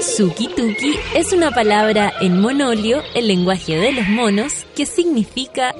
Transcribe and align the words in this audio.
Suki-tuki 0.00 0.98
es 1.14 1.32
una 1.32 1.50
palabra 1.50 2.12
en 2.20 2.40
monolio, 2.40 3.02
el 3.14 3.28
lenguaje 3.28 3.76
de 3.76 3.92
los 3.92 4.08
monos, 4.08 4.66
que 4.74 4.86
significa 4.86 5.74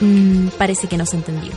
Mm, 0.00 0.48
parece 0.58 0.88
que 0.88 0.96
no 0.96 1.04
se 1.04 1.16
entendió. 1.16 1.52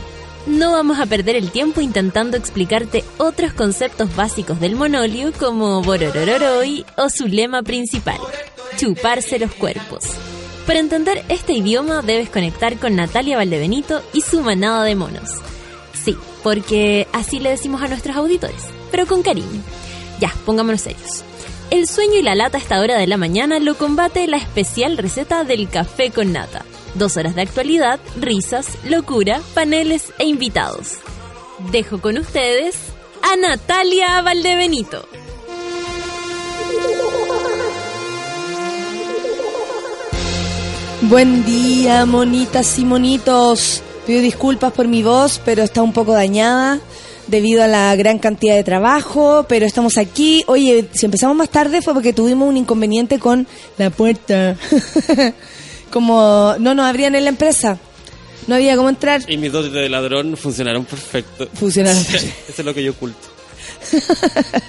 No 0.46 0.72
vamos 0.72 0.98
a 1.00 1.06
perder 1.06 1.36
el 1.36 1.50
tiempo 1.50 1.80
intentando 1.80 2.36
explicarte 2.36 3.02
otros 3.16 3.54
conceptos 3.54 4.14
básicos 4.14 4.60
del 4.60 4.76
monolio 4.76 5.32
como 5.32 5.82
Bororororoi 5.82 6.84
o 6.96 7.08
su 7.08 7.28
lema 7.28 7.62
principal, 7.62 8.18
chuparse 8.76 9.38
los 9.38 9.52
cuerpos. 9.54 10.04
Para 10.66 10.80
entender 10.80 11.24
este 11.30 11.54
idioma 11.54 12.02
debes 12.02 12.28
conectar 12.28 12.78
con 12.78 12.94
Natalia 12.94 13.38
Valdebenito 13.38 14.02
y 14.12 14.20
su 14.20 14.40
manada 14.42 14.84
de 14.84 14.96
monos. 14.96 15.49
Porque 16.42 17.06
así 17.12 17.40
le 17.40 17.50
decimos 17.50 17.82
a 17.82 17.88
nuestros 17.88 18.16
auditores, 18.16 18.62
pero 18.90 19.06
con 19.06 19.22
cariño. 19.22 19.62
Ya, 20.20 20.32
pongámonos 20.44 20.82
serios. 20.82 21.24
El 21.70 21.86
sueño 21.86 22.18
y 22.18 22.22
la 22.22 22.34
lata 22.34 22.58
a 22.58 22.60
esta 22.60 22.80
hora 22.80 22.98
de 22.98 23.06
la 23.06 23.16
mañana 23.16 23.60
lo 23.60 23.76
combate 23.76 24.26
la 24.26 24.38
especial 24.38 24.98
receta 24.98 25.44
del 25.44 25.68
café 25.68 26.10
con 26.10 26.32
nata. 26.32 26.64
Dos 26.94 27.16
horas 27.16 27.36
de 27.36 27.42
actualidad, 27.42 28.00
risas, 28.20 28.66
locura, 28.84 29.40
paneles 29.54 30.12
e 30.18 30.24
invitados. 30.24 30.98
Dejo 31.70 32.00
con 32.00 32.18
ustedes 32.18 32.76
a 33.22 33.36
Natalia 33.36 34.20
Valdebenito. 34.22 35.06
Buen 41.02 41.44
día, 41.44 42.04
monitas 42.04 42.78
y 42.78 42.84
monitos. 42.84 43.82
Pido 44.10 44.22
disculpas 44.22 44.72
por 44.72 44.88
mi 44.88 45.04
voz, 45.04 45.40
pero 45.44 45.62
está 45.62 45.82
un 45.82 45.92
poco 45.92 46.14
dañada 46.14 46.80
debido 47.28 47.62
a 47.62 47.68
la 47.68 47.94
gran 47.94 48.18
cantidad 48.18 48.56
de 48.56 48.64
trabajo, 48.64 49.46
pero 49.48 49.66
estamos 49.66 49.98
aquí. 49.98 50.42
Oye, 50.48 50.86
si 50.90 51.06
empezamos 51.06 51.36
más 51.36 51.48
tarde 51.48 51.80
fue 51.80 51.94
porque 51.94 52.12
tuvimos 52.12 52.48
un 52.48 52.56
inconveniente 52.56 53.20
con 53.20 53.46
la 53.78 53.90
puerta. 53.90 54.56
Como 55.92 56.56
no 56.58 56.74
nos 56.74 56.86
abrían 56.86 57.14
en 57.14 57.22
la 57.22 57.30
empresa. 57.30 57.78
No 58.48 58.56
había 58.56 58.74
cómo 58.74 58.88
entrar. 58.88 59.22
Y 59.30 59.36
mis 59.36 59.52
dotes 59.52 59.70
de 59.70 59.88
ladrón 59.88 60.36
funcionaron 60.36 60.84
perfecto. 60.84 61.48
Funcionaron. 61.54 62.02
Eso 62.02 62.32
es 62.58 62.64
lo 62.64 62.74
que 62.74 62.82
yo 62.82 62.90
oculto. 62.90 63.28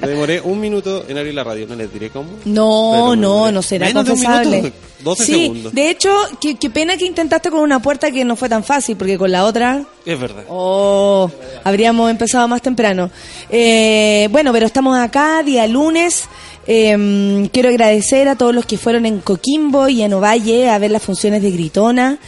Me 0.01 0.07
demoré 0.07 0.41
un 0.41 0.59
minuto 0.59 1.05
en 1.07 1.17
abrir 1.17 1.33
la 1.33 1.43
radio, 1.43 1.67
no 1.67 1.75
les 1.75 1.91
diré 1.91 2.09
cómo. 2.09 2.29
No, 2.45 3.15
no, 3.15 3.51
no 3.51 3.61
será 3.61 3.87
menos 3.87 4.05
de 4.05 4.11
un 4.11 4.17
confesable. 4.23 4.57
minuto, 4.57 4.75
12 5.03 5.25
sí, 5.25 5.31
segundos. 5.33 5.73
de 5.73 5.89
hecho, 5.89 6.09
qué, 6.39 6.55
qué 6.55 6.69
pena 6.69 6.95
que 6.97 7.05
intentaste 7.05 7.49
con 7.49 7.61
una 7.61 7.81
puerta 7.81 8.11
que 8.11 8.23
no 8.23 8.35
fue 8.35 8.49
tan 8.49 8.63
fácil, 8.63 8.95
porque 8.97 9.17
con 9.17 9.31
la 9.31 9.45
otra, 9.45 9.83
Es 10.05 10.19
verdad. 10.19 10.43
oh, 10.47 11.29
habríamos 11.63 12.09
empezado 12.11 12.47
más 12.47 12.61
temprano. 12.61 13.09
Eh, 13.49 14.27
bueno, 14.31 14.51
pero 14.53 14.65
estamos 14.65 14.97
acá, 14.97 15.41
día 15.43 15.67
lunes. 15.67 16.25
Eh, 16.67 17.49
quiero 17.51 17.69
agradecer 17.69 18.27
a 18.27 18.35
todos 18.35 18.53
los 18.53 18.65
que 18.65 18.77
fueron 18.77 19.05
en 19.07 19.19
Coquimbo 19.19 19.89
y 19.89 20.03
en 20.03 20.13
Ovalle 20.13 20.69
a 20.69 20.77
ver 20.77 20.91
las 20.91 21.01
funciones 21.01 21.41
de 21.41 21.51
Gritona. 21.51 22.19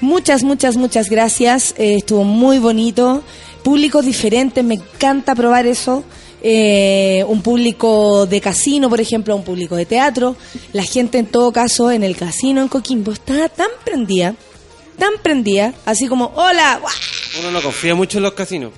Muchas, 0.00 0.42
muchas, 0.42 0.76
muchas 0.76 1.08
gracias. 1.10 1.74
Eh, 1.78 1.96
estuvo 1.98 2.24
muy 2.24 2.58
bonito. 2.58 3.22
Públicos 3.62 4.04
diferentes, 4.04 4.64
me 4.64 4.74
encanta 4.76 5.34
probar 5.36 5.66
eso. 5.66 6.02
Eh, 6.44 7.24
un 7.28 7.40
público 7.40 8.26
de 8.26 8.40
casino, 8.40 8.90
por 8.90 9.00
ejemplo, 9.00 9.36
un 9.36 9.44
público 9.44 9.76
de 9.76 9.86
teatro. 9.86 10.36
La 10.72 10.82
gente, 10.82 11.18
en 11.18 11.26
todo 11.26 11.52
caso, 11.52 11.90
en 11.90 12.02
el 12.02 12.16
casino 12.16 12.60
en 12.62 12.68
Coquimbo 12.68 13.12
estaba 13.12 13.48
tan 13.48 13.68
prendida, 13.84 14.34
tan 14.98 15.12
prendida, 15.22 15.72
así 15.84 16.08
como, 16.08 16.32
hola. 16.34 16.80
Uno 17.38 17.50
no 17.52 17.62
confía 17.62 17.94
mucho 17.94 18.18
en 18.18 18.24
los 18.24 18.32
casinos. 18.32 18.72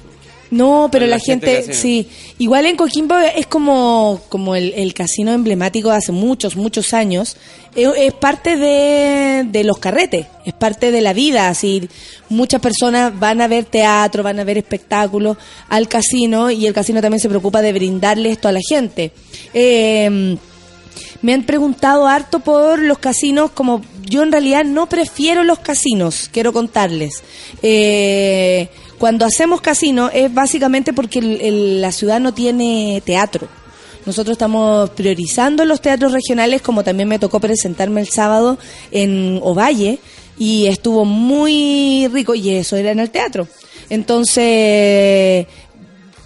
No, 0.54 0.88
pero 0.92 1.06
la, 1.06 1.16
la 1.16 1.18
gente 1.18 1.74
sí. 1.74 2.08
Igual 2.38 2.66
en 2.66 2.76
Coquimbo 2.76 3.16
es 3.16 3.46
como, 3.46 4.20
como 4.28 4.54
el, 4.54 4.72
el 4.76 4.94
casino 4.94 5.32
emblemático 5.32 5.90
de 5.90 5.96
hace 5.96 6.12
muchos, 6.12 6.54
muchos 6.54 6.94
años. 6.94 7.36
Es, 7.74 7.88
es 7.96 8.12
parte 8.12 8.56
de, 8.56 9.44
de 9.48 9.64
los 9.64 9.78
carretes, 9.78 10.26
es 10.44 10.54
parte 10.54 10.92
de 10.92 11.00
la 11.00 11.12
vida. 11.12 11.48
Así, 11.48 11.88
muchas 12.28 12.60
personas 12.60 13.18
van 13.18 13.40
a 13.40 13.48
ver 13.48 13.64
teatro, 13.64 14.22
van 14.22 14.38
a 14.38 14.44
ver 14.44 14.58
espectáculos 14.58 15.36
al 15.68 15.88
casino 15.88 16.52
y 16.52 16.66
el 16.68 16.72
casino 16.72 17.00
también 17.02 17.20
se 17.20 17.28
preocupa 17.28 17.60
de 17.60 17.72
brindarle 17.72 18.30
esto 18.30 18.46
a 18.46 18.52
la 18.52 18.60
gente. 18.60 19.10
Eh, 19.52 20.36
me 21.22 21.34
han 21.34 21.42
preguntado 21.42 22.06
harto 22.06 22.40
por 22.40 22.78
los 22.78 22.98
casinos, 22.98 23.50
como 23.50 23.82
yo 24.04 24.22
en 24.22 24.30
realidad 24.30 24.62
no 24.64 24.88
prefiero 24.88 25.42
los 25.42 25.58
casinos, 25.58 26.28
quiero 26.30 26.52
contarles. 26.52 27.24
Eh, 27.62 28.68
cuando 28.98 29.24
hacemos 29.26 29.60
casino 29.60 30.10
es 30.12 30.32
básicamente 30.32 30.92
porque 30.92 31.18
el- 31.18 31.40
el- 31.40 31.80
la 31.80 31.92
ciudad 31.92 32.20
no 32.20 32.32
tiene 32.34 33.02
teatro. 33.04 33.48
Nosotros 34.06 34.34
estamos 34.34 34.90
priorizando 34.90 35.64
los 35.64 35.80
teatros 35.80 36.12
regionales, 36.12 36.60
como 36.62 36.84
también 36.84 37.08
me 37.08 37.18
tocó 37.18 37.40
presentarme 37.40 38.00
el 38.02 38.08
sábado 38.08 38.58
en 38.90 39.40
Ovalle, 39.42 39.98
y 40.38 40.66
estuvo 40.66 41.04
muy 41.04 42.08
rico, 42.12 42.34
y 42.34 42.50
eso 42.50 42.76
era 42.76 42.90
en 42.90 42.98
el 43.00 43.10
teatro. 43.10 43.46
Entonces, 43.88 45.46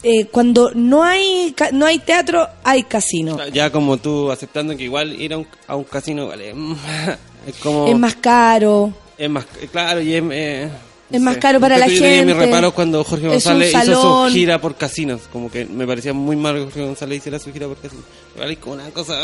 eh, 0.02 0.24
cuando 0.30 0.70
no 0.74 1.02
hay, 1.04 1.54
no 1.72 1.86
hay 1.86 1.98
teatro, 1.98 2.46
hay 2.64 2.82
casino. 2.84 3.38
Ya 3.52 3.70
como 3.70 3.96
tú 3.96 4.30
aceptando 4.30 4.76
que 4.76 4.84
igual 4.84 5.20
ir 5.20 5.32
a 5.34 5.38
un, 5.38 5.46
a 5.66 5.76
un 5.76 5.84
casino 5.84 6.28
vale. 6.28 6.54
Es 7.46 7.54
como. 7.62 7.86
Es 7.86 7.96
más 7.96 8.16
caro. 8.16 8.92
es 9.16 9.30
más- 9.30 9.46
claro, 9.72 10.00
y 10.02 10.14
es. 10.14 10.22
eh, 10.32 10.68
Es 11.10 11.20
más 11.22 11.38
caro 11.38 11.58
para 11.58 11.78
la 11.78 11.86
ejemplo, 11.86 12.04
yo 12.06 12.10
tenía 12.10 12.24
mis 12.26 12.34
gente. 12.34 12.46
reparos 12.46 12.72
cuando 12.74 13.02
Jorge 13.02 13.26
Es 13.26 13.32
González 13.32 13.74
hizo 13.74 14.26
su 14.28 14.32
gira 14.32 14.60
por 14.60 14.76
casinos. 14.76 15.22
Como 15.32 15.50
que 15.50 15.64
me 15.64 15.86
parecía 15.86 16.12
muy 16.12 16.36
mal 16.36 16.54
que 16.56 16.64
Jorge 16.64 16.82
González 16.84 17.18
hiciera 17.18 17.38
su 17.38 17.50
gira 17.52 17.66
por 17.66 17.78
casinos. 17.78 18.04
Vale, 18.38 18.56
como 18.56 18.74
una 18.74 18.90
cosa. 18.90 19.14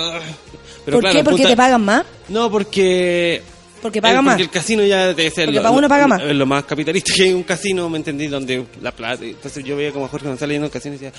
Pero 0.84 0.97
¿Por 0.97 1.00
claro, 1.03 1.19
qué? 1.19 1.25
¿Porque 1.25 1.37
punto- 1.43 1.49
te 1.50 1.56
pagan 1.56 1.84
más? 1.84 2.05
No, 2.28 2.50
porque. 2.50 3.43
Porque 3.83 4.00
paga 4.00 4.21
eh, 4.21 4.23
más. 4.23 4.33
Porque 4.34 4.43
el 4.44 4.50
casino 4.50 4.83
ya 4.83 5.09
debe 5.09 5.31
ser 5.31 5.44
Porque 5.47 5.61
lo, 5.61 5.73
uno 5.73 5.89
paga 5.91 6.06
más. 6.06 6.23
lo- 6.23 6.33
lo 6.33 6.47
más 6.47 6.65
capitalista 6.65 7.12
que 7.15 7.25
hay 7.25 7.33
un 7.34 7.43
casino, 7.43 7.91
¿me 7.91 7.99
entendí? 7.99 8.28
Donde 8.28 8.65
la 8.81 8.93
plata. 8.93 9.23
Entonces 9.23 9.62
yo 9.62 9.77
veía 9.77 9.93
como 9.93 10.09
Jorge 10.09 10.27
González 10.28 10.55
yendo 10.55 10.65
a 10.65 10.69
un 10.69 10.73
casino 10.73 10.94
y 10.94 10.99
decía. 10.99 11.12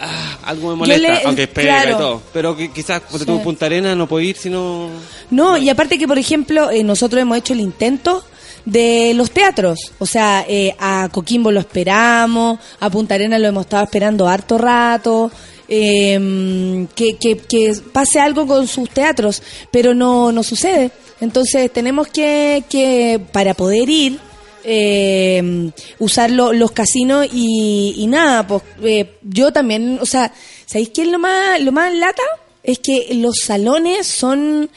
"Ah, 0.00 0.38
algo 0.46 0.70
me 0.70 0.76
molesta, 0.76 1.08
le- 1.12 1.22
aunque 1.26 1.46
pega 1.48 1.82
claro. 1.82 1.90
y 1.90 1.98
todo. 1.98 2.22
Pero 2.32 2.56
que 2.56 2.70
quizás 2.72 3.00
cuando 3.02 3.18
Sí. 3.18 3.24
tuvo 3.26 3.42
Punta 3.42 3.66
Arena 3.66 3.94
no 3.94 4.06
puedo 4.06 4.22
ir 4.24 4.36
si 4.36 4.48
no. 4.48 4.88
No, 5.30 5.56
y 5.58 5.68
aparte 5.68 5.98
que, 5.98 6.06
por 6.08 6.18
ejemplo, 6.18 6.70
eh, 6.70 6.82
nosotros 6.84 7.20
hemos 7.20 7.36
hecho 7.36 7.52
el 7.52 7.60
intento 7.60 8.24
de 8.70 9.12
los 9.14 9.30
teatros. 9.30 9.78
O 9.98 10.06
sea, 10.06 10.44
eh, 10.48 10.74
a 10.78 11.08
Coquimbo 11.10 11.50
lo 11.50 11.60
esperamos, 11.60 12.58
a 12.80 12.90
Punta 12.90 13.14
Arena 13.14 13.38
lo 13.38 13.48
hemos 13.48 13.64
estado 13.64 13.84
esperando 13.84 14.28
harto 14.28 14.58
rato. 14.58 15.30
eh, 15.70 16.86
que, 16.94 17.16
que, 17.18 17.76
pase 17.92 18.18
algo 18.20 18.46
con 18.46 18.66
sus 18.66 18.88
teatros, 18.90 19.42
pero 19.70 19.92
no, 19.94 20.32
no 20.32 20.42
sucede. 20.42 20.90
Entonces 21.20 21.70
tenemos 21.72 22.08
que, 22.08 22.64
que 22.70 23.20
para 23.32 23.52
poder 23.54 23.88
ir, 23.88 24.18
eh, 24.64 25.70
usar 25.98 26.30
lo- 26.30 26.52
los 26.52 26.70
casinos 26.72 27.26
y, 27.32 27.94
y 27.98 28.06
nada, 28.06 28.46
pues 28.46 28.62
eh, 28.82 29.16
yo 29.22 29.52
también, 29.52 29.98
o 30.00 30.06
sea, 30.06 30.32
¿sabéis 30.66 30.90
qué 30.94 31.02
es 31.02 31.08
lo 31.08 31.18
más, 31.18 31.60
lo 31.60 31.72
más 31.72 31.92
lata? 31.94 32.22
Es 32.62 32.78
que 32.78 33.08
los 33.14 33.36
salones 33.44 34.06
son 34.06 34.70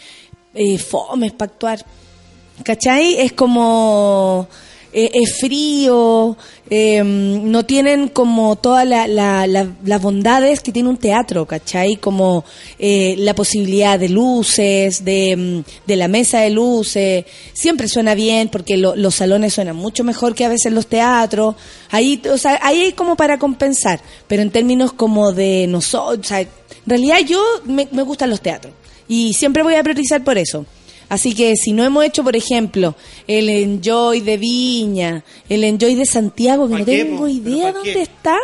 eh, 0.53 0.77
fomes 0.77 1.31
para 1.33 1.51
actuar. 1.51 1.85
¿Cachai? 2.63 3.15
Es 3.19 3.33
como... 3.33 4.47
eh, 4.93 5.09
es 5.13 5.37
frío, 5.39 6.35
eh, 6.69 7.01
no 7.01 7.65
tienen 7.65 8.09
como 8.09 8.57
todas 8.57 8.85
la- 8.85 9.07
la- 9.07 9.47
la- 9.47 9.69
las 9.85 10.01
bondades 10.01 10.59
que 10.59 10.73
tiene 10.73 10.89
un 10.89 10.97
teatro, 10.97 11.45
¿cachai? 11.45 11.95
Como 11.95 12.43
eh, 12.77 13.15
la 13.17 13.33
posibilidad 13.33 13.97
de 13.97 14.09
luces, 14.09 15.05
de, 15.05 15.37
mm, 15.37 15.87
de 15.87 15.95
la 15.95 16.09
mesa 16.09 16.41
de 16.41 16.49
luces, 16.49 17.23
siempre 17.53 17.87
suena 17.87 18.15
bien 18.15 18.49
porque 18.49 18.75
lo- 18.75 18.97
los 18.97 19.15
salones 19.15 19.53
suenan 19.53 19.77
mucho 19.77 20.03
mejor 20.03 20.35
que 20.35 20.43
a 20.43 20.49
veces 20.49 20.73
los 20.73 20.87
teatros, 20.87 21.55
ahí, 21.89 22.21
o 22.29 22.37
sea, 22.37 22.59
ahí 22.61 22.81
hay 22.81 22.91
como 22.91 23.15
para 23.15 23.39
compensar, 23.39 24.01
pero 24.27 24.41
en 24.41 24.51
términos 24.51 24.91
como 24.91 25.31
de 25.31 25.67
nosotros, 25.67 26.19
o 26.25 26.27
sea, 26.27 26.41
en 26.41 26.49
realidad 26.85 27.19
yo 27.25 27.41
me, 27.63 27.87
me 27.93 28.03
gustan 28.03 28.29
los 28.29 28.41
teatros 28.41 28.73
y 29.07 29.33
siempre 29.35 29.63
voy 29.63 29.75
a 29.75 29.83
priorizar 29.83 30.21
por 30.21 30.37
eso. 30.37 30.65
Así 31.11 31.35
que 31.35 31.57
si 31.57 31.73
no 31.73 31.83
hemos 31.83 32.05
hecho, 32.05 32.23
por 32.23 32.37
ejemplo, 32.37 32.95
el 33.27 33.49
Enjoy 33.49 34.21
de 34.21 34.37
Viña, 34.37 35.25
el 35.49 35.65
Enjoy 35.65 35.95
de 35.95 36.05
Santiago, 36.05 36.67
que 36.69 36.71
¿Pa' 36.71 36.79
no 36.79 36.85
tengo 36.85 37.27
idea 37.27 37.65
¿Pero 37.65 37.73
pa' 37.73 37.77
dónde 37.79 37.93
qué? 37.93 38.01
está. 38.03 38.37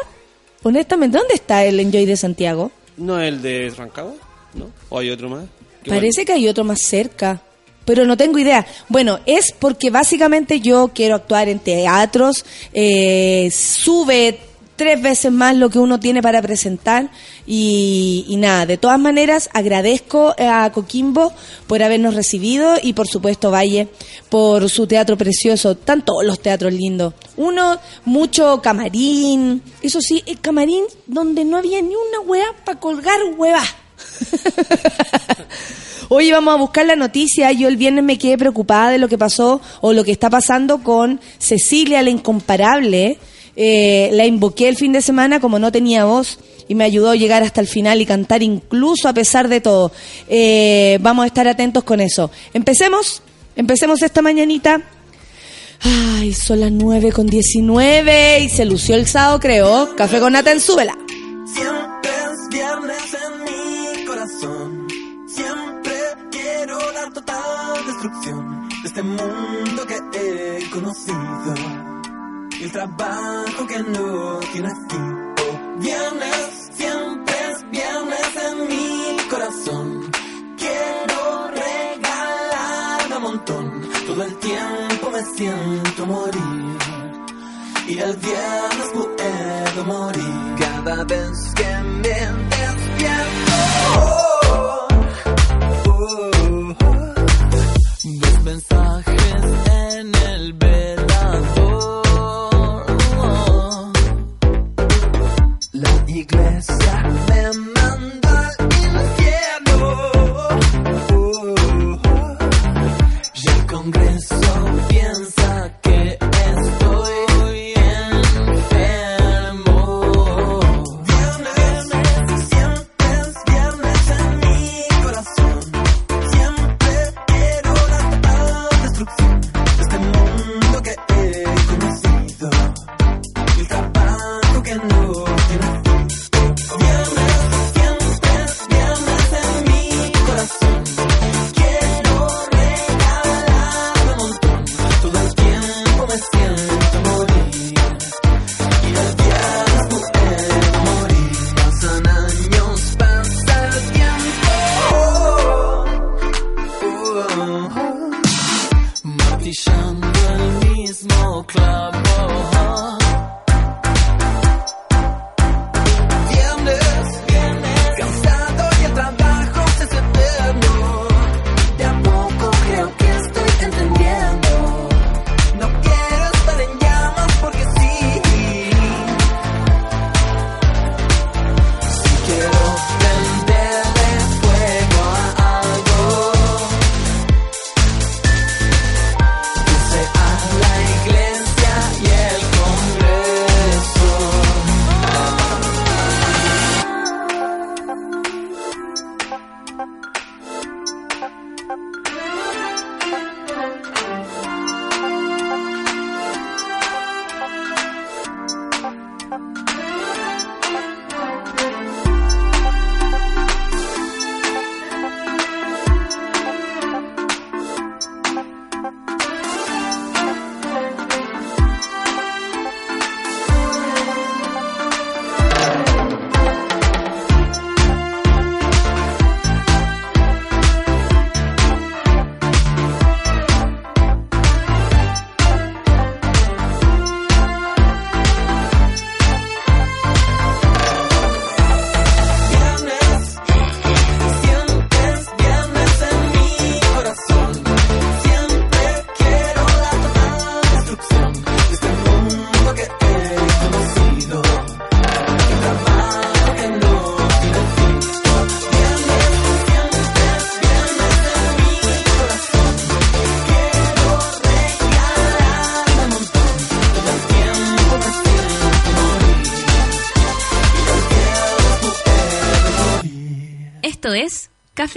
Honestamente, 0.64 1.18
¿dónde 1.18 1.34
está 1.36 1.64
el 1.64 1.80
Enjoy 1.80 2.04
de 2.06 2.18
Santiago? 2.18 2.69
¿No 2.98 3.22
el 3.22 3.42
de 3.42 3.74
Rancagua? 3.78 4.16
¿No? 4.54 4.66
¿O 4.90 5.00
hay 5.00 5.10
otro 5.12 5.30
más? 5.30 5.46
Parece 5.88 6.25
que 6.25 6.34
hay 6.34 6.50
otro 6.50 6.66
más 6.66 6.80
cerca, 6.86 7.42
pero 7.86 8.04
no 8.04 8.18
tengo 8.18 8.38
idea. 8.38 8.68
Bueno, 8.90 9.22
es 9.25 9.54
porque 9.58 9.90
básicamente 9.90 10.60
yo 10.60 10.92
quiero 10.94 11.16
actuar 11.16 11.48
en 11.48 11.60
teatros, 11.60 12.44
eh, 12.74 13.50
sube 13.50 14.40
tres 14.77 15.01
veces 15.01 15.31
más 15.31 15.56
lo 15.56 15.69
que 15.69 15.79
uno 15.79 16.00
tiene 16.00 16.21
para 16.21 16.41
presentar 16.41 17.09
y, 17.45 18.25
y, 18.29 18.38
nada, 18.38 18.65
de 18.65 18.77
todas 18.77 19.00
maneras 19.00 19.50
agradezco 19.53 20.33
a 20.38 20.71
Coquimbo 20.71 21.33
por 21.68 21.83
habernos 21.83 22.15
recibido 22.15 22.75
y 22.81 22.94
por 22.94 23.07
supuesto 23.07 23.51
Valle 23.51 23.89
por 24.29 24.69
su 24.69 24.88
teatro 24.88 25.18
precioso, 25.18 25.71
están 25.71 26.06
todos 26.06 26.24
los 26.24 26.39
teatros 26.39 26.71
lindos. 26.71 27.13
Uno, 27.35 27.79
mucho 28.06 28.62
camarín, 28.62 29.62
eso 29.81 30.00
sí, 30.00 30.24
el 30.25 30.39
camarín 30.39 30.85
donde 31.07 31.44
no 31.44 31.57
había 31.57 31.81
ni 31.81 31.95
una 31.95 32.21
hueá 32.25 32.47
para 32.63 32.79
colgar 32.79 33.19
hueva. 33.35 33.63
Hoy 36.09 36.31
vamos 36.31 36.53
a 36.53 36.57
buscar 36.57 36.85
la 36.85 36.95
noticia. 36.95 37.51
Yo 37.51 37.68
el 37.68 37.75
viernes 37.75 38.03
me 38.03 38.18
quedé 38.18 38.38
preocupada 38.38 38.91
de 38.91 38.97
lo 38.97 39.09
que 39.09 39.18
pasó 39.18 39.59
o 39.81 39.91
lo 39.91 40.06
que 40.06 40.12
está 40.12 40.29
pasando 40.29 40.81
con 40.81 41.19
Cecilia, 41.38 42.01
la 42.01 42.09
incomparable. 42.09 43.19
Eh, 43.59 44.12
la 44.13 44.27
invoqué 44.27 44.69
el 44.69 44.77
fin 44.77 44.94
de 44.94 45.01
semana 45.01 45.39
como 45.39 45.57
no 45.57 45.71
tenía 45.71 46.06
voz 46.06 46.38
y 46.68 46.75
me 46.75 46.83
ayudó 46.83 47.09
a 47.09 47.15
llegar 47.15 47.42
hasta 47.42 47.59
el 47.59 47.68
final 47.68 48.00
y 48.00 48.06
cantar 48.06 48.44
incluso 48.44 49.09
a 49.09 49.13
pesar 49.13 49.48
de 49.48 49.62
todo. 49.62 49.92
Eh, 50.27 51.00
vamos 51.01 51.24
a 51.24 51.27
estar 51.27 51.48
atentos 51.48 51.83
con 51.83 52.00
eso. 52.00 52.30
Empecemos, 52.54 53.24
empecemos 53.56 54.01
esta 54.04 54.21
mañanita. 54.21 54.81
Ay, 55.81 56.33
son 56.33 56.59
las 56.59 56.71
9 56.71 57.12
con 57.12 57.27
19 57.27 58.42
y 58.42 58.50
se 58.50 58.65
lució 58.65 58.95
el 58.95 59.07
sábado, 59.07 59.39
creo. 59.39 59.95
Café 59.95 60.19
con 60.19 60.33
nata 60.33 60.51
en 60.51 60.60
súbela. 60.60 60.95
Siempre 61.45 62.12
es 62.12 62.50
viernes 62.51 63.18
en 63.25 63.44
mi 63.44 64.06
corazón. 64.06 64.88
Siempre 65.27 65.94
quiero 66.31 66.77
la 66.94 67.12
total 67.12 67.86
destrucción 67.88 68.69
de 68.83 68.88
este 68.88 69.01
mundo 69.01 69.86
que 69.88 70.60
he 70.60 70.69
conocido. 70.69 71.76
El 72.68 72.74
trabajo 72.74 73.66
que 73.66 73.80
no 73.80 74.40
tiene 74.52 74.69
fin. 74.90 75.34
Oh, 75.40 75.80
viernes, 75.80 76.69
siempre 76.74 77.34
es 77.50 77.64
viernes 77.72 78.36
en 78.46 78.68
mi 78.68 79.18
corazón. 79.30 80.12
Quiero 80.58 81.48
regalarme 81.48 83.16
un 83.16 83.24
montón. 83.24 83.90
Todo 84.06 84.22
el 84.22 84.36
tiempo 84.40 85.10
me 85.14 85.24
siento 85.38 86.06
morir. 86.08 86.78
Y 87.88 88.00
el 88.00 88.18
viernes 88.18 88.90
puedo 88.94 89.86
morir 89.86 90.56
cada 90.60 91.06
vez 91.06 91.54
que 91.56 91.78
me 91.84 92.02
despierto. 92.02 94.26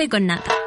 Con 0.08 0.24
Nata. 0.26 0.59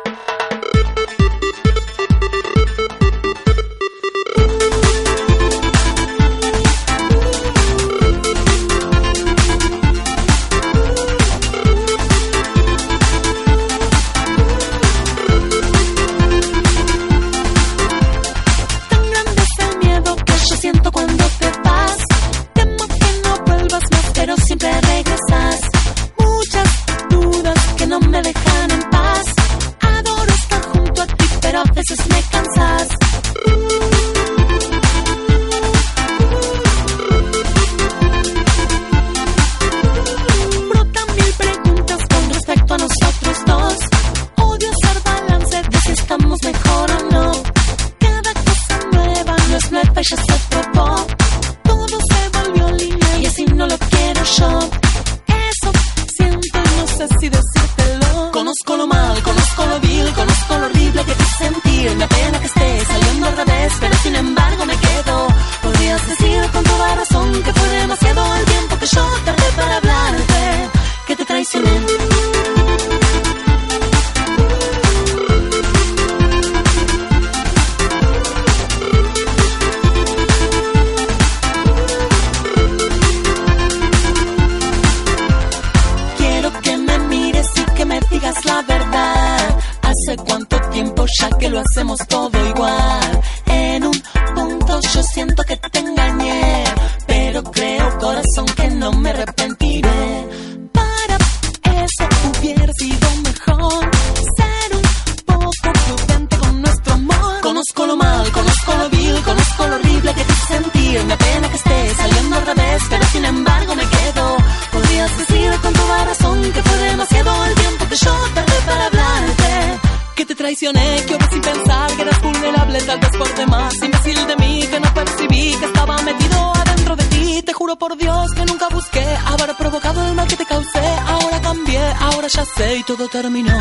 Traicioné, 120.54 121.04
que 121.08 121.16
obra 121.16 121.30
sin 121.32 121.42
pensar 121.42 121.96
que 121.96 122.02
eras 122.04 122.22
vulnerable, 122.22 122.82
tal 122.82 123.00
vez 123.00 123.10
por 123.18 123.36
demás. 123.36 123.74
Imbécil 123.82 124.28
de 124.28 124.36
mí, 124.36 124.68
que 124.70 124.80
no 124.80 124.94
percibí 124.94 125.56
que 125.60 125.66
estaba 125.66 126.02
metido 126.04 126.54
adentro 126.56 126.96
de 126.96 127.04
ti. 127.06 127.42
Te 127.44 127.54
juro 127.54 127.76
por 127.76 127.98
Dios 127.98 128.32
que 128.36 128.46
nunca 128.46 128.68
busqué 128.70 129.06
haber 129.26 129.56
provocado 129.56 130.08
el 130.08 130.14
mal 130.14 130.28
que 130.28 130.38
te 130.38 130.46
causé. 130.46 130.86
Ahora 131.08 131.42
cambié, 131.42 131.84
ahora 132.00 132.28
ya 132.28 132.46
sé 132.46 132.78
y 132.78 132.84
todo 132.84 133.08
terminó. 133.08 133.58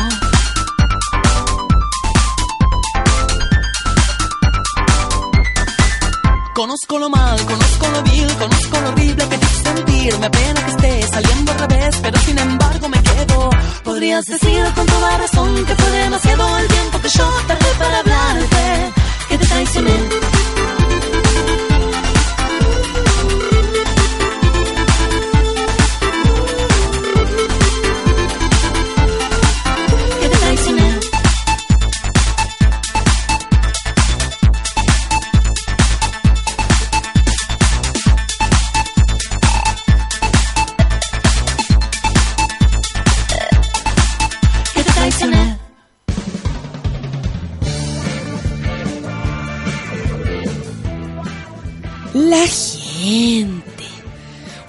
Conozco 6.53 6.99
lo 6.99 7.09
mal, 7.09 7.45
conozco 7.45 7.87
lo 7.89 8.03
vil, 8.03 8.27
conozco 8.37 8.79
lo 8.79 8.89
horrible 8.89 9.27
que 9.27 9.37
te 9.39 9.45
hice 9.45 9.63
sentir. 9.63 10.19
Me 10.19 10.25
apena 10.27 10.65
que 10.65 10.71
esté 10.71 11.07
saliendo 11.07 11.51
al 11.51 11.59
revés, 11.59 11.95
pero 12.01 12.19
sin 12.19 12.37
embargo 12.37 12.89
me 12.89 13.01
quedo. 13.01 13.49
Podrías 13.83 14.23
decir 14.25 14.63
con 14.75 14.85
toda 14.85 15.17
razón 15.17 15.65
que 15.65 15.75
fue 15.75 15.89
demasiado 15.89 16.57
el 16.59 16.67
tiempo 16.67 17.01
que 17.01 17.09
yo 17.09 17.27
tardé 17.47 17.73
para 17.79 17.99
hablarte, 17.99 18.93
que 19.29 19.37
te 19.39 19.45
traicioné. 19.47 20.32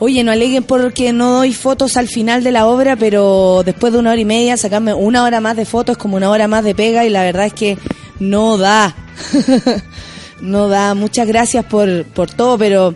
Oye, 0.04 0.23
no 0.23 0.32
aleguen 0.32 0.64
porque 0.64 1.14
no 1.14 1.30
doy 1.30 1.54
fotos 1.54 1.96
al 1.96 2.08
final 2.08 2.44
de 2.44 2.52
la 2.52 2.66
obra, 2.66 2.94
pero 2.94 3.62
después 3.64 3.90
de 3.90 4.00
una 4.00 4.11
hora 4.11 4.20
y 4.20 4.26
media, 4.26 4.58
sacarme 4.58 4.92
una 4.92 5.23
hora 5.23 5.40
más 5.40 5.56
de 5.56 5.64
fotos 5.64 5.96
como 5.96 6.18
una 6.18 6.28
hora 6.28 6.46
más 6.46 6.62
de 6.62 6.75
pega 6.75 7.06
y 7.06 7.08
la 7.08 7.23
verdad 7.23 7.46
es 7.46 7.54
que 7.54 7.78
no 8.20 8.58
da. 8.58 8.94
no 10.42 10.68
da. 10.68 10.92
Muchas 10.92 11.26
gracias 11.26 11.64
por, 11.64 12.04
por 12.04 12.30
todo, 12.30 12.58
pero 12.58 12.94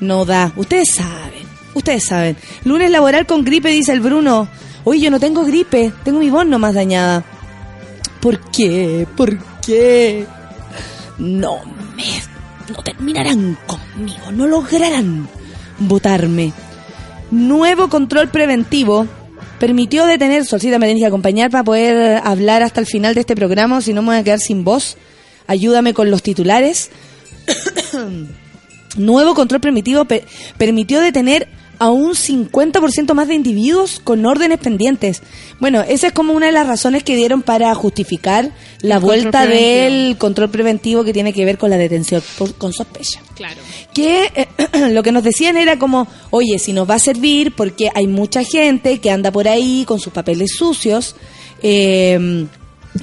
no 0.00 0.26
da. 0.26 0.52
Ustedes 0.54 0.90
saben, 0.96 1.46
ustedes 1.72 2.04
saben. 2.04 2.36
Lunes 2.64 2.90
laboral 2.90 3.24
con 3.24 3.44
gripe, 3.44 3.70
dice 3.70 3.92
el 3.92 4.00
Bruno. 4.00 4.46
Oye, 4.84 5.00
yo 5.00 5.10
no 5.10 5.18
tengo 5.18 5.46
gripe, 5.46 5.90
tengo 6.04 6.18
mi 6.18 6.28
voz 6.28 6.44
nomás 6.44 6.74
dañada. 6.74 7.24
¿Por 8.20 8.38
qué? 8.50 9.06
¿Por 9.16 9.38
qué? 9.62 10.26
No 11.16 11.60
me... 11.96 12.04
No 12.68 12.82
terminarán 12.82 13.56
conmigo, 13.66 14.30
no 14.32 14.46
lograrán 14.46 15.26
votarme. 15.78 16.52
Nuevo 17.30 17.88
control 17.88 18.28
preventivo 18.28 19.06
permitió 19.58 20.06
detener, 20.06 20.44
Solcita 20.44 20.78
me 20.78 20.86
tenés 20.86 21.02
que 21.02 21.06
acompañar 21.06 21.50
para 21.50 21.64
poder 21.64 22.20
hablar 22.24 22.62
hasta 22.62 22.80
el 22.80 22.86
final 22.86 23.14
de 23.14 23.20
este 23.20 23.36
programa, 23.36 23.80
si 23.80 23.92
no 23.92 24.02
me 24.02 24.08
voy 24.08 24.16
a 24.16 24.24
quedar 24.24 24.40
sin 24.40 24.64
voz. 24.64 24.96
Ayúdame 25.46 25.94
con 25.94 26.10
los 26.10 26.22
titulares. 26.22 26.90
Nuevo 28.96 29.34
control 29.34 29.60
permitivo 29.60 30.04
pe- 30.04 30.24
permitió 30.58 31.00
detener 31.00 31.48
a 31.78 31.90
un 31.90 32.12
50% 32.14 33.12
más 33.14 33.26
de 33.28 33.34
individuos 33.34 34.00
con 34.04 34.24
órdenes 34.24 34.58
pendientes. 34.58 35.22
Bueno, 35.58 35.80
esa 35.82 36.06
es 36.08 36.12
como 36.12 36.32
una 36.32 36.46
de 36.46 36.52
las 36.52 36.66
razones 36.68 37.02
que 37.02 37.16
dieron 37.16 37.42
para 37.42 37.74
justificar 37.74 38.52
la 38.82 38.96
El 38.96 39.00
vuelta 39.00 39.46
del 39.46 40.16
control 40.16 40.50
preventivo 40.50 41.02
que 41.02 41.12
tiene 41.12 41.32
que 41.32 41.44
ver 41.44 41.58
con 41.58 41.70
la 41.70 41.78
detención 41.78 42.22
por- 42.38 42.54
con 42.54 42.72
sospecha 42.72 43.20
Claro. 43.34 43.56
que 43.92 44.30
eh, 44.34 44.48
lo 44.90 45.02
que 45.02 45.10
nos 45.12 45.24
decían 45.24 45.56
era 45.56 45.78
como, 45.78 46.06
oye, 46.30 46.58
si 46.60 46.72
nos 46.72 46.88
va 46.88 46.94
a 46.94 46.98
servir 47.00 47.52
porque 47.56 47.88
hay 47.94 48.06
mucha 48.06 48.44
gente 48.44 48.98
que 49.00 49.10
anda 49.10 49.32
por 49.32 49.48
ahí 49.48 49.84
con 49.86 49.98
sus 49.98 50.12
papeles 50.12 50.52
sucios 50.56 51.16
eh, 51.62 52.46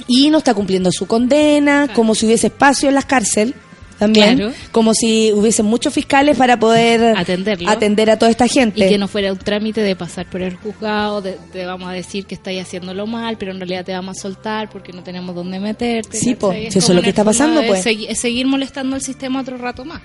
y 0.06 0.30
no 0.30 0.38
está 0.38 0.54
cumpliendo 0.54 0.90
su 0.92 1.06
condena, 1.06 1.88
como 1.94 2.14
si 2.14 2.24
hubiese 2.26 2.46
espacio 2.46 2.88
en 2.88 2.94
las 2.94 3.04
cárceles 3.06 3.54
también, 4.00 4.36
Claro. 4.38 4.52
como 4.72 4.94
si 4.94 5.32
hubiesen 5.32 5.66
muchos 5.66 5.94
fiscales 5.94 6.36
para 6.36 6.58
poder 6.58 7.16
Atenderlo. 7.16 7.70
atender 7.70 8.10
a 8.10 8.18
toda 8.18 8.32
esta 8.32 8.48
gente. 8.48 8.84
Y 8.84 8.88
que 8.88 8.98
no 8.98 9.06
fuera 9.06 9.32
un 9.32 9.38
trámite 9.38 9.80
de 9.82 9.94
pasar 9.94 10.28
por 10.28 10.42
el 10.42 10.56
juzgado, 10.56 11.22
de, 11.22 11.38
te 11.52 11.64
vamos 11.64 11.88
a 11.88 11.92
decir 11.92 12.26
que 12.26 12.34
estáis 12.34 12.60
haciéndolo 12.62 13.06
mal, 13.06 13.36
pero 13.38 13.52
en 13.52 13.58
realidad 13.60 13.84
te 13.84 13.92
vamos 13.92 14.18
a 14.18 14.20
soltar 14.20 14.68
porque 14.70 14.92
no 14.92 15.04
tenemos 15.04 15.32
dónde 15.36 15.60
meterte. 15.60 16.16
Sí, 16.16 16.34
po, 16.34 16.50
si 16.52 16.66
eso 16.66 16.78
es 16.80 16.88
lo 16.90 17.02
que 17.02 17.10
está 17.10 17.22
pasando, 17.22 17.60
es 17.60 17.68
pues. 17.68 17.86
segui- 17.86 18.06
es 18.08 18.18
seguir 18.18 18.46
molestando 18.48 18.96
al 18.96 19.02
sistema 19.02 19.40
otro 19.42 19.56
rato 19.56 19.84
más. 19.84 20.00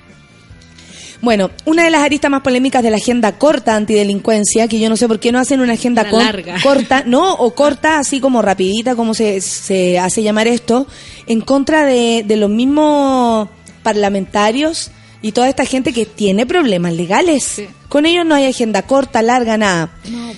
Bueno, 1.22 1.50
una 1.64 1.86
de 1.86 1.90
las 1.90 2.02
aristas 2.04 2.30
más 2.30 2.42
polémicas 2.42 2.84
de 2.84 2.92
la 2.92 2.98
agenda 2.98 3.32
corta 3.40 3.76
antidelincuencia, 3.76 4.68
que 4.68 4.80
yo 4.80 4.90
no 4.90 4.98
sé 4.98 5.08
por 5.08 5.20
qué 5.20 5.32
no 5.32 5.40
hacen 5.40 5.62
una 5.62 5.74
agenda 5.74 6.04
La 6.04 6.10
con- 6.10 6.24
larga. 6.24 6.58
corta, 6.64 7.04
no, 7.08 7.34
o 7.34 7.56
corta 7.56 8.00
así 8.00 8.20
como 8.20 8.42
rapidita, 8.42 8.96
como 8.96 9.14
se, 9.14 9.40
se 9.42 9.98
hace 9.98 10.22
llamar 10.22 10.48
esto, 10.48 10.86
en 11.26 11.42
contra 11.42 11.86
de, 11.86 12.24
de 12.28 12.36
los 12.36 12.50
mismos 12.50 13.48
parlamentarios 13.86 14.92
y 15.22 15.32
toda 15.32 15.48
esta 15.48 15.66
gente 15.66 15.94
que 15.94 16.06
tiene 16.06 16.46
problemas 16.46 16.94
legales. 16.94 17.44
Sí. 17.44 17.68
Con 17.90 18.06
ellos 18.06 18.26
no 18.26 18.36
hay 18.36 18.46
agenda 18.46 18.82
corta, 18.84 19.22
larga, 19.22 19.58
nada. 19.58 19.92
No. 20.12 20.34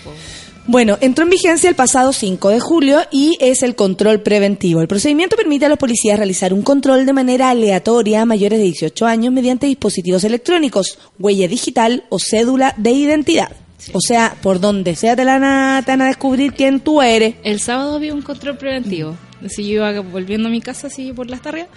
Bueno, 0.69 0.97
entró 0.99 1.23
en 1.23 1.29
vigencia 1.29 1.69
el 1.69 1.75
pasado 1.77 2.11
5 2.11 2.49
de 2.49 2.59
julio 2.59 2.99
y 3.09 3.37
es 3.39 3.63
el 3.63 3.73
control 3.75 4.21
preventivo. 4.21 4.81
El 4.81 4.89
procedimiento 4.89 5.37
permite 5.37 5.65
a 5.65 5.69
los 5.69 5.77
policías 5.77 6.17
realizar 6.17 6.53
un 6.53 6.61
control 6.61 7.05
de 7.05 7.13
manera 7.13 7.49
aleatoria 7.49 8.21
a 8.21 8.25
mayores 8.25 8.59
de 8.59 8.65
18 8.65 9.05
años 9.05 9.31
mediante 9.33 9.65
dispositivos 9.65 10.25
electrónicos, 10.25 10.99
huella 11.19 11.47
digital 11.47 12.03
o 12.09 12.19
cédula 12.19 12.73
de 12.77 12.91
identidad. 12.91 13.49
O 13.93 14.01
sea, 14.01 14.35
por 14.41 14.59
donde 14.59 14.95
sea 14.97 15.15
te, 15.15 15.23
la 15.23 15.39
van 15.39 15.43
a- 15.45 15.81
te 15.85 15.91
van 15.91 16.01
a 16.01 16.07
descubrir 16.07 16.51
quién 16.53 16.81
tú 16.81 17.01
eres. 17.01 17.35
El 17.43 17.61
sábado 17.61 17.95
había 17.95 18.13
un 18.13 18.21
control 18.21 18.57
preventivo. 18.57 19.15
Así 19.45 19.63
yo 19.63 19.75
iba 19.87 20.01
volviendo 20.01 20.49
a 20.49 20.51
mi 20.51 20.59
casa 20.59 20.87
así 20.87 21.13
por 21.13 21.29
las 21.29 21.41
tardes. 21.41 21.67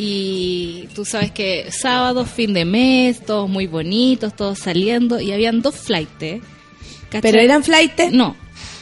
Y 0.00 0.88
tú 0.94 1.04
sabes 1.04 1.32
que 1.32 1.72
sábado, 1.72 2.24
fin 2.24 2.54
de 2.54 2.64
mes, 2.64 3.26
todos 3.26 3.48
muy 3.50 3.66
bonitos, 3.66 4.32
todos 4.36 4.60
saliendo. 4.60 5.20
Y 5.20 5.32
habían 5.32 5.60
dos 5.60 5.74
flights. 5.74 6.40
¿cachai? 7.10 7.20
Pero 7.20 7.40
eran 7.40 7.64
flightes 7.64 8.12
No. 8.12 8.36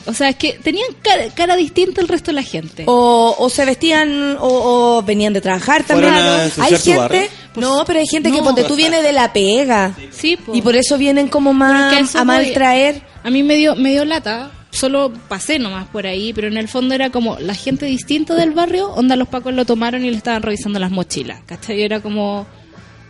O 0.04 0.12
sea, 0.12 0.28
es 0.28 0.36
que 0.36 0.52
tenían 0.52 0.88
cara, 1.00 1.30
cara 1.34 1.56
distinta 1.56 2.02
al 2.02 2.08
resto 2.08 2.32
de 2.32 2.34
la 2.34 2.42
gente. 2.42 2.84
o, 2.86 3.34
o 3.38 3.48
se 3.48 3.64
vestían 3.64 4.36
o, 4.38 4.98
o 4.98 5.02
venían 5.02 5.32
de 5.32 5.40
trabajar 5.40 5.84
también. 5.84 6.12
¿Fueron 6.12 6.40
a 6.40 6.64
Hay 6.64 6.76
gente, 6.78 7.30
no, 7.56 7.84
pero 7.86 7.98
hay 7.98 8.06
gente 8.06 8.30
que 8.30 8.38
ponte 8.38 8.64
tú 8.64 8.76
viene 8.76 9.00
de 9.00 9.12
la 9.12 9.32
pega. 9.32 9.96
sí, 10.12 10.36
po. 10.36 10.54
Y 10.54 10.60
por 10.60 10.76
eso 10.76 10.98
vienen 10.98 11.28
como 11.28 11.54
más 11.54 12.14
a 12.14 12.24
mal 12.24 12.44
voy. 12.44 12.52
traer. 12.52 13.00
A 13.24 13.30
mí 13.30 13.42
me 13.42 13.56
dio, 13.56 13.74
me 13.74 13.90
dio 13.90 14.04
lata. 14.04 14.52
Solo 14.76 15.10
pasé 15.28 15.58
nomás 15.58 15.86
por 15.88 16.06
ahí, 16.06 16.32
pero 16.34 16.48
en 16.48 16.58
el 16.58 16.68
fondo 16.68 16.94
era 16.94 17.08
como 17.10 17.38
la 17.38 17.54
gente 17.54 17.86
distinta 17.86 18.34
del 18.34 18.50
barrio, 18.52 18.90
onda 18.92 19.16
los 19.16 19.26
pacos 19.28 19.54
lo 19.54 19.64
tomaron 19.64 20.04
y 20.04 20.10
le 20.10 20.16
estaban 20.18 20.42
revisando 20.42 20.78
las 20.78 20.90
mochilas, 20.90 21.40
¿cachai? 21.46 21.82
Era 21.82 22.00
como... 22.00 22.46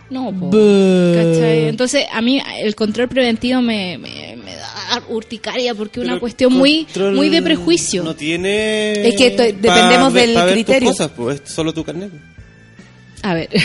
No, 0.08 0.32
po, 0.32 0.50
¿cachai? 0.50 1.66
Entonces 1.68 2.04
a 2.12 2.22
mí 2.22 2.40
el 2.60 2.76
control 2.76 3.08
preventivo 3.08 3.60
me, 3.60 3.98
me, 3.98 4.36
me 4.36 4.54
da 4.54 5.02
urticaria 5.08 5.74
porque 5.74 5.98
es 5.98 6.06
una 6.06 6.20
cuestión 6.20 6.52
muy, 6.52 6.86
muy 7.14 7.28
de 7.28 7.42
prejuicio. 7.42 8.04
No 8.04 8.14
tiene. 8.14 9.08
Es 9.08 9.16
que 9.16 9.32
pa 9.32 9.42
dependemos 9.42 10.12
del 10.14 10.34
pa 10.34 10.44
tus 10.44 10.52
criterio. 10.52 10.90
cosas, 10.90 11.10
pues, 11.16 11.42
es 11.44 11.50
solo 11.50 11.74
tu 11.74 11.82
carnet. 11.82 12.12
A 13.26 13.34
ver. 13.34 13.48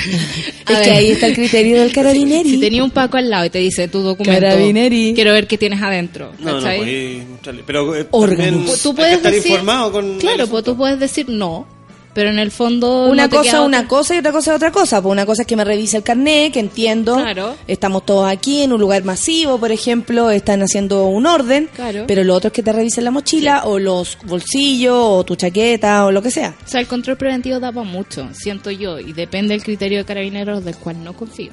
Es 0.71 0.77
que 0.79 0.91
ahí 0.91 1.11
está 1.11 1.27
el 1.27 1.35
criterio 1.35 1.81
del 1.81 1.91
carabineri. 1.93 2.49
Si 2.51 2.59
tenía 2.59 2.83
un 2.83 2.91
Paco 2.91 3.17
al 3.17 3.29
lado 3.29 3.45
y 3.45 3.49
te 3.49 3.59
dice 3.59 3.87
tu 3.89 3.99
documento, 3.99 4.39
Carabineri. 4.41 5.11
quiero 5.13 5.33
ver 5.33 5.47
qué 5.47 5.57
tienes 5.57 5.81
adentro. 5.81 6.31
No, 6.39 6.45
no, 6.45 6.53
mostrarle. 6.53 7.23
Pero 7.67 7.95
eh, 7.95 8.07
Órganos. 8.11 8.45
también 8.45 8.65
Pues 8.65 8.81
tú 8.81 8.89
hay 8.89 8.95
que 8.95 9.01
puedes 9.01 9.17
estar 9.17 9.31
decir, 9.33 9.51
informado 9.51 9.91
con. 9.91 10.17
Claro, 10.17 10.47
pues 10.47 10.63
tú 10.63 10.77
puedes 10.77 10.99
decir 10.99 11.27
no, 11.29 11.67
pero 12.13 12.29
en 12.29 12.39
el 12.39 12.51
fondo 12.51 13.07
Una 13.07 13.23
no 13.23 13.29
te 13.29 13.35
cosa 13.37 13.51
queda 13.51 13.61
es 13.61 13.67
una 13.67 13.77
otra. 13.79 13.87
cosa 13.89 14.15
y 14.15 14.17
otra 14.19 14.31
cosa 14.31 14.51
es 14.51 14.55
otra 14.57 14.71
cosa. 14.71 15.01
Pues 15.01 15.11
una 15.11 15.25
cosa 15.25 15.41
es 15.43 15.47
que 15.47 15.55
me 15.55 15.63
revise 15.63 15.97
el 15.97 16.03
carnet, 16.03 16.53
que 16.53 16.59
entiendo. 16.59 17.15
Claro. 17.15 17.55
Estamos 17.67 18.05
todos 18.05 18.29
aquí 18.29 18.61
en 18.63 18.73
un 18.73 18.79
lugar 18.81 19.03
masivo, 19.03 19.57
por 19.57 19.71
ejemplo, 19.71 20.29
están 20.31 20.61
haciendo 20.61 21.05
un 21.05 21.25
orden. 21.25 21.69
Claro. 21.73 22.05
Pero 22.07 22.23
lo 22.23 22.35
otro 22.35 22.47
es 22.47 22.53
que 22.53 22.63
te 22.63 22.71
revisen 22.73 23.03
la 23.03 23.11
mochila 23.11 23.63
o 23.65 23.79
los 23.79 24.17
bolsillos 24.25 24.95
o 24.97 25.23
tu 25.23 25.35
chaqueta 25.35 26.05
o 26.05 26.11
lo 26.11 26.21
que 26.21 26.31
sea. 26.31 26.55
O 26.65 26.67
sea, 26.69 26.81
el 26.81 26.87
control 26.87 27.17
preventivo 27.17 27.59
da 27.59 27.71
para 27.71 27.87
mucho, 27.87 28.27
siento 28.33 28.71
yo, 28.71 28.99
y 28.99 29.13
depende 29.13 29.53
del 29.53 29.63
criterio 29.63 29.99
de 29.99 30.05
carabineros 30.05 30.63
del 30.65 30.75
cual 30.75 31.03
no 31.03 31.13
confío. 31.13 31.51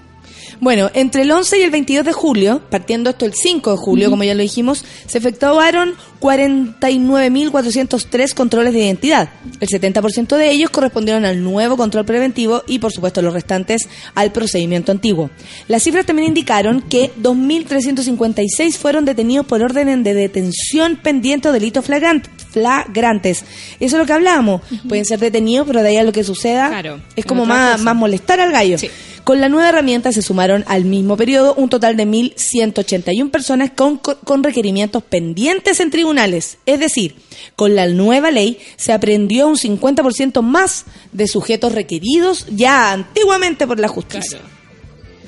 Bueno, 0.60 0.90
entre 0.94 1.22
el 1.22 1.30
11 1.30 1.58
y 1.58 1.62
el 1.62 1.70
22 1.70 2.04
de 2.04 2.12
julio, 2.12 2.60
partiendo 2.70 3.10
esto 3.10 3.24
el 3.24 3.34
5 3.34 3.70
de 3.72 3.76
julio, 3.76 4.10
como 4.10 4.24
ya 4.24 4.34
lo 4.34 4.42
dijimos, 4.42 4.84
se 5.06 5.18
efectuaron 5.18 5.94
49.403 6.20 8.34
controles 8.34 8.72
de 8.72 8.80
identidad. 8.80 9.28
El 9.60 9.68
70% 9.68 10.36
de 10.36 10.50
ellos 10.50 10.70
correspondieron 10.70 11.24
al 11.24 11.42
nuevo 11.42 11.76
control 11.76 12.04
preventivo 12.04 12.62
y, 12.66 12.78
por 12.78 12.92
supuesto, 12.92 13.22
los 13.22 13.32
restantes 13.32 13.88
al 14.14 14.32
procedimiento 14.32 14.92
antiguo. 14.92 15.30
Las 15.68 15.82
cifras 15.84 16.06
también 16.06 16.28
indicaron 16.28 16.82
que 16.82 17.12
2.356 17.20 18.72
fueron 18.76 19.04
detenidos 19.04 19.46
por 19.46 19.62
orden 19.62 20.02
de 20.02 20.14
detención 20.14 20.96
pendiente 20.96 21.48
o 21.48 21.52
delitos 21.52 21.84
flagran- 21.88 22.22
flagrantes. 22.50 23.44
Eso 23.80 23.96
es 23.96 24.00
lo 24.00 24.06
que 24.06 24.12
hablábamos. 24.12 24.62
Pueden 24.88 25.04
ser 25.04 25.18
detenidos, 25.20 25.66
pero 25.66 25.82
de 25.82 25.88
ahí 25.90 25.96
a 25.96 26.04
lo 26.04 26.12
que 26.12 26.24
suceda 26.24 26.68
Claro, 26.68 27.00
es 27.16 27.24
como 27.24 27.46
más, 27.46 27.72
cosa. 27.72 27.84
más 27.84 27.96
molestar 27.96 28.40
al 28.40 28.52
gallo. 28.52 28.78
Sí. 28.78 28.90
Con 29.28 29.42
la 29.42 29.50
nueva 29.50 29.68
herramienta 29.68 30.10
se 30.10 30.22
sumaron 30.22 30.64
al 30.68 30.86
mismo 30.86 31.14
periodo 31.18 31.52
un 31.56 31.68
total 31.68 31.98
de 31.98 32.06
1.181 32.06 33.30
personas 33.30 33.70
con, 33.76 33.98
con 33.98 34.42
requerimientos 34.42 35.02
pendientes 35.02 35.80
en 35.80 35.90
tribunales. 35.90 36.56
Es 36.64 36.80
decir, 36.80 37.14
con 37.54 37.76
la 37.76 37.88
nueva 37.88 38.30
ley 38.30 38.58
se 38.78 38.90
aprendió 38.94 39.46
un 39.46 39.56
50% 39.56 40.40
más 40.40 40.86
de 41.12 41.28
sujetos 41.28 41.72
requeridos 41.74 42.46
ya 42.48 42.90
antiguamente 42.90 43.66
por 43.66 43.78
la 43.78 43.88
justicia. 43.88 44.38
Claro. 44.38 44.54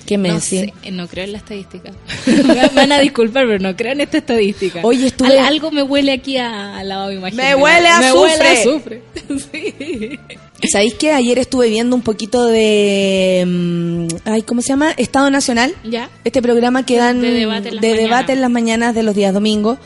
¿Qué 0.07 0.17
me 0.17 0.29
No 0.31 0.37
decís? 0.37 0.73
sé, 0.83 0.91
no 0.93 1.07
creo 1.07 1.25
en 1.27 1.33
la 1.33 1.39
estadística. 1.39 1.93
Van 2.75 2.93
a 2.93 3.01
disculpar, 3.01 3.45
pero 3.47 3.59
no 3.59 3.77
creo 3.77 3.93
en 3.93 4.01
esta 4.01 4.17
estadística. 4.17 4.81
Oye, 4.83 5.09
estuve- 5.09 5.39
Al- 5.39 5.47
algo 5.47 5.71
me 5.71 5.83
huele 5.83 6.13
aquí 6.13 6.39
a, 6.39 6.79
a 6.79 6.85
de 7.09 7.15
imagen. 7.17 7.37
Me 7.37 7.55
huele 7.55 7.89
a 7.89 8.01
me. 8.01 8.13
Huele 8.15 8.49
a 8.49 8.53
azufre. 8.53 9.03
sí. 9.53 10.19
¿Sabéis 10.69 10.95
que 10.95 11.13
ayer 11.13 11.39
estuve 11.39 11.69
viendo 11.69 11.97
un 11.97 12.03
poquito 12.03 12.47
de... 12.47 13.45
mm, 13.47 14.07
Ay, 14.29 14.43
¿Cómo 14.43 14.61
se 14.63 14.69
llama? 14.69 14.91
Estado 14.93 15.31
Nacional. 15.31 15.75
¿Ya? 15.85 16.11
Este 16.25 16.43
programa 16.43 16.85
que 16.85 16.97
dan 16.97 17.21
De 17.23 17.31
debate 17.31 17.69
en 17.71 17.75
las 17.77 17.83
de 17.83 17.89
mañanas. 17.89 18.03
debate 18.11 18.33
en 18.33 18.41
las 18.41 18.51
mañanas 18.51 18.95
de 18.95 19.03
los 19.03 19.15
días 19.15 19.33
domingos. 19.33 19.79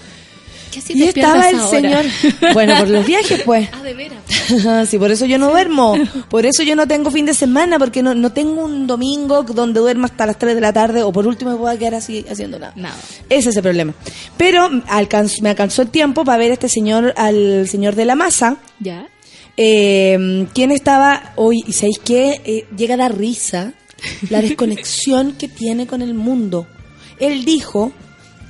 ¿Qué 0.72 0.80
así 0.80 0.92
Y 0.96 1.04
estaba 1.04 1.48
el 1.50 1.60
señor... 1.60 2.04
Bueno, 2.52 2.76
por 2.78 2.88
los 2.88 3.06
viajes, 3.06 3.42
pues. 3.44 3.68
Ah, 3.72 3.82
de 3.82 3.94
veras. 3.94 4.88
sí, 4.90 4.98
por 4.98 5.12
eso 5.12 5.24
yo 5.26 5.38
no 5.38 5.50
duermo. 5.50 5.94
Por 6.28 6.44
eso 6.46 6.64
yo 6.64 6.74
no 6.74 6.88
tengo 6.88 7.12
fin 7.12 7.26
de 7.26 7.34
semana, 7.34 7.78
porque 7.78 8.02
no, 8.02 8.12
no 8.14 8.32
tengo 8.32 8.64
un 8.64 8.88
domingo 8.88 9.44
donde 9.44 9.78
duerma 9.78 10.06
hasta 10.06 10.26
las 10.26 10.36
3 10.38 10.56
de 10.56 10.60
la 10.60 10.72
tarde 10.72 11.04
o 11.04 11.12
por 11.12 11.28
último 11.28 11.52
me 11.52 11.56
pueda 11.56 11.78
quedar 11.78 11.94
así 11.94 12.24
haciendo 12.28 12.58
nada. 12.58 12.72
Nada. 12.74 12.96
Ese 13.30 13.50
es 13.50 13.56
el 13.56 13.62
problema. 13.62 13.94
Pero 14.36 14.68
me 14.68 14.82
alcanzó 14.88 15.82
el 15.82 15.88
tiempo 15.90 16.24
para 16.24 16.38
ver 16.38 16.50
a 16.50 16.54
este 16.54 16.68
señor, 16.68 17.14
al 17.16 17.68
señor 17.68 17.94
de 17.94 18.04
la 18.06 18.16
masa, 18.16 18.56
¿Ya? 18.80 19.06
Eh, 19.56 20.46
quien 20.54 20.70
estaba 20.70 21.32
hoy, 21.36 21.62
y 21.66 21.72
sabéis 21.72 21.98
qué, 22.04 22.40
Eh, 22.44 22.66
llega 22.76 22.94
a 22.94 22.98
dar 22.98 23.16
risa 23.16 23.72
la 24.30 24.40
desconexión 24.48 25.32
que 25.32 25.48
tiene 25.48 25.86
con 25.86 26.02
el 26.02 26.14
mundo. 26.14 26.66
Él 27.20 27.44
dijo 27.44 27.92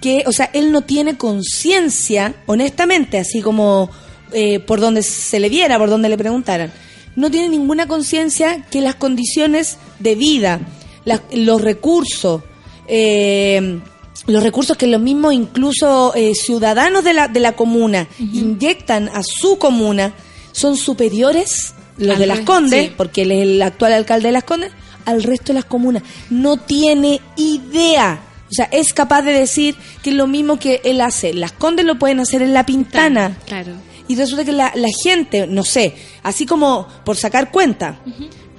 que, 0.01 0.25
o 0.27 0.33
sea, 0.33 0.51
él 0.53 0.73
no 0.73 0.83
tiene 0.83 1.17
conciencia, 1.17 2.35
honestamente, 2.47 3.19
así 3.19 3.41
como 3.41 3.91
eh, 4.33 4.59
por 4.61 4.81
donde 4.81 5.03
se 5.03 5.39
le 5.41 5.49
viera, 5.49 5.79
por 5.79 5.89
donde 5.91 6.09
le 6.09 6.19
preguntaran, 6.19 6.73
no 7.17 7.31
tiene 7.31 7.49
ninguna 7.49 7.87
conciencia 7.87 8.67
que 8.71 8.81
las 8.81 8.97
condiciones 8.97 9.77
de 10.01 10.15
vida, 10.17 10.61
las- 11.05 11.21
los 11.33 11.61
recursos, 11.61 12.43
eh, 12.89 13.79
los 14.27 14.43
recursos 14.43 14.77
que 14.77 14.87
los 14.87 15.01
mismos 15.01 15.35
incluso 15.35 16.13
eh, 16.15 16.35
ciudadanos 16.35 17.05
de 17.05 17.15
la, 17.15 17.29
de 17.29 17.41
la 17.41 17.53
comuna 17.53 18.09
inyectan 18.19 19.09
a 19.09 19.23
su 19.23 19.59
comuna 19.59 20.13
son 20.55 20.77
superiores, 20.77 21.75
los 21.99 22.15
Al 22.15 22.19
de 22.21 22.27
Las 22.27 22.41
Condes, 22.41 22.87
sí. 22.87 22.93
porque 22.97 23.23
él 23.23 23.33
es 23.33 23.43
el 23.43 23.61
actual 23.61 23.93
alcalde 23.93 24.29
de 24.29 24.33
Las 24.33 24.45
Condes, 24.45 24.71
al 25.05 25.23
resto 25.25 25.47
de 25.49 25.55
las 25.55 25.65
comunas. 25.65 26.05
No 26.31 26.57
tiene 26.57 27.21
idea. 27.37 28.21
O 28.49 28.55
sea, 28.55 28.69
es 28.71 28.95
capaz 28.95 29.23
de 29.23 29.33
decir 29.33 29.75
que 30.01 30.11
es 30.11 30.17
lo 30.17 30.29
mismo 30.29 30.59
que 30.59 30.81
él 30.85 31.01
hace. 31.01 31.35
Las 31.35 31.51
Condes 31.53 31.85
lo 31.85 31.99
pueden 31.99 32.21
hacer 32.21 32.41
en 32.41 32.55
La 32.55 32.65
Pintana. 32.65 33.37
Claro. 33.47 33.73
Y 34.07 34.15
resulta 34.15 34.45
que 34.45 34.53
la, 34.53 34.73
la 34.77 34.89
gente, 35.03 35.47
no 35.49 35.65
sé, 35.65 35.95
así 36.23 36.47
como 36.47 36.87
por 37.05 37.17
sacar 37.17 37.51
cuenta, 37.51 37.99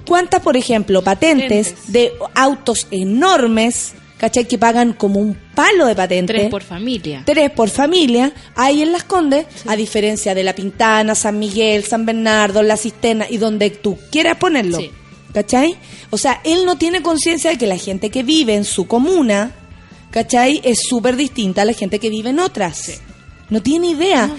¿cuántas, 0.06 0.42
por 0.42 0.56
ejemplo, 0.56 1.02
patentes, 1.02 1.70
Patentes. 1.70 1.92
de 1.92 2.12
autos 2.34 2.88
enormes, 2.90 3.94
¿cachai? 4.18 4.46
Que 4.46 4.58
pagan 4.58 4.92
como 4.92 5.20
un 5.20 5.36
palo 5.54 5.86
de 5.86 5.94
patente. 5.94 6.32
Tres 6.32 6.50
por 6.50 6.62
familia. 6.62 7.22
Tres 7.24 7.50
por 7.50 7.68
familia, 7.68 8.32
hay 8.54 8.82
en 8.82 8.92
Las 8.92 9.04
Condes, 9.04 9.46
a 9.66 9.76
diferencia 9.76 10.34
de 10.34 10.42
La 10.42 10.54
Pintana, 10.54 11.14
San 11.14 11.38
Miguel, 11.38 11.84
San 11.84 12.06
Bernardo, 12.06 12.62
La 12.62 12.76
Cisterna 12.76 13.26
y 13.28 13.38
donde 13.38 13.70
tú 13.70 13.98
quieras 14.10 14.36
ponerlo. 14.36 14.78
Sí. 14.78 14.90
¿Cachai? 15.32 15.76
O 16.10 16.16
sea, 16.16 16.40
él 16.44 16.64
no 16.64 16.76
tiene 16.76 17.02
conciencia 17.02 17.50
de 17.50 17.58
que 17.58 17.66
la 17.66 17.76
gente 17.76 18.10
que 18.10 18.22
vive 18.22 18.54
en 18.54 18.64
su 18.64 18.86
comuna, 18.86 19.54
¿cachai? 20.10 20.62
Es 20.64 20.78
súper 20.88 21.16
distinta 21.16 21.62
a 21.62 21.64
la 21.66 21.74
gente 21.74 21.98
que 21.98 22.08
vive 22.08 22.30
en 22.30 22.38
otras. 22.38 23.02
No 23.50 23.60
tiene 23.62 23.88
idea. 23.88 24.30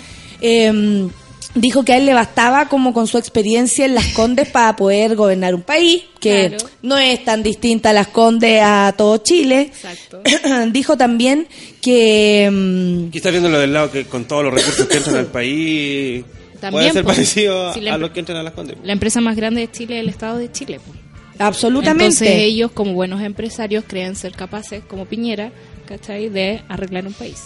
Eh, 0.41 1.07
dijo 1.55 1.83
que 1.83 1.93
a 1.93 1.97
él 1.97 2.05
le 2.05 2.13
bastaba 2.13 2.67
como 2.69 2.93
con 2.93 3.07
su 3.07 3.17
experiencia 3.17 3.85
en 3.85 3.95
Las 3.95 4.07
Condes 4.13 4.49
para 4.49 4.75
poder 4.75 5.15
gobernar 5.15 5.55
un 5.55 5.61
país, 5.63 6.03
que 6.19 6.49
Claro. 6.49 6.65
no 6.83 6.97
es 6.97 7.23
tan 7.25 7.41
distinta 7.43 7.89
a 7.89 7.93
Las 7.93 8.07
Condes 8.07 8.61
a 8.63 8.93
todo 8.97 9.17
Chile. 9.17 9.61
Exacto. 9.61 10.21
dijo 10.71 10.97
también 10.97 11.47
que... 11.81 12.49
mm, 12.51 13.07
Aquí 13.09 13.17
está 13.17 13.31
viendo 13.31 13.49
lo 13.49 13.59
del 13.59 13.73
lado 13.73 13.89
que 13.91 14.05
con 14.05 14.25
todos 14.25 14.43
los 14.43 14.53
recursos 14.53 14.87
que 14.87 14.97
entran 14.97 15.15
al 15.17 15.27
país 15.27 16.23
puede 16.23 16.59
También, 16.61 16.93
ser 16.93 17.03
pues, 17.03 17.15
parecido 17.17 17.69
a, 17.69 17.73
si 17.73 17.81
le- 17.81 17.89
a 17.91 17.97
los 17.97 18.11
que 18.11 18.19
entran 18.19 18.37
a 18.39 18.43
las 18.43 18.53
condes. 18.53 18.77
La 18.83 18.93
empresa 18.93 19.21
más 19.21 19.35
grande 19.35 19.61
de 19.61 19.71
Chile 19.71 19.97
es 19.97 20.01
el 20.03 20.09
Estado 20.09 20.37
de 20.37 20.51
Chile. 20.51 20.79
pues. 20.85 20.99
absolutamente. 21.39 22.05
Entonces 22.05 22.29
ellos, 22.29 22.71
como 22.71 22.93
buenos 22.93 23.21
empresarios, 23.21 23.83
creen 23.87 24.15
ser 24.15 24.31
capaces, 24.33 24.83
como 24.87 25.05
Piñera, 25.05 25.51
¿cachai? 25.87 26.29
De 26.29 26.61
arreglar 26.67 27.05
un 27.07 27.13
país. 27.13 27.37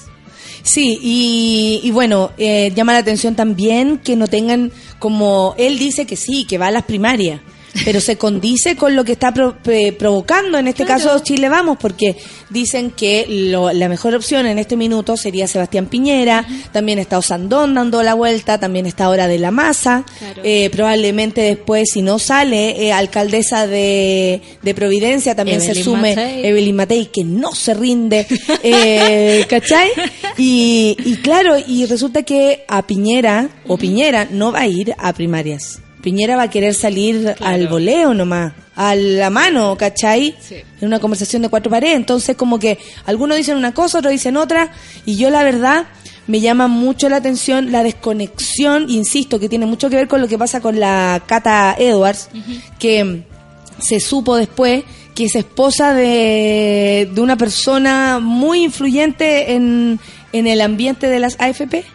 Sí, 0.63 0.99
y, 1.01 1.81
y 1.83 1.91
bueno, 1.91 2.31
eh, 2.37 2.71
llama 2.75 2.93
la 2.93 2.99
atención 2.99 3.35
también 3.35 3.97
que 3.97 4.15
no 4.15 4.27
tengan, 4.27 4.71
como 4.99 5.55
él 5.57 5.79
dice 5.79 6.05
que 6.05 6.15
sí, 6.15 6.45
que 6.45 6.57
va 6.57 6.67
a 6.67 6.71
las 6.71 6.83
primarias, 6.83 7.41
pero 7.85 7.99
se 8.01 8.17
condice 8.17 8.75
con 8.75 8.95
lo 8.95 9.03
que 9.03 9.13
está 9.13 9.33
pro- 9.33 9.55
pre- 9.63 9.93
provocando, 9.93 10.57
en 10.57 10.67
este 10.67 10.85
caso 10.85 11.19
Chile 11.19 11.49
Vamos, 11.49 11.77
porque 11.79 12.15
dicen 12.49 12.91
que 12.91 13.25
lo- 13.27 13.71
la 13.71 13.87
mejor 13.89 14.13
opción 14.15 14.45
en 14.45 14.59
este 14.59 14.75
minuto 14.75 15.15
sería 15.17 15.47
Sebastián 15.47 15.85
Piñera, 15.87 16.45
también 16.71 16.99
está 16.99 17.17
Osandón 17.17 17.73
dando 17.73 18.03
la 18.03 18.13
vuelta, 18.13 18.59
también 18.59 18.85
está 18.85 19.05
ahora 19.05 19.27
de 19.27 19.39
la 19.39 19.51
Masa, 19.51 20.03
Claro. 20.19 20.41
eh, 20.43 20.69
probablemente 20.71 21.41
después, 21.41 21.89
si 21.93 22.01
no 22.01 22.19
sale, 22.19 22.85
eh, 22.87 22.91
alcaldesa 22.93 23.67
de, 23.67 24.41
de 24.61 24.73
Providencia, 24.75 25.35
también 25.35 25.61
se 25.61 25.73
sume 25.83 26.09
Matei. 26.15 26.45
Evelyn 26.45 26.75
Matei, 26.75 27.05
que 27.07 27.23
no 27.23 27.53
se 27.55 27.73
rinde, 27.73 28.27
eh, 28.63 29.45
¿cachai? 29.49 29.89
Y, 30.37 30.95
y 31.05 31.15
claro, 31.17 31.55
y 31.65 31.85
resulta 31.85 32.23
que 32.23 32.63
a 32.67 32.85
Piñera, 32.85 33.49
o 33.67 33.77
Piñera, 33.77 34.27
no 34.29 34.51
va 34.51 34.61
a 34.61 34.67
ir 34.67 34.93
a 34.97 35.13
primarias. 35.13 35.79
Piñera 36.01 36.35
va 36.35 36.43
a 36.43 36.49
querer 36.49 36.73
salir 36.73 37.35
al 37.39 37.67
voleo 37.67 38.13
nomás, 38.13 38.53
a 38.75 38.95
la 38.95 39.29
mano, 39.29 39.77
¿cachai? 39.77 40.35
Sí. 40.39 40.55
En 40.79 40.87
una 40.87 40.99
conversación 40.99 41.41
de 41.41 41.49
cuatro 41.49 41.69
paredes. 41.69 41.95
Entonces, 41.95 42.35
como 42.35 42.59
que 42.59 42.77
algunos 43.05 43.37
dicen 43.37 43.57
una 43.57 43.73
cosa, 43.73 43.99
otros 43.99 44.11
dicen 44.11 44.37
otra, 44.37 44.71
y 45.05 45.17
yo 45.17 45.29
la 45.29 45.43
verdad 45.43 45.85
me 46.27 46.39
llama 46.39 46.67
mucho 46.67 47.09
la 47.09 47.17
atención 47.17 47.71
la 47.71 47.83
desconexión, 47.83 48.89
insisto, 48.89 49.39
que 49.39 49.49
tiene 49.49 49.65
mucho 49.65 49.89
que 49.89 49.95
ver 49.95 50.07
con 50.07 50.21
lo 50.21 50.27
que 50.27 50.37
pasa 50.37 50.61
con 50.61 50.79
la 50.79 51.23
Cata 51.25 51.75
Edwards, 51.77 52.29
que 52.79 53.23
se 53.79 53.99
supo 53.99 54.35
después 54.35 54.83
que 55.15 55.25
es 55.25 55.35
esposa 55.35 55.93
de, 55.93 57.09
de 57.13 57.21
una 57.21 57.35
persona 57.35 58.19
muy 58.21 58.63
influyente 58.63 59.51
en, 59.53 59.99
en 60.33 60.47
el 60.47 60.61
ambiente 60.61 61.07
de 61.07 61.19
las 61.19 61.39
AFP. 61.39 61.85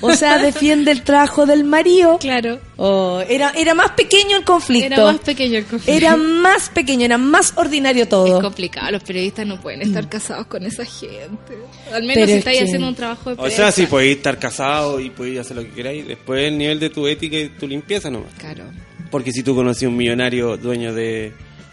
O 0.00 0.12
sea, 0.12 0.38
defiende 0.38 0.90
el 0.92 1.02
trabajo 1.02 1.46
del 1.46 1.64
marido. 1.64 2.18
Claro. 2.18 2.58
Oh, 2.76 3.20
era, 3.28 3.50
era 3.56 3.74
más 3.74 3.92
pequeño 3.92 4.36
el 4.36 4.44
conflicto. 4.44 4.86
Era 4.86 5.04
más 5.04 5.18
pequeño 5.18 5.58
el 5.58 5.64
conflicto. 5.64 5.92
Era 5.92 6.16
más 6.16 6.68
pequeño, 6.70 7.04
era 7.04 7.18
más 7.18 7.52
ordinario 7.56 8.04
Es 8.04 8.08
todo. 8.08 8.40
complicado, 8.40 8.92
los 8.92 9.02
periodistas 9.02 9.46
no 9.46 9.60
pueden 9.60 9.82
estar 9.82 10.08
casados 10.08 10.46
con 10.46 10.64
esa 10.64 10.84
gente. 10.84 11.54
Al 11.92 12.02
menos 12.02 12.14
Pero 12.14 12.26
si 12.26 12.32
es 12.32 12.38
estáis 12.38 12.58
que- 12.58 12.64
haciendo 12.64 12.88
un 12.88 12.94
trabajo 12.94 13.34
de 13.34 13.42
O 13.42 13.50
sea, 13.50 13.72
sí, 13.72 13.86
podéis 13.86 14.16
estar 14.18 14.38
casado 14.38 15.00
y 15.00 15.10
podéis 15.10 15.40
hacer 15.40 15.56
lo 15.56 15.62
que 15.64 15.70
queráis. 15.70 16.06
Después 16.06 16.44
el 16.44 16.58
nivel 16.58 16.78
de 16.80 16.90
tu 16.90 17.06
ética 17.06 17.36
y 17.36 17.48
tu 17.50 17.66
limpieza 17.66 18.10
nomás. 18.10 18.32
Claro. 18.38 18.64
Porque 19.10 19.32
si 19.32 19.42
tú 19.42 19.54
conoces 19.54 19.84
a 19.84 19.88
un 19.88 19.96
millonario 19.96 20.56
dueño 20.56 20.92
de 20.92 21.32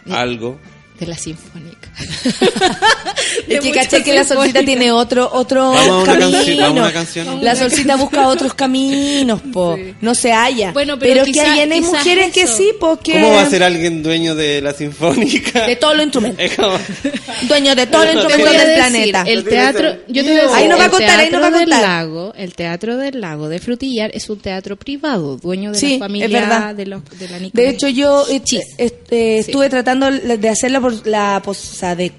algo, 0.10 0.60
De 1.00 1.08
la 1.08 1.18
sinfónica. 1.18 1.90
Es 3.48 3.60
que 3.60 3.72
caché 3.72 4.04
que 4.04 4.14
la 4.14 4.24
solcita 4.24 4.62
tiene 4.64 4.92
otro 4.92 5.30
otro 5.32 5.72
Vamos 5.72 6.06
camino. 6.06 6.32
canción, 6.32 6.58
vamos 6.60 6.78
a 6.78 6.82
una 6.84 6.94
canción. 6.94 7.44
La 7.44 7.56
solcita 7.56 7.96
busca 7.96 8.28
otros 8.28 8.54
caminos, 8.54 9.42
po. 9.54 9.76
Sí. 9.86 9.94
No 10.02 10.16
se 10.16 10.32
halla. 10.32 10.72
Bueno, 10.72 10.98
pero 10.98 11.14
pero, 11.16 11.26
que 11.26 11.32
quizá- 11.34 11.52
hay, 11.54 11.60
hay 11.60 11.70
quizás 11.70 11.92
mujeres 11.92 12.32
que 12.32 12.48
sí, 12.48 12.72
pues 12.80 13.00
que 13.04 13.14
¿cómo 13.14 13.32
va 13.34 13.42
a 13.42 13.50
ser 13.50 13.62
alguien 13.64 14.02
dueño 14.04 14.36
de 14.36 14.62
la 14.62 14.74
sinfónica? 14.74 15.66
de 15.68 15.76
todos 15.76 15.96
los 15.96 16.04
instrumentos. 16.06 16.44
Es 16.44 16.58
Dueño 17.48 17.76
de 17.76 17.88
todos 17.88 18.06
los 18.06 18.14
instrumentos 18.16 18.52
del 18.54 18.68
decir, 18.68 18.76
planeta. 18.78 19.24
El 19.28 19.44
teatro, 19.44 19.96
yo 20.08 20.24
te 20.24 20.30
voy 20.30 20.40
a 20.40 20.44
decir, 20.44 20.56
Ahí 20.56 20.68
no 20.68 20.78
va 20.78 20.86
a 20.86 20.90
contar, 20.90 21.20
ahí 21.20 21.30
no 21.30 21.40
va 21.42 21.48
a 21.48 21.52
contar. 21.52 21.82
Lago, 21.82 22.34
el 22.38 22.54
Teatro 22.56 22.98
del 22.98 23.20
Lago 23.22 23.50
de 23.50 23.60
Frutillar 23.60 24.12
es 24.14 24.30
un 24.30 24.40
teatro 24.40 24.76
privado, 24.78 25.38
dueño 25.38 25.72
de 25.72 25.80
Sí, 25.80 25.88
la 25.90 25.94
es 25.96 26.00
familia 26.00 26.28
verdad. 26.40 26.76
de, 26.76 26.86
los, 26.86 27.02
de 27.20 27.30
la 27.30 27.40
De 27.52 27.70
hecho, 27.70 27.88
yo 27.90 28.26
eh, 28.30 28.42
eh, 28.78 28.92
eh, 29.10 29.38
estuve 29.40 29.70
tratando 29.70 30.10
de 30.10 30.50
hacerlo 30.50 30.82
la 31.06 31.42
pos- 31.44 31.72
o 31.72 31.76
sea, 31.76 31.96
de 31.96 32.12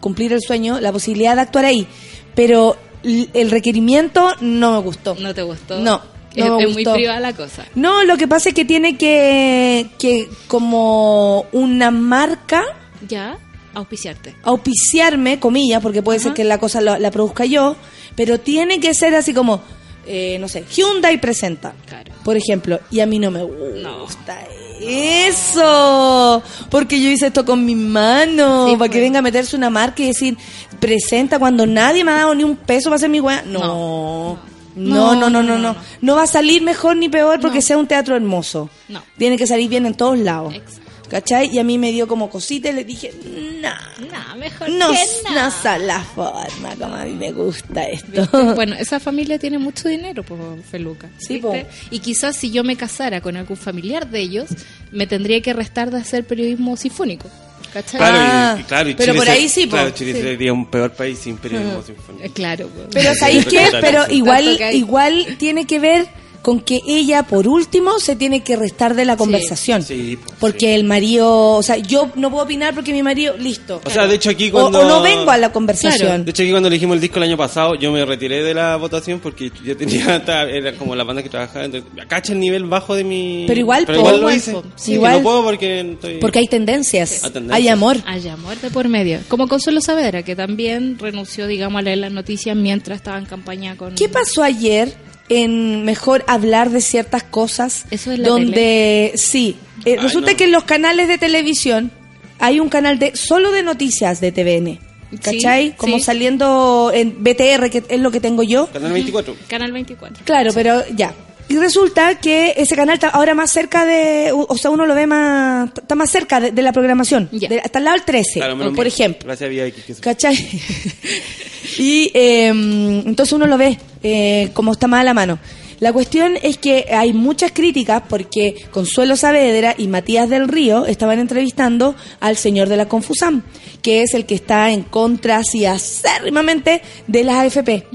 cumplir 0.00 0.32
el 0.32 0.40
sueño, 0.42 0.80
la 0.80 0.92
posibilidad 0.92 1.34
de 1.34 1.42
actuar 1.42 1.64
ahí, 1.64 1.86
pero 2.34 2.76
el 3.02 3.50
requerimiento 3.50 4.34
no 4.40 4.72
me 4.72 4.78
gustó. 4.78 5.14
¿No 5.18 5.34
te 5.34 5.42
gustó? 5.42 5.78
No, 5.78 6.00
es, 6.34 6.44
no 6.44 6.56
me 6.58 6.64
es 6.64 6.72
muy 6.72 6.84
privada 6.84 7.20
la 7.20 7.32
cosa. 7.34 7.64
No, 7.74 8.02
lo 8.04 8.16
que 8.16 8.26
pasa 8.28 8.48
es 8.50 8.54
que 8.54 8.64
tiene 8.64 8.96
que 8.98 9.86
que 9.98 10.28
como 10.48 11.46
una 11.52 11.90
marca 11.90 12.62
Ya, 13.08 13.38
auspiciarte. 13.74 14.34
auspiciarme, 14.42 15.38
comillas, 15.40 15.82
porque 15.82 16.02
puede 16.02 16.18
ser 16.18 16.32
que 16.34 16.44
la 16.44 16.58
cosa 16.58 16.80
lo- 16.80 16.98
la 16.98 17.10
produzca 17.10 17.44
yo, 17.44 17.76
pero 18.16 18.38
tiene 18.40 18.80
que 18.80 18.94
ser 18.94 19.14
así 19.14 19.32
como, 19.34 19.60
eh, 20.06 20.36
no 20.40 20.48
sé, 20.48 20.64
Hyundai 20.70 21.20
presenta, 21.20 21.74
Claro. 21.86 22.12
por 22.24 22.36
ejemplo, 22.36 22.78
y 22.90 23.00
a 23.00 23.06
mí 23.06 23.18
no 23.18 23.30
me 23.30 23.42
gusta 23.42 24.38
eso, 24.86 26.42
porque 26.70 27.00
yo 27.00 27.08
hice 27.10 27.26
esto 27.28 27.44
con 27.44 27.64
mis 27.64 27.76
manos, 27.76 28.70
Sí, 28.70 28.76
para 28.76 28.88
que 28.88 28.98
pues. 28.98 29.02
venga 29.04 29.18
a 29.18 29.22
meterse 29.22 29.56
una 29.56 29.70
marca 29.70 30.02
y 30.02 30.06
decir, 30.06 30.36
presenta 30.80 31.38
cuando 31.38 31.66
nadie 31.66 32.04
me 32.04 32.12
ha 32.12 32.16
dado 32.16 32.34
ni 32.34 32.44
un 32.44 32.56
peso 32.56 32.84
para 32.90 32.96
hacer 32.96 33.10
mi 33.10 33.20
weá. 33.20 33.42
No. 33.46 34.38
No, 34.76 35.14
no, 35.14 35.30
no, 35.30 35.42
no, 35.42 35.56
no, 35.56 35.76
no. 36.00 36.16
va 36.16 36.22
a 36.24 36.26
salir 36.26 36.60
mejor 36.62 36.96
ni 36.96 37.08
peor 37.08 37.38
porque 37.40 37.58
No. 37.58 37.62
sea 37.62 37.78
un 37.78 37.86
teatro 37.86 38.16
hermoso. 38.16 38.68
No. 38.88 39.02
Tiene 39.16 39.36
que 39.36 39.46
salir 39.46 39.68
bien 39.68 39.86
en 39.86 39.94
todos 39.94 40.18
lados. 40.18 40.52
Exacto. 40.54 40.83
¿Cachai? 41.08 41.50
Y 41.52 41.58
a 41.58 41.64
mí 41.64 41.76
me 41.78 41.92
dio 41.92 42.08
como 42.08 42.30
cosita 42.30 42.70
y 42.70 42.72
le 42.72 42.84
dije, 42.84 43.12
nah, 43.60 43.74
No, 44.00 44.36
mejor 44.36 44.68
no, 44.70 44.90
que 44.90 44.98
no 45.34 45.50
son 45.50 45.86
la 45.86 46.00
forma 46.00 46.74
como 46.78 46.94
a 46.94 47.04
mí 47.04 47.12
me 47.12 47.30
gusta 47.30 47.84
esto. 47.84 48.26
Bueno, 48.54 48.74
esa 48.78 48.98
familia 48.98 49.38
tiene 49.38 49.58
mucho 49.58 49.88
dinero, 49.88 50.22
pues, 50.22 50.40
Feluca. 50.70 51.08
Sí, 51.18 51.38
po. 51.38 51.54
Y 51.90 51.98
quizás 52.00 52.36
si 52.36 52.50
yo 52.50 52.64
me 52.64 52.76
casara 52.76 53.20
con 53.20 53.36
algún 53.36 53.56
familiar 53.56 54.08
de 54.08 54.20
ellos, 54.20 54.48
me 54.92 55.06
tendría 55.06 55.40
que 55.42 55.52
restar 55.52 55.90
de 55.90 55.98
hacer 55.98 56.24
periodismo 56.24 56.76
sinfónico. 56.76 57.28
¿Cachai? 57.72 57.98
Claro, 57.98 58.16
Ah, 58.18 58.54
y, 58.56 58.60
y 58.60 58.64
claro, 58.64 58.88
y 58.88 58.94
pero 58.94 59.12
Chile 59.12 59.18
por 59.24 59.28
ahí 59.30 59.48
sí, 59.48 59.66
po. 59.66 59.72
Claro, 59.72 59.90
Chile 59.90 60.12
Sí. 60.14 60.20
sería 60.22 60.52
un 60.52 60.70
peor 60.70 60.92
país 60.92 61.18
sin 61.18 61.36
periodismo 61.38 61.82
sinfónico. 61.86 62.32
Claro, 62.32 62.68
pues. 62.74 62.86
Pero 62.92 63.14
¿sabéis 63.14 63.44
qué? 63.46 63.68
Pero 63.80 64.04
igual, 64.10 64.58
igual 64.72 65.36
tiene 65.38 65.66
que 65.66 65.78
ver 65.80 66.06
con 66.44 66.60
que 66.60 66.82
ella, 66.86 67.22
por 67.22 67.48
último, 67.48 67.98
se 67.98 68.16
tiene 68.16 68.42
que 68.44 68.54
restar 68.54 68.94
de 68.94 69.06
la 69.06 69.16
conversación. 69.16 69.82
Sí, 69.82 70.18
po, 70.22 70.34
Porque 70.40 70.66
sí. 70.66 70.72
el 70.72 70.84
marido, 70.84 71.52
o 71.54 71.62
sea, 71.62 71.78
yo 71.78 72.10
no 72.16 72.30
puedo 72.30 72.44
opinar 72.44 72.74
porque 72.74 72.92
mi 72.92 73.02
marido, 73.02 73.34
listo. 73.38 73.80
O 73.82 73.88
sea, 73.88 74.06
de 74.06 74.16
hecho 74.16 74.28
aquí 74.28 74.50
O- 74.50 74.52
cuando... 74.52 74.80
o, 74.80 74.84
no 74.84 75.00
vengo 75.00 75.30
a 75.30 75.38
la 75.38 75.50
conversación. 75.52 76.22
De 76.26 76.32
hecho, 76.32 76.42
aquí 76.42 76.50
cuando 76.50 76.68
elegimos 76.68 76.96
el 76.96 77.00
disco 77.00 77.16
el 77.16 77.22
año 77.22 77.38
pasado, 77.38 77.76
yo 77.76 77.90
me 77.90 78.04
retiré 78.04 78.42
de 78.44 78.52
la 78.52 78.76
votación 78.76 79.20
porque 79.20 79.50
yo 79.64 79.74
tenía, 79.74 80.22
era 80.50 80.74
como 80.76 80.94
la 80.94 81.02
banda 81.04 81.22
que 81.22 81.30
trabajaba. 81.30 81.64
Entonces, 81.64 81.90
cacha 82.08 82.34
el 82.34 82.40
nivel 82.40 82.64
bajo 82.64 82.94
de 82.94 83.04
mi. 83.04 83.44
Pero 83.46 83.60
igual, 83.60 83.84
pero 83.86 84.00
po, 84.02 84.08
igual 84.08 84.20
lo 84.20 84.30
hice. 84.30 84.52
po. 84.52 84.64
Sí, 84.76 84.92
Igual. 84.92 85.14
no 85.16 85.22
puedo 85.22 85.44
porque 85.44 85.80
estoy. 85.80 86.18
Porque 86.18 86.40
hay 86.40 86.46
tendencias, 86.46 87.24
Hay 87.24 87.30
tendencias. 87.30 87.56
hay 87.58 87.68
amor. 87.68 87.96
Hay 88.04 88.28
amor 88.28 88.58
de 88.60 88.70
por 88.70 88.86
medio. 88.88 89.20
Como 89.28 89.48
Consuelo 89.48 89.80
Saavedra, 89.80 90.22
que 90.22 90.36
también 90.36 90.98
renunció, 90.98 91.46
digamos, 91.46 91.78
a 91.78 91.82
leer 91.82 91.98
las 91.98 92.12
noticias 92.12 92.54
mientras 92.54 92.96
estaba 92.96 93.16
en 93.16 93.24
campaña 93.24 93.76
con... 93.78 93.94
¿Qué 93.94 94.10
pasó 94.10 94.42
ayer 94.42 94.92
en 95.28 95.84
mejor 95.84 96.24
hablar 96.26 96.70
de 96.70 96.80
ciertas 96.80 97.22
cosas? 97.22 97.84
Eso 97.90 98.12
es 98.12 98.18
la 98.18 98.28
donde 98.28 99.12
sí, 99.16 99.56
eh, 99.84 99.92
Ay, 99.92 99.96
resulta 99.98 100.32
no. 100.32 100.36
que 100.36 100.44
en 100.44 100.52
los 100.52 100.64
canales 100.64 101.08
de 101.08 101.18
televisión 101.18 101.90
hay 102.38 102.60
un 102.60 102.68
canal 102.68 102.98
de 102.98 103.16
solo 103.16 103.52
de 103.52 103.62
noticias 103.62 104.20
de 104.20 104.32
TVN. 104.32 104.78
¿Cachai? 105.22 105.68
Sí, 105.68 105.74
Como 105.76 105.98
sí. 105.98 106.04
saliendo 106.04 106.90
en 106.92 107.22
BTR, 107.22 107.70
que 107.70 107.84
es 107.88 108.00
lo 108.00 108.10
que 108.10 108.20
tengo 108.20 108.42
yo. 108.42 108.66
Canal 108.72 108.92
24. 108.92 109.36
Canal 109.46 109.70
24. 109.72 110.24
Claro, 110.24 110.50
pero 110.52 110.82
ya. 110.96 111.14
Y 111.48 111.56
resulta 111.58 112.18
que 112.18 112.54
ese 112.56 112.74
canal 112.74 112.94
está 112.94 113.08
ahora 113.10 113.34
más 113.34 113.50
cerca 113.50 113.84
de, 113.84 114.30
o 114.32 114.56
sea, 114.56 114.70
uno 114.70 114.86
lo 114.86 114.94
ve 114.94 115.06
más, 115.06 115.70
está 115.76 115.94
más 115.94 116.10
cerca 116.10 116.40
de, 116.40 116.52
de 116.52 116.62
la 116.62 116.72
programación. 116.72 117.28
De- 117.30 117.60
hasta 117.60 117.78
el 117.78 117.84
lado 117.84 117.96
del 117.96 118.04
13, 118.06 118.40
Claro, 118.40 118.56
por 118.58 118.72
mal. 118.72 118.86
ejemplo. 118.86 119.26
Gracias 119.26 119.50
a 119.50 119.66
X. 119.66 119.84
que 119.84 119.94
¿Cachai? 119.94 120.34
y 121.78 122.10
eh, 122.14 122.48
entonces 122.48 123.32
uno 123.32 123.46
lo 123.46 123.58
ve 123.58 123.78
eh, 124.02 124.50
como 124.54 124.72
está 124.72 124.86
más 124.86 125.00
a 125.00 125.04
la 125.04 125.14
mano. 125.14 125.38
La 125.80 125.92
cuestión 125.92 126.38
es 126.42 126.56
que 126.56 126.86
hay 126.96 127.12
muchas 127.12 127.52
críticas 127.52 128.02
porque 128.08 128.54
Consuelo 128.70 129.16
Saavedra 129.16 129.74
y 129.76 129.86
Matías 129.88 130.30
del 130.30 130.48
Río 130.48 130.86
estaban 130.86 131.18
entrevistando 131.18 131.94
al 132.20 132.36
señor 132.36 132.68
de 132.68 132.76
la 132.78 132.88
Confusam, 132.88 133.42
que 133.82 134.02
es 134.02 134.14
el 134.14 134.24
que 134.24 134.36
está 134.36 134.70
en 134.70 134.82
contra 134.82 135.38
así 135.38 135.66
acérrimamente 135.66 136.80
de 137.06 137.24
las 137.24 137.36
AFP. 137.36 137.86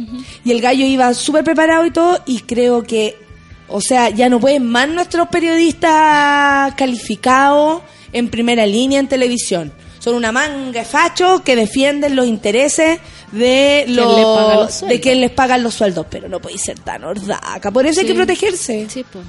Y 0.45 0.51
el 0.51 0.61
gallo 0.61 0.85
iba 0.85 1.11
súper 1.13 1.43
preparado 1.43 1.85
y 1.85 1.91
todo, 1.91 2.19
y 2.27 2.41
creo 2.41 2.83
que, 2.83 3.15
o 3.69 3.81
sea, 3.81 4.09
ya 4.09 4.29
no 4.29 4.39
pueden 4.39 4.65
más 4.65 4.87
nuestros 4.89 5.27
periodistas 5.29 6.73
calificados 6.75 7.81
en 8.11 8.29
primera 8.29 8.65
línea 8.65 8.99
en 8.99 9.07
televisión. 9.07 9.71
Son 9.99 10.15
una 10.15 10.31
manga 10.31 10.79
de 10.79 10.85
fachos 10.85 11.41
que 11.41 11.55
defienden 11.55 12.15
los 12.15 12.25
intereses 12.27 12.99
de 13.31 13.85
los 13.89 14.81
de 14.87 14.99
quien 15.01 15.19
les 15.21 15.31
pagan 15.31 15.61
los 15.61 15.73
sueldos, 15.75 16.05
pero 16.09 16.29
no 16.29 16.39
podéis 16.39 16.61
ser 16.61 16.79
tan 16.79 17.03
hordaca. 17.03 17.69
Por 17.71 17.85
eso 17.85 17.99
hay 18.01 18.07
que 18.07 18.13
protegerse. 18.15 18.87
Sí, 18.89 19.05
pues. 19.11 19.25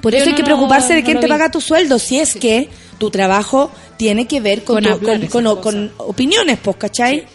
Por 0.00 0.12
Yo 0.12 0.18
eso 0.18 0.26
hay 0.26 0.32
no 0.32 0.36
que 0.38 0.44
preocuparse 0.44 0.94
de 0.94 1.02
quién 1.02 1.18
te 1.20 1.26
vi. 1.26 1.30
paga 1.32 1.50
tu 1.50 1.60
sueldo, 1.60 1.98
si 1.98 2.18
es 2.20 2.34
que 2.36 2.68
tu 2.98 3.10
trabajo 3.10 3.70
tiene 3.96 4.26
que 4.26 4.40
ver 4.40 4.64
con, 4.64 4.82
Con 4.82 5.00
tu- 5.20 5.28
con, 5.30 5.56
con- 5.60 5.92
opiniones, 5.98 6.58
pues, 6.62 6.76
¿cachai? 6.76 7.26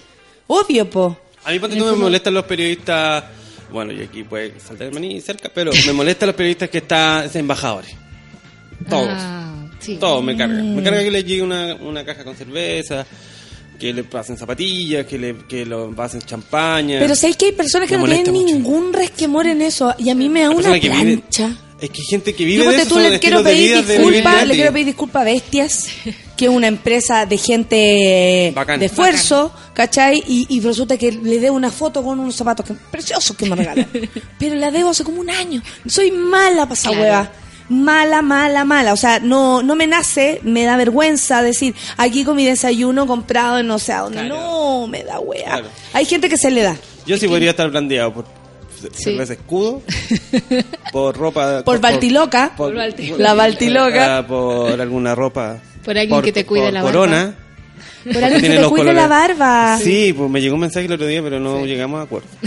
Obvio, 0.47 0.89
pues. 0.89 1.13
A 1.45 1.51
mí, 1.51 1.59
ponte 1.59 1.75
tú, 1.75 1.85
me 1.85 1.91
molestan 1.91 2.33
los 2.33 2.45
periodistas. 2.45 3.23
Bueno, 3.73 3.91
y 3.91 4.01
aquí 4.03 4.23
puede 4.23 4.53
saltar 4.59 4.87
el 4.87 4.93
maní 4.93 5.19
cerca, 5.19 5.49
pero 5.53 5.71
me 5.87 5.91
molestan 5.93 6.27
los 6.27 6.35
periodistas 6.35 6.69
que 6.69 6.77
están 6.77 7.29
embajadores. 7.33 7.93
Todos. 8.89 9.09
Ah, 9.11 9.65
sí. 9.79 9.97
Todos 9.99 10.23
me 10.23 10.37
cargan. 10.37 10.75
Me 10.75 10.81
Mm. 10.81 10.83
carga 10.83 11.03
que 11.03 11.11
les 11.11 11.25
llegue 11.25 11.41
una, 11.41 11.75
una 11.75 12.05
caja 12.05 12.23
con 12.23 12.35
cerveza, 12.35 13.05
que 13.79 13.91
le 13.91 14.03
pasen 14.03 14.37
zapatillas, 14.37 15.05
que 15.07 15.17
le 15.17 15.35
que 15.49 15.65
lo 15.65 15.91
pasen 15.95 16.21
champaña. 16.21 16.99
Pero 16.99 17.15
sabéis 17.15 17.35
que 17.37 17.45
hay 17.47 17.51
personas 17.53 17.87
que 17.89 17.95
Me 17.95 18.03
no 18.03 18.07
molesta 18.07 18.31
tienen 18.31 18.41
mucho. 18.43 18.55
ningún 18.55 18.93
resquemor 18.93 19.47
en 19.47 19.61
eso, 19.63 19.93
y 19.97 20.09
a 20.09 20.15
mí 20.15 20.29
me 20.29 20.41
da 20.41 20.49
La 20.49 20.55
una 20.55 20.69
vive- 20.73 20.89
plancha. 20.89 21.57
Es 21.83 21.89
que 21.89 21.99
hay 22.01 22.07
gente 22.07 22.33
que 22.33 22.45
vive 22.45 22.63
Yo 22.63 22.69
de 22.71 22.77
eso, 22.77 22.87
tú 22.95 22.99
le 22.99 23.19
quiero 23.19 23.43
pedir 23.43 23.85
disculpas, 23.85 24.47
le 24.47 24.53
quiero 24.55 24.71
pedir 24.71 24.85
disculpas 24.85 25.21
a 25.23 25.25
Bestias, 25.25 25.87
que 26.37 26.45
es 26.45 26.51
una 26.51 26.67
empresa 26.67 27.25
de 27.25 27.37
gente 27.37 28.53
Bacán. 28.55 28.79
de 28.79 28.85
esfuerzo, 28.85 29.51
¿cachai? 29.73 30.23
Y, 30.25 30.45
y 30.47 30.61
resulta 30.61 30.97
que 30.97 31.11
le 31.11 31.39
debo 31.41 31.57
una 31.57 31.71
foto 31.71 32.01
con 32.01 32.19
unos 32.21 32.35
zapatos 32.37 32.65
que, 32.65 32.73
preciosos 32.89 33.35
que 33.35 33.45
me 33.47 33.57
regalan. 33.57 33.85
Pero 34.39 34.55
la 34.55 34.71
debo 34.71 34.91
hace 34.91 35.03
como 35.03 35.19
un 35.19 35.29
año. 35.29 35.61
Soy 35.85 36.09
mala 36.11 36.61
para 36.63 36.73
esa 36.75 36.87
Claro. 36.89 37.01
hueva. 37.03 37.31
Mala, 37.67 38.21
mala, 38.21 38.63
mala. 38.63 38.93
O 38.93 38.97
sea, 38.97 39.19
no, 39.19 39.61
no 39.61 39.75
me 39.75 39.85
nace, 39.85 40.39
me 40.43 40.63
da 40.63 40.77
vergüenza 40.77 41.41
decir, 41.43 41.75
aquí 41.97 42.23
con 42.23 42.37
mi 42.37 42.45
desayuno 42.45 43.05
comprado 43.07 43.59
en 43.59 43.67
no 43.67 43.77
sé 43.77 43.91
a 43.91 43.99
dónde. 44.03 44.19
Claro. 44.19 44.35
No, 44.35 44.87
me 44.87 45.03
da 45.03 45.19
hueá. 45.19 45.43
Claro. 45.49 45.67
Hay 45.91 46.05
gente 46.05 46.29
que 46.29 46.37
se 46.37 46.49
le 46.49 46.61
da. 46.61 46.77
Yo 47.05 47.17
sí 47.17 47.27
podría 47.27 47.49
estar 47.49 47.69
blandeado 47.69 48.13
por 48.13 48.25
Sí. 48.93 49.03
cerveza 49.03 49.33
escudo, 49.33 49.81
por 50.91 51.15
ropa... 51.17 51.61
Por 51.65 51.79
Baltiloca. 51.79 52.53
Por 52.55 52.73
Baltiloca. 52.75 53.23
La 53.23 53.33
Baltiloca. 53.33 54.17
ah, 54.19 54.27
por 54.27 54.79
alguna 54.81 55.15
ropa... 55.15 55.57
Por 55.83 55.97
alguien 55.97 56.21
que 56.21 56.31
te 56.31 56.45
cuide 56.45 56.65
por 56.65 56.73
la 56.73 56.81
corona. 56.81 57.35
Por 58.05 58.21
alguien 58.21 58.41
que 58.41 58.47
Tiene 58.47 58.55
te 58.63 58.69
cuide 58.69 58.77
colores. 58.85 58.95
la 59.01 59.07
barba. 59.07 59.79
Sí, 59.81 60.13
pues 60.13 60.29
me 60.29 60.41
llegó 60.41 60.55
un 60.55 60.61
mensaje 60.61 60.85
el 60.87 60.91
otro 60.91 61.07
día, 61.07 61.21
pero 61.23 61.39
no 61.39 61.65
llegamos 61.65 61.99
a 61.99 62.03
acuerdo. 62.03 62.27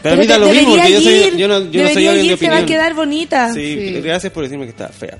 Pero, 0.00 0.14
a 0.14 0.16
Pero 0.16 0.16
mí 0.18 0.26
da 0.28 0.34
te- 0.34 0.40
lo 0.40 0.48
mismo, 0.50 0.76
porque 0.76 0.92
yo, 0.92 1.00
soy, 1.00 1.36
yo 1.36 1.48
no, 1.48 1.60
yo 1.72 1.82
no 1.82 1.88
soy 1.88 2.06
alguien 2.06 2.26
de 2.28 2.32
ir, 2.34 2.38
te 2.38 2.46
va 2.48 2.52
opinión. 2.58 2.62
a 2.62 2.66
quedar 2.66 2.94
bonita. 2.94 3.52
Sí, 3.52 3.74
Sí. 3.94 4.00
gracias 4.00 4.32
por 4.32 4.44
decirme 4.44 4.64
que 4.66 4.70
está 4.70 4.88
fea. 4.90 5.18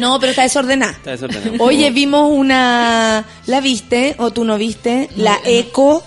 No, 0.00 0.18
pero 0.18 0.30
está 0.30 0.42
desordenada. 0.44 0.92
Está 0.92 1.10
desordenada. 1.10 1.50
Oye, 1.58 1.90
vimos 1.90 2.30
una... 2.32 3.24
¿La 3.46 3.60
viste 3.60 4.14
o 4.18 4.30
tú 4.30 4.44
no 4.44 4.56
viste? 4.56 5.10
la 5.16 5.38
eco 5.44 6.02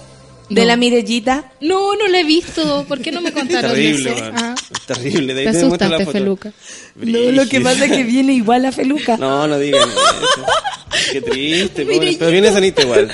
de 0.49 0.61
No. 0.61 0.67
la 0.67 0.75
Mirellita. 0.77 1.51
No, 1.61 1.95
no 1.95 2.07
lo 2.07 2.17
he 2.17 2.23
visto. 2.23 2.85
¿Por 2.87 2.99
qué 3.01 3.11
no 3.11 3.21
me 3.21 3.31
contaron 3.31 3.71
terrible, 3.71 4.11
eso? 4.13 4.31
Ah. 4.35 4.55
Es 4.73 4.81
terrible. 4.85 5.33
De 5.33 5.39
ahí 5.41 5.45
Te 5.47 5.53
la 5.53 5.59
asustaste, 5.59 5.99
foto. 6.05 6.11
Feluca. 6.11 6.53
No, 6.95 7.19
lo 7.31 7.47
que 7.49 7.61
pasa 7.61 7.85
es 7.85 7.91
que 7.91 8.03
viene 8.03 8.33
igual 8.33 8.65
a 8.65 8.71
Feluca. 8.71 9.17
No, 9.17 9.47
no 9.47 9.57
digan 9.59 9.89
eso. 9.89 10.45
Qué 11.11 11.21
triste, 11.21 11.85
pobre. 11.85 12.15
Pero 12.17 12.31
viene 12.31 12.51
sanita 12.51 12.81
igual. 12.83 13.11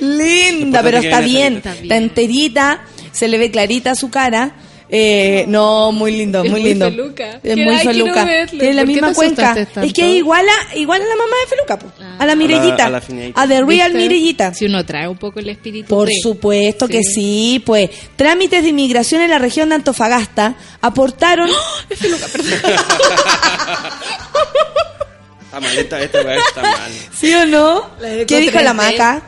Linda, 0.00 0.82
pero 0.82 0.98
está 0.98 1.20
bien. 1.20 1.54
sanita. 1.54 1.70
Está 1.70 1.72
bien. 1.72 1.82
Está 1.84 1.96
enterita, 1.96 2.84
se 3.12 3.28
le 3.28 3.38
ve 3.38 3.50
clarita 3.50 3.94
su 3.94 4.10
cara. 4.10 4.52
Eh, 4.92 5.44
no, 5.46 5.92
muy 5.92 6.10
lindo, 6.16 6.42
Es 6.42 6.50
muy 6.50 6.60
muy 6.62 6.68
lindo. 6.70 6.86
feluca. 6.90 7.38
Es 7.44 7.56
muy 7.56 7.74
ay, 7.76 7.86
feluca. 7.86 8.24
Tiene 8.50 8.74
la 8.74 8.82
¿Por 8.82 8.86
qué 8.88 8.92
misma 8.92 9.14
cuenca. 9.14 9.56
Es 9.82 9.92
que 9.92 10.10
es 10.10 10.16
igual 10.16 10.44
a, 10.48 10.76
igual 10.76 11.00
a 11.00 11.04
la 11.04 11.14
mamá 11.16 11.32
de 11.44 11.48
feluca, 11.48 11.78
po. 11.78 11.92
a 12.18 12.26
la 12.26 12.34
Mirellita. 12.34 12.86
a 12.86 12.90
la 12.90 13.00
Fineita. 13.00 13.40
A 13.40 13.46
The 13.46 13.62
Real 13.62 13.92
¿Viste? 13.92 14.08
Mirellita. 14.08 14.52
Si 14.54 14.66
uno 14.66 14.84
trae 14.84 15.06
un 15.06 15.16
poco 15.16 15.38
el 15.38 15.48
espíritu 15.48 15.88
Por 15.88 16.08
de- 16.08 16.14
supuesto 16.20 16.88
que 16.88 17.04
Sí. 17.04 17.62
pues 17.64 17.88
trámites 18.16 18.64
de 18.64 18.70
inmigración 18.70 19.22
en 19.22 19.30
la 19.30 19.38
región 19.38 19.68
de 19.68 19.76
Antofagasta 19.76 20.56
aportaron 20.80 21.48
Está 25.44 25.60
mal, 25.60 25.76
esta, 25.78 26.00
esta 26.00 26.34
está 26.34 26.62
mal. 26.62 26.92
¿Sí 27.12 27.34
o 27.34 27.46
no? 27.46 27.90
La 28.00 28.24
¿Qué 28.26 28.40
dijo 28.40 28.60
la 28.60 28.72
3D. 28.72 28.74
maca? 28.74 29.22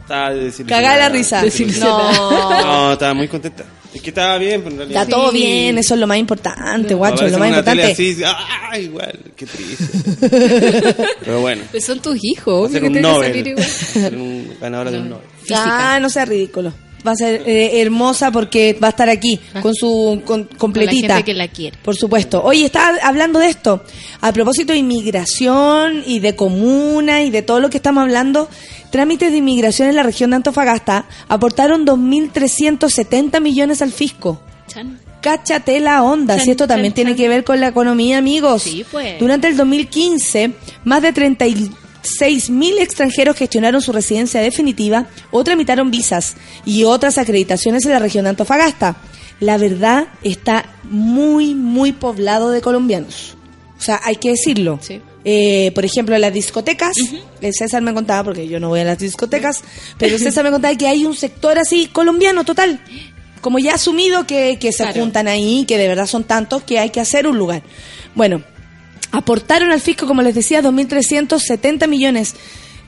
Estaba. 0.00 0.30
Cagá 0.68 0.96
la 0.96 1.08
risa. 1.08 1.42
No. 1.78 2.12
No, 2.62 2.92
estaba 2.92 3.14
muy 3.14 3.28
contenta. 3.28 3.64
Es 3.94 4.00
que 4.00 4.10
estaba 4.10 4.38
bien, 4.38 4.60
pero 4.62 4.72
en 4.72 4.78
realidad. 4.78 5.02
Está 5.02 5.14
todo 5.16 5.30
Sí. 5.32 5.36
bien, 5.38 5.78
eso 5.78 5.94
es 5.94 6.00
lo 6.00 6.06
más 6.06 6.16
importante, 6.18 6.94
guacho, 6.94 7.28
lo 7.28 7.38
más 7.38 7.48
importante. 7.48 7.84
así, 7.84 8.16
ah, 8.24 8.78
igual, 8.78 9.18
qué 9.36 9.46
triste. 9.46 9.84
pero 11.24 11.40
bueno. 11.40 11.62
Pues 11.70 11.84
son 11.84 12.00
tus 12.00 12.16
hijos, 12.22 12.70
ser 12.72 12.80
que 12.80 12.86
un 12.86 12.92
tienen 12.94 13.10
que 13.10 13.16
Nobel. 13.18 13.30
salir 13.30 13.46
igual. 13.48 13.66
Ser 13.66 14.14
un 14.16 14.56
ganador 14.60 14.90
de 14.90 14.98
un 14.98 15.10
Nobel. 15.10 15.24
Ah, 15.54 15.98
no 16.00 16.08
sea 16.08 16.24
ridículo. 16.24 16.72
Va 17.06 17.10
a 17.12 17.16
ser 17.16 17.42
eh, 17.46 17.80
hermosa 17.80 18.30
porque 18.30 18.78
va 18.80 18.86
a 18.86 18.90
estar 18.90 19.10
aquí 19.10 19.40
con 19.60 19.74
su 19.74 20.22
con- 20.24 20.44
completita. 20.44 21.00
Con 21.00 21.08
la 21.08 21.14
gente 21.16 21.32
que 21.32 21.34
la 21.36 21.48
quiere. 21.48 21.76
Por 21.82 21.96
supuesto. 21.96 22.40
Oye, 22.44 22.64
estaba 22.64 22.96
hablando 23.02 23.40
de 23.40 23.48
esto. 23.48 23.82
A 24.20 24.32
propósito 24.32 24.72
de 24.72 24.78
inmigración 24.78 26.04
y 26.06 26.20
de 26.20 26.36
comuna 26.36 27.24
y 27.24 27.30
de 27.30 27.42
todo 27.42 27.58
lo 27.58 27.70
que 27.70 27.78
estamos 27.78 28.02
hablando, 28.02 28.48
trámites 28.92 29.32
de 29.32 29.38
inmigración 29.38 29.88
en 29.88 29.96
la 29.96 30.04
región 30.04 30.30
de 30.30 30.36
Antofagasta 30.36 31.06
aportaron 31.26 31.84
2.370 31.84 33.40
millones 33.40 33.82
al 33.82 33.90
fisco. 33.90 34.40
Chan. 34.68 35.00
Cáchate 35.20 35.80
la 35.80 36.02
onda, 36.02 36.36
Chan, 36.36 36.44
si 36.44 36.50
esto 36.52 36.68
también 36.68 36.92
chan, 36.92 36.96
tiene 36.96 37.16
que 37.16 37.28
ver 37.28 37.42
con 37.42 37.58
la 37.60 37.68
economía, 37.68 38.18
amigos. 38.18 38.62
Sí, 38.62 38.84
pues. 38.88 39.18
Durante 39.18 39.48
el 39.48 39.56
2015, 39.56 40.52
más 40.84 41.02
de 41.02 41.12
36 41.12 42.50
mil 42.50 42.78
extranjeros 42.78 43.36
gestionaron 43.36 43.80
su 43.80 43.92
residencia 43.92 44.40
definitiva 44.40 45.06
o 45.30 45.42
tramitaron 45.42 45.90
visas 45.90 46.36
y 46.64 46.84
otras 46.84 47.18
acreditaciones 47.18 47.84
en 47.84 47.92
la 47.92 47.98
región 47.98 48.24
de 48.24 48.30
Antofagasta. 48.30 48.96
La 49.40 49.58
verdad 49.58 50.08
está 50.22 50.66
muy, 50.84 51.54
muy 51.54 51.92
poblado 51.92 52.50
de 52.50 52.60
colombianos. 52.60 53.36
O 53.78 53.80
sea, 53.80 54.00
hay 54.04 54.16
que 54.16 54.30
decirlo. 54.30 54.78
Sí. 54.80 55.00
Eh, 55.24 55.70
por 55.74 55.84
ejemplo, 55.84 56.18
las 56.18 56.32
discotecas, 56.32 56.92
el 57.40 57.52
César 57.54 57.80
me 57.82 57.94
contaba, 57.94 58.24
porque 58.24 58.48
yo 58.48 58.58
no 58.58 58.68
voy 58.68 58.80
a 58.80 58.84
las 58.84 58.98
discotecas, 58.98 59.62
pero 59.98 60.18
César 60.18 60.42
me 60.44 60.50
contaba 60.50 60.74
que 60.76 60.88
hay 60.88 61.04
un 61.04 61.14
sector 61.14 61.58
así 61.58 61.86
colombiano 61.86 62.44
total, 62.44 62.80
como 63.40 63.58
ya 63.60 63.74
asumido 63.74 64.26
que, 64.26 64.58
que 64.60 64.72
se 64.72 64.82
Claro. 64.84 65.00
juntan 65.00 65.28
ahí, 65.28 65.64
que 65.66 65.78
de 65.78 65.86
verdad 65.88 66.06
son 66.06 66.24
tantos 66.24 66.62
que 66.64 66.78
hay 66.80 66.90
que 66.90 67.00
hacer 67.00 67.26
un 67.28 67.38
lugar. 67.38 67.62
Bueno, 68.16 68.42
aportaron 69.12 69.70
al 69.70 69.80
fisco, 69.80 70.06
como 70.06 70.22
les 70.22 70.34
decía, 70.34 70.60
2.370 70.62 71.86
millones. 71.88 72.34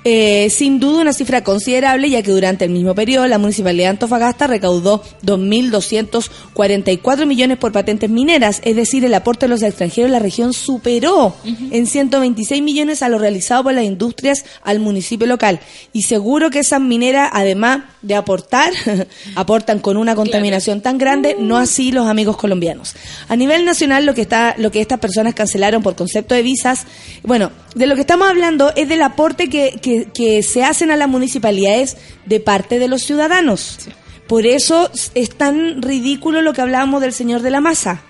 Eh, 0.07 0.51
sin 0.51 0.81
duda 0.81 1.01
una 1.01 1.15
cifra 1.15 1.43
considerable, 1.43 2.11
ya 2.11 2.23
que 2.23 2.31
durante 2.31 2.67
el 2.67 2.71
mismo 2.71 2.95
periodo 2.95 3.27
la 3.27 3.39
Municipalidad 3.39 3.87
de 3.87 3.91
Antofagasta 3.91 4.47
recaudó 4.47 5.03
2.244 5.25 7.25
millones 7.25 7.57
por 7.57 7.73
patentes 7.73 8.11
mineras, 8.11 8.61
es 8.65 8.77
decir, 8.77 9.03
el 9.05 9.15
aporte 9.15 9.47
de 9.47 9.51
los 9.51 9.63
extranjeros 9.63 10.09
en 10.09 10.13
la 10.13 10.19
región 10.19 10.53
superó 10.53 11.35
en 11.45 11.87
126 11.87 12.63
millones 12.63 13.03
a 13.03 13.09
lo 13.09 13.19
realizado 13.19 13.63
por 13.65 13.73
las 13.73 13.85
industrias 13.85 14.45
al 14.63 14.79
municipio 14.79 15.27
local. 15.27 15.61
Y 15.95 16.03
seguro 16.03 16.51
que 16.51 16.59
esas 16.59 16.83
mineras, 16.83 17.31
además 17.33 17.85
de 18.03 18.15
aportar, 18.15 18.75
aportan 19.37 19.79
con 19.79 19.97
una 19.97 20.15
contaminación 20.15 20.83
tan 20.83 20.99
grande, 20.99 21.35
no 21.39 21.57
así 21.57 21.93
los 21.93 22.07
amigos 22.07 22.37
colombianos. 22.37 22.95
A 23.29 23.37
nivel 23.37 23.65
nacional, 23.65 24.05
lo 24.05 24.13
que 24.15 24.21
está, 24.23 24.55
lo 24.59 24.71
que 24.71 24.83
estas 24.83 25.01
personas 25.01 25.35
cancelaron 25.35 25.83
por 25.83 25.97
concepto 25.97 26.35
de 26.35 26.43
visas, 26.43 26.85
bueno, 27.23 27.51
de 27.75 27.87
lo 27.87 27.95
que 27.95 28.03
estamos 28.03 28.29
hablando 28.29 28.73
es 28.77 28.89
del 28.89 29.03
aporte 29.03 29.49
que, 29.49 29.79
que, 29.83 29.94
que 30.15 30.43
se 30.43 30.65
hacen 30.65 30.91
a 30.91 30.97
las 30.97 31.09
municipalidades 31.09 31.97
de 32.27 32.41
parte 32.41 32.79
de 32.79 32.89
los 32.89 33.03
ciudadanos. 33.03 33.79
Por 34.27 34.47
eso 34.47 34.91
es 35.15 35.31
tan 35.31 35.83
ridículo 35.83 36.41
lo 36.43 36.53
que 36.53 36.63
hablábamos 36.63 37.01
del 37.03 37.13
señor 37.13 37.43
de 37.43 37.51
la 37.51 37.61
masa. 37.61 38.03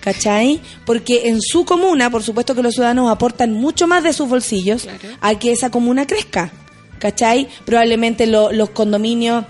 ¿Cachai? 0.00 0.60
Porque 0.86 1.28
en 1.28 1.42
su 1.42 1.64
comuna, 1.66 2.08
por 2.10 2.22
supuesto 2.22 2.54
que 2.54 2.62
los 2.62 2.72
ciudadanos 2.74 3.10
aportan 3.10 3.52
mucho 3.52 3.86
más 3.86 4.02
de 4.02 4.14
sus 4.14 4.28
bolsillos 4.28 4.88
a 5.20 5.34
que 5.38 5.52
esa 5.52 5.70
comuna 5.70 6.06
crezca. 6.06 6.52
¿Cachai? 6.98 7.48
Probablemente 7.66 8.26
lo- 8.26 8.50
los 8.50 8.70
condominios 8.70 9.44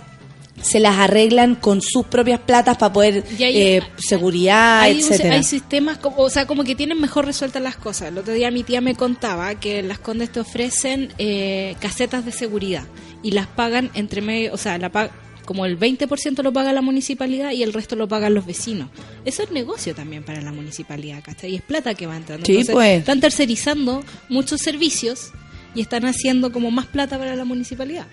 se 0.62 0.81
las 0.81 0.99
arreglan 0.99 1.55
con 1.55 1.81
sus 1.83 2.07
propias 2.07 2.40
platas 2.40 2.77
para 2.77 2.92
poder 2.92 3.25
hay- 3.38 3.57
eh, 3.57 3.83
seguridad, 3.99 4.81
hay, 4.83 4.99
etcétera. 5.01 5.35
hay 5.37 5.44
sistemas, 5.44 5.99
como- 5.99 6.16
o 6.18 6.31
sea, 6.31 6.46
como 6.46 6.64
que 6.64 6.75
tienen 6.75 7.01
mejor 7.01 7.25
resueltas 7.27 7.62
las 7.62 7.77
cosas. 7.77 8.09
El 8.09 8.18
otro 8.18 8.33
día 8.35 8.51
mi 8.51 8.62
tía 8.62 8.81
me 8.81 8.94
contaba 8.94 9.55
que 9.55 9.83
las 9.83 9.99
condes 9.99 10.31
te 10.31 10.40
ofrecen 10.40 11.12
eh, 11.18 11.77
casetas 11.81 12.25
de 12.25 12.33
seguridad 12.33 12.85
y 13.23 13.31
las 13.33 13.46
pagan 13.46 13.90
entre 13.94 14.20
medio, 14.23 14.53
o 14.53 14.57
sea, 14.57 14.77
la 14.79 14.90
pa- 14.90 15.11
como 15.46 15.66
el 15.66 15.77
20% 15.77 16.42
lo 16.44 16.53
paga 16.53 16.73
la 16.73 16.81
municipalidad 16.83 17.51
y 17.51 17.62
el 17.64 17.73
resto 17.73 17.96
lo 17.96 18.07
pagan 18.07 18.35
los 18.35 18.46
vecinos. 18.46 18.88
Eso 19.25 19.42
es 19.42 19.51
negocio 19.51 19.94
también 19.96 20.23
para 20.23 20.40
la 20.40 20.53
municipalidad, 20.53 21.23
¿cachai? 21.25 21.53
Y 21.53 21.57
es 21.57 21.62
plata 21.62 21.94
que 21.94 22.07
va 22.07 22.16
entrando. 22.16 22.46
Sí, 22.46 22.62
pues. 22.70 23.01
Están 23.01 23.20
tercerizando 23.20 24.05
muchos 24.29 24.61
servicios 24.61 25.33
y 25.75 25.81
están 25.81 26.05
haciendo 26.05 26.53
como 26.53 26.70
más 26.70 26.87
plata 26.87 27.18
para 27.18 27.35
la 27.35 27.44
municipalidad. 27.44 28.07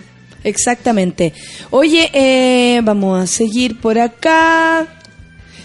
Exactamente. 0.48 1.34
Oye, 1.72 2.10
eh, 2.14 2.80
vamos 2.82 3.22
a 3.22 3.28
seguir 3.28 3.82
por 3.82 4.00
acá. 4.00 4.88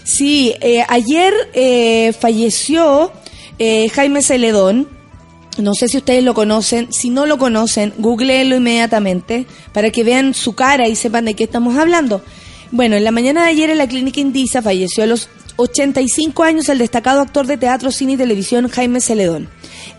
Sí, 0.03 0.53
eh, 0.59 0.83
ayer 0.89 1.33
eh, 1.53 2.11
falleció 2.19 3.13
eh, 3.59 3.87
Jaime 3.87 4.21
Celedón. 4.21 4.89
No 5.57 5.73
sé 5.73 5.87
si 5.87 5.97
ustedes 5.97 6.21
lo 6.21 6.33
conocen. 6.33 6.91
Si 6.91 7.09
no 7.09 7.25
lo 7.25 7.37
conocen, 7.37 7.93
googleenlo 7.97 8.57
inmediatamente 8.57 9.45
para 9.71 9.89
que 9.89 10.03
vean 10.03 10.33
su 10.33 10.53
cara 10.53 10.89
y 10.89 10.97
sepan 10.97 11.23
de 11.23 11.33
qué 11.33 11.45
estamos 11.45 11.77
hablando. 11.77 12.21
Bueno, 12.71 12.97
en 12.97 13.05
la 13.05 13.11
mañana 13.11 13.43
de 13.43 13.51
ayer 13.51 13.69
en 13.69 13.77
la 13.77 13.87
clínica 13.87 14.19
Indisa 14.19 14.61
falleció 14.61 15.05
a 15.05 15.07
los 15.07 15.29
85 15.55 16.43
años 16.43 16.67
el 16.67 16.79
destacado 16.79 17.21
actor 17.21 17.47
de 17.47 17.55
teatro, 17.55 17.89
cine 17.89 18.13
y 18.13 18.17
televisión 18.17 18.67
Jaime 18.67 18.99
Celedón. 18.99 19.47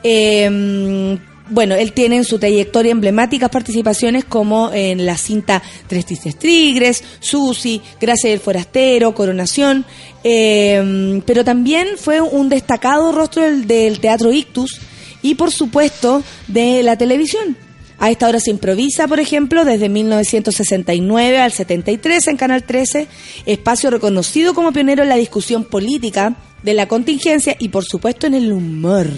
Eh, 0.03 1.17
bueno, 1.49 1.75
él 1.75 1.93
tiene 1.93 2.17
en 2.17 2.25
su 2.25 2.39
trayectoria 2.39 2.93
emblemáticas 2.93 3.51
participaciones 3.51 4.25
como 4.25 4.71
en 4.73 5.05
la 5.05 5.17
cinta 5.17 5.63
Tres 5.87 6.07
Tristes 6.07 6.37
Tigres, 6.37 7.05
Susi, 7.21 7.83
Gracia 8.01 8.31
del 8.31 8.41
Forastero, 8.41 9.15
Coronación, 9.15 9.85
eh, 10.23 11.21
pero 11.27 11.45
también 11.45 11.89
fue 11.97 12.21
un 12.21 12.49
destacado 12.49 13.13
rostro 13.13 13.43
del, 13.43 13.67
del 13.67 14.01
teatro 14.01 14.33
Ictus 14.33 14.81
y 15.23 15.35
por 15.35 15.51
supuesto 15.51 16.23
de 16.49 16.83
la 16.83 16.97
televisión. 16.97 17.57
A 17.99 18.11
esta 18.11 18.29
hora 18.29 18.41
se 18.41 18.51
improvisa, 18.51 19.07
por 19.07 19.21
ejemplo, 19.21 19.65
desde 19.65 19.89
1969 19.89 21.39
al 21.39 21.53
73 21.53 22.29
en 22.29 22.37
Canal 22.37 22.65
13, 22.65 23.07
espacio 23.47 23.91
reconocido 23.91 24.53
como 24.53 24.73
pionero 24.73 25.03
en 25.03 25.09
la 25.09 25.15
discusión 25.15 25.65
política 25.65 26.37
de 26.63 26.75
la 26.75 26.89
contingencia 26.89 27.57
y 27.59 27.69
por 27.69 27.85
supuesto 27.85 28.27
en 28.27 28.35
el 28.35 28.53
humor, 28.53 29.09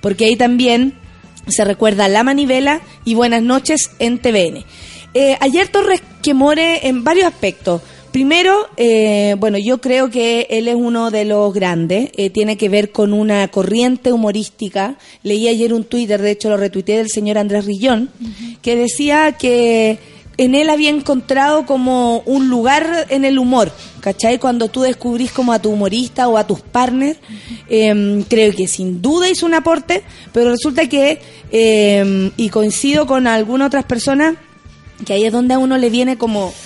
porque 0.00 0.26
ahí 0.26 0.36
también 0.36 0.94
se 1.46 1.64
recuerda 1.64 2.08
La 2.08 2.22
Manivela 2.22 2.80
y 3.04 3.14
Buenas 3.14 3.42
noches 3.42 3.90
en 3.98 4.18
TVN. 4.18 4.64
Eh, 5.14 5.36
ayer 5.40 5.68
Torres 5.68 6.02
Quemore 6.22 6.86
en 6.86 7.02
varios 7.04 7.26
aspectos. 7.26 7.82
Primero, 8.12 8.68
eh, 8.76 9.36
bueno, 9.38 9.56
yo 9.64 9.80
creo 9.80 10.10
que 10.10 10.48
él 10.50 10.66
es 10.66 10.74
uno 10.74 11.12
de 11.12 11.24
los 11.24 11.54
grandes, 11.54 12.10
eh, 12.16 12.28
tiene 12.30 12.56
que 12.56 12.68
ver 12.68 12.90
con 12.90 13.12
una 13.12 13.46
corriente 13.48 14.12
humorística. 14.12 14.96
Leí 15.22 15.46
ayer 15.46 15.72
un 15.72 15.84
Twitter, 15.84 16.20
de 16.20 16.32
hecho 16.32 16.48
lo 16.48 16.56
retuiteé 16.56 16.96
del 16.96 17.08
señor 17.08 17.38
Andrés 17.38 17.66
Rillón, 17.66 18.10
que 18.62 18.74
decía 18.74 19.32
que 19.32 19.98
en 20.36 20.54
él 20.54 20.70
había 20.70 20.90
encontrado 20.90 21.66
como 21.66 22.20
un 22.20 22.48
lugar 22.48 23.06
en 23.10 23.24
el 23.24 23.38
humor, 23.38 23.72
¿cachai? 24.00 24.38
Cuando 24.38 24.68
tú 24.68 24.82
descubrís 24.82 25.32
como 25.32 25.52
a 25.52 25.58
tu 25.60 25.70
humorista 25.70 26.28
o 26.28 26.36
a 26.38 26.46
tus 26.46 26.60
partners, 26.60 27.18
eh, 27.68 28.24
creo 28.28 28.54
que 28.54 28.66
sin 28.66 29.02
duda 29.02 29.28
hizo 29.28 29.44
un 29.46 29.54
aporte, 29.54 30.02
pero 30.32 30.50
resulta 30.50 30.88
que, 30.88 31.20
eh, 31.52 32.30
y 32.36 32.48
coincido 32.48 33.06
con 33.06 33.26
algunas 33.26 33.66
otras 33.66 33.84
personas, 33.84 34.36
que 35.04 35.12
ahí 35.12 35.24
es 35.24 35.32
donde 35.32 35.54
a 35.54 35.58
uno 35.58 35.76
le 35.78 35.90
viene 35.90 36.16
como... 36.16 36.52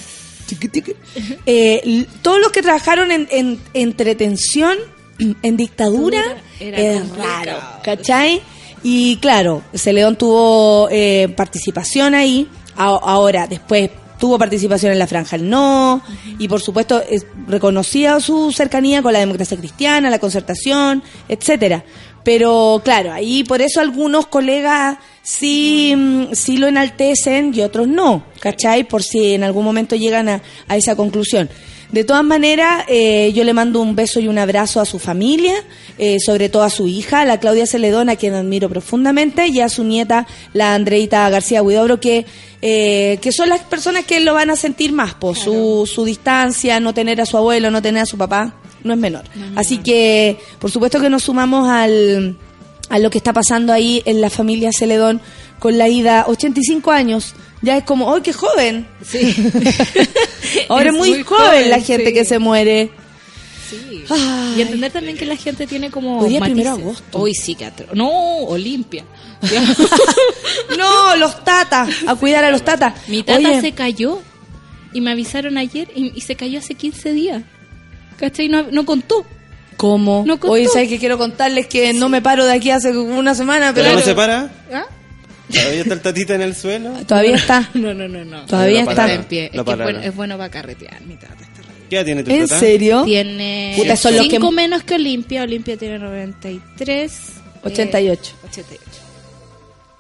Eh, 1.47 2.07
todos 2.23 2.39
los 2.39 2.53
que 2.53 2.61
trabajaron 2.63 3.11
en, 3.11 3.27
en 3.31 3.59
entretención, 3.73 4.77
en 5.43 5.57
dictadura, 5.57 6.23
Era 6.61 6.79
es 6.79 7.01
complicado. 7.01 7.25
raro, 7.27 7.59
¿cachai? 7.83 8.43
Y 8.83 9.17
claro, 9.17 9.63
Celedón 9.75 10.17
tuvo 10.17 10.89
eh, 10.91 11.33
participación 11.37 12.15
ahí, 12.15 12.47
ahora 12.77 13.47
después 13.47 13.91
tuvo 14.19 14.39
participación 14.39 14.93
en 14.93 14.99
la 14.99 15.07
Franja 15.07 15.37
el 15.37 15.49
No, 15.49 16.03
y 16.39 16.49
por 16.49 16.61
supuesto 16.61 17.03
es, 17.09 17.27
reconocía 17.47 18.21
su 18.21 18.53
cercanía 18.53 19.03
con 19.03 19.13
la 19.13 19.19
democracia 19.19 19.57
cristiana, 19.57 20.11
la 20.11 20.19
concertación, 20.19 21.03
etcétera. 21.29 21.85
Pero 22.23 22.81
claro, 22.83 23.13
ahí 23.13 23.45
por 23.45 23.61
eso 23.61 23.81
algunos 23.81 24.27
colegas 24.27 24.97
sí, 25.23 25.95
mm, 25.95 26.33
sí 26.33 26.57
lo 26.57 26.69
enaltecen 26.69 27.53
y 27.55 27.61
otros 27.61 27.87
no, 27.87 28.25
¿cachai? 28.41 28.85
Por 28.85 29.03
si 29.03 29.35
en 29.35 29.45
algún 29.45 29.65
momento 29.65 29.95
llegan 29.95 30.29
a, 30.29 30.43
a 30.69 30.77
esa 30.77 30.97
conclusión. 30.97 31.51
De 31.95 32.03
todas 32.03 32.25
maneras, 32.25 32.85
eh, 32.89 33.33
yo 33.37 33.45
le 33.45 33.53
mando 33.53 33.81
un 33.81 33.95
beso 33.95 34.19
y 34.19 34.27
un 34.27 34.37
abrazo 34.37 34.81
a 34.81 34.85
su 34.85 34.99
familia, 34.99 35.55
eh, 35.97 36.19
sobre 36.19 36.49
todo 36.49 36.65
a 36.65 36.69
su 36.69 36.89
hija, 36.89 37.21
a 37.21 37.25
la 37.25 37.39
Claudia 37.39 37.69
Celedón, 37.69 38.09
a 38.09 38.17
quien 38.17 38.35
admiro 38.35 38.69
profundamente, 38.69 39.47
y 39.47 39.61
a 39.61 39.69
su 39.69 39.85
nieta, 39.85 40.27
la 40.55 40.75
Andreita 40.75 41.31
García 41.31 41.63
Huidobro, 41.63 42.01
que, 42.01 42.27
eh, 42.63 43.21
que 43.23 43.31
son 43.31 43.49
las 43.49 43.61
personas 43.61 44.05
que 44.07 44.19
lo 44.19 44.35
van 44.35 44.51
a 44.51 44.57
sentir 44.57 44.93
más, 44.93 45.15
por 45.15 45.37
su, 45.37 45.89
su 45.89 46.05
distancia, 46.05 46.81
no 46.81 46.95
tener 46.95 47.21
a 47.21 47.27
su 47.27 47.37
abuelo, 47.37 47.71
no 47.71 47.81
tener 47.81 48.03
a 48.03 48.07
su 48.07 48.19
papá, 48.19 48.57
no 48.83 48.93
es 48.93 48.99
menor. 48.99 49.23
Así 49.55 49.79
que, 49.79 50.37
por 50.59 50.73
supuesto 50.73 50.99
que 50.99 51.09
nos 51.09 51.23
sumamos 51.23 51.69
al, 51.69 52.37
a 52.89 52.99
lo 52.99 53.09
que 53.09 53.19
está 53.19 53.33
pasando 53.33 53.73
ahí 53.73 54.03
en 54.05 54.21
la 54.21 54.31
familia 54.31 54.71
Celedón 54.77 55.21
con 55.61 55.79
la 55.79 55.89
ida 55.89 56.25
85 56.27 56.91
años. 56.91 57.35
Ya 57.65 57.79
es 57.79 57.85
como, 57.85 58.13
¡ay, 58.15 58.21
qué 58.21 58.33
joven! 58.35 58.87
Sí. 59.03 59.35
Ahora 60.69 60.91
es 60.91 60.97
muy, 60.97 61.23
joven, 61.23 61.71
la 61.71 61.81
gente 61.81 62.09
sí. 62.09 62.13
que 62.13 62.25
se 62.27 62.39
muere. 62.39 62.91
Sí. 63.71 64.05
Ay. 64.11 64.55
Y 64.59 64.63
entender 64.63 64.93
también 64.93 65.17
que 65.17 65.25
la 65.25 65.37
gente 65.37 65.67
tiene 65.67 65.91
como. 65.91 66.19
Hoy 66.21 66.29
día 66.29 66.41
primero 66.41 66.77
de 66.77 66.83
agosto. 66.83 67.19
Hoy 67.19 67.33
sí 67.35 67.55
que 67.55 67.67
atro- 67.67 67.93
No, 67.95 68.11
Olimpia. 68.45 69.05
No, 70.77 71.17
los 71.17 71.43
tatas, 71.45 71.89
a 72.07 72.15
cuidar 72.17 72.45
a 72.45 72.51
los 72.51 72.63
tatas. 72.65 72.95
Mi 73.09 73.23
tata 73.23 73.39
Oye, 73.39 73.61
se 73.61 73.73
cayó 73.73 74.21
y 74.93 75.01
me 75.01 75.11
avisaron 75.11 75.57
ayer 75.57 75.89
y, 75.95 76.13
y 76.15 76.21
se 76.21 76.37
cayó 76.37 76.59
hace 76.59 76.75
15 76.75 77.13
días. 77.13 77.43
¿Cachai? 78.19 78.49
No, 78.49 78.65
no 78.71 78.85
contó. 78.85 79.25
¿Cómo? 79.77 80.25
No 80.27 80.39
contó. 80.39 80.53
Oye, 80.53 80.69
¿sabes 80.69 80.89
que 80.89 80.99
quiero 80.99 81.19
contarles 81.19 81.67
que 81.67 81.93
no 81.95 82.09
me 82.09 82.23
paro 82.23 82.45
de 82.45 82.53
aquí 82.53 82.71
hace 82.71 82.97
una 82.97 83.35
semana, 83.35 83.73
¿Pero 83.75 83.87
pero 83.87 83.99
no 83.99 84.05
se 84.05 84.15
para? 84.15 84.51
¿Ah? 84.73 84.87
¿Todavía 85.53 85.81
está 85.83 85.95
el 85.95 86.01
tatita 86.01 86.35
en 86.35 86.43
el 86.43 86.55
suelo? 86.55 86.93
todavía 87.07 87.37
está. 87.37 87.69
No, 87.75 87.93
no, 87.95 88.09
no, 88.09 88.25
no. 88.25 88.47
Todavía 88.47 88.85
Lo 88.85 88.91
está. 88.91 89.13
en 89.13 89.25
pie. 89.25 89.45
Es, 89.47 89.51
que 89.53 89.61
bueno, 89.63 90.01
es 90.01 90.15
bueno 90.15 90.37
para 90.39 90.51
carretear, 90.51 91.01
mi 91.03 91.17
tata. 91.17 91.35
está. 91.35 91.63
¿Qué 91.91 91.97
edad 91.97 92.05
tiene 92.07 92.23
tu 92.25 92.31
¿En 92.31 92.41
tata? 92.49 92.59
serio? 92.61 93.03
Tiene 93.05 93.75
Puta, 93.77 93.97
son 93.97 94.17
los 94.17 94.25
que- 94.25 94.31
5 94.37 94.51
menos 94.53 94.83
que 94.85 94.95
Olimpia. 94.95 95.43
Olimpia 95.43 95.77
tiene 95.77 95.99
93. 95.99 97.13
eh, 97.13 97.41
88. 97.63 98.33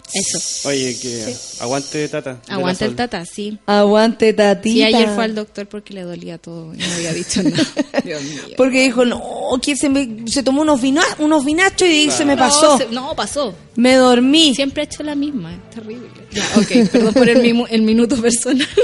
88. 0.06 0.10
Eso. 0.14 0.68
Oye, 0.68 0.96
que 1.00 1.34
aguante 1.60 2.08
tata. 2.08 2.40
Aguanta 2.48 2.84
el 2.84 2.94
tata, 2.94 3.24
sí. 3.24 3.58
Aguante, 3.66 4.32
tatita. 4.32 4.62
Sí, 4.74 4.82
ayer 4.84 5.08
fue 5.14 5.24
al 5.24 5.34
doctor 5.34 5.66
porque 5.66 5.92
le 5.94 6.02
dolía 6.02 6.38
todo 6.38 6.72
y 6.74 6.78
no 6.78 6.92
había 6.94 7.12
dicho 7.12 7.42
nada. 7.42 7.64
Dios 8.04 8.22
mío. 8.22 8.40
Porque 8.56 8.82
dijo, 8.82 9.04
no, 9.04 9.20
que 9.62 9.76
se, 9.76 9.88
me, 9.88 10.08
se 10.26 10.42
tomó 10.42 10.62
unos, 10.62 10.80
vina, 10.80 11.02
unos 11.18 11.44
vinachos 11.44 11.88
y 11.88 12.10
se 12.10 12.24
me 12.24 12.36
pasó. 12.36 12.72
No, 12.72 12.78
se- 12.78 12.86
no, 12.90 13.16
pasó. 13.16 13.54
Me 13.76 13.94
dormí. 13.94 14.54
Siempre 14.54 14.82
ha 14.82 14.84
hecho 14.84 15.02
la 15.02 15.14
misma, 15.14 15.52
es 15.54 15.70
terrible. 15.70 16.08
Ya, 16.32 16.44
ok, 16.56 16.90
perdón 16.90 17.14
por 17.14 17.28
el, 17.28 17.64
el 17.70 17.82
minuto 17.82 18.16
personal. 18.16 18.66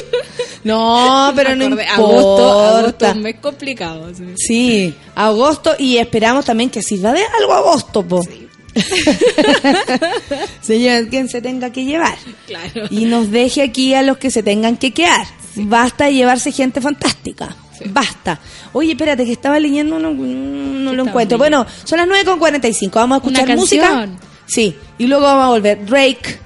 No, 0.62 1.33
pero 1.35 1.56
no 1.56 1.64
importa. 1.64 1.94
Agosto, 1.94 2.61
agosto 2.76 3.06
es 3.06 3.14
un 3.14 3.22
mes 3.22 3.37
complicado. 3.40 4.12
sí. 4.14 4.24
Sí, 4.37 4.94
agosto 5.14 5.74
y 5.78 5.96
esperamos 5.96 6.44
también 6.44 6.68
que 6.68 6.83
sirva 6.83 7.14
de 7.14 7.22
algo 7.40 7.54
agosto, 7.54 8.02
po. 8.06 8.20
se 10.61 11.07
quien 11.09 11.29
se 11.29 11.43
tenga 11.43 11.71
que 11.71 11.85
llevar. 11.85 12.16
Claro. 12.47 12.87
Y 12.90 13.05
nos 13.05 13.31
deje 13.31 13.62
aquí 13.62 13.95
a 13.95 14.03
los 14.03 14.19
que 14.19 14.31
se 14.31 14.43
tengan 14.43 14.77
que 14.77 14.93
quedar. 14.93 15.27
Basta 15.57 16.07
de 16.07 16.14
llevarse 16.14 16.53
gente 16.53 16.81
fantástica. 16.81 17.57
Basta. 17.87 18.38
Oye, 18.73 18.93
espérate, 18.93 19.25
que 19.25 19.33
estaba 19.33 19.59
leyendo, 19.59 19.99
no, 19.99 20.12
no 20.12 20.93
lo 20.93 21.07
encuentro. 21.07 21.38
leyendo? 21.38 21.38
Bueno, 21.38 21.66
son 21.85 21.99
las 21.99 22.09
9.45. 22.09 22.90
Vamos 22.93 23.16
a 23.16 23.19
escuchar 23.19 23.45
Una 23.45 23.57
música. 23.57 24.09
Sí, 24.47 24.75
y 24.99 25.07
luego 25.07 25.25
vamos 25.25 25.45
a 25.45 25.49
volver. 25.49 25.87
Drake. 25.87 26.40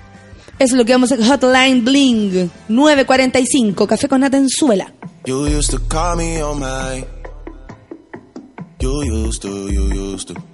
Es 0.59 0.73
lo 0.73 0.85
que 0.85 0.93
vamos 0.93 1.11
a 1.11 1.17
Hotline 1.17 1.85
Bling. 1.85 2.51
9.45. 2.69 3.87
Café 3.87 4.09
con 4.09 4.21
nata 4.21 4.37
en 4.37 4.49
suela. 4.49 4.93
You 5.27 5.47
used 5.47 5.71
to 5.71 5.81
call 5.89 6.17
me 6.17 6.43
on 6.43 6.61
my. 6.61 7.05
You 8.81 9.03
used 9.03 9.43
to, 9.43 9.71
you 9.71 10.13
used 10.13 10.29
to. 10.29 10.54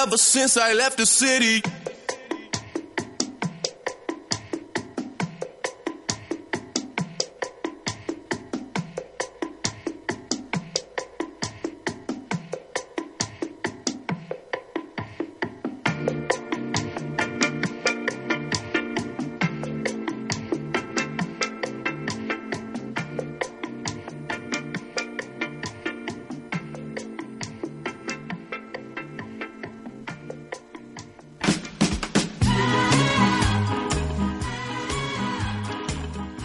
Ever 0.00 0.16
since 0.16 0.56
I 0.56 0.74
left 0.74 0.96
the 0.96 1.06
city. 1.06 1.60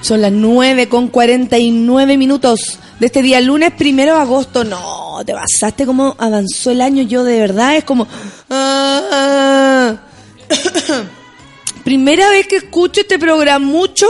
Son 0.04 0.22
las 0.22 0.32
9 0.34 0.90
con 0.90 1.08
49 1.08 2.18
minutos 2.18 2.78
de 3.00 3.06
este 3.06 3.22
día, 3.22 3.40
lunes 3.40 3.72
primero 3.72 4.16
de 4.16 4.20
agosto. 4.22 4.64
No, 4.66 5.22
te 5.26 5.34
pasaste 5.34 5.86
como 5.86 6.16
avanzó 6.20 6.72
el 6.72 6.82
año. 6.82 7.04
Yo 7.04 7.24
de 7.24 7.40
verdad 7.40 7.78
es 7.78 7.86
como. 7.86 8.06
ah. 8.50 9.96
Primera 11.86 12.30
vez 12.30 12.48
que 12.48 12.58
escucho 12.58 13.02
este 13.02 13.18
programa 13.18 13.66
mucho. 13.66 14.06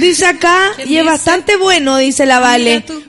Dice 0.00 0.26
acá, 0.26 0.72
¿Quién 0.76 0.88
y 0.88 0.96
es 0.96 1.02
dice? 1.02 1.10
bastante 1.12 1.56
bueno, 1.56 1.96
dice 1.96 2.24
la 2.26 2.38
Vale. 2.38 2.84
Mira 2.86 2.86
tú. 2.86 3.02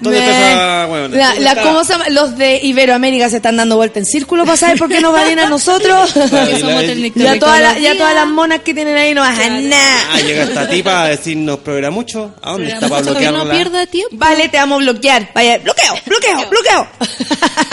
La- 0.00 0.86
¿Dónde 0.88 1.16
la- 1.18 1.34
está? 1.52 1.62
¿cómo 1.62 1.84
se 1.84 1.92
llama? 1.92 2.08
Los 2.10 2.36
de 2.38 2.60
Iberoamérica 2.62 3.28
se 3.30 3.36
están 3.36 3.56
dando 3.56 3.76
vuelta 3.76 3.98
en 3.98 4.06
círculo 4.06 4.44
para 4.44 4.56
saber 4.56 4.78
por 4.78 4.88
qué 4.88 5.00
nos 5.00 5.14
va 5.14 5.24
bien 5.24 5.38
a 5.38 5.46
nosotros. 5.50 6.12
Que 6.12 6.20
Ahí 6.20 6.60
somos 6.60 6.82
ya, 7.14 7.38
todas 7.38 7.60
las- 7.60 7.80
ya 7.80 7.96
todas 7.96 8.14
las 8.14 8.26
monas 8.28 8.60
que 8.60 8.74
tienen 8.74 8.96
ahí 8.96 9.14
no 9.14 9.22
bajan 9.22 9.68
nada. 9.68 10.00
Ah, 10.12 10.20
llega 10.20 10.44
esta 10.44 10.68
tipa 10.68 11.02
a 11.04 11.08
decirnos 11.08 11.58
programa 11.58 11.94
mucho. 11.94 12.34
¿A 12.42 12.52
dónde 12.52 12.68
está 12.68 12.88
para 12.88 13.00
Mucho 13.02 13.10
bloquearla? 13.12 13.44
no 13.44 13.50
pierda 13.50 13.86
tiempo. 13.86 14.16
Vale, 14.16 14.48
te 14.48 14.56
vamos 14.56 14.76
a 14.80 14.82
bloquear. 14.84 15.30
Vaya, 15.34 15.58
bloqueo, 15.58 15.94
bloqueo, 16.06 16.48
bloqueo. 16.50 16.86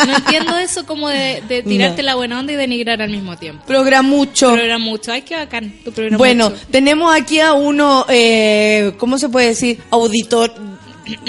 No 0.08 0.16
entiendo 0.18 0.58
eso 0.58 0.86
como 0.86 1.10
de, 1.10 1.42
de 1.48 1.64
tirarte 1.64 2.02
No. 2.02 2.06
la 2.08 2.16
buena 2.16 2.40
onda 2.40 2.54
y 2.54 2.56
denigrar 2.56 3.02
al 3.02 3.10
mismo 3.10 3.38
tiempo. 3.38 3.64
Programucho. 3.66 4.52
Programa 4.54 4.84
mucho. 4.84 5.12
Ay, 5.12 5.22
qué 5.22 5.36
bacán. 5.36 5.74
Tu 5.84 5.92
programa 5.92 6.18
Bueno, 6.18 6.50
mucho. 6.50 6.62
tenemos 6.72 7.16
aquí 7.16 7.40
a 7.40 7.54
uno, 7.54 8.06
eh, 8.10 8.94
¿cómo 8.98 9.18
se 9.18 9.30
puede 9.30 9.48
decir? 9.48 9.80
Auditor, 9.92 10.54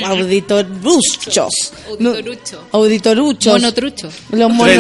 auditoruchos. 0.05 1.73
No, 1.99 2.11
Auditorucho. 2.11 2.65
auditoruchos. 2.73 3.53
Monotrucho. 3.53 4.09
Los 4.31 4.51
monos. 4.51 4.75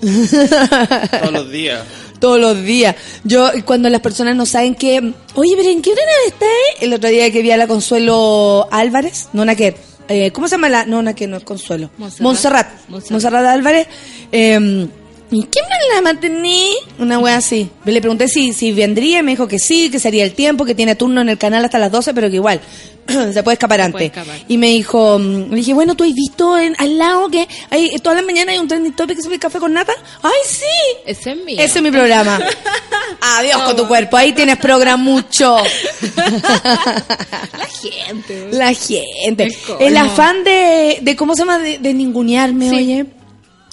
Todos 0.00 1.32
los 1.32 1.50
días. 1.50 1.82
Todos 2.18 2.38
los 2.40 2.62
días. 2.62 2.96
Yo, 3.24 3.50
cuando 3.64 3.88
las 3.88 4.00
personas 4.00 4.36
no 4.36 4.44
saben 4.46 4.74
que, 4.74 4.98
oye, 5.34 5.54
pero 5.56 5.70
¿en 5.70 5.80
qué 5.82 5.90
hora 5.92 6.02
está? 6.26 6.44
eh? 6.46 6.76
El 6.82 6.92
otro 6.92 7.08
día 7.08 7.30
que 7.30 7.42
vi 7.42 7.50
a 7.50 7.56
la 7.56 7.66
Consuelo 7.66 8.68
Álvarez, 8.70 9.28
no 9.32 9.44
Naquer, 9.44 9.76
eh, 10.08 10.30
¿cómo 10.30 10.46
se 10.46 10.52
llama 10.56 10.68
la? 10.68 10.84
No, 10.84 11.02
Naquer, 11.02 11.28
no 11.28 11.38
es 11.38 11.44
Consuelo. 11.44 11.90
Montserrat. 11.96 12.22
Montserrat. 12.22 12.66
Montserrat. 12.88 13.10
Montserrat 13.12 13.46
Álvarez. 13.46 13.86
Eh, 14.32 14.86
¿Y 15.32 15.44
qué 15.44 15.60
me 15.62 15.94
la 15.94 16.02
mantení? 16.02 16.70
Una 16.98 17.18
wea 17.20 17.36
así. 17.36 17.70
Le 17.84 18.00
pregunté 18.00 18.26
si, 18.26 18.52
si 18.52 18.72
vendría 18.72 19.20
y 19.20 19.22
me 19.22 19.30
dijo 19.32 19.46
que 19.46 19.58
sí, 19.60 19.88
que 19.90 20.00
sería 20.00 20.24
el 20.24 20.32
tiempo, 20.32 20.64
que 20.64 20.74
tiene 20.74 20.96
turno 20.96 21.20
en 21.20 21.28
el 21.28 21.38
canal 21.38 21.64
hasta 21.64 21.78
las 21.78 21.92
12, 21.92 22.12
pero 22.14 22.28
que 22.28 22.36
igual 22.36 22.60
se 23.32 23.42
puede 23.44 23.52
escapar 23.54 23.80
antes. 23.80 23.92
puede 23.92 24.06
escapar. 24.06 24.34
Y 24.48 24.58
me 24.58 24.68
dijo, 24.70 25.18
mm, 25.20 25.50
le 25.50 25.56
dije, 25.56 25.72
bueno, 25.72 25.94
¿tú 25.94 26.02
has 26.02 26.12
visto 26.12 26.58
en, 26.58 26.74
al 26.78 26.98
lado 26.98 27.28
que 27.28 27.46
hay, 27.70 27.96
todas 27.98 28.16
las 28.16 28.26
mañanas 28.26 28.54
hay 28.54 28.58
un 28.58 28.66
trending 28.66 28.92
topic 28.94 29.16
que 29.18 29.22
se 29.22 29.38
café 29.38 29.60
con 29.60 29.72
nata? 29.72 29.92
¡Ay, 30.20 30.32
sí! 30.48 30.64
Ese 31.06 31.30
es 31.30 31.36
mío. 31.44 31.56
Ese 31.60 31.78
es 31.78 31.82
mi 31.82 31.92
programa. 31.92 32.40
Adiós 33.38 33.62
con 33.62 33.76
tu 33.76 33.86
cuerpo. 33.86 34.16
Ahí 34.16 34.32
tienes 34.32 34.56
programucho. 34.56 35.58
La 37.52 37.66
gente. 37.80 38.48
La 38.50 38.74
gente. 38.74 39.48
El 39.78 39.96
afán 39.96 40.42
de, 40.44 40.98
de 41.02 41.16
¿cómo 41.16 41.34
se 41.34 41.42
llama? 41.42 41.58
De, 41.58 41.78
de 41.78 41.94
ningunearme, 41.94 42.68
Sí. 42.70 42.76
oye. 42.76 43.06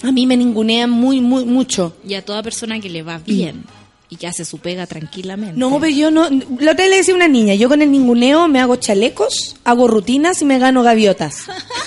A 0.02 0.12
mí 0.12 0.26
me 0.26 0.36
ningunean 0.36 0.90
muy, 0.90 1.20
muy, 1.20 1.44
mucho. 1.44 1.96
Y 2.06 2.14
a 2.14 2.24
toda 2.24 2.42
persona 2.42 2.80
que 2.80 2.88
le 2.88 3.02
va 3.02 3.18
bien 3.18 3.64
y 4.10 4.16
que 4.16 4.26
hace 4.26 4.44
su 4.44 4.58
pega 4.58 4.86
tranquilamente. 4.86 5.58
No, 5.58 5.78
pero 5.80 5.92
yo 5.92 6.10
no. 6.10 6.28
La 6.60 6.72
otra 6.72 6.84
vez 6.84 6.90
le 6.90 6.96
decía 6.96 7.14
a 7.14 7.16
una 7.16 7.28
niña, 7.28 7.54
yo 7.54 7.68
con 7.68 7.82
el 7.82 7.90
ninguneo 7.90 8.48
me 8.48 8.60
hago 8.60 8.76
chalecos, 8.76 9.56
hago 9.64 9.86
rutinas 9.86 10.40
y 10.40 10.44
me 10.44 10.58
gano 10.58 10.82
gaviotas. 10.82 11.44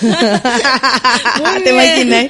¿Te 1.64 1.70
imaginas? 1.70 2.26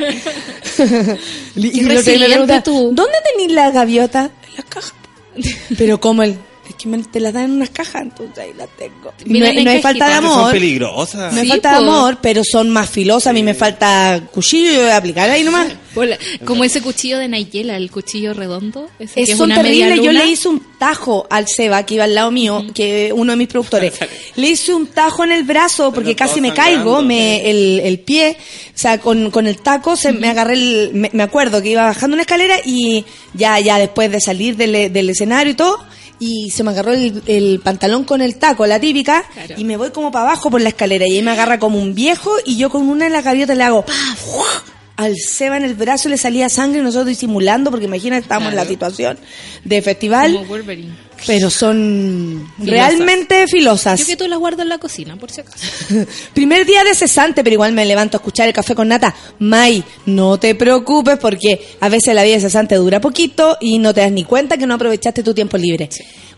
y 1.57 1.80
la 1.83 1.95
me 1.95 2.03
pregunta, 2.03 2.62
tú. 2.62 2.93
¿Dónde 2.95 3.18
tenés 3.37 3.53
la 3.53 3.70
gaviota? 3.70 4.30
En 4.49 4.57
las 4.57 4.64
cajas. 4.66 4.95
pero 5.78 6.01
como 6.01 6.22
el. 6.22 6.39
Es 6.83 6.91
que 6.91 6.97
me, 6.97 6.99
te 7.05 7.20
las 7.20 7.33
dan 7.33 7.45
en 7.45 7.51
unas 7.53 7.70
cajas, 7.70 8.03
entonces 8.03 8.37
ahí 8.39 8.51
las 8.57 8.68
tengo. 8.76 9.12
Y 9.24 9.39
no, 9.39 9.53
no 9.62 9.70
hay 9.70 9.80
falta 9.80 10.07
de 10.07 10.11
cajitas. 10.12 10.30
Son 10.30 10.41
amor. 10.41 10.53
peligrosas. 10.53 11.33
No 11.33 11.39
hay 11.39 11.45
Sí, 11.47 11.51
falta 11.53 11.70
de 11.70 11.76
amor, 11.76 12.18
pero 12.20 12.43
son 12.45 12.70
más 12.70 12.91
filosas. 12.91 13.28
A 13.28 13.33
mí 13.33 13.43
me 13.45 13.55
falta 13.55 14.20
cuchillo 14.33 14.70
y 14.70 14.74
yo 14.74 14.80
voy 14.83 14.91
a 14.91 14.97
aplicar 14.97 15.30
ahí 15.30 15.45
nomás. 15.45 15.68
Hola, 15.95 16.18
Como 16.45 16.64
ese 16.64 16.80
cuchillo 16.80 17.18
de 17.18 17.28
Nayela, 17.28 17.76
el 17.76 17.91
cuchillo 17.91 18.33
redondo. 18.35 18.89
Ese 18.99 19.14
que 19.14 19.22
Es 19.22 19.28
es 19.28 19.37
son 19.37 19.53
una 19.53 19.62
media 19.62 19.89
terribles. 19.89 20.07
Yo 20.07 20.12
le 20.12 20.26
hice 20.26 20.49
un 20.49 20.61
tajo 20.78 21.26
al 21.30 21.47
Seba, 21.47 21.85
que 21.87 21.95
iba 21.95 22.05
al 22.05 22.14
lado 22.14 22.30
mío, 22.30 22.64
que 22.74 23.12
uno 23.14 23.33
de 23.33 23.37
mis 23.37 23.49
productores. 23.49 23.93
le 24.37 24.49
hice 24.49 24.74
un 24.74 24.87
tajo 24.89 25.22
en 25.22 25.33
el 25.33 25.45
brazo 25.45 25.93
porque 25.93 26.16
casi 26.16 26.41
me 26.41 26.53
caigo, 26.53 26.97
sangrando. 26.97 27.03
me, 27.03 27.51
el, 27.51 27.80
el 27.80 27.99
pie, 28.01 28.37
o 28.74 28.78
sea, 28.78 28.99
con, 28.99 29.30
con 29.30 29.47
el 29.47 29.59
taco 29.59 29.95
se 29.97 30.12
me 30.12 30.28
agarré 30.28 30.55
el, 30.55 30.91
me, 30.95 31.11
me 31.12 31.22
acuerdo 31.22 31.62
que 31.62 31.68
iba 31.68 31.85
bajando 31.85 32.14
una 32.14 32.22
escalera 32.22 32.57
y 32.64 33.05
ya, 33.35 33.61
ya 33.61 33.78
después 33.78 34.11
de 34.11 34.20
salir 34.20 34.57
del, 34.57 34.93
del 34.93 35.11
escenario 35.11 35.53
y 35.53 35.57
todo, 35.57 35.78
y 36.25 36.51
se 36.51 36.62
me 36.62 36.70
agarró 36.70 36.93
el, 36.93 37.20
el 37.27 37.61
pantalón 37.64 38.05
con 38.05 38.20
el 38.23 38.37
taco, 38.37 38.64
la 38.66 38.79
típica, 38.79 39.25
Claro. 39.35 39.55
y 39.59 39.64
me 39.64 39.77
voy 39.77 39.91
como 39.91 40.12
para 40.12 40.27
abajo 40.27 40.51
por 40.51 40.61
la 40.61 40.68
escalera 40.68 41.07
y 41.07 41.16
ahí 41.16 41.23
me 41.23 41.33
agarra 41.33 41.59
como 41.59 41.79
un 41.81 41.95
viejo 41.95 42.31
y 42.45 42.57
yo 42.57 42.70
con 42.70 42.89
una 42.89 43.07
de 43.07 43.11
las 43.11 43.25
gaviotas 43.25 43.57
le 43.57 43.64
hago 43.64 43.85
¡paf! 43.85 44.62
al 44.97 45.16
Seba 45.16 45.57
en 45.57 45.64
el 45.64 45.75
brazo 45.75 46.09
le 46.09 46.16
salía 46.18 46.49
sangre 46.49 46.79
y 46.79 46.83
nosotros 46.83 47.09
disimulando 47.09 47.70
porque 47.70 47.87
imagina 47.87 48.16
que 48.16 48.23
estábamos 48.23 48.51
en 48.51 48.57
la 48.57 48.64
situación 48.66 49.18
de 49.64 49.83
festival, 49.83 50.33
Como 50.35 50.47
Wolverine. 50.47 50.93
Pero 51.27 51.51
son 51.51 52.51
Filosas. 52.59 52.70
realmente 52.70 53.47
filosas. 53.47 54.01
Yo 54.01 54.07
que 54.07 54.16
tú 54.16 54.29
las 54.29 54.39
guardo 54.39 54.62
en 54.62 54.68
la 54.68 54.79
cocina, 54.79 55.16
por 55.16 55.31
si 55.31 55.41
acaso. 55.41 55.64
Primer 56.35 56.66
día 56.66 56.85
de 56.85 56.95
cesante, 56.95 57.43
pero 57.45 57.55
igual 57.55 57.73
me 57.73 57.85
levanto 57.85 58.16
a 58.16 58.20
escuchar 58.20 58.49
el 58.49 58.55
café 58.55 58.75
con 58.75 58.89
nata. 58.89 59.14
May, 59.39 59.83
no 60.07 60.39
te 60.39 60.55
preocupes 60.55 61.18
porque 61.18 61.61
a 61.81 61.89
veces 61.89 62.14
la 62.14 62.23
vida 62.23 62.35
de 62.35 62.41
cesante 62.41 62.75
dura 62.77 63.01
poquito 63.01 63.57
y 63.61 63.79
no 63.79 63.93
te 63.95 64.01
das 64.03 64.12
ni 64.12 64.25
cuenta 64.25 64.57
que 64.57 64.66
no 64.66 64.75
aprovechaste 64.75 65.23
tu 65.23 65.35
tiempo 65.35 65.57
libre. 65.57 65.89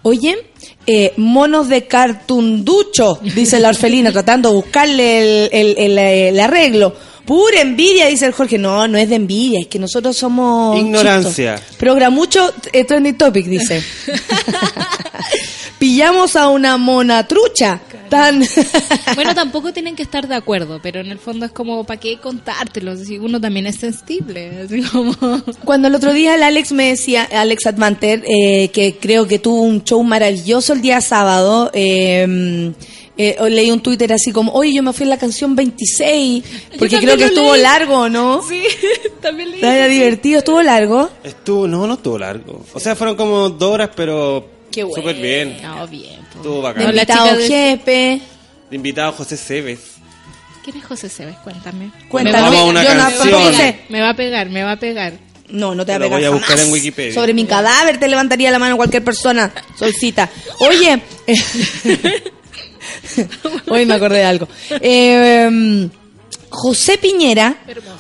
Oye, 0.02 0.36
eh, 0.86 1.12
monos 1.16 1.68
de 1.68 1.86
cartunducho, 1.86 3.18
dice 3.34 3.58
la 3.60 3.70
orfelina, 3.70 4.12
tratando 4.12 4.50
de 4.50 4.54
buscarle 4.56 5.46
el, 5.46 5.48
el- 5.52 5.78
el- 5.78 5.98
el 5.98 6.40
arreglo. 6.40 6.94
Pura 7.24 7.60
envidia, 7.60 8.06
dice 8.06 8.26
el 8.26 8.32
Jorge. 8.32 8.58
No, 8.58 8.86
no 8.86 8.98
es 8.98 9.08
de 9.08 9.16
envidia, 9.16 9.60
es 9.60 9.66
que 9.66 9.78
nosotros 9.78 10.16
somos... 10.16 10.78
Ignorancia. 10.78 11.56
chistos. 11.56 11.76
Programucho, 11.76 12.52
eh, 12.72 12.84
trending 12.84 13.16
topic, 13.16 13.46
dice. 13.46 13.82
Pillamos 15.78 16.36
a 16.36 16.48
una 16.48 16.76
mona 16.76 17.26
trucha. 17.26 17.80
Tan... 18.08 18.44
Bueno, 19.14 19.34
tampoco 19.34 19.72
tienen 19.72 19.94
que 19.94 20.02
estar 20.02 20.26
de 20.26 20.34
acuerdo, 20.34 20.80
pero 20.82 21.00
en 21.00 21.06
el 21.06 21.18
fondo 21.18 21.46
es 21.46 21.52
como, 21.52 21.84
¿para 21.84 22.00
qué 22.00 22.18
contártelo? 22.18 22.96
Si 22.96 23.16
uno 23.16 23.40
también 23.40 23.66
es 23.66 23.76
sensible, 23.76 24.62
así 24.64 24.82
como... 24.82 25.14
Cuando 25.64 25.88
el 25.88 25.94
otro 25.94 26.12
día 26.12 26.34
el 26.34 26.42
Alex 26.42 26.72
me 26.72 26.88
decía, 26.88 27.22
Alex 27.30 27.66
Advanter, 27.66 28.24
eh, 28.26 28.68
que 28.68 28.96
creo 28.96 29.28
que 29.28 29.38
tuvo 29.38 29.62
un 29.62 29.84
show 29.84 30.02
maravilloso 30.02 30.72
el 30.72 30.82
día 30.82 31.00
sábado, 31.00 31.70
eh, 31.74 32.72
eh, 33.16 33.36
leí 33.48 33.70
un 33.70 33.80
Twitter 33.80 34.12
así 34.12 34.32
como, 34.32 34.52
oye, 34.52 34.72
yo 34.74 34.82
me 34.82 34.92
fui 34.92 35.04
en 35.04 35.10
la 35.10 35.18
canción 35.18 35.54
26, 35.56 36.44
porque 36.78 36.98
creo 36.98 37.16
que 37.16 37.24
lo 37.24 37.26
estuvo 37.26 37.52
leí. 37.54 37.62
largo, 37.62 38.08
¿no? 38.08 38.42
Sí, 38.48 38.62
también 39.20 39.50
le 39.50 39.56
Estaba 39.56 39.86
divertido, 39.88 40.38
estuvo 40.38 40.62
largo. 40.62 41.10
Estuvo, 41.22 41.66
no, 41.68 41.86
no 41.86 41.94
estuvo 41.94 42.18
largo. 42.18 42.64
O 42.72 42.80
sea, 42.80 42.96
fueron 42.96 43.16
como 43.16 43.50
dos 43.50 43.70
horas, 43.70 43.90
pero 43.94 44.48
Qué 44.72 44.82
bueno. 44.82 44.96
Súper 45.02 45.16
bien. 45.22 45.58
No, 45.62 45.86
bien. 45.86 46.20
po. 46.32 46.38
Estuvo 46.38 46.56
De 46.56 46.62
bacán. 46.62 46.88
Invitado 46.90 47.40
chica 47.40 47.54
de- 47.84 48.20
invitado 48.72 49.12
José 49.12 49.36
Cebes. 49.36 49.78
¿Quién 50.64 50.78
es 50.78 50.84
José 50.84 51.08
Cebes? 51.08 51.36
Cuéntame. 51.44 51.90
Cuéntame. 52.08 52.56
A 52.56 52.64
una 52.64 52.82
Yo 52.82 52.94
no- 52.94 53.00
canción. 53.02 53.76
Me 53.90 54.00
va 54.00 54.10
a 54.10 54.16
pegar, 54.16 54.48
me 54.50 54.62
va 54.64 54.72
a 54.72 54.76
pegar. 54.78 55.12
No, 55.50 55.74
no 55.74 55.84
te 55.84 55.92
va 55.92 55.96
a 55.96 55.98
Lo 55.98 56.04
pegar 56.06 56.18
voy 56.20 56.24
a 56.26 56.30
buscar 56.30 56.48
jamás. 56.56 56.66
en 56.66 56.72
Wikipedia. 56.72 57.14
Sobre 57.14 57.34
mi 57.34 57.44
cadáver 57.44 58.00
te 58.00 58.08
levantaría 58.08 58.50
la 58.50 58.58
mano 58.58 58.76
cualquier 58.78 59.04
persona, 59.04 59.52
solcita. 59.78 60.28
Oye, 60.60 61.00
hoy 63.68 63.86
me 63.86 63.94
acordé 63.94 64.18
de 64.18 64.24
algo. 64.24 64.48
Eh, 64.80 65.88
José 66.54 66.98
Piñera 66.98 67.56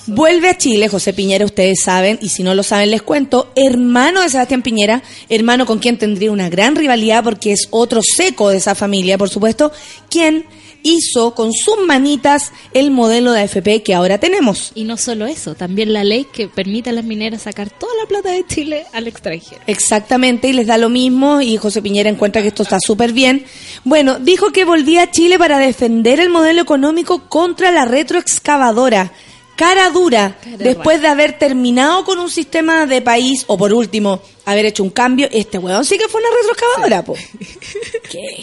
vuelve 0.06 0.48
a 0.48 0.56
Chile. 0.56 0.88
José 0.88 1.12
Piñera, 1.12 1.44
ustedes 1.44 1.82
saben, 1.82 2.18
y 2.22 2.28
si 2.28 2.42
no 2.42 2.54
lo 2.54 2.62
saben, 2.62 2.90
les 2.90 3.02
cuento. 3.02 3.50
Hermano 3.56 4.20
de 4.20 4.28
Sebastián 4.28 4.62
Piñera, 4.62 5.02
hermano 5.28 5.66
con 5.66 5.80
quien 5.80 5.98
tendría 5.98 6.30
una 6.30 6.48
gran 6.48 6.76
rivalidad 6.76 7.24
porque 7.24 7.52
es 7.52 7.66
otro 7.70 8.00
seco 8.02 8.50
de 8.50 8.58
esa 8.58 8.74
familia, 8.74 9.18
por 9.18 9.28
supuesto, 9.28 9.72
quien 10.08 10.46
hizo 10.84 11.34
con 11.34 11.52
sus 11.52 11.78
manitas 11.84 12.52
el 12.72 12.92
modelo 12.92 13.32
de 13.32 13.40
AFP 13.40 13.82
que 13.82 13.94
ahora 13.94 14.18
tenemos. 14.18 14.70
Y 14.76 14.84
no 14.84 14.96
solo 14.96 15.26
eso, 15.26 15.56
también 15.56 15.92
la 15.92 16.04
ley 16.04 16.26
que 16.32 16.46
permite 16.46 16.90
a 16.90 16.92
las 16.92 17.04
mineras 17.04 17.42
sacar 17.42 17.70
toda 17.70 17.92
la 18.00 18.06
plata 18.06 18.30
de 18.30 18.46
Chile 18.46 18.86
al 18.92 19.08
extranjero. 19.08 19.62
Exactamente, 19.66 20.48
y 20.48 20.52
les 20.52 20.68
da 20.68 20.78
lo 20.78 20.90
mismo 20.90 21.40
y 21.40 21.56
José 21.56 21.82
Piñera 21.82 22.10
encuentra 22.10 22.42
que 22.42 22.48
esto 22.48 22.62
está 22.62 22.78
súper 22.78 23.12
bien. 23.12 23.44
Bueno, 23.82 24.18
dijo 24.20 24.52
que 24.52 24.64
volvía 24.64 25.02
a 25.02 25.10
Chile 25.10 25.38
para 25.38 25.58
defender 25.58 26.20
el 26.20 26.28
modelo 26.28 26.62
económico 26.62 27.28
contra 27.28 27.72
la 27.72 27.86
retroexcavadora. 27.86 29.10
Cara 29.56 29.88
dura, 29.90 30.36
después 30.58 31.00
de 31.00 31.06
haber 31.06 31.38
terminado 31.38 32.04
con 32.04 32.18
un 32.18 32.28
sistema 32.28 32.86
de 32.86 33.00
país, 33.00 33.44
o 33.46 33.56
por 33.56 33.72
último, 33.72 34.20
haber 34.44 34.66
hecho 34.66 34.82
un 34.82 34.90
cambio, 34.90 35.28
este 35.30 35.58
weón 35.58 35.84
sí 35.84 35.96
que 35.96 36.08
fue 36.08 36.20
una 36.20 36.30
retroexcavadora, 36.36 37.04
po. 37.04 37.14
Qué 38.10 38.42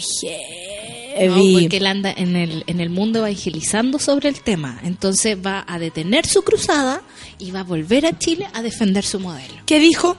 No, 1.12 1.34
heavy. 1.34 1.60
porque 1.60 1.76
él 1.76 1.86
anda 1.86 2.12
en 2.16 2.36
el, 2.36 2.64
en 2.66 2.80
el 2.80 2.90
mundo 2.90 3.20
evangelizando 3.20 3.98
sobre 3.98 4.28
el 4.28 4.40
tema. 4.40 4.80
Entonces 4.84 5.36
va 5.44 5.64
a 5.66 5.78
detener 5.78 6.26
su 6.26 6.42
cruzada 6.42 7.02
y 7.38 7.50
va 7.50 7.60
a 7.60 7.64
volver 7.64 8.06
a 8.06 8.18
Chile 8.18 8.48
a 8.52 8.62
defender 8.62 9.04
su 9.04 9.20
modelo. 9.20 9.54
¿Qué 9.66 9.78
dijo? 9.78 10.16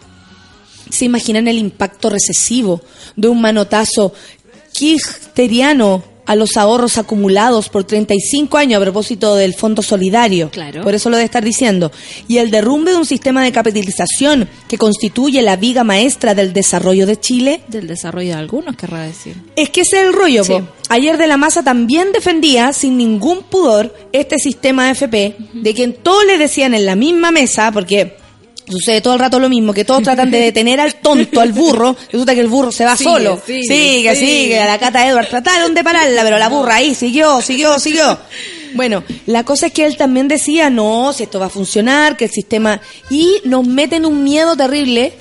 ¿Se 0.90 1.06
imaginan 1.06 1.48
el 1.48 1.58
impacto 1.58 2.10
recesivo 2.10 2.82
de 3.16 3.28
un 3.28 3.42
manotazo 3.42 4.14
kirchteriano 4.74 6.13
a 6.26 6.36
los 6.36 6.58
ahorros 6.58 6.98
acumulados 6.98 7.70
por 7.70 7.84
35 7.84 8.58
años 8.58 8.78
a 8.78 8.84
propósito 8.84 9.36
del 9.36 9.54
Fondo 9.54 9.82
Solidario? 9.82 10.50
Claro. 10.50 10.82
Por 10.82 10.96
eso 10.96 11.10
lo 11.10 11.18
de 11.18 11.24
estar 11.24 11.44
diciendo. 11.44 11.92
Y 12.28 12.38
el 12.38 12.52
derrumbe 12.52 12.92
de 12.92 12.98
un 12.98 13.06
sistema 13.06 13.44
de 13.44 13.52
capitalización 13.52 14.48
que 14.68 14.78
constituye 14.78 15.42
la 15.42 15.56
viga 15.56 15.84
maestra 15.84 16.36
del 16.36 16.54
desarrollo 16.54 17.06
de 17.06 17.20
Chile. 17.20 17.62
Del 17.68 17.88
desarrollo 17.88 18.30
de 18.30 18.36
algunos, 18.36 18.76
querrá 18.76 19.04
decir. 19.04 19.36
Es 19.56 19.70
que 19.70 19.82
ese 19.82 19.98
es 20.02 20.08
el 20.08 20.14
rollo, 20.14 20.44
Sí. 20.44 20.54
Ayer 20.90 21.18
de 21.18 21.28
la 21.28 21.38
Masa 21.38 21.64
también 21.64 22.12
defendía 22.12 22.74
sin 22.74 22.98
ningún 22.98 23.44
pudor 23.44 23.96
este 24.12 24.38
sistema 24.38 24.86
de 24.86 24.92
FP, 24.92 25.36
de 25.54 25.74
quien 25.74 25.94
todos 25.94 26.26
le 26.26 26.38
decían 26.38 26.74
en 26.74 26.86
la 26.86 26.96
misma 26.96 27.32
mesa, 27.32 27.72
porque 27.72 28.18
sucede 28.70 29.02
todo 29.02 29.14
el 29.14 29.20
rato 29.20 29.40
lo 29.40 29.50
mismo, 29.50 29.74
que 29.74 29.86
todos 29.86 30.04
tratan 30.04 30.32
de 30.32 30.40
detener 30.40 30.80
al 30.80 30.96
tonto, 30.96 31.42
al 31.42 31.52
burro, 31.54 31.96
resulta 32.12 32.34
que 32.34 32.42
el 32.42 32.48
burro 32.48 32.72
se 32.72 32.86
va 32.86 32.96
Sigue, 32.96 33.10
solo. 33.10 33.42
sigue, 33.46 33.64
sigue, 33.64 34.16
sigue. 34.16 34.60
a 34.60 34.66
la 34.68 34.80
cata 34.80 35.08
Edward 35.08 35.28
trataron 35.30 35.74
de 35.74 35.84
pararla, 35.84 36.24
pero 36.24 36.38
la 36.38 36.50
burra 36.50 36.76
ahí 36.76 36.96
siguió, 36.96 37.42
siguió, 37.42 37.80
siguió. 37.80 38.18
Bueno, 38.76 39.04
la 39.28 39.44
cosa 39.44 39.68
es 39.68 39.74
que 39.74 39.86
él 39.86 39.98
también 39.98 40.28
decía, 40.28 40.70
no, 40.72 41.14
si 41.14 41.24
esto 41.24 41.40
va 41.40 41.46
a 41.46 41.50
funcionar, 41.50 42.18
que 42.18 42.26
el 42.26 42.32
sistema... 42.32 42.82
Y 43.10 43.36
nos 43.44 43.68
meten 43.68 44.04
un 44.06 44.24
miedo 44.24 44.56
terrible, 44.58 45.14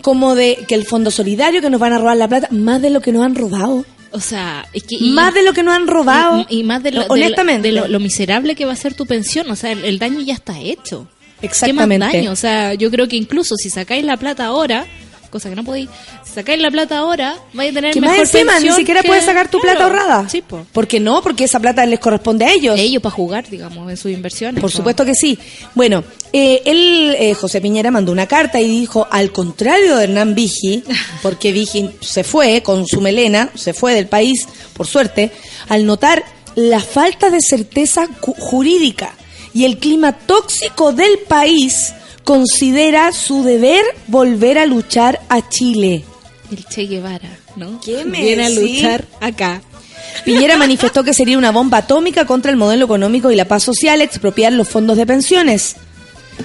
como 0.00 0.34
de 0.34 0.64
que 0.66 0.74
el 0.74 0.86
Fondo 0.86 1.10
Solidario, 1.10 1.60
que 1.60 1.68
nos 1.68 1.80
van 1.80 1.92
a 1.92 1.98
robar 1.98 2.16
la 2.16 2.28
plata, 2.28 2.48
más 2.50 2.80
de 2.80 2.88
lo 2.90 3.02
que 3.02 3.12
nos 3.12 3.22
han 3.24 3.34
robado. 3.34 3.84
O 4.10 4.20
sea, 4.20 4.66
es 4.72 4.84
que... 4.84 4.96
y- 4.98 5.10
más 5.10 5.34
de 5.34 5.42
lo 5.42 5.52
que 5.52 5.62
nos 5.62 5.74
han 5.74 5.86
robado. 5.86 6.46
Y, 6.48 6.60
y 6.60 6.62
más 6.62 6.82
de 6.82 6.92
lo, 6.92 7.02
de 7.02 7.08
lo- 7.08 7.12
honestamente. 7.12 7.68
de 7.68 7.72
lo, 7.74 7.88
lo 7.88 8.00
miserable 8.00 8.54
que 8.54 8.64
va 8.64 8.72
a 8.72 8.76
ser 8.76 8.94
tu 8.94 9.04
pensión. 9.04 9.50
O 9.50 9.56
sea, 9.56 9.72
el, 9.72 9.84
el 9.84 9.98
daño 9.98 10.20
ya 10.20 10.32
está 10.34 10.58
hecho. 10.60 11.06
Exactamente. 11.44 11.94
¿Qué 11.94 11.98
más 11.98 12.12
daño? 12.12 12.32
O 12.32 12.36
sea, 12.36 12.74
yo 12.74 12.90
creo 12.90 13.08
que 13.08 13.16
incluso 13.16 13.56
si 13.56 13.70
sacáis 13.70 14.04
la 14.04 14.16
plata 14.16 14.46
ahora, 14.46 14.86
cosa 15.30 15.48
que 15.50 15.56
no 15.56 15.64
podéis, 15.64 15.88
si 16.24 16.32
sacáis 16.32 16.60
la 16.62 16.70
plata 16.70 16.98
ahora, 16.98 17.34
vais 17.54 17.72
a 17.72 17.74
tener 17.74 17.92
que 17.92 18.00
mejor 18.00 18.18
más 18.18 18.32
encima 18.32 18.60
ni 18.60 18.70
siquiera 18.70 19.02
que- 19.02 19.08
puedes 19.08 19.24
sacar 19.24 19.50
tu 19.50 19.58
Claro. 19.58 19.78
plata 19.78 19.84
ahorrada. 20.02 20.28
Sí, 20.28 20.42
po. 20.42 20.64
¿Por 20.72 20.86
qué 20.86 21.00
no? 21.00 21.22
Porque 21.22 21.42
esa 21.44 21.58
plata 21.58 21.84
les 21.86 21.98
corresponde 21.98 22.44
a 22.44 22.52
ellos. 22.52 22.78
Ellos 22.78 23.02
para 23.02 23.14
jugar, 23.16 23.48
digamos, 23.50 23.90
en 23.90 23.96
sus 23.96 24.12
inversiones. 24.12 24.60
Por 24.60 24.70
po. 24.70 24.76
supuesto 24.76 25.04
que 25.04 25.14
sí. 25.16 25.36
Bueno, 25.74 26.04
eh, 26.32 26.62
él, 26.64 27.16
eh, 27.18 27.34
José 27.34 27.60
Piñera, 27.60 27.90
mandó 27.90 28.12
una 28.12 28.26
carta 28.28 28.60
y 28.60 28.68
dijo, 28.68 29.08
al 29.10 29.32
contrario 29.32 29.96
de 29.96 30.04
Hernán 30.04 30.36
Vigi, 30.36 30.84
porque 31.22 31.50
Vigi 31.50 31.90
se 32.00 32.22
fue 32.22 32.62
con 32.62 32.86
su 32.86 33.00
melena, 33.00 33.50
se 33.56 33.74
fue 33.74 33.92
del 33.94 34.06
país, 34.06 34.46
por 34.72 34.86
suerte, 34.86 35.32
al 35.68 35.84
notar 35.84 36.22
la 36.54 36.78
falta 36.78 37.30
de 37.30 37.40
certeza 37.40 38.06
jurídica 38.20 39.12
y 39.54 39.64
el 39.64 39.78
clima 39.78 40.12
tóxico 40.12 40.92
del 40.92 41.18
país, 41.28 41.94
considera 42.24 43.12
su 43.12 43.42
deber 43.44 43.82
volver 44.08 44.58
a 44.58 44.66
luchar 44.66 45.20
a 45.28 45.48
Chile. 45.48 46.04
El 46.50 46.64
Che 46.66 46.86
Guevara, 46.86 47.38
¿no? 47.56 47.80
¿Qué 47.80 48.04
me 48.04 48.20
Viene 48.22 48.46
a 48.46 48.48
luchar 48.50 49.04
acá. 49.20 49.62
Piñera 50.24 50.56
manifestó 50.56 51.02
que 51.04 51.12
sería 51.14 51.36
una 51.38 51.50
bomba 51.52 51.78
atómica 51.78 52.24
contra 52.26 52.50
el 52.50 52.56
modelo 52.56 52.84
económico 52.84 53.30
y 53.30 53.36
la 53.36 53.46
paz 53.46 53.62
social 53.64 54.00
expropiar 54.00 54.52
los 54.52 54.68
fondos 54.68 54.96
de 54.96 55.06
pensiones. 55.06 55.76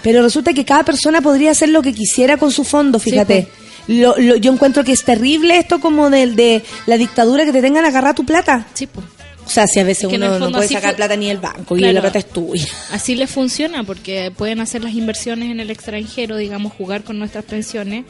Pero 0.03 0.21
resulta 0.21 0.53
que 0.53 0.65
cada 0.65 0.83
persona 0.83 1.21
podría 1.21 1.51
hacer 1.51 1.69
lo 1.69 1.81
que 1.81 1.93
quisiera 1.93 2.37
con 2.37 2.51
su 2.51 2.63
fondo, 2.63 2.99
fíjate. 2.99 3.47
Lo- 3.87 4.15
lo- 4.17 4.35
yo 4.35 4.51
encuentro 4.53 4.83
que 4.83 4.91
es 4.91 5.03
terrible 5.03 5.57
esto 5.57 5.79
como 5.79 6.09
de, 6.11 6.27
de 6.27 6.63
la 6.85 6.97
dictadura 6.97 7.43
que 7.45 7.51
te 7.51 7.61
tengan 7.61 7.85
agarrar 7.85 8.13
tu 8.15 8.23
plata. 8.25 8.67
Sí, 8.73 8.85
po. 8.87 9.01
O 9.49 9.51
sea, 9.51 9.65
si 9.65 9.79
a 9.79 9.83
veces 9.83 10.07
que 10.07 10.15
uno 10.15 10.37
no 10.37 10.51
puede 10.51 10.67
sacar 10.67 10.95
plata 10.95 11.15
ni 11.15 11.27
del 11.27 11.39
banco 11.39 11.75
y 11.75 11.81
la 11.81 12.01
plata 12.01 12.19
es 12.19 12.29
tuya. 12.29 12.67
Así 12.91 13.15
les 13.15 13.31
funciona 13.31 13.83
porque 13.83 14.31
pueden 14.37 14.59
hacer 14.59 14.83
las 14.83 14.93
inversiones 14.93 15.49
en 15.49 15.59
el 15.59 15.71
extranjero, 15.71 16.37
digamos, 16.37 16.71
jugar 16.73 17.03
con 17.03 17.17
nuestras 17.17 17.45
pensiones 17.45 18.05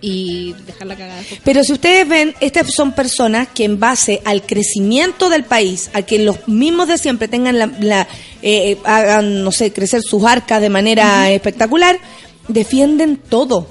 y 0.00 0.54
dejar 0.64 0.86
la 0.86 0.94
cagada. 0.94 1.20
Pero 1.42 1.64
si 1.64 1.72
ustedes 1.72 2.08
ven, 2.08 2.32
estas 2.38 2.72
son 2.72 2.92
personas 2.92 3.48
que 3.48 3.64
en 3.64 3.80
base 3.80 4.22
al 4.24 4.46
crecimiento 4.46 5.28
del 5.30 5.42
país, 5.42 5.90
a 5.94 6.02
que 6.02 6.20
los 6.20 6.46
mismos 6.46 6.86
de 6.86 6.96
siempre 6.96 7.26
tengan 7.26 7.58
la, 7.58 7.66
la, 7.80 8.06
eh, 8.40 8.78
hagan, 8.84 9.42
no 9.42 9.50
sé, 9.50 9.72
crecer 9.72 10.00
sus 10.02 10.24
arcas 10.24 10.60
de 10.60 10.70
manera 10.70 11.28
espectacular, 11.32 11.98
defienden 12.46 13.16
todo. 13.16 13.66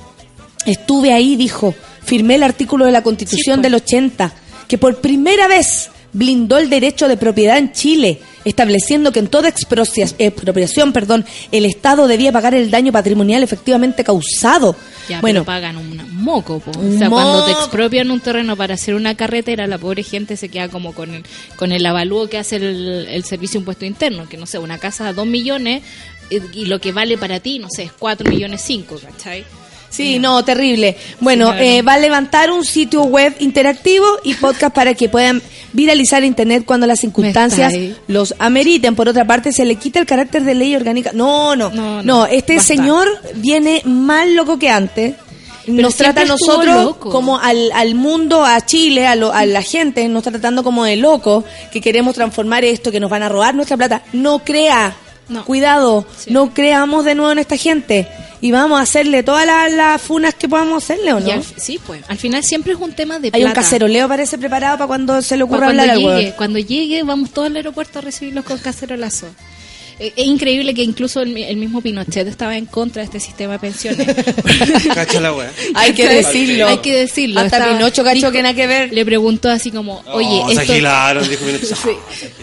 Estuve 0.66 1.14
ahí, 1.14 1.38
dijo, 1.38 1.74
firmé 2.04 2.36
el 2.36 2.44
artículo 2.44 2.86
de 2.86 2.92
la 2.92 3.02
Constitución 3.02 3.60
Sí, 3.60 3.62
pues. 3.62 3.72
del 3.72 3.76
80, 3.76 4.34
que 4.68 4.78
por 4.78 5.00
primera 5.00 5.48
vez 5.48 5.90
blindó 6.14 6.58
el 6.58 6.70
derecho 6.70 7.08
de 7.08 7.18
propiedad 7.18 7.58
en 7.58 7.72
Chile, 7.72 8.20
estableciendo 8.46 9.12
que 9.12 9.20
en 9.20 9.28
toda 9.28 9.50
expropiación, 9.50 10.94
perdón, 10.94 11.26
el 11.52 11.66
Estado 11.66 12.08
debía 12.08 12.32
pagar 12.32 12.54
el 12.54 12.72
daño 12.72 12.92
patrimonial 12.92 13.44
efectivamente 13.44 14.04
causado. 14.04 14.76
Ya, 15.10 15.20
bueno, 15.22 15.42
pero 15.42 15.46
pagan 15.46 15.78
un 15.78 16.00
moco, 16.14 16.60
po. 16.60 16.72
O 16.72 16.98
sea, 16.98 17.10
cuando 17.10 17.46
te 17.46 17.52
expropian 17.52 18.12
un 18.12 18.20
terreno 18.20 18.56
para 18.56 18.76
hacer 18.76 18.96
una 18.96 19.16
carretera, 19.16 19.68
la 19.68 19.78
pobre 19.78 20.04
gente 20.04 20.38
se 20.38 20.50
queda 20.50 20.70
como 20.70 20.94
con 20.94 21.14
el, 21.14 21.24
con 21.56 21.72
el 21.72 21.86
avalúo 21.86 22.28
que 22.28 22.38
hace 22.38 22.58
el, 22.58 23.08
el 23.10 23.24
servicio 23.24 23.60
impuesto 23.60 23.86
interno, 23.86 24.30
que 24.30 24.38
no 24.38 24.46
sé, 24.46 24.60
una 24.60 24.78
casa 24.78 25.08
a 25.08 25.14
dos 25.14 25.26
millones 25.26 25.84
eh, 26.30 26.42
y 26.54 26.66
lo 26.66 26.80
que 26.80 26.92
vale 26.92 27.18
para 27.18 27.40
ti, 27.40 27.60
no 27.60 27.68
sé, 27.70 27.84
es 27.84 27.92
cuatro 27.92 28.30
millones 28.30 28.62
cinco, 28.62 28.98
¿cachai? 29.00 29.44
Sí, 29.92 30.18
no, 30.20 30.44
terrible. 30.44 30.96
Bueno, 31.20 31.54
eh, 31.54 31.82
va 31.84 31.94
a 31.94 32.00
levantar 32.00 32.50
un 32.50 32.64
sitio 32.64 33.04
web 33.04 33.36
interactivo 33.40 34.06
y 34.24 34.34
podcast 34.36 34.74
para 34.74 34.94
que 34.96 35.10
puedan 35.10 35.42
viralizar 35.74 36.24
Internet 36.24 36.64
cuando 36.66 36.88
las 36.88 37.00
circunstancias 37.02 37.74
los 38.08 38.34
ameriten. 38.40 38.96
Por 38.96 39.08
otra 39.10 39.26
parte, 39.28 39.52
se 39.52 39.66
le 39.66 39.76
quita 39.76 40.00
el 40.00 40.06
carácter 40.06 40.44
de 40.44 40.56
ley 40.56 40.76
orgánica. 40.76 41.12
No, 41.14 41.56
no, 41.56 41.70
no. 41.70 42.02
No, 42.02 42.04
no, 42.04 42.26
este 42.26 42.56
basta. 42.56 42.74
señor 42.74 43.08
viene 43.36 43.82
más 43.86 44.28
loco 44.30 44.58
que 44.58 44.70
antes. 44.70 45.16
nos 45.68 45.96
trata 45.96 46.22
a 46.22 46.26
nosotros 46.26 46.96
como 46.98 47.38
al, 47.38 47.72
al 47.74 47.94
mundo, 47.94 48.44
a 48.46 48.66
Chile, 48.66 49.06
a, 49.08 49.16
lo- 49.16 49.32
a 49.34 49.46
la 49.46 49.62
gente, 49.62 50.08
nos 50.08 50.22
está 50.22 50.32
tratando 50.32 50.64
como 50.64 50.86
de 50.86 50.96
loco, 50.96 51.44
que 51.72 51.82
queremos 51.82 52.16
transformar 52.16 52.64
esto, 52.64 52.92
que 52.92 53.00
nos 53.02 53.10
van 53.12 53.24
a 53.24 53.30
robar 53.30 53.54
nuestra 53.56 53.76
plata. 53.78 54.02
No 54.14 54.40
crea. 54.40 54.96
No. 55.30 55.46
Cuidado, 55.46 56.06
Sí. 56.18 56.32
no 56.32 56.54
creamos 56.54 57.06
de 57.06 57.16
nuevo 57.16 57.32
en 57.32 57.40
esta 57.40 57.56
gente 57.56 58.06
y 58.42 58.52
vamos 58.52 58.80
a 58.80 58.84
hacerle 58.84 59.24
todas 59.24 59.46
las, 59.46 59.72
las 59.72 60.02
funas 60.02 60.34
que 60.34 60.50
podamos 60.50 60.84
hacerle, 60.84 61.14
¿o 61.14 61.20
Y 61.20 61.30
al- 61.32 61.38
no? 61.40 61.46
sí, 61.58 61.80
pues, 61.86 62.02
al 62.08 62.18
final 62.18 62.44
siempre 62.44 62.74
es 62.74 62.80
un 62.80 62.94
tema 62.94 63.20
de 63.20 63.30
Hay 63.34 63.44
un 63.44 63.52
caceroleo 63.54 64.08
parece 64.08 64.38
preparado 64.38 64.78
para 64.78 64.88
cuando 64.88 65.22
se 65.22 65.38
le 65.38 65.44
ocurra 65.44 65.68
cuando 65.68 65.82
hablar 65.84 65.98
llegue, 65.98 66.34
cuando 66.36 66.60
llegue, 66.60 67.04
vamos 67.04 67.30
todos 67.32 67.48
al 67.48 67.56
aeropuerto 67.56 68.00
a 68.00 68.02
recibirlos 68.02 68.44
con 68.44 68.58
cacerolazo. 68.58 69.28
Eh, 70.00 70.14
Es 70.16 70.26
increíble 70.26 70.74
que 70.74 70.84
incluso 70.84 71.22
el, 71.22 71.30
mi- 71.30 71.44
el 71.44 71.58
mismo 71.58 71.82
Pinochet 71.82 72.28
estaba 72.28 72.58
en 72.58 72.66
contra 72.66 73.02
de 73.02 73.06
este 73.06 73.20
sistema 73.20 73.54
de 73.54 73.60
pensiones. 73.60 74.08
Cacha 74.94 75.20
la 75.20 75.34
wea. 75.34 75.52
Hay 75.76 75.94
que 75.94 76.08
decirlo. 76.08 76.68
Hay 76.68 76.78
que 76.78 76.96
decirlo. 76.96 77.40
Hasta 77.42 77.58
Estaba- 77.58 77.78
Pinocho 77.78 78.04
cachó 78.04 78.16
dijo- 78.16 78.32
que 78.32 78.42
nada 78.42 78.54
que 78.56 78.68
ver. 78.68 78.94
Le 78.94 79.06
preguntó 79.06 79.50
así 79.50 79.72
como, 79.72 80.04
oye, 80.14 80.28
Oh, 80.44 80.52
se 80.52 80.62
agilaron, 80.62 81.28
dijo 81.30 81.46
Pinochet. 81.46 81.76
Sí. 81.78 81.90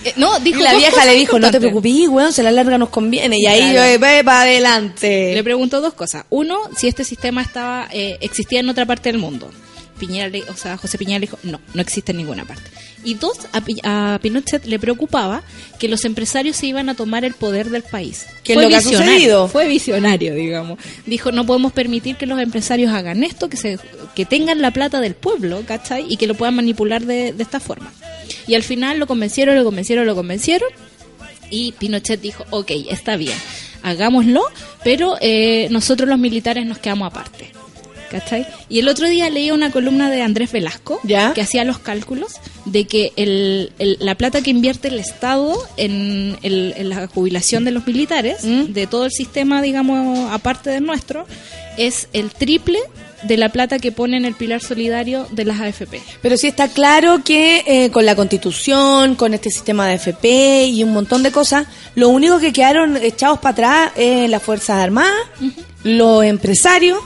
Eh, 0.05 0.13
no, 0.17 0.39
Y 0.39 0.43
dijo 0.43 0.61
la 0.63 0.75
vieja 0.75 1.05
le 1.05 1.15
dijo, 1.15 1.39
no 1.39 1.51
te 1.51 1.59
preocupes, 1.59 2.09
weón, 2.09 2.33
se 2.33 2.43
la 2.43 2.51
larga 2.51 2.79
nos 2.79 2.89
conviene. 2.91 3.37
Y 3.39 3.47
ahí 3.47 3.73
Claro. 3.73 3.93
yo, 3.93 4.01
ve 4.01 4.25
para 4.25 4.43
adelante. 4.43 5.33
Le 5.35 5.43
preguntó 5.45 5.81
dos 5.81 5.95
cosas. 5.95 6.25
Uno, 6.31 6.59
si 6.77 6.89
este 6.89 7.05
sistema 7.05 7.43
estaba 7.43 7.89
eh, 7.93 8.17
existía 8.21 8.61
en 8.61 8.69
otra 8.69 8.87
parte 8.87 9.11
del 9.11 9.19
mundo. 9.19 9.51
Piñera, 9.99 10.29
le- 10.29 10.45
o 10.45 10.57
sea, 10.57 10.77
José 10.79 10.97
Piñera 10.97 11.19
le 11.19 11.27
dijo, 11.27 11.39
no, 11.43 11.61
no 11.75 11.83
existe 11.83 12.13
en 12.13 12.19
ninguna 12.19 12.45
parte. 12.47 12.71
Y 13.05 13.15
dos, 13.15 13.39
a, 13.53 13.61
Pi- 13.61 13.81
a 13.85 14.19
Pinochet 14.23 14.65
le 14.67 14.79
preocupaba 14.79 15.43
que 15.79 15.89
los 15.89 16.05
empresarios 16.05 16.57
se 16.57 16.67
iban 16.67 16.89
a 16.89 16.95
tomar 16.95 17.25
el 17.25 17.35
poder 17.35 17.71
del 17.71 17.83
país. 17.83 18.27
Que 18.43 18.55
Fue 18.55 18.63
lo 18.65 18.69
que 18.69 18.75
ha 18.77 18.79
visionario, 18.79 19.13
sucedido. 19.13 19.49
Fue 19.49 19.69
visionario, 19.69 20.35
digamos. 20.35 20.79
Dijo, 21.07 21.31
no 21.31 21.47
podemos 21.47 21.73
permitir 21.73 22.17
que 22.17 22.27
los 22.27 22.41
empresarios 22.41 22.93
hagan 22.93 23.23
esto, 23.23 23.49
que 23.49 23.57
se 23.57 23.79
que 24.15 24.25
tengan 24.25 24.61
la 24.63 24.73
plata 24.73 25.01
del 25.01 25.15
pueblo, 25.15 25.63
¿cachai? 25.67 26.07
Y 26.09 26.17
que 26.17 26.27
lo 26.27 26.35
puedan 26.35 26.57
manipular 26.57 27.05
de, 27.05 27.33
de 27.33 27.43
esta 27.43 27.61
forma. 27.61 27.93
Y 28.49 28.55
al 28.55 28.63
final 28.65 28.99
lo 28.99 29.07
convencieron, 29.07 29.55
lo 29.55 29.65
convencieron, 29.65 30.05
lo 30.07 30.15
convencieron. 30.17 30.69
Y 31.51 31.73
Pinochet 31.73 32.21
dijo, 32.21 32.45
ok, 32.51 32.71
está 32.91 33.17
bien, 33.17 33.37
hagámoslo, 33.83 34.43
pero 34.85 35.17
eh, 35.21 35.69
nosotros 35.71 36.09
los 36.09 36.19
militares 36.19 36.67
nos 36.67 36.79
quedamos 36.79 37.07
aparte. 37.07 37.53
¿Cachai? 38.11 38.47
Y 38.69 38.79
el 38.79 38.89
otro 38.89 39.07
día 39.09 39.29
leí 39.31 39.51
una 39.51 39.71
columna 39.71 40.11
de 40.11 40.23
Andrés 40.23 40.51
Velasco 40.53 41.01
¿Ya? 41.05 41.33
que 41.35 41.43
hacía 41.43 41.65
los 41.65 41.79
cálculos 41.79 42.33
de 42.65 42.87
que 42.87 43.13
el, 43.17 43.73
el- 43.79 43.99
la 44.01 44.15
plata 44.15 44.41
que 44.43 44.51
invierte 44.51 44.89
el 44.89 44.99
Estado 44.99 45.55
en, 45.77 46.39
el- 46.43 46.75
en 46.77 46.89
la 46.89 47.07
jubilación 47.09 47.65
de 47.65 47.71
los 47.71 47.87
militares, 47.87 48.45
¿Mm? 48.45 48.73
de 48.73 48.87
todo 48.87 49.05
el 49.05 49.11
sistema, 49.13 49.61
digamos, 49.63 50.31
aparte 50.33 50.71
del 50.71 50.85
nuestro, 50.87 51.27
es 51.77 52.09
el 52.13 52.31
triple 52.31 52.79
de 53.25 53.37
la 53.37 53.49
plata 53.51 53.79
que 53.81 53.91
pone 53.93 54.17
en 54.17 54.25
el 54.25 54.35
pilar 54.35 54.61
solidario 54.63 55.27
de 55.33 55.45
las 55.45 55.61
AFP. 55.61 56.01
Pero 56.23 56.37
sí 56.37 56.47
está 56.47 56.69
claro 56.69 57.23
que 57.25 57.65
eh, 57.67 57.91
con 57.91 58.07
la 58.07 58.15
constitución, 58.15 59.17
con 59.17 59.35
este 59.35 59.51
sistema 59.51 59.87
de 59.89 59.95
FP 59.95 60.67
y 60.69 60.85
un 60.85 60.93
montón 60.93 61.23
de 61.25 61.33
cosas, 61.33 61.67
lo 61.97 62.09
único 62.11 62.39
que 62.39 62.53
quedaron 62.53 62.97
echados 62.97 63.41
para 63.41 63.53
atrás 63.53 63.93
es 63.97 64.31
las 64.31 64.41
Fuerzas 64.43 64.77
Armadas, 64.83 65.13
los 65.83 66.25
empresarios 66.25 66.99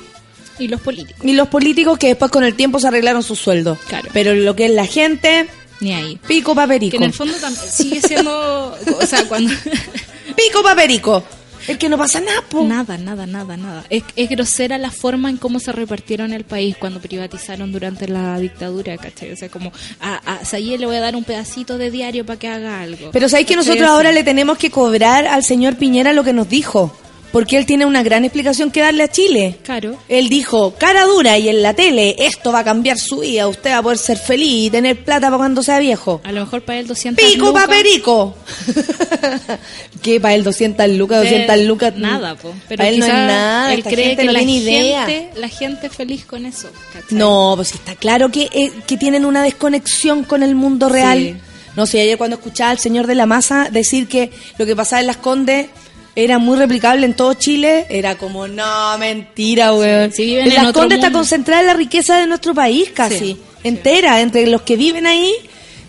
Y 0.59 0.69
los 0.69 0.81
políticos, 0.81 1.25
y 1.25 1.33
los 1.33 1.49
políticos 1.49 1.99
que 1.99 2.09
después 2.09 2.31
con 2.31 2.45
el 2.45 2.55
tiempo 2.55 2.79
se 2.81 2.89
arreglaron 2.89 3.23
sus 3.23 3.39
sueldos. 3.39 3.79
Claro. 3.89 4.09
Pero 4.13 4.35
lo 4.35 4.55
que 4.55 4.67
es 4.67 4.71
la 4.73 4.87
gente, 4.87 5.49
ni 5.81 5.93
ahí. 5.95 6.19
pico 6.27 6.55
paperico. 6.55 6.91
Que 6.93 6.97
en 6.99 7.03
el 7.05 7.13
fondo 7.13 7.35
tam- 7.39 7.55
sigue 7.55 8.01
siendo, 8.01 8.77
o 9.01 9.07
sea, 9.07 9.25
cuando... 9.27 9.53
Pico 10.37 10.63
paperico. 10.63 11.23
Es 11.69 11.79
que 11.79 11.89
no 11.89 11.97
pasa 11.97 12.21
nada, 12.21 12.43
po. 12.49 12.65
Nada, 12.65 12.99
nada, 12.99 13.25
nada, 13.27 13.57
nada. 13.57 13.85
Es, 13.89 14.03
es 14.17 14.29
grosera 14.29 14.79
la 14.79 14.91
forma 14.91 15.31
en 15.31 15.37
cómo 15.37 15.61
se 15.61 15.71
repartieron 15.71 16.33
el 16.33 16.43
país 16.45 16.77
cuando 16.77 16.99
privatizaron 17.01 17.71
durante 17.71 18.09
la 18.09 18.37
dictadura, 18.41 18.97
¿cachai? 18.99 19.31
O 19.31 19.37
sea, 19.37 19.49
como 19.49 19.73
a, 20.01 20.17
a 20.41 20.45
Sayé 20.45 20.77
le 20.79 20.87
voy 20.87 20.97
a 20.97 21.01
dar 21.01 21.15
un 21.15 21.23
pedacito 21.23 21.79
de 21.79 21.93
diario 21.93 22.27
para 22.27 22.39
que 22.39 22.49
haga 22.49 22.81
algo. 22.81 23.11
Pero 23.13 23.29
sabéis 23.29 23.47
que 23.47 23.55
nosotros 23.57 23.89
ahora 23.89 24.11
le 24.11 24.25
tenemos 24.25 24.59
que 24.59 24.71
cobrar 24.73 25.27
al 25.27 25.45
señor 25.45 25.77
Piñera 25.77 26.13
lo 26.13 26.25
que 26.25 26.33
nos 26.33 26.49
dijo. 26.49 26.97
Porque 27.33 27.57
él 27.57 27.65
tiene 27.67 27.87
una 27.87 28.03
gran 28.03 28.25
explicación 28.25 28.71
que 28.71 28.81
darle 28.83 29.05
a 29.05 29.09
Chile. 29.09 29.57
Claro. 29.65 29.97
Él 30.09 30.29
dijo, 30.29 30.75
cara 30.75 31.05
dura 31.07 31.39
y 31.39 31.49
en 31.49 31.63
la 31.63 31.73
tele, 31.75 32.15
esto 32.19 32.53
va 32.53 32.59
a 32.61 32.65
cambiar 32.65 32.99
su 32.99 33.21
vida, 33.21 33.49
usted 33.49 33.71
va 33.71 33.79
a 33.79 33.83
poder 33.83 33.97
ser 33.99 34.19
feliz 34.19 34.67
y 34.67 34.71
tener 34.71 35.03
plata 35.03 35.29
para 35.29 35.39
cuando 35.39 35.63
sea 35.63 35.79
viejo. 35.79 36.21
A 36.25 36.31
lo 36.33 36.41
mejor 36.41 36.63
para 36.63 36.79
él 36.79 36.87
200 36.87 37.25
¡Pico 37.25 37.47
lucas 37.47 37.63
paperico! 37.65 38.35
¿Qué? 40.03 40.21
¿Para 40.21 40.35
él 40.35 40.45
200 40.45 40.89
lucas? 40.91 41.23
de- 41.23 41.31
200 41.31 41.59
lucas? 41.67 41.95
Nada, 41.97 42.35
po. 42.35 42.55
Pero 42.69 42.79
para 42.79 42.89
él 42.89 42.99
no 42.99 43.07
es 43.07 43.13
nada, 43.13 43.73
Él 43.73 43.79
esta 43.79 43.91
cree 43.91 44.05
gente 44.09 44.21
que 44.23 44.27
no 44.27 44.33
la, 44.33 44.39
tiene 44.41 44.53
idea. 44.53 45.07
gente, 45.07 45.41
la 45.41 45.49
gente 45.49 45.87
es 45.87 45.93
feliz 45.95 46.25
con 46.25 46.47
eso, 46.47 46.69
¿cachai? 46.93 47.17
No, 47.19 47.53
pues 47.57 47.73
está 47.73 47.95
claro 47.95 48.31
que, 48.31 48.49
eh, 48.53 48.73
que 48.87 48.97
tienen 48.97 49.25
una 49.25 49.43
desconexión 49.43 50.25
con 50.25 50.43
el 50.43 50.55
mundo 50.55 50.89
real. 50.89 51.19
Sí. 51.19 51.35
No 51.77 51.87
sé, 51.87 52.03
ayer 52.03 52.19
cuando 52.19 52.37
escuchaba 52.37 52.71
al 52.71 52.79
señor 52.79 53.07
de 53.07 53.15
la 53.15 53.25
masa 53.25 53.69
decir 53.71 54.07
que 54.07 54.31
lo 54.59 54.67
que 54.67 54.77
pasaba 54.77 55.01
en 55.01 55.07
Las 55.07 55.17
Condes 55.17 55.69
era 56.15 56.39
muy 56.39 56.57
replicable 56.59 57.07
en 57.07 57.15
todo 57.15 57.35
Chile, 57.35 57.87
era 57.89 58.17
como, 58.17 58.47
no, 58.49 58.99
mentira, 58.99 59.73
weón. 59.75 60.13
Sí, 60.13 60.25
viven 60.27 60.47
en 60.47 60.53
en 60.53 60.63
Las 60.65 60.73
Condes 60.73 60.99
está 60.99 61.11
concentrada 61.11 61.63
la 61.63 61.75
riqueza 61.75 62.19
de 62.19 62.27
nuestro 62.27 62.55
país 62.55 62.91
casi, 62.95 63.19
Sí, 63.19 63.37
entera, 63.65 64.21
entre 64.21 64.47
los 64.47 64.63
que 64.63 64.77
viven 64.77 65.07
ahí 65.07 65.33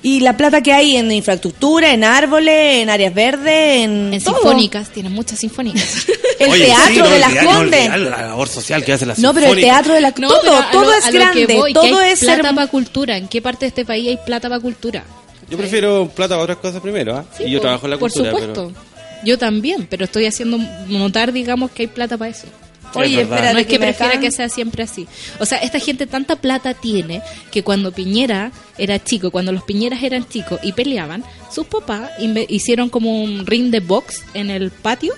y 0.01 0.19
la 0.19 0.36
plata 0.36 0.61
que 0.61 0.74
hay 0.74 0.97
en 0.97 1.09
infraestructura, 1.11 1.93
en 1.93 2.03
árboles, 2.03 2.82
en 2.84 2.89
áreas 2.89 3.13
verdes, 3.13 3.84
en, 3.86 4.13
En 4.13 4.24
todo. 4.24 4.36
sinfónicas, 4.36 4.89
tienen 4.89 5.11
muchas 5.13 5.39
sinfónicas. 5.39 6.05
El 6.39 6.49
Oye, 6.49 6.65
teatro 6.65 6.93
sí, 6.93 6.99
no 6.99 7.09
de 7.09 7.19
Las 7.19 7.30
olvidar- 7.30 7.43
no 7.45 7.51
Condes. 7.57 7.89
la 7.89 7.97
labor 7.97 8.47
social 8.49 8.84
que 8.84 8.93
hace 8.93 9.05
la 9.05 9.13
No, 9.17 9.34
pero 9.34 9.47
el 9.53 9.55
teatro 9.61 9.93
de 9.93 10.01
Las 10.01 10.17
No, 10.17 10.28
todo, 10.28 10.39
pero 10.41 10.57
a 10.57 10.71
todo 10.71 10.84
lo- 10.86 10.93
es 10.93 11.05
a 11.05 11.07
lo 11.07 11.11
que 11.13 11.19
grande, 11.19 11.55
voy, 11.55 11.74
todo 11.74 11.97
hay 11.99 12.11
es 12.11 12.19
plata 12.19 12.41
herm- 12.49 12.55
para 12.55 12.67
cultura. 12.67 13.17
¿En 13.17 13.28
qué 13.28 13.41
parte 13.41 13.65
de 13.65 13.67
este 13.69 13.86
país 13.86 14.07
hay 14.09 14.17
plata 14.26 14.49
para 14.49 14.59
cultura? 14.61 15.03
Yo 15.49 15.57
prefiero 15.57 16.09
plata 16.13 16.36
para 16.36 16.43
otras 16.43 16.57
cosas 16.57 16.82
primero, 16.82 17.15
¿ah? 17.15 17.26
Sí, 17.38 17.43
y 17.45 17.51
yo 17.51 17.59
por- 17.59 17.61
trabajo 17.63 17.86
en 17.86 17.91
la 17.91 17.97
Por 17.97 18.11
cultura, 18.11 18.32
supuesto. 18.32 18.74
Yo 19.24 19.38
también, 19.38 19.88
pero 19.89 20.05
estoy 20.05 20.26
haciendo 20.26 20.57
notar, 20.88 21.32
digamos, 21.32 21.71
que 21.71 21.84
hay 21.84 21.88
plata 21.88 22.17
para 22.17 22.32
eso. 22.32 22.47
Oye, 22.95 23.21
Es 23.21 23.28
no 23.53 23.59
es 23.59 23.65
que, 23.65 23.80
me 23.80 23.88
prefiera 23.88 24.19
que 24.19 24.30
sea 24.32 24.49
siempre 24.49 24.84
así. 24.84 25.07
O 25.39 25.45
sea, 25.47 25.57
esta 25.59 25.80
gente 25.80 26.05
tanta 26.05 26.36
plata 26.36 26.76
tiene 26.76 27.24
que 27.51 27.63
cuando 27.63 27.91
Piñera 27.91 28.51
era 28.78 29.03
chico, 29.03 29.32
cuando 29.32 29.51
los 29.51 29.63
Piñeras 29.63 30.03
eran 30.03 30.28
chicos 30.30 30.59
y 30.61 30.74
peleaban, 30.74 31.24
sus 31.51 31.65
papás 31.65 32.11
inve- 32.19 32.45
hicieron 32.49 32.89
como 32.89 33.24
un 33.24 33.47
ring 33.47 33.71
de 33.71 33.80
box 33.80 34.21
en 34.36 34.51
el 34.51 34.69
patio 34.69 35.13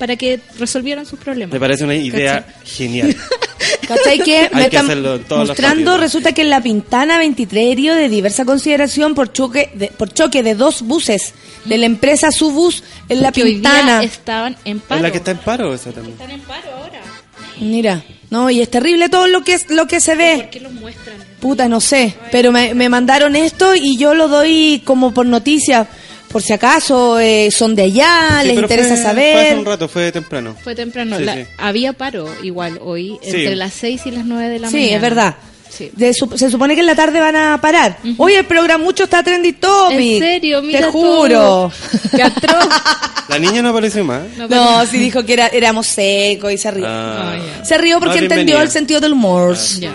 para 0.00 0.16
que 0.16 0.40
resolvieran 0.58 1.04
sus 1.04 1.18
problemas. 1.18 1.52
Me 1.52 1.60
parece 1.60 1.84
una 1.84 1.94
idea 1.94 2.46
genial. 2.64 3.14
¿Cachai? 3.86 4.18
Que 4.20 4.48
me 4.52 4.62
que 4.62 4.76
están 4.76 4.86
hacerlo 4.86 5.16
en 5.16 5.24
todos 5.24 5.40
los 5.40 5.48
mostrando, 5.50 5.98
resulta 5.98 6.32
que 6.32 6.40
en 6.40 6.48
la 6.50 6.62
Pintana 6.62 7.18
23 7.18 7.70
herido 7.70 7.94
de 7.94 8.08
diversa 8.08 8.46
consideración 8.46 9.14
por 9.14 9.30
choque 9.30 9.70
de, 9.74 9.88
por 9.88 10.10
choque 10.12 10.42
de 10.42 10.54
dos 10.54 10.80
buses 10.82 11.34
de 11.66 11.76
la 11.76 11.84
empresa 11.84 12.30
Subus 12.30 12.82
en 13.10 13.20
la 13.20 13.30
que 13.30 13.42
hoy 13.42 13.50
día 13.58 13.70
Pintana. 13.70 14.02
estaban 14.02 14.56
en 14.64 14.80
paro. 14.80 14.96
Es 14.96 15.02
la 15.02 15.10
que 15.10 15.18
está 15.18 15.30
en 15.32 15.38
paro 15.38 15.74
esa 15.74 15.92
también. 15.92 16.14
Están 16.14 16.30
en 16.30 16.40
paro 16.40 16.72
ahora. 16.74 17.00
Mira, 17.60 18.02
no, 18.30 18.48
y 18.48 18.62
es 18.62 18.70
terrible 18.70 19.10
todo 19.10 19.26
lo 19.26 19.42
que 19.44 19.52
es 19.52 19.68
lo 19.70 19.86
que 19.86 20.00
se 20.00 20.12
¿Por 20.12 20.18
ve. 20.18 20.48
qué 20.50 20.60
los 20.60 20.72
muestran? 20.72 21.16
Puta, 21.40 21.68
no 21.68 21.80
sé, 21.80 22.14
pero 22.32 22.52
me, 22.52 22.72
me 22.74 22.88
mandaron 22.88 23.36
esto 23.36 23.74
y 23.74 23.98
yo 23.98 24.14
lo 24.14 24.28
doy 24.28 24.80
como 24.84 25.12
por 25.12 25.26
noticia, 25.26 25.86
por 26.30 26.42
si 26.42 26.52
acaso 26.52 27.18
eh, 27.18 27.50
son 27.50 27.74
de 27.74 27.82
allá, 27.82 28.38
Sí, 28.42 28.48
les 28.48 28.56
interesa 28.58 28.88
fue- 28.88 28.96
Fue 28.96 29.04
saber. 29.04 29.36
hace 29.36 29.56
un 29.56 29.64
rato, 29.64 29.88
fue 29.88 30.12
temprano. 30.12 30.56
Fue 30.62 30.74
temprano. 30.74 31.18
Sí, 31.18 31.24
La- 31.24 31.34
sí. 31.34 31.44
Había 31.58 31.92
paro 31.92 32.28
igual 32.42 32.78
hoy, 32.82 33.18
Sí. 33.22 33.28
entre 33.30 33.56
las 33.56 33.72
6 33.74 34.02
y 34.06 34.10
las 34.12 34.24
9 34.24 34.48
de 34.48 34.58
la 34.60 34.68
Sí, 34.70 34.76
mañana. 34.76 34.96
es 34.96 35.02
verdad. 35.02 35.34
Sí. 35.70 35.90
De 35.94 36.12
su- 36.12 36.30
se 36.36 36.50
supone 36.50 36.74
que 36.74 36.80
en 36.80 36.86
la 36.86 36.94
tarde 36.94 37.20
van 37.20 37.36
a 37.36 37.60
parar. 37.60 37.98
Hoy 38.18 38.34
el 38.34 38.44
programa 38.44 38.82
mucho 38.84 39.04
está 39.04 39.22
trendy 39.22 39.52
topic. 39.54 39.98
En 39.98 40.18
serio, 40.20 40.62
mira 40.62 40.80
Te 40.80 40.84
juro. 40.86 41.72
Qué 42.14 42.22
atroz. 42.22 42.68
La 43.28 43.38
niña 43.38 43.62
no 43.62 43.68
apareció 43.70 44.04
más. 44.04 44.22
No, 44.36 44.48
No, 44.48 44.84
sí 44.86 44.98
dijo 44.98 45.24
que 45.24 45.32
era, 45.34 45.46
éramos 45.46 45.86
secos 45.86 46.52
y 46.52 46.58
se 46.58 46.70
rió. 46.70 46.84
Ah. 46.88 47.36
ya. 47.58 47.64
Se 47.64 47.78
rió 47.78 47.98
porque 48.00 48.18
Ah, 48.18 48.22
entendió 48.22 48.36
bienvenida. 48.56 48.62
el 48.62 48.70
sentido 48.70 49.00
del 49.00 49.12
humor. 49.12 49.56
Sí. 49.56 49.86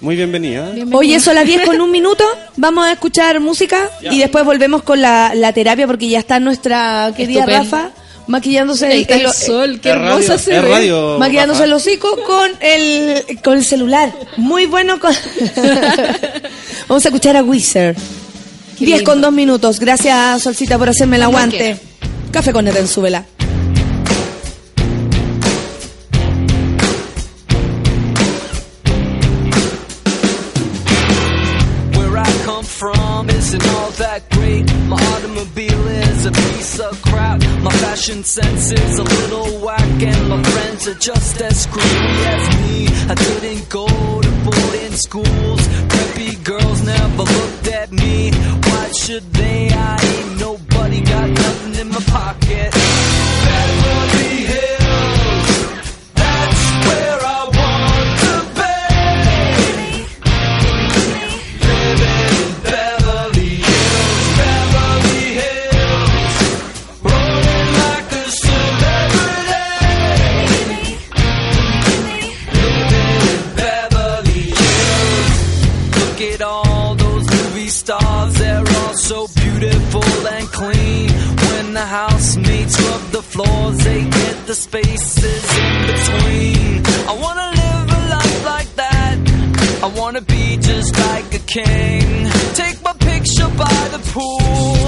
Muy 0.00 0.14
bienvenida. 0.16 0.66
Bienvenido. 0.70 0.98
Oye, 0.98 1.18
son 1.20 1.34
las 1.34 1.44
10 1.44 1.62
con 1.66 1.80
un 1.80 1.90
minuto. 1.90 2.24
Vamos 2.56 2.86
a 2.86 2.92
escuchar 2.92 3.40
música 3.40 3.90
y 4.02 4.18
después 4.20 4.44
volvemos 4.44 4.82
con 4.84 5.00
la, 5.02 5.32
la 5.34 5.52
terapia 5.52 5.86
porque 5.86 6.08
ya 6.08 6.20
está 6.20 6.38
nuestra 6.40 7.12
querida 7.16 7.40
Estupendo. 7.40 7.64
Rafa 7.76 7.90
maquillándose 8.26 8.86
el, 8.92 9.06
el 9.08 9.20
el- 9.26 9.32
sol, 9.32 9.80
qué 9.80 9.90
hermosa 9.90 10.36
radio, 10.36 10.38
se 10.38 10.60
radio, 10.60 11.18
maquillándose 11.18 11.60
Rafa. 11.60 11.64
el 11.66 11.72
hocico 11.72 12.16
con 12.26 12.50
el, 12.60 13.24
con 13.42 13.58
el 13.58 13.64
celular. 13.64 14.12
Muy 14.36 14.66
bueno 14.66 14.98
con... 15.00 15.14
Vamos 16.88 17.04
a 17.04 17.08
escuchar 17.08 17.36
a 17.36 17.42
Wizard. 17.42 17.96
Qué 18.78 18.84
10 18.84 19.02
con. 19.02 19.20
2 19.20 19.32
minutos. 19.32 19.80
Gracias, 19.80 20.42
Solcita, 20.42 20.78
por 20.78 20.88
hacerme 20.88 21.16
el 21.16 21.22
aguante. 21.22 21.78
Café 22.30 22.52
con 22.52 22.68
Eden, 22.68 22.86
súbela. 22.86 23.24
Fashion 37.96 38.22
sense 38.24 38.72
is 38.72 38.98
a 38.98 39.02
little 39.02 39.58
whack, 39.64 40.02
and 40.02 40.28
my 40.28 40.42
friends 40.42 40.86
are 40.86 40.94
just 40.94 41.40
as 41.40 41.62
screwy 41.62 42.26
as 42.34 42.44
me. 42.60 42.86
I 43.08 43.14
didn't 43.14 43.70
go 43.70 43.86
to 43.86 44.30
boarding 44.44 44.92
schools. 44.92 45.62
Preppy 45.88 46.44
girls 46.44 46.84
never 46.84 47.22
looked 47.22 47.68
at 47.68 47.92
me. 47.92 48.32
Why 48.32 48.92
should 48.92 49.32
they? 49.32 49.70
I 49.70 49.96
ain't 50.02 50.40
nobody 50.40 51.00
got 51.00 51.30
nothing 51.30 51.74
in 51.80 51.88
my 51.88 52.00
pocket. 52.00 53.15
Floors, 83.36 83.78
they 83.84 84.02
get 84.02 84.46
the 84.46 84.54
spaces 84.54 85.44
in 85.64 85.74
between. 85.92 86.86
I 87.10 87.14
wanna 87.24 87.48
live 87.62 87.88
a 87.98 88.00
life 88.16 88.44
like 88.52 88.70
that. 88.82 89.16
I 89.82 89.88
wanna 89.98 90.22
be 90.22 90.56
just 90.56 90.92
like 91.08 91.28
a 91.34 91.42
king. 91.56 92.06
Take 92.54 92.82
my 92.82 92.94
picture 92.94 93.50
by 93.64 93.80
the 93.94 94.00
pool, 94.14 94.78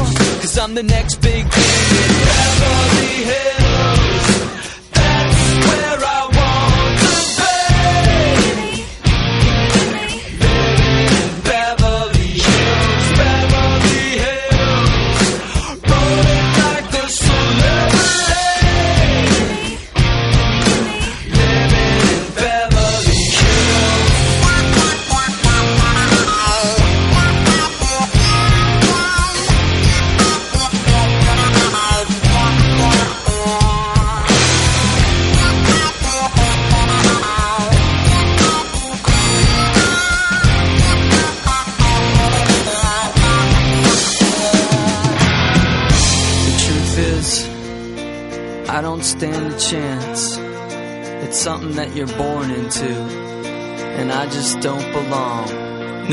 cause 0.41 0.59
I'm 0.59 0.75
the 0.75 0.83
next 0.83 1.17
big 1.17 1.45
thing 1.57 1.89
in 2.05 2.13
Beverly 2.29 3.15
Hills. 3.31 3.58
Stand 49.19 49.53
a 49.53 49.59
chance. 49.59 50.39
It's 51.25 51.39
something 51.39 51.73
that 51.73 51.97
you're 51.97 52.15
born 52.23 52.51
into, 52.53 52.93
and 53.99 54.13
I 54.13 54.27
just 54.27 54.61
don't 54.61 54.93
belong. 54.93 55.47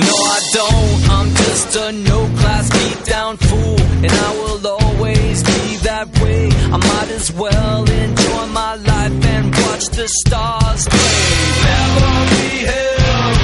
No, 0.04 0.14
I 0.36 0.40
don't. 0.58 1.10
I'm 1.18 1.30
just 1.36 1.76
a 1.76 1.92
no 1.92 2.20
class 2.40 2.66
beat 2.72 3.06
down 3.06 3.38
fool, 3.38 3.80
and 4.06 4.12
I 4.28 4.32
will 4.42 4.68
always 4.68 5.44
be 5.44 5.62
that 5.90 6.08
way. 6.20 6.50
I 6.76 6.78
might 6.78 7.12
as 7.12 7.32
well 7.32 7.82
enjoy 7.88 8.46
my 8.48 8.74
life 8.76 9.26
and 9.34 9.46
watch 9.56 9.86
the 9.98 10.08
stars 10.22 10.88
play. 10.88 11.36
Beverly 11.66 12.58
Hills, 12.72 13.35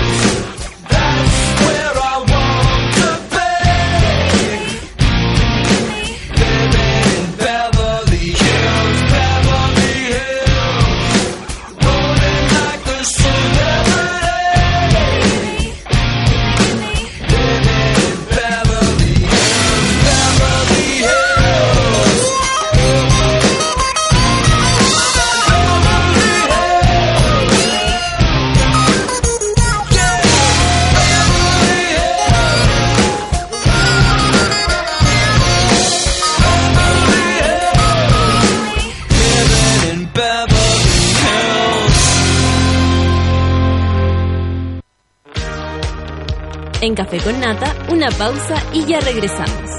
En 46.82 46.96
Café 46.96 47.20
con 47.20 47.40
Nata, 47.40 47.76
una 47.92 48.10
pausa 48.10 48.56
y 48.74 48.84
ya 48.86 49.00
regresamos. 49.02 49.70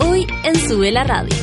Hoy 0.00 0.26
en 0.42 0.68
Sube 0.68 0.90
la 0.90 1.04
Radio. 1.04 1.36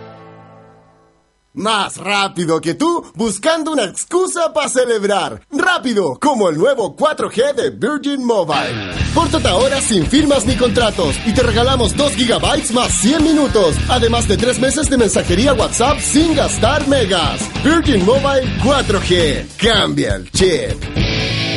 Más 1.59 1.97
rápido 1.97 2.61
que 2.61 2.73
tú, 2.73 3.05
buscando 3.15 3.73
una 3.73 3.83
excusa 3.83 4.53
para 4.53 4.69
celebrar. 4.69 5.41
Rápido, 5.51 6.17
como 6.17 6.47
el 6.47 6.57
nuevo 6.57 6.95
4G 6.95 7.53
de 7.53 7.69
Virgin 7.71 8.25
Mobile. 8.25 8.93
Pórtate 9.13 9.49
ahora 9.49 9.81
sin 9.81 10.05
firmas 10.05 10.45
ni 10.45 10.55
contratos 10.55 11.17
y 11.25 11.33
te 11.33 11.43
regalamos 11.43 11.97
2 11.97 12.13
gigabytes 12.13 12.71
más 12.71 12.93
100 13.01 13.23
minutos, 13.25 13.75
además 13.89 14.25
de 14.29 14.37
3 14.37 14.57
meses 14.57 14.89
de 14.89 14.97
mensajería 14.99 15.53
WhatsApp 15.53 15.99
sin 15.99 16.33
gastar 16.33 16.87
megas. 16.87 17.41
Virgin 17.61 18.05
Mobile 18.05 18.47
4G. 18.63 19.45
Cambia 19.57 20.15
el 20.15 20.31
chip. 20.31 21.48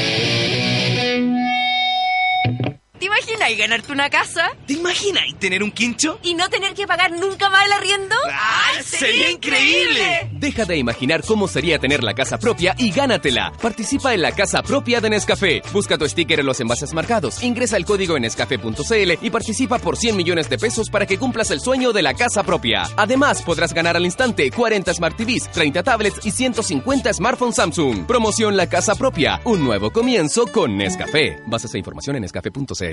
¿Te 3.02 3.06
imaginas 3.06 3.58
ganarte 3.58 3.92
una 3.92 4.08
casa 4.08 4.52
¿Te 4.64 4.74
imaginas 4.74 5.24
tener 5.40 5.64
un 5.64 5.72
quincho? 5.72 6.20
y 6.22 6.34
no 6.34 6.48
tener 6.48 6.72
que 6.72 6.86
pagar 6.86 7.10
nunca 7.10 7.50
más 7.50 7.66
el 7.66 7.72
arriendo? 7.72 8.14
¡Ay, 8.30 8.80
sería 8.84 9.28
increíble! 9.28 10.30
Deja 10.34 10.64
de 10.66 10.76
imaginar 10.76 11.24
cómo 11.26 11.48
sería 11.48 11.80
tener 11.80 12.04
la 12.04 12.14
casa 12.14 12.38
propia 12.38 12.76
y 12.78 12.92
gánatela. 12.92 13.50
Participa 13.60 14.14
en 14.14 14.22
la 14.22 14.30
casa 14.30 14.62
propia 14.62 15.00
de 15.00 15.10
Nescafé. 15.10 15.62
Busca 15.72 15.98
tu 15.98 16.08
sticker 16.08 16.38
en 16.38 16.46
los 16.46 16.60
envases 16.60 16.94
marcados. 16.94 17.42
Ingresa 17.42 17.76
el 17.76 17.84
código 17.84 18.14
en 18.16 18.22
nescafé.cl 18.22 19.12
y 19.20 19.30
participa 19.30 19.80
por 19.80 19.96
100 19.96 20.16
millones 20.16 20.48
de 20.48 20.58
pesos 20.58 20.88
para 20.88 21.04
que 21.04 21.18
cumplas 21.18 21.50
el 21.50 21.60
sueño 21.60 21.92
de 21.92 22.02
la 22.02 22.14
casa 22.14 22.44
propia. 22.44 22.84
Además, 22.96 23.42
podrás 23.42 23.74
ganar 23.74 23.96
al 23.96 24.04
instante 24.04 24.52
40 24.52 24.94
Smart 24.94 25.16
TVs, 25.16 25.50
30 25.50 25.82
tablets 25.82 26.24
y 26.24 26.30
150 26.30 27.12
smartphones 27.14 27.56
Samsung. 27.56 28.06
Promoción 28.06 28.56
La 28.56 28.68
Casa 28.68 28.94
Propia. 28.94 29.40
Un 29.44 29.64
nuevo 29.64 29.92
comienzo 29.92 30.46
con 30.46 30.76
Nescafé. 30.76 31.42
Bases 31.46 31.74
e 31.74 31.78
información 31.78 32.14
en 32.14 32.22
nescafé.cl. 32.22 32.91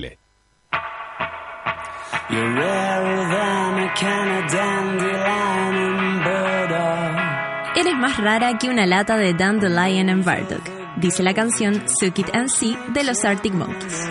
You're 2.30 2.54
rarer 2.54 3.28
than 3.28 3.80
a 3.80 3.94
can 3.96 4.44
of 4.44 4.52
dandelion 4.52 5.76
and 5.76 6.24
burdock. 6.24 7.76
Eres 7.76 7.96
más 7.96 8.18
rara 8.18 8.58
que 8.58 8.70
una 8.70 8.86
lata 8.86 9.18
de 9.18 9.34
Dandelion 9.34 10.10
and 10.10 10.24
Bardock, 10.24 10.98
dice 10.98 11.24
la 11.24 11.34
canción 11.34 11.84
Suck 11.88 12.20
It 12.20 12.30
and 12.34 12.50
See 12.50 12.78
de 12.94 13.04
los 13.04 13.24
Arctic 13.26 13.54
Monkeys. 13.54 14.10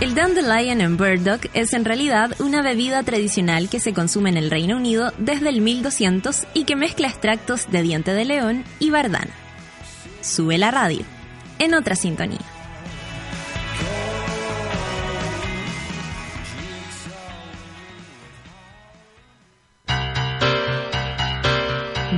El 0.00 0.14
Dandelion 0.14 0.80
and 0.82 0.98
Burdock 0.98 1.46
es 1.54 1.72
en 1.72 1.84
realidad 1.84 2.34
una 2.40 2.60
bebida 2.60 3.02
tradicional 3.02 3.70
que 3.70 3.80
se 3.80 3.94
consume 3.94 4.30
en 4.30 4.36
el 4.36 4.50
Reino 4.50 4.76
Unido 4.76 5.12
desde 5.18 5.48
el 5.48 5.60
1200 5.60 6.46
y 6.52 6.64
que 6.64 6.76
mezcla 6.76 7.08
extractos 7.08 7.70
de 7.70 7.82
diente 7.82 8.12
de 8.12 8.24
león 8.24 8.64
y 8.78 8.90
bardana. 8.90 9.32
Sube 10.20 10.58
la 10.58 10.70
radio, 10.70 11.04
en 11.58 11.74
otra 11.74 11.94
sintonía. 11.94 12.53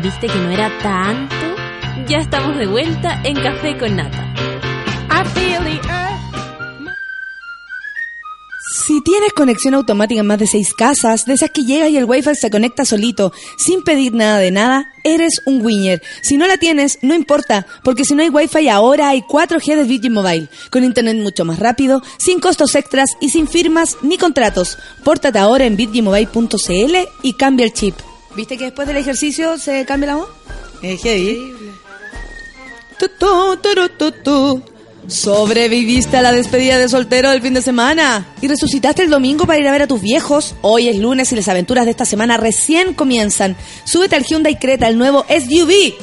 ¿Viste 0.07 0.29
que 0.29 0.39
no 0.39 0.51
era 0.53 0.71
tanto? 0.85 1.35
Ya 2.07 2.19
estamos 2.19 2.57
de 2.57 2.69
vuelta 2.69 3.21
en 3.25 3.35
Café 3.35 3.77
con 3.77 3.97
Nata. 3.97 4.33
Si 8.85 9.01
tienes 9.01 9.33
conexión 9.33 9.75
automática 9.75 10.21
en 10.21 10.27
más 10.29 10.39
de 10.39 10.47
seis 10.47 10.75
casas, 10.75 11.25
de 11.27 11.35
esas 11.35 11.51
que 11.51 11.65
llegas 11.65 11.91
y 11.91 11.97
el 11.97 12.05
wifi 12.05 12.37
se 12.37 12.51
conecta 12.51 12.85
solito, 12.85 13.33
sin 13.59 13.83
pedir 13.83 14.15
nada 14.15 14.39
de 14.39 14.53
nada, 14.53 14.93
eres 15.03 15.43
un 15.45 15.67
winner. 15.67 16.01
Si 16.23 16.37
no 16.37 16.47
la 16.47 16.57
tienes, 16.57 17.01
no 17.03 17.13
importa, 17.13 17.67
porque 17.83 18.05
si 18.05 18.15
no 18.15 18.23
hay 18.23 18.29
wifi 18.29 18.69
ahora 18.69 19.09
hay 19.09 19.23
4G 19.23 19.75
de 19.75 19.83
Virgin 19.83 20.13
Mobile, 20.13 20.49
con 20.71 20.85
internet 20.85 21.17
mucho 21.17 21.45
más 21.45 21.59
rápido, 21.59 22.01
sin 22.17 22.39
costos 22.39 22.77
extras 22.77 23.11
y 23.21 23.31
sin 23.31 23.49
firmas 23.49 23.97
ni 24.03 24.19
contratos. 24.19 24.79
Pórtate 25.03 25.41
ahora 25.41 25.65
en 25.65 25.77
virginmobile.cl 25.77 26.97
y 27.25 27.33
cambia 27.33 27.67
el 27.67 27.73
chip. 27.73 27.97
¿Viste 28.37 28.59
que 28.59 28.65
después 28.65 28.87
del 28.87 28.99
ejercicio 28.99 29.57
se 29.59 29.87
cambia 29.87 30.09
la 30.09 30.17
voz? 30.17 30.29
Es 30.83 31.01
heavy. 31.03 31.55
Tu, 32.99 33.09
tu, 33.99 34.13
tu. 34.23 34.63
Sobreviviste 35.09 36.17
a 36.17 36.23
la 36.23 36.33
despedida 36.33 36.79
de 36.79 36.89
soltero 36.89 37.31
del 37.31 37.41
fin 37.41 37.55
de 37.55 37.63
semana 37.63 38.27
y 38.43 38.49
resucitaste 38.49 39.03
el 39.03 39.11
domingo 39.11 39.47
para 39.47 39.59
ir 39.59 39.67
a 39.69 39.73
ver 39.73 39.83
a 39.83 39.87
tus 39.87 40.03
viejos. 40.03 40.55
Hoy 40.61 40.89
es 40.89 40.99
lunes 40.99 41.33
y 41.33 41.37
las 41.37 41.49
aventuras 41.49 41.87
de 41.87 41.93
esta 41.93 42.05
semana 42.05 42.37
recién 42.37 42.93
comienzan. 42.93 43.57
Súbete 43.85 44.17
al 44.17 44.25
Hyundai 44.25 44.59
Creta, 44.59 44.89
el 44.89 44.99
nuevo 44.99 45.25
SUV 45.29 45.95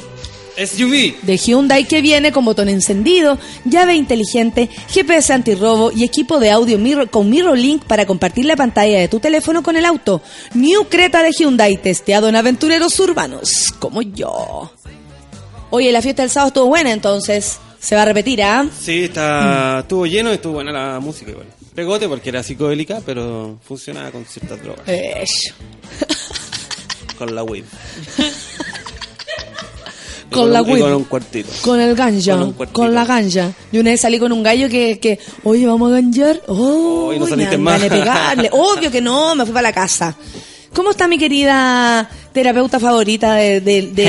SUV. 0.56 1.20
de 1.22 1.36
Hyundai 1.36 1.84
que 1.84 2.00
viene 2.02 2.32
con 2.32 2.44
botón 2.44 2.68
encendido, 2.68 3.38
llave 3.64 3.94
inteligente, 3.94 4.68
GPS 4.88 5.32
antirrobo 5.32 5.92
y 5.92 6.04
equipo 6.04 6.38
de 6.40 6.50
audio 6.50 6.78
mirror, 6.78 7.10
con 7.10 7.30
MirrorLink 7.30 7.84
para 7.84 8.06
compartir 8.06 8.44
la 8.44 8.56
pantalla 8.56 8.98
de 9.00 9.08
tu 9.08 9.20
teléfono 9.20 9.62
con 9.62 9.76
el 9.76 9.84
auto. 9.84 10.22
New 10.54 10.84
Creta 10.88 11.22
de 11.22 11.32
Hyundai, 11.32 11.76
testeado 11.76 12.28
en 12.28 12.36
aventureros 12.36 12.98
urbanos, 13.00 13.74
como 13.78 14.02
yo. 14.02 14.70
Oye, 15.70 15.90
la 15.92 16.02
fiesta 16.02 16.22
del 16.22 16.30
sábado 16.30 16.48
estuvo 16.48 16.66
buena 16.66 16.92
entonces. 16.92 17.58
Se 17.80 17.94
va 17.94 18.02
a 18.02 18.06
repetir, 18.06 18.42
¿ah? 18.42 18.66
Sí, 18.80 19.04
está, 19.04 19.80
estuvo 19.80 20.06
lleno 20.06 20.30
y 20.30 20.34
estuvo 20.34 20.54
buena 20.54 20.72
la 20.72 21.00
música 21.00 21.32
igual. 21.32 21.46
Pegote 21.74 22.08
porque 22.08 22.30
era 22.30 22.42
psicodélica, 22.42 23.02
pero 23.04 23.58
funcionaba 23.62 24.10
con 24.10 24.24
ciertas 24.24 24.62
drogas. 24.62 24.86
Eso. 24.86 25.54
Con 27.18 27.34
la 27.34 27.42
weed. 27.42 27.64
Con 30.30 30.52
la 30.52 30.62
un- 30.62 30.68
y 30.68 30.72
weed. 30.72 30.82
con 30.82 30.92
un 30.94 31.04
cuartito. 31.04 31.48
Con 31.62 31.80
el 31.80 31.94
ganja, 31.94 32.32
Con 32.32 32.40
un 32.42 32.46
con, 32.52 32.66
cuartito. 32.68 32.88
la 32.88 33.04
ganja. 33.04 33.52
Y 33.72 33.78
una 33.78 33.90
vez 33.90 34.00
salí 34.00 34.18
con 34.18 34.32
un 34.32 34.42
gallo 34.42 34.68
que, 34.68 34.98
que 34.98 35.18
oye, 35.44 35.66
vamos 35.66 35.90
a 35.92 35.94
ganjar. 36.00 36.42
Oh, 36.48 37.12
y 37.14 37.18
no 37.18 37.26
saliste 37.26 37.58
más. 37.58 37.80
pegarle. 37.82 38.48
Obvio 38.52 38.90
que 38.90 39.00
no, 39.00 39.34
me 39.34 39.44
fui 39.44 39.52
para 39.52 39.68
la 39.68 39.72
casa. 39.72 40.16
¿Cómo 40.72 40.90
está 40.90 41.06
mi 41.06 41.18
querida 41.18 42.08
terapeuta 42.32 42.80
favorita 42.80 43.34
de, 43.36 43.60
de, 43.60 43.82
de, 43.92 44.04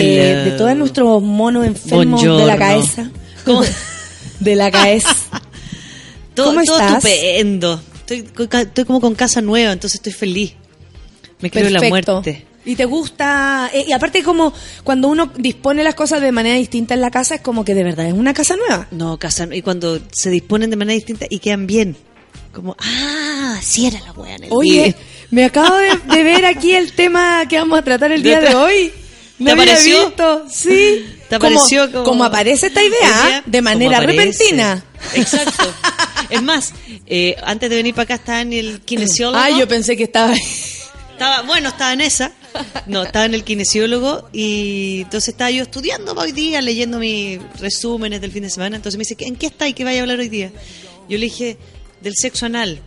de 0.45 0.51
todos 0.57 0.75
nuestros 0.75 1.21
monos 1.21 1.65
enfermos 1.65 2.21
de 2.23 2.45
la 2.45 2.57
cabeza? 2.57 3.09
¿Cómo? 3.45 3.61
De 4.39 4.53
la 4.55 4.69
cabeza. 4.69 5.15
Todo, 6.33 6.47
¿Cómo 6.47 6.63
todo 6.65 6.77
estás? 6.79 7.05
estupendo. 7.05 7.79
Estoy, 7.99 8.27
estoy 8.61 8.83
como 8.85 8.99
con 8.99 9.15
casa 9.15 9.41
nueva, 9.41 9.71
entonces 9.71 9.95
estoy 9.95 10.11
feliz. 10.11 10.53
Me 11.39 11.49
creo 11.49 11.69
la 11.69 11.81
muerte. 11.83 12.45
Y 12.65 12.75
te 12.75 12.85
gusta, 12.85 13.69
eh, 13.73 13.85
y 13.87 13.91
aparte 13.91 14.23
como 14.23 14.51
cuando 14.83 15.07
uno 15.07 15.31
dispone 15.37 15.83
las 15.83 15.93
cosas 15.95 16.19
de 16.21 16.31
manera 16.31 16.55
distinta 16.55 16.93
en 16.95 17.01
la 17.01 17.11
casa, 17.11 17.35
es 17.35 17.41
como 17.41 17.63
que 17.63 17.75
de 17.75 17.83
verdad 17.83 18.07
es 18.07 18.13
una 18.13 18.33
casa 18.33 18.55
nueva. 18.55 18.87
No, 18.91 19.17
casa 19.19 19.47
y 19.51 19.61
cuando 19.61 19.99
se 20.11 20.29
disponen 20.31 20.69
de 20.71 20.75
manera 20.75 20.95
distinta 20.95 21.25
y 21.29 21.39
quedan 21.39 21.67
bien. 21.67 21.95
Como, 22.51 22.75
ah, 22.79 23.59
sí 23.61 23.85
era 23.87 23.99
la 23.99 24.13
wea 24.13 24.35
en 24.35 24.45
el 24.45 24.49
Oye, 24.51 24.95
me 25.29 25.45
acabo 25.45 25.75
de, 25.75 25.89
de 26.15 26.23
ver 26.23 26.45
aquí 26.45 26.71
el 26.73 26.93
tema 26.93 27.45
que 27.49 27.57
vamos 27.57 27.77
a 27.77 27.81
tratar 27.83 28.11
el 28.11 28.23
día 28.23 28.39
de 28.41 28.55
hoy. 28.55 28.91
No 29.37 29.47
¿Te 29.47 29.51
apareció? 29.51 30.05
visto, 30.05 30.45
sí. 30.49 31.05
¿Te 31.29 31.35
apareció 31.35 31.91
como- 31.91 32.03
como 32.05 32.23
aparece 32.23 32.67
esta 32.67 32.81
idea, 32.81 33.43
de 33.45 33.61
manera 33.61 33.99
repentina. 33.99 34.81
Exacto. 35.13 35.73
Es 36.29 36.41
más, 36.41 36.71
eh, 37.05 37.35
antes 37.43 37.69
de 37.69 37.75
venir 37.75 37.93
para 37.93 38.03
acá 38.05 38.15
estaba 38.15 38.41
en 38.41 38.53
el 38.53 38.79
kinesiólogo. 38.79 39.37
Ah, 39.43 39.49
yo 39.49 39.67
pensé 39.67 39.97
que 39.97 40.03
estaba... 40.05 40.33
Estaba, 41.15 41.43
bueno, 41.43 41.69
estaba 41.69 41.93
en 41.93 42.01
esa. 42.01 42.33
No, 42.87 43.03
estaba 43.03 43.25
en 43.25 43.33
el 43.33 43.45
kinesiólogo 43.45 44.27
y 44.33 45.03
entonces 45.03 45.29
estaba 45.29 45.49
yo 45.49 45.63
estudiando 45.63 46.11
hoy 46.11 46.33
día, 46.33 46.61
leyendo 46.61 46.99
mis 46.99 47.39
resúmenes 47.57 48.19
del 48.19 48.33
fin 48.33 48.43
de 48.43 48.49
semana. 48.49 48.75
Entonces 48.75 48.97
me 48.97 49.03
dice, 49.03 49.15
¿en 49.19 49.37
qué 49.37 49.45
está 49.45 49.65
y 49.69 49.73
qué 49.73 49.85
vaya 49.85 49.99
a 49.99 50.01
hablar 50.01 50.19
hoy 50.19 50.27
día? 50.27 50.51
Yo 51.07 51.17
le 51.17 51.25
dije, 51.25 51.57
del 52.01 52.15
sexo 52.17 52.47
anal. 52.47 52.81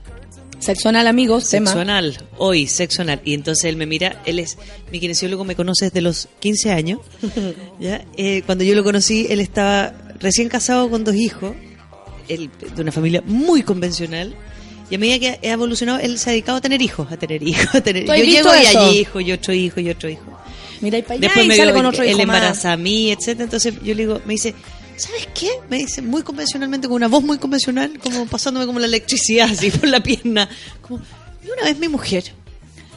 Sexo 0.59 0.91
anal, 0.91 1.07
amigos, 1.07 1.49
tema. 1.49 1.71
Sexo 1.71 1.81
anal, 1.81 2.19
hoy, 2.37 2.67
sexo 2.67 3.01
anal. 3.01 3.23
Y 3.25 3.33
entonces 3.33 3.65
él 3.65 3.77
me 3.77 3.87
mira, 3.87 4.21
él 4.27 4.41
es, 4.41 4.59
mi 4.93 5.01
kinesiólogo 5.01 5.45
me 5.45 5.57
conoce 5.57 5.87
desde 5.87 6.03
los 6.03 6.29
15 6.41 6.71
años. 6.71 7.01
¿ya? 7.81 8.05
Eh, 8.19 8.43
cuando 8.45 8.63
yo 8.63 8.75
lo 8.75 8.85
conocí, 8.85 9.27
él 9.31 9.41
estaba 9.41 9.95
recién 10.21 10.51
casado 10.51 10.91
con 10.91 11.03
dos 11.03 11.15
hijos, 11.15 11.55
él, 12.29 12.51
de 12.77 12.83
una 12.83 12.93
familia 12.93 13.23
muy 13.25 13.63
convencional. 13.63 14.35
Y 14.91 14.95
a 14.95 14.99
medida 14.99 15.19
que 15.19 15.49
ha 15.49 15.53
evolucionado, 15.53 15.99
él 15.99 16.19
se 16.19 16.31
ha 16.31 16.33
dedicado 16.33 16.59
a 16.59 16.61
tener 16.61 16.81
hijos, 16.81 17.11
a 17.13 17.17
tener 17.17 17.43
hijos, 17.43 17.75
a 17.75 17.81
tener 17.81 18.07
¿Tú 18.07 18.13
has 18.13 18.19
Yo 18.19 18.25
llego 18.25 18.51
y 18.55 18.65
eso? 18.67 18.81
hay 18.81 18.99
hijo, 18.99 19.21
y 19.21 19.33
otro 19.33 19.53
hijo, 19.53 19.81
y 19.81 19.91
otro 19.91 20.09
hijo. 20.09 20.41
Mira, 20.81 20.99
y 20.99 21.03
para 21.03 21.15
allá 21.15 21.21
Después 21.23 21.45
y 21.45 21.49
me 21.49 21.57
sale 21.57 21.73
con 21.73 21.87
otro 21.87 22.03
él 22.03 22.11
hijo 22.11 22.19
más. 22.19 22.37
embaraza 22.37 22.73
a 22.73 22.77
mí, 22.77 23.11
etcétera. 23.11 23.45
Entonces 23.45 23.75
yo 23.83 23.95
le 23.95 24.03
digo, 24.03 24.23
me 24.25 24.35
dice, 24.35 24.55
¿sabes 24.97 25.29
qué? 25.35 25.51
Me 25.69 25.79
dice 25.79 26.01
muy 26.03 26.23
convencionalmente, 26.23 26.89
con 26.89 26.97
una 26.97 27.09
voz 27.09 27.23
muy 27.23 27.39
convencional, 27.39 27.99
como 27.99 28.27
pasándome 28.27 28.67
como 28.67 28.79
la 28.79 28.87
electricidad 28.87 29.51
así 29.53 29.71
por 29.71 29.89
la 29.89 30.03
pierna. 30.03 30.49
Como, 30.81 31.01
y 31.45 31.51
una 31.51 31.65
vez 31.65 31.79
mi 31.79 31.89
mujer, 31.89 32.25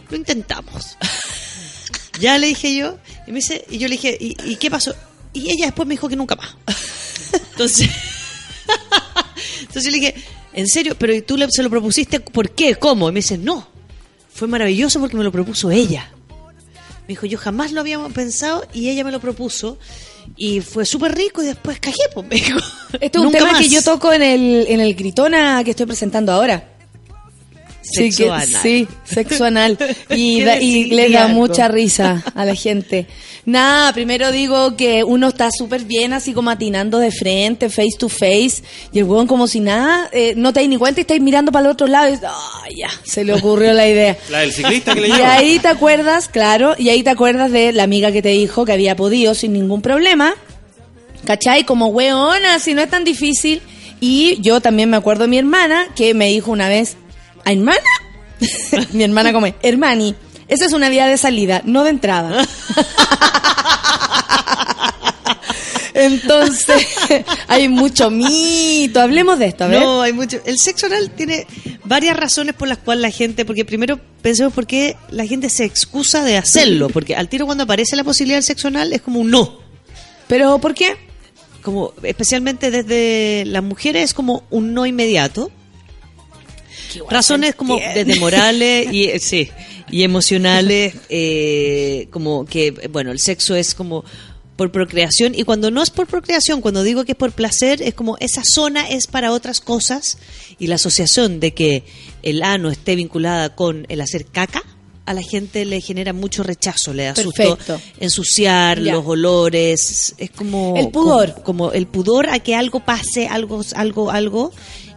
lo 0.10 0.16
intentamos. 0.16 0.98
ya 2.20 2.38
le 2.38 2.48
dije 2.48 2.76
yo, 2.76 2.98
y 3.28 3.32
me 3.32 3.40
dice, 3.40 3.66
y 3.70 3.78
yo 3.80 3.88
le 3.88 3.96
dije, 3.96 4.18
¿y, 4.20 4.36
y 4.46 4.56
qué 4.56 4.70
pasó? 4.72 4.96
Y 5.34 5.50
ella 5.52 5.66
después 5.66 5.88
me 5.88 5.96
dijo 5.96 6.08
que 6.08 6.16
nunca 6.16 6.36
más. 6.36 6.56
Entonces, 7.52 7.90
entonces 9.60 9.84
yo 9.86 9.92
le 9.92 9.98
dije, 10.00 10.16
¿en 10.54 10.68
serio? 10.68 10.96
¿Pero 10.98 11.24
tú 11.24 11.38
le- 11.38 11.48
se 11.50 11.64
lo 11.64 11.70
propusiste? 11.70 12.20
¿Por 12.20 12.50
qué? 12.52 12.76
¿Cómo? 12.76 13.10
Y 13.10 13.12
me 13.12 13.20
dice, 13.20 13.38
no, 13.38 13.68
fue 14.34 14.48
maravilloso 14.48 15.00
porque 15.00 15.18
me 15.18 15.24
lo 15.24 15.32
propuso 15.32 15.72
ella. 15.72 16.12
Me 17.02 17.08
dijo, 17.10 17.26
yo 17.26 17.38
jamás 17.38 17.72
lo 17.72 17.82
habíamos 17.82 18.14
pensado 18.14 18.66
y 18.74 18.90
ella 18.90 19.04
me 19.04 19.12
lo 19.12 19.20
propuso. 19.20 19.78
Y 20.38 20.62
fue 20.62 20.86
súper 20.86 21.16
rico 21.16 21.42
y 21.42 21.48
después 21.48 21.80
cajé, 21.80 21.98
pues, 22.14 22.28
me 22.28 22.36
dijo. 22.36 22.60
Este 23.02 23.18
es 23.18 23.24
un 23.26 23.32
tema 23.32 23.52
más. 23.54 23.62
que 23.62 23.70
yo 23.70 23.82
toco 23.82 24.14
en 24.14 24.22
el, 24.22 24.66
en 24.70 24.80
el 24.80 24.94
Gritona 24.96 25.64
que 25.64 25.72
estoy 25.72 25.88
presentando 25.88 26.32
ahora. 26.32 26.71
Sí, 27.84 28.12
Sexo 28.12 28.32
anal. 28.32 28.48
sí, 28.62 28.88
sexo 29.04 29.44
anal. 29.46 29.78
Y, 30.12 30.38
¿Qué 30.40 30.46
da- 30.46 30.62
y 30.62 30.84
decir? 30.84 30.94
le 30.94 31.08
Di 31.08 31.14
da 31.14 31.26
algo. 31.26 31.40
mucha 31.40 31.68
risa 31.68 32.24
a 32.36 32.46
la 32.46 32.54
gente. 32.56 33.08
Nada, 33.44 33.92
primero 33.92 34.32
digo 34.32 34.78
que 34.78 35.04
uno 35.04 35.30
está 35.30 35.50
súper 35.52 35.84
bien 35.86 36.14
así 36.14 36.32
como 36.32 36.52
atinando 36.52 37.00
de 37.00 37.10
frente, 37.12 37.70
face 37.70 37.98
to 37.98 38.08
face, 38.08 38.62
y 38.94 39.00
el 39.00 39.06
huevón 39.06 39.26
como 39.26 39.48
si 39.48 39.60
nada, 39.62 40.10
eh, 40.12 40.34
no 40.38 40.54
te 40.54 40.60
das 40.60 40.70
ni 40.70 40.78
cuenta 40.78 41.00
y 41.00 41.02
estáis 41.02 41.22
mirando 41.22 41.52
para 41.52 41.66
el 41.66 41.72
otro 41.72 41.88
lado 41.88 42.08
y 42.08 42.12
dices, 42.12 42.28
"Ah, 42.30 42.66
ya, 42.78 42.90
se 43.04 43.24
le 43.24 43.34
ocurrió 43.34 43.74
la 43.74 43.88
idea. 43.88 44.16
La 44.30 44.42
del 44.42 44.54
ciclista 44.54 44.94
que 44.94 45.02
le 45.02 45.08
Y 45.10 45.14
lleva. 45.14 45.34
ahí 45.34 45.58
te 45.58 45.68
acuerdas, 45.70 46.28
claro, 46.30 46.76
y 46.78 46.90
ahí 46.90 47.02
te 47.02 47.10
acuerdas 47.10 47.52
de 47.52 47.72
la 47.74 47.82
amiga 47.82 48.12
que 48.12 48.22
te 48.22 48.30
dijo 48.30 48.64
que 48.64 48.74
había 48.74 48.96
podido 48.96 49.34
sin 49.34 49.54
ningún 49.54 49.82
problema. 49.82 50.36
¿Cachai? 51.26 51.64
Como 51.66 51.88
weona, 51.88 52.60
si 52.60 52.74
no 52.76 52.82
es 52.82 52.90
tan 52.92 53.04
difícil. 53.04 53.62
Y 54.00 54.40
yo 54.42 54.62
también 54.62 54.90
me 54.90 54.98
acuerdo 54.98 55.24
de 55.24 55.28
mi 55.30 55.38
hermana 55.38 55.88
que 55.96 56.14
me 56.16 56.28
dijo 56.30 56.52
una 56.52 56.68
vez, 56.70 56.98
¿a 57.46 57.52
hermana? 57.52 57.80
mi 58.94 59.04
hermana 59.04 59.34
come, 59.34 59.56
hermani, 59.62 60.16
esa 60.48 60.66
es 60.66 60.74
una 60.74 60.90
vía 60.90 61.08
de 61.08 61.18
salida, 61.18 61.62
no 61.66 61.84
de 61.84 61.92
entrada. 61.92 62.46
Entonces, 65.94 66.88
hay 67.48 67.70
mucho 67.70 68.10
mito. 68.10 69.02
Hablemos 69.02 69.40
de 69.40 69.46
esto, 69.46 69.66
a 69.66 69.68
ver. 69.68 69.82
No, 69.82 70.02
hay 70.02 70.14
mucho. 70.14 70.40
El 70.46 70.58
sexo 70.58 70.88
oral 70.88 71.12
tiene 71.12 71.46
varias 71.84 72.16
razones 72.18 72.56
por 72.56 72.68
las 72.68 72.80
cuales 72.80 73.02
la 73.02 73.12
gente, 73.12 73.46
porque 73.46 73.66
primero 73.66 74.00
pensemos 74.22 74.54
por 74.54 74.66
qué 74.66 74.96
la 75.10 75.26
gente 75.26 75.50
se 75.50 75.66
excusa 75.66 76.24
de 76.24 76.38
hacerlo, 76.38 76.90
porque 76.90 77.16
al 77.16 77.30
tiro 77.30 77.46
cuando 77.46 77.66
aparece 77.66 77.96
la 77.96 78.04
posibilidad 78.04 78.38
del 78.38 78.44
sexo 78.44 78.68
anal 78.68 78.94
es 78.94 79.02
como 79.02 79.20
un 79.20 79.32
no. 79.32 79.60
¿Pero 80.28 80.60
por 80.60 80.74
qué? 80.74 80.96
Como 81.62 81.94
especialmente 82.04 82.72
desde 82.72 83.44
las 83.46 83.64
mujeres 83.64 84.06
es 84.06 84.14
como 84.14 84.44
un 84.50 84.74
no 84.74 84.86
inmediato. 84.86 85.52
Razones 87.10 87.56
como 87.56 87.78
desde 87.78 88.20
morales 88.20 88.92
y 88.92 89.08
sí, 89.20 89.50
y 89.90 90.04
emocionales, 90.04 90.94
eh, 91.10 92.08
como 92.12 92.46
que 92.46 92.72
bueno, 92.92 93.12
el 93.12 93.20
sexo 93.20 93.56
es 93.56 93.74
como 93.76 94.04
por 94.56 94.72
procreación. 94.72 95.34
Y 95.36 95.44
cuando 95.44 95.72
no 95.72 95.82
es 95.82 95.90
por 95.90 96.08
procreación, 96.08 96.62
cuando 96.62 96.84
digo 96.84 97.04
que 97.04 97.14
es 97.14 97.18
por 97.18 97.32
placer, 97.32 97.82
es 97.82 97.94
como 97.94 98.18
esa 98.20 98.44
zona 98.46 98.88
es 98.90 99.08
para 99.08 99.32
otras 99.32 99.60
cosas. 99.60 100.18
Y 100.60 100.68
la 100.68 100.76
asociación 100.76 101.40
de 101.40 101.54
que 101.54 101.84
el 102.22 102.44
ano 102.44 102.70
esté 102.70 102.96
vinculada 102.96 103.56
con 103.56 103.86
el 103.90 104.02
hacer 104.02 104.26
caca 104.26 104.62
a 105.04 105.14
la 105.16 105.24
gente 105.24 105.66
le 105.66 105.82
genera 105.82 106.14
mucho 106.14 106.44
rechazo, 106.44 106.94
le 106.94 107.06
da 107.06 107.16
susto 107.16 107.58
ensuciar 108.00 108.80
Ya. 108.82 108.94
los 108.94 109.06
olores, 109.06 110.14
es 110.18 110.30
como 110.30 110.76
El 110.78 110.90
pudor. 110.90 111.34
como, 111.34 111.44
como 111.44 111.72
el 111.72 111.88
pudor 111.88 112.30
a 112.30 112.40
que 112.40 112.56
algo 112.56 112.82
pase, 112.82 113.28
algo 113.28 113.62
algo 113.76 114.12
algo 114.12 114.52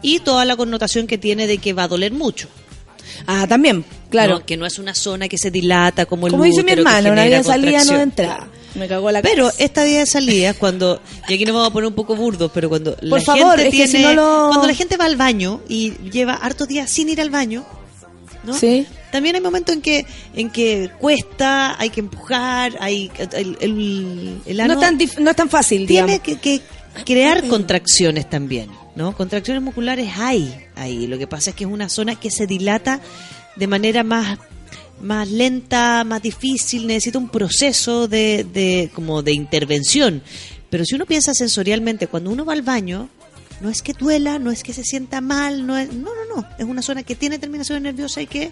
y 0.05 0.20
toda 0.20 0.44
la 0.44 0.55
connotación 0.57 1.07
que 1.09 1.18
tiene 1.18 1.46
de 1.48 1.59
que 1.59 1.72
va 1.72 1.84
a 1.84 1.88
doler 1.88 2.12
mucho. 2.12 2.46
Ah, 3.26 3.46
también, 3.48 3.84
claro. 4.11 4.34
¿no? 4.40 4.46
que 4.46 4.57
no 4.57 4.66
es 4.66 4.78
una 4.78 4.94
zona 4.94 5.28
que 5.28 5.38
se 5.38 5.50
dilata 5.50 6.05
como 6.07 6.26
el 6.26 6.32
Como 6.32 6.44
dice 6.44 6.62
mi 6.62 6.72
hermana, 6.72 7.11
una 7.12 7.24
vía 7.24 7.38
de 7.38 7.44
salida 7.44 7.84
no 7.84 7.96
de 7.96 8.02
entrada. 8.02 8.48
Me 8.74 8.88
cagó 8.88 9.11
la 9.12 9.22
Pero 9.22 9.50
esta 9.59 9.84
vía 9.84 10.00
de 10.00 10.07
salida, 10.07 10.52
cuando, 10.55 11.00
y 11.28 11.34
aquí 11.34 11.44
nos 11.44 11.55
vamos 11.55 11.70
a 11.70 11.72
poner 11.72 11.86
un 11.88 11.94
poco 11.94 12.16
burdos, 12.16 12.50
pero 12.52 12.68
cuando 12.68 12.96
la 13.00 13.11
Por 13.11 13.22
favor, 13.22 13.57
gente 13.57 13.70
tiene, 13.70 13.86
si 13.92 14.02
no 14.02 14.14
lo- 14.14 14.48
cuando 14.48 14.66
la 14.66 14.74
gente 14.74 14.96
va 14.96 15.05
al 15.05 15.16
baño 15.16 15.61
y 15.68 15.92
lleva 16.11 16.34
hartos 16.34 16.66
días 16.66 16.90
sin 16.90 17.09
ir 17.09 17.20
al 17.20 17.30
baño, 17.30 17.64
¿no? 18.42 18.52
Sí. 18.52 18.86
También 19.12 19.36
hay 19.36 19.40
momentos 19.40 19.76
en 19.76 19.80
que 19.80 20.05
en 20.34 20.50
que 20.50 20.90
cuesta, 20.98 21.80
hay 21.80 21.90
que 21.90 22.00
empujar, 22.00 22.76
hay 22.80 23.12
el, 23.36 23.57
el, 23.61 24.38
el 24.44 24.61
ano 24.61 24.74
No 24.74 24.80
es 24.80 24.86
tan, 24.86 24.98
dif- 24.98 25.18
no 25.18 25.30
es 25.30 25.36
tan 25.36 25.48
fácil, 25.48 25.86
tiene 25.86 26.18
digamos. 26.18 26.22
que, 26.24 26.36
que 26.40 26.61
crear 27.05 27.47
contracciones 27.49 28.28
también, 28.28 28.70
¿no? 28.97 29.16
Contracciones 29.16 29.62
musculares 29.62 30.11
hay 30.16 30.66
ahí. 30.76 31.07
Lo 31.07 31.18
que 31.18 31.26
pasa 31.26 31.51
es 31.51 31.57
que 31.57 31.64
es 31.64 31.70
una 31.70 31.88
zona 31.88 32.18
que 32.18 32.30
se 32.30 32.47
dilata 32.47 33.01
de 33.57 33.66
manera 33.66 34.05
más 34.05 34.38
más 35.01 35.28
lenta, 35.28 36.05
más 36.05 36.22
difícil, 36.22 36.86
necesita 36.86 37.18
un 37.18 37.28
proceso 37.28 38.09
de, 38.09 38.45
de 38.45 38.90
como 38.95 39.22
de 39.22 39.32
intervención. 39.32 40.22
Pero 40.70 40.84
si 40.84 40.95
uno 40.95 41.05
piensa 41.05 41.34
sensorialmente, 41.34 42.07
cuando 42.07 42.30
uno 42.30 42.45
va 42.45 42.53
al 42.53 42.62
baño, 42.62 43.09
no 43.61 43.70
es 43.70 43.82
que 43.82 43.92
duela, 43.92 44.38
no 44.38 44.51
es 44.51 44.62
que 44.62 44.72
se 44.72 44.84
sienta 44.84 45.20
mal, 45.20 45.66
no 45.66 45.76
es, 45.76 45.92
no, 45.92 46.11
no, 46.14 46.36
no, 46.36 46.49
es 46.59 46.64
una 46.64 46.82
zona 46.82 47.03
que 47.03 47.14
tiene 47.14 47.38
terminación 47.38 47.82
nerviosa 47.82 48.22
y 48.22 48.26
que, 48.26 48.51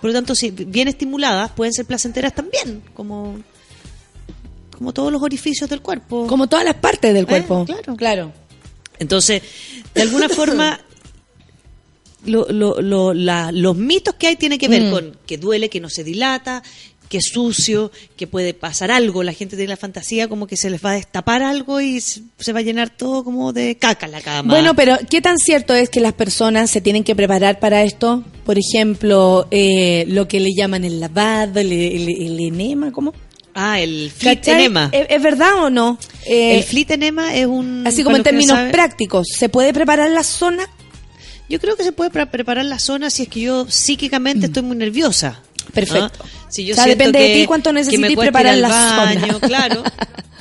por 0.00 0.10
lo 0.10 0.14
tanto, 0.14 0.34
si 0.34 0.50
bien 0.50 0.88
estimuladas, 0.88 1.50
pueden 1.52 1.72
ser 1.72 1.86
placenteras 1.86 2.34
también, 2.34 2.82
como, 2.94 3.38
como 4.78 4.92
todos 4.94 5.12
los 5.12 5.20
orificios 5.22 5.68
del 5.68 5.82
cuerpo. 5.82 6.26
Como 6.26 6.46
todas 6.48 6.64
las 6.64 6.76
partes 6.76 7.12
del 7.12 7.24
Eh, 7.24 7.26
cuerpo. 7.26 7.64
claro. 7.66 7.96
Claro. 7.96 8.32
Entonces, 8.98 9.42
de 9.94 10.02
alguna 10.02 10.28
forma, 10.28 10.80
lo- 12.24 12.46
lo- 12.50 12.80
lo- 12.80 13.14
la- 13.14 13.52
los 13.52 13.76
mitos 13.76 14.14
que 14.14 14.28
hay 14.28 14.36
tienen 14.36 14.58
que 14.58 14.68
ver 14.68 14.82
Mm. 14.84 14.90
con 14.90 15.16
que 15.26 15.38
duele, 15.38 15.68
que 15.68 15.80
no 15.80 15.88
se 15.88 16.04
dilata, 16.04 16.62
que 17.08 17.18
es 17.18 17.30
sucio, 17.32 17.90
que 18.16 18.26
puede 18.26 18.52
pasar 18.52 18.90
algo. 18.90 19.22
La 19.22 19.32
gente 19.32 19.56
tiene 19.56 19.70
la 19.70 19.76
fantasía 19.78 20.28
como 20.28 20.46
que 20.46 20.58
se 20.58 20.68
les 20.68 20.84
va 20.84 20.90
a 20.90 20.94
destapar 20.94 21.42
algo 21.42 21.80
y 21.80 22.00
se, 22.02 22.22
va 22.52 22.58
a 22.58 22.62
llenar 22.62 22.90
todo 22.90 23.24
como 23.24 23.52
de 23.54 23.76
caca 23.78 24.04
en 24.06 24.12
la 24.12 24.20
cama. 24.20 24.52
Bueno, 24.52 24.74
pero 24.74 24.96
¿qué 25.08 25.22
tan 25.22 25.38
cierto 25.38 25.74
es 25.74 25.88
que 25.88 26.00
las 26.00 26.12
personas 26.12 26.70
se 26.70 26.82
tienen 26.82 27.04
que 27.04 27.16
preparar 27.16 27.60
para 27.60 27.82
esto? 27.82 28.24
Por 28.44 28.58
ejemplo, 28.58 29.48
eh, 29.50 30.04
lo 30.08 30.28
que 30.28 30.38
le 30.40 30.50
llaman 30.54 30.84
el 30.84 31.00
lavado, 31.00 31.60
el, 31.60 31.72
el- 31.72 32.08
el 32.26 32.40
enema, 32.40 32.92
¿cómo? 32.92 33.14
Ah, 33.60 33.80
el 33.80 34.12
flit 34.16 34.46
enema. 34.46 34.88
¿Es, 34.92 35.06
es 35.10 35.20
verdad 35.22 35.64
o 35.64 35.68
no? 35.70 35.98
Eh, 36.26 36.58
el 36.58 36.62
flit 36.62 36.92
enema 36.92 37.34
es 37.34 37.46
un... 37.46 37.84
así 37.86 38.04
como 38.04 38.14
en 38.16 38.20
no 38.20 38.24
términos 38.24 38.56
prácticos, 38.70 39.26
¿se 39.36 39.48
puede 39.48 39.72
preparar 39.72 40.10
la 40.10 40.22
zona? 40.22 40.64
Yo 41.48 41.58
creo 41.58 41.76
que 41.76 41.82
se 41.82 41.90
puede 41.92 42.10
pre- 42.10 42.26
preparar 42.26 42.64
la 42.66 42.78
zona 42.78 43.10
si 43.10 43.22
es 43.24 43.28
que 43.28 43.40
yo 43.40 43.66
psíquicamente 43.68 44.46
estoy 44.46 44.62
muy 44.62 44.76
nerviosa. 44.76 45.40
Mm. 45.68 45.72
Perfecto. 45.72 46.24
¿Ah? 46.24 46.28
Si 46.48 46.64
yo 46.64 46.72
O 46.74 46.76
sea, 46.76 46.86
depende 46.86 47.18
de 47.18 47.26
que- 47.26 47.34
ti 47.40 47.46
cuánto 47.46 47.72
necesites 47.72 48.16
preparar 48.16 48.56
la 48.58 48.68
baño, 48.68 49.26
zona. 49.34 49.40
claro. 49.48 49.82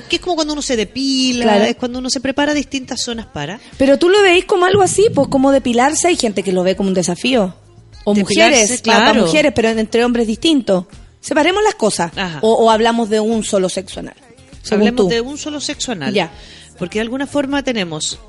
Que 0.09 0.17
es 0.17 0.21
como 0.21 0.35
cuando 0.35 0.53
uno 0.53 0.61
se 0.61 0.75
depila, 0.75 1.43
Claro. 1.43 1.63
es 1.65 1.75
cuando 1.75 1.99
uno 1.99 2.09
se 2.09 2.19
prepara 2.21 2.53
distintas 2.53 3.01
zonas 3.01 3.25
para. 3.25 3.59
Pero 3.77 3.97
tú 3.97 4.09
lo 4.09 4.21
veis 4.21 4.45
como 4.45 4.65
algo 4.65 4.81
así, 4.83 5.07
pues 5.13 5.27
como 5.27 5.51
depilarse, 5.51 6.07
hay 6.07 6.15
gente 6.17 6.43
que 6.43 6.51
lo 6.53 6.61
ve 6.63 6.75
como 6.75 6.89
un 6.89 6.93
desafío. 6.93 7.55
O 8.03 8.13
Depilarse, 8.13 8.59
mujeres, 8.61 8.81
para- 8.83 8.97
para 8.99 9.11
claro. 9.11 9.25
mujeres, 9.25 9.51
pero 9.55 9.69
entre 9.69 10.05
hombres 10.05 10.27
distintos. 10.27 10.85
Separemos 11.21 11.63
las 11.63 11.75
cosas. 11.75 12.11
O, 12.41 12.53
o 12.53 12.71
hablamos 12.71 13.09
de 13.09 13.19
un 13.19 13.43
solo 13.43 13.69
sexo 13.69 13.99
anal. 13.99 14.15
Hablemos 14.71 14.95
tú. 14.95 15.07
de 15.09 15.21
un 15.21 15.37
solo 15.37 15.59
sexo 15.61 15.91
anal. 15.91 16.13
Ya. 16.13 16.31
Porque 16.77 16.99
de 16.99 17.03
alguna 17.03 17.27
forma 17.27 17.63
tenemos. 17.63 18.19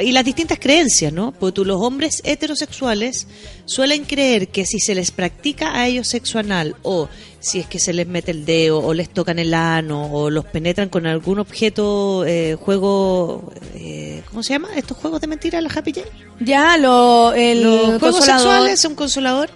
Y 0.00 0.10
las 0.10 0.24
distintas 0.24 0.58
creencias, 0.58 1.12
¿no? 1.12 1.30
Porque 1.30 1.52
tú, 1.54 1.64
los 1.64 1.80
hombres 1.80 2.20
heterosexuales 2.24 3.28
suelen 3.64 4.04
creer 4.04 4.48
que 4.48 4.66
si 4.66 4.80
se 4.80 4.92
les 4.96 5.12
practica 5.12 5.72
a 5.78 5.86
ellos 5.86 6.08
sexo 6.08 6.40
anal, 6.40 6.74
o 6.82 7.08
si 7.38 7.60
es 7.60 7.66
que 7.66 7.78
se 7.78 7.92
les 7.92 8.08
mete 8.08 8.32
el 8.32 8.44
dedo, 8.44 8.80
o 8.80 8.92
les 8.92 9.08
tocan 9.08 9.38
el 9.38 9.54
ano, 9.54 10.12
o 10.12 10.30
los 10.30 10.44
penetran 10.46 10.88
con 10.88 11.06
algún 11.06 11.38
objeto, 11.38 12.24
eh, 12.26 12.56
juego. 12.60 13.52
eh, 13.76 14.22
¿Cómo 14.28 14.42
se 14.42 14.54
llama? 14.54 14.70
¿Estos 14.74 14.96
juegos 14.96 15.20
de 15.20 15.28
mentira, 15.28 15.60
la 15.60 15.70
Happy 15.70 15.92
Jane? 15.92 16.08
Ya, 16.40 16.76
lo, 16.76 17.32
el 17.34 17.62
los 17.62 17.80
juegos 17.84 18.00
consolador. 18.00 18.40
sexuales, 18.40 18.84
un 18.84 18.94
consolador, 18.96 19.50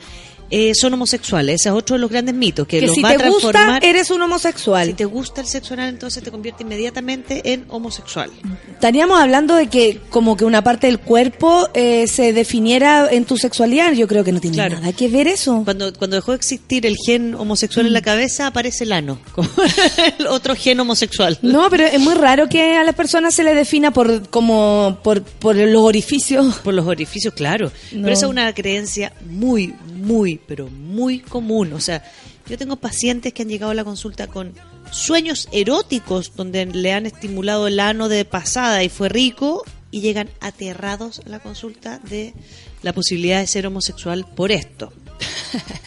eh, 0.55 0.75
son 0.75 0.93
homosexuales. 0.95 1.63
Ese 1.63 1.71
es 1.71 1.75
otro 1.75 1.97
de 1.97 2.01
los 2.01 2.11
grandes 2.11 2.35
mitos. 2.35 2.67
Que, 2.67 2.81
Que 2.81 2.87
los 2.87 2.95
si 2.95 3.03
va 3.03 3.11
a 3.11 3.17
te 3.17 3.29
gusta, 3.29 3.51
transformar. 3.51 3.85
eres 3.85 4.11
un 4.11 4.23
homosexual. 4.23 4.87
Si 4.89 4.95
te 4.95 5.05
gusta 5.07 5.41
el 5.41 5.47
sexo 5.47 5.75
anal, 5.75 5.89
entonces 5.89 6.23
te 6.23 6.31
convierte 6.31 6.63
inmediatamente 6.63 7.53
en 7.53 7.65
homosexual. 7.69 8.31
Estaríamos 8.73 9.19
hablando 9.21 9.55
de 9.55 9.69
que 9.69 9.99
como 10.11 10.37
que 10.37 10.45
una 10.45 10.63
parte 10.63 10.87
del 10.89 10.99
cuerpo 11.01 11.69
eh, 11.75 12.07
se 12.07 12.33
definiera 12.33 13.09
en 13.11 13.25
tu 13.25 13.37
sexualidad. 13.39 13.93
Yo 13.95 14.07
creo 14.07 14.23
que 14.25 14.33
no 14.33 14.41
tiene 14.41 14.55
Claro. 14.57 14.79
nada 14.81 14.93
que 14.93 15.09
ver 15.09 15.27
eso. 15.29 15.63
Cuando, 15.65 15.93
cuando 15.95 16.17
dejó 16.17 16.33
de 16.33 16.37
existir 16.37 16.85
el 16.87 16.97
gen 16.97 17.35
homosexual 17.35 17.87
en 17.87 17.93
la 17.95 18.03
cabeza, 18.03 18.49
aparece 18.49 18.85
el 18.85 18.93
ano, 18.93 19.19
como 19.33 19.49
el 20.19 20.27
otro 20.27 20.55
gen 20.55 20.79
homosexual. 20.81 21.39
No, 21.43 21.71
pero 21.71 21.85
es 21.87 21.99
muy 22.01 22.15
raro 22.15 22.49
que 22.49 22.77
a 22.77 22.85
las 22.85 22.95
personas 22.95 23.35
se 23.35 23.43
le 23.43 23.55
defina 23.55 23.91
por 23.93 24.29
como 24.29 24.99
por, 25.03 25.23
por 25.23 25.57
los 25.57 25.83
orificios. 25.83 26.57
Por 26.63 26.75
los 26.75 26.87
orificios, 26.87 27.33
claro. 27.35 27.73
No. 27.93 28.03
Pero 28.03 28.13
esa 28.13 28.27
es 28.27 28.31
una 28.31 28.53
creencia 28.55 29.13
muy, 29.31 29.75
muy, 29.95 30.41
pero 30.47 30.69
muy 30.69 31.21
común. 31.21 31.73
O 31.73 31.81
sea, 31.81 32.05
yo 32.49 32.59
tengo 32.59 32.77
pacientes 32.77 33.33
que 33.33 33.43
han 33.43 33.49
llegado 33.49 33.73
a 33.73 33.75
la 33.75 33.85
consulta 33.85 34.27
con 34.27 34.55
sueños 34.91 35.49
eróticos 35.53 36.35
donde 36.37 36.67
le 36.67 36.93
han 36.93 37.07
estimulado 37.07 37.67
el 37.67 37.81
ano 37.81 38.09
de 38.09 38.25
pasada 38.25 38.83
y 38.85 38.89
fue 38.89 39.09
rico 39.09 39.65
y 39.91 40.01
llegan 40.01 40.29
aterrados 40.41 41.21
a 41.25 41.29
la 41.29 41.41
consulta 41.41 41.99
de 41.99 42.35
la 42.83 42.93
posibilidad 42.93 43.41
de 43.41 43.47
ser 43.47 43.67
homosexual 43.67 44.27
por 44.35 44.53
esto. 44.53 44.93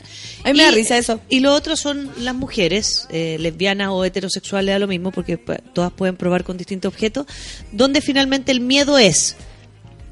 A 0.45 0.49
mí 0.49 0.58
me 0.58 0.64
da 0.64 0.70
risa 0.70 0.95
eso. 0.95 1.20
Y 1.28 1.39
lo 1.39 1.53
otro 1.56 1.76
son 1.76 2.12
las 2.20 2.36
mujeres, 2.36 3.08
eh, 3.10 3.38
lesbianas 3.39 3.89
o 3.89 4.06
heterosexuales, 4.06 4.76
da 4.76 4.80
lo 4.80 4.88
mismo, 4.88 5.12
porque 5.12 5.38
todas 5.38 5.91
pueden 5.91 6.18
probar 6.18 6.43
con 6.43 6.56
distintos 6.56 6.93
objetos, 6.93 7.26
donde 7.72 7.99
finalmente 7.99 8.51
el 8.51 8.60
miedo 8.60 8.99
es 8.99 9.38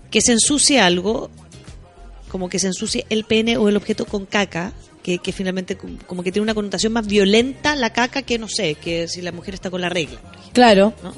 que 0.10 0.22
se 0.22 0.32
ensucie 0.32 0.80
algo, 0.80 1.30
como 2.34 2.50
que 2.50 2.58
se 2.58 2.66
ensucie 2.68 3.06
el 3.10 3.24
pene 3.26 3.58
o 3.58 3.70
el 3.70 3.78
objeto 3.78 4.06
con 4.06 4.26
caca, 4.26 4.74
que, 5.04 5.20
que 5.20 5.32
finalmente 5.32 5.78
com- 5.78 5.98
como 6.08 6.24
que 6.24 6.32
tiene 6.32 6.42
una 6.44 6.56
connotación 6.56 6.92
más 6.92 7.06
violenta 7.06 7.76
la 7.76 7.94
caca 7.94 8.24
que, 8.24 8.40
no 8.40 8.48
sé, 8.50 8.74
que 8.74 9.08
si 9.08 9.22
la 9.22 9.32
mujer 9.32 9.54
está 9.54 9.70
con 9.70 9.82
la 9.82 9.90
regla. 9.90 10.20
Claro. 10.52 10.94
¿no? 11.04 11.14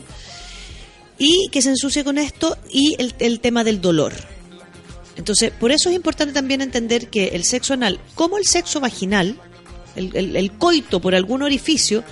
Y 1.18 1.48
que 1.52 1.62
se 1.62 1.70
ensucie 1.70 2.04
con 2.04 2.18
esto 2.18 2.58
y 2.70 2.96
el, 3.00 3.16
el 3.20 3.40
tema 3.40 3.64
del 3.64 3.80
dolor. 3.80 4.12
Entonces, 5.16 5.52
por 5.52 5.72
eso 5.72 5.90
es 5.90 5.96
importante 5.96 6.34
también 6.34 6.60
entender 6.62 7.10
que 7.10 7.30
el 7.30 7.46
sexo 7.46 7.74
anal, 7.74 8.02
como 8.16 8.38
el 8.38 8.46
sexo 8.46 8.82
vaginal, 8.82 9.40
el, 9.96 10.12
el- 10.16 10.36
el 10.36 10.52
coito 10.52 11.00
por 11.00 11.16
algún 11.16 11.42
orificio, 11.44 12.04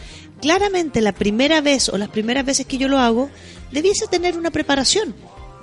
claramente 0.41 1.01
la 1.01 1.11
primera 1.11 1.59
vez 1.59 1.89
o 1.89 1.97
las 1.97 2.07
primeras 2.07 2.45
veces 2.45 2.65
que 2.65 2.77
yo 2.77 2.87
lo 2.87 2.99
hago, 2.99 3.29
debiese 3.71 4.07
tener 4.07 4.37
una 4.37 4.51
preparación. 4.51 5.13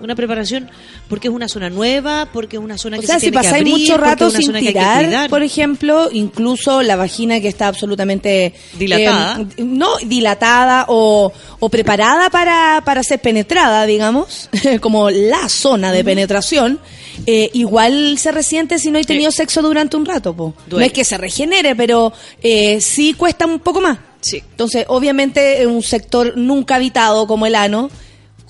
Una 0.01 0.15
preparación 0.15 0.71
porque 1.09 1.29
es 1.29 1.35
una 1.35 1.49
zona 1.49 1.71
nueva, 1.71 2.29
porque 2.33 2.57
es 2.57 2.63
una 2.63 2.79
zona 2.79 2.97
O 2.97 3.01
que 3.01 3.07
sea, 3.07 3.17
se 3.21 3.27
si 3.27 3.31
tiene 3.31 3.43
que 3.49 3.55
abrir, 3.57 3.75
mucho 3.79 3.97
rato 3.97 4.31
sin 4.31 4.53
tirar, 4.55 5.29
por 5.29 5.43
ejemplo, 5.43 6.09
incluso 6.13 6.83
la 6.83 6.97
vagina 6.97 7.41
que 7.41 7.49
está 7.49 7.69
absolutamente 7.69 8.55
Dilatada. 8.79 9.41
eh, 9.57 9.63
no 9.65 9.97
dilatada 10.05 10.87
o, 10.89 11.33
o 11.59 11.69
preparada 11.69 12.31
para, 12.31 12.83
para 12.85 13.03
ser 13.03 13.21
penetrada, 13.21 13.87
digamos, 13.87 14.49
como 14.81 15.11
la 15.11 15.49
zona 15.49 15.93
de 15.93 16.05
penetración, 16.05 16.79
eh, 17.27 17.51
igual 17.53 18.17
se 18.19 18.33
resiente 18.33 18.79
si 18.79 18.91
no 18.91 18.99
hay 18.99 19.05
tenido 19.05 19.31
sexo 19.31 19.63
durante 19.63 19.97
un 19.97 20.07
rato. 20.07 20.35
Po. 20.35 20.55
No 20.71 20.81
es 20.81 20.93
que 20.93 21.05
se 21.05 21.19
regenere, 21.19 21.77
pero 21.77 22.13
eh, 22.43 22.81
sí 22.81 23.15
cuesta 23.15 23.47
un 23.47 23.59
poco 23.61 23.81
más. 23.81 23.99
Sí. 24.21 24.43
Entonces, 24.51 24.85
obviamente, 24.89 25.63
en 25.63 25.71
un 25.71 25.83
sector 25.83 26.37
nunca 26.37 26.77
habitado 26.77 27.27
como 27.27 27.47
el 27.47 27.55
ano, 27.55 27.91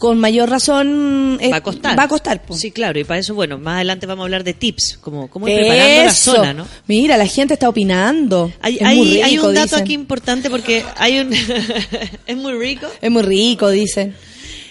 con 0.01 0.19
mayor 0.19 0.49
razón 0.49 1.37
eh, 1.43 1.51
va 1.51 1.59
a 1.59 1.63
costar. 1.63 1.97
Va 1.97 2.05
a 2.05 2.09
costar. 2.09 2.43
po. 2.43 2.57
Sí, 2.57 2.71
claro, 2.71 2.99
y 2.99 3.05
para 3.05 3.21
eso, 3.21 3.35
bueno, 3.35 3.59
más 3.59 3.75
adelante 3.75 4.07
vamos 4.07 4.23
a 4.23 4.25
hablar 4.25 4.45
de 4.45 4.55
tips, 4.55 4.97
como 4.99 5.29
cómo 5.29 5.47
ir 5.47 5.57
preparando 5.61 6.05
la 6.05 6.15
zona, 6.15 6.55
¿no? 6.55 6.67
Mira, 6.87 7.19
la 7.19 7.27
gente 7.27 7.53
está 7.53 7.69
opinando. 7.69 8.51
Hay, 8.63 8.77
es 8.77 8.83
hay- 8.83 8.97
muy 8.97 9.09
rico, 9.11 9.27
hay 9.27 9.39
un 9.39 9.55
dato 9.55 9.67
dicen. 9.67 9.81
aquí 9.83 9.93
importante 9.93 10.49
porque 10.49 10.87
hay 10.97 11.19
un... 11.19 11.35
es 12.27 12.37
muy 12.39 12.55
rico. 12.55 12.87
Es 13.03 13.11
muy 13.11 13.21
rico, 13.21 13.69
dicen. 13.69 14.17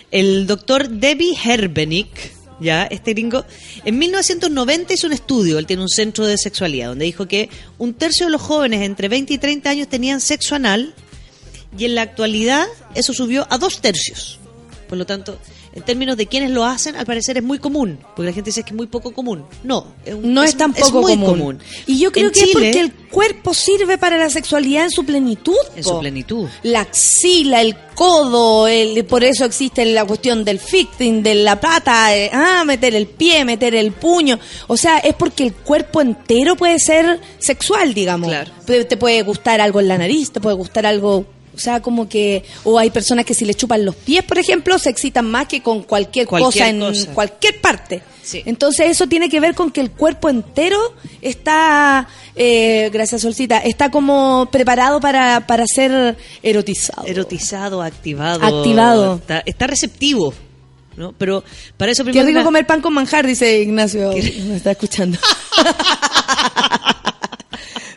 El 0.10 0.48
doctor 0.48 0.90
Debbie 0.90 1.38
Herbenick, 1.46 2.32
ya, 2.60 2.86
este 2.86 3.14
gringo, 3.14 3.46
en 3.86 4.00
1990 4.00 4.96
hizo 4.96 5.06
un 5.06 5.14
estudio, 5.14 5.60
él 5.60 5.68
tiene 5.68 5.84
un 5.84 5.90
centro 5.90 6.26
de 6.26 6.40
sexualidad, 6.40 6.88
donde 6.88 7.06
dijo 7.06 7.28
que 7.28 7.52
un 7.78 7.94
tercio 7.94 8.26
de 8.26 8.32
los 8.32 8.42
jóvenes 8.42 8.82
entre 8.82 9.08
20 9.08 9.32
y 9.32 9.38
30 9.38 9.70
años 9.70 9.88
tenían 9.90 10.22
sexo 10.22 10.56
anal 10.56 10.96
y 11.78 11.86
en 11.86 11.94
la 11.94 12.02
actualidad 12.02 12.66
eso 12.96 13.14
subió 13.14 13.46
a 13.52 13.60
dos 13.60 13.80
tercios. 13.80 14.39
Por 14.90 14.98
lo 14.98 15.06
tanto, 15.06 15.38
en 15.74 15.84
términos 15.84 16.18
de 16.18 16.26
quienes 16.26 16.50
lo 16.50 16.66
hacen, 16.66 16.96
al 16.96 17.06
parecer 17.06 17.38
es 17.38 17.44
muy 17.44 17.60
común, 17.60 18.00
porque 18.16 18.30
la 18.30 18.34
gente 18.34 18.50
dice 18.50 18.64
que 18.64 18.72
es 18.72 18.76
muy 18.76 18.88
poco 18.88 19.12
común. 19.12 19.46
No, 19.64 19.86
es 20.04 20.16
un- 20.16 20.34
No 20.34 20.44
es, 20.44 20.58
tan 20.58 20.74
poco 20.74 21.02
muy 21.02 21.16
común. 21.16 21.60
Y 21.86 22.00
yo 22.00 22.12
creo 22.12 22.26
En 22.28 22.32
que 22.32 22.42
es 22.42 22.50
porque 22.52 22.80
el 22.80 22.92
cuerpo 22.92 23.54
sirve 23.54 24.00
para 24.00 24.18
la 24.18 24.32
sexualidad 24.32 24.86
en 24.86 24.90
su 24.90 25.06
plenitud. 25.06 25.54
En 25.76 25.84
po. 25.84 25.90
su 25.92 26.00
plenitud. 26.00 26.48
La 26.64 26.82
axila, 26.82 27.62
el 27.62 27.76
codo, 27.94 28.68
el, 28.68 29.06
por 29.06 29.24
eso 29.24 29.46
existe 29.46 29.86
la 29.86 30.06
cuestión 30.06 30.44
del 30.44 30.58
fixing, 30.58 31.22
de 31.22 31.36
la 31.36 31.60
pata, 31.60 32.16
eh, 32.18 32.32
ah, 32.34 32.64
meter 32.66 32.96
el 32.96 33.06
pie, 33.06 33.46
meter 33.46 33.76
el 33.76 33.92
puño. 33.92 34.40
O 34.68 34.76
sea, 34.76 34.98
es 34.98 35.14
porque 35.14 35.44
el 35.44 35.54
cuerpo 35.54 36.02
entero 36.02 36.56
puede 36.56 36.80
ser 36.80 37.20
sexual, 37.38 37.94
digamos. 37.94 38.30
Claro. 38.30 38.52
Te 38.66 38.98
puede 38.98 39.22
gustar 39.22 39.62
algo 39.62 39.80
en 39.80 39.88
la 39.88 39.98
nariz, 40.00 40.32
te 40.32 40.40
puede 40.42 40.56
gustar 40.56 40.86
algo... 40.88 41.26
O 41.60 41.62
sea, 41.62 41.82
como 41.82 42.08
que... 42.08 42.42
O 42.64 42.80
hay 42.80 42.90
personas 42.90 43.26
que 43.26 43.34
si 43.34 43.44
le 43.44 43.54
chupan 43.54 43.84
los 43.84 43.94
pies, 43.94 44.24
por 44.24 44.40
ejemplo, 44.40 44.80
se 44.80 44.90
excitan 44.90 45.30
más 45.30 45.46
que 45.46 45.62
con 45.62 45.84
cualquier, 45.84 46.26
Cualquier 46.26 46.54
cosa 46.54 46.70
en 46.70 46.80
cosa. 46.80 47.14
cualquier 47.14 47.60
parte. 47.60 48.02
Sí. 48.24 48.42
Entonces 48.46 48.92
eso 48.92 49.08
tiene 49.08 49.28
que 49.28 49.42
ver 49.42 49.56
con 49.56 49.72
que 49.72 49.82
el 49.82 49.92
cuerpo 49.92 50.30
entero 50.30 50.80
está, 51.22 52.08
eh, 52.34 52.90
gracias 52.94 53.24
Solcita, 53.24 53.58
está 53.58 53.92
como 53.92 54.48
preparado 54.50 55.02
para, 55.02 55.46
para 55.46 55.66
ser 55.68 56.16
erotizado. 56.42 57.06
Erotizado, 57.06 57.82
activado. 57.82 58.46
Activado. 58.46 59.16
Está, 59.16 59.44
está 59.46 59.68
receptivo. 59.68 60.34
¿no? 60.96 61.14
Pero 61.18 61.44
para 61.76 61.92
eso 61.92 62.04
Qué 62.06 62.12
primero. 62.12 62.28
rico 62.28 62.40
una- 62.40 62.46
comer 62.46 62.66
pan 62.68 62.80
con 62.82 62.94
manjar, 62.94 63.28
dice 63.28 63.60
Ignacio. 63.62 64.14
Me 64.14 64.56
está 64.56 64.72
escuchando. 64.72 65.18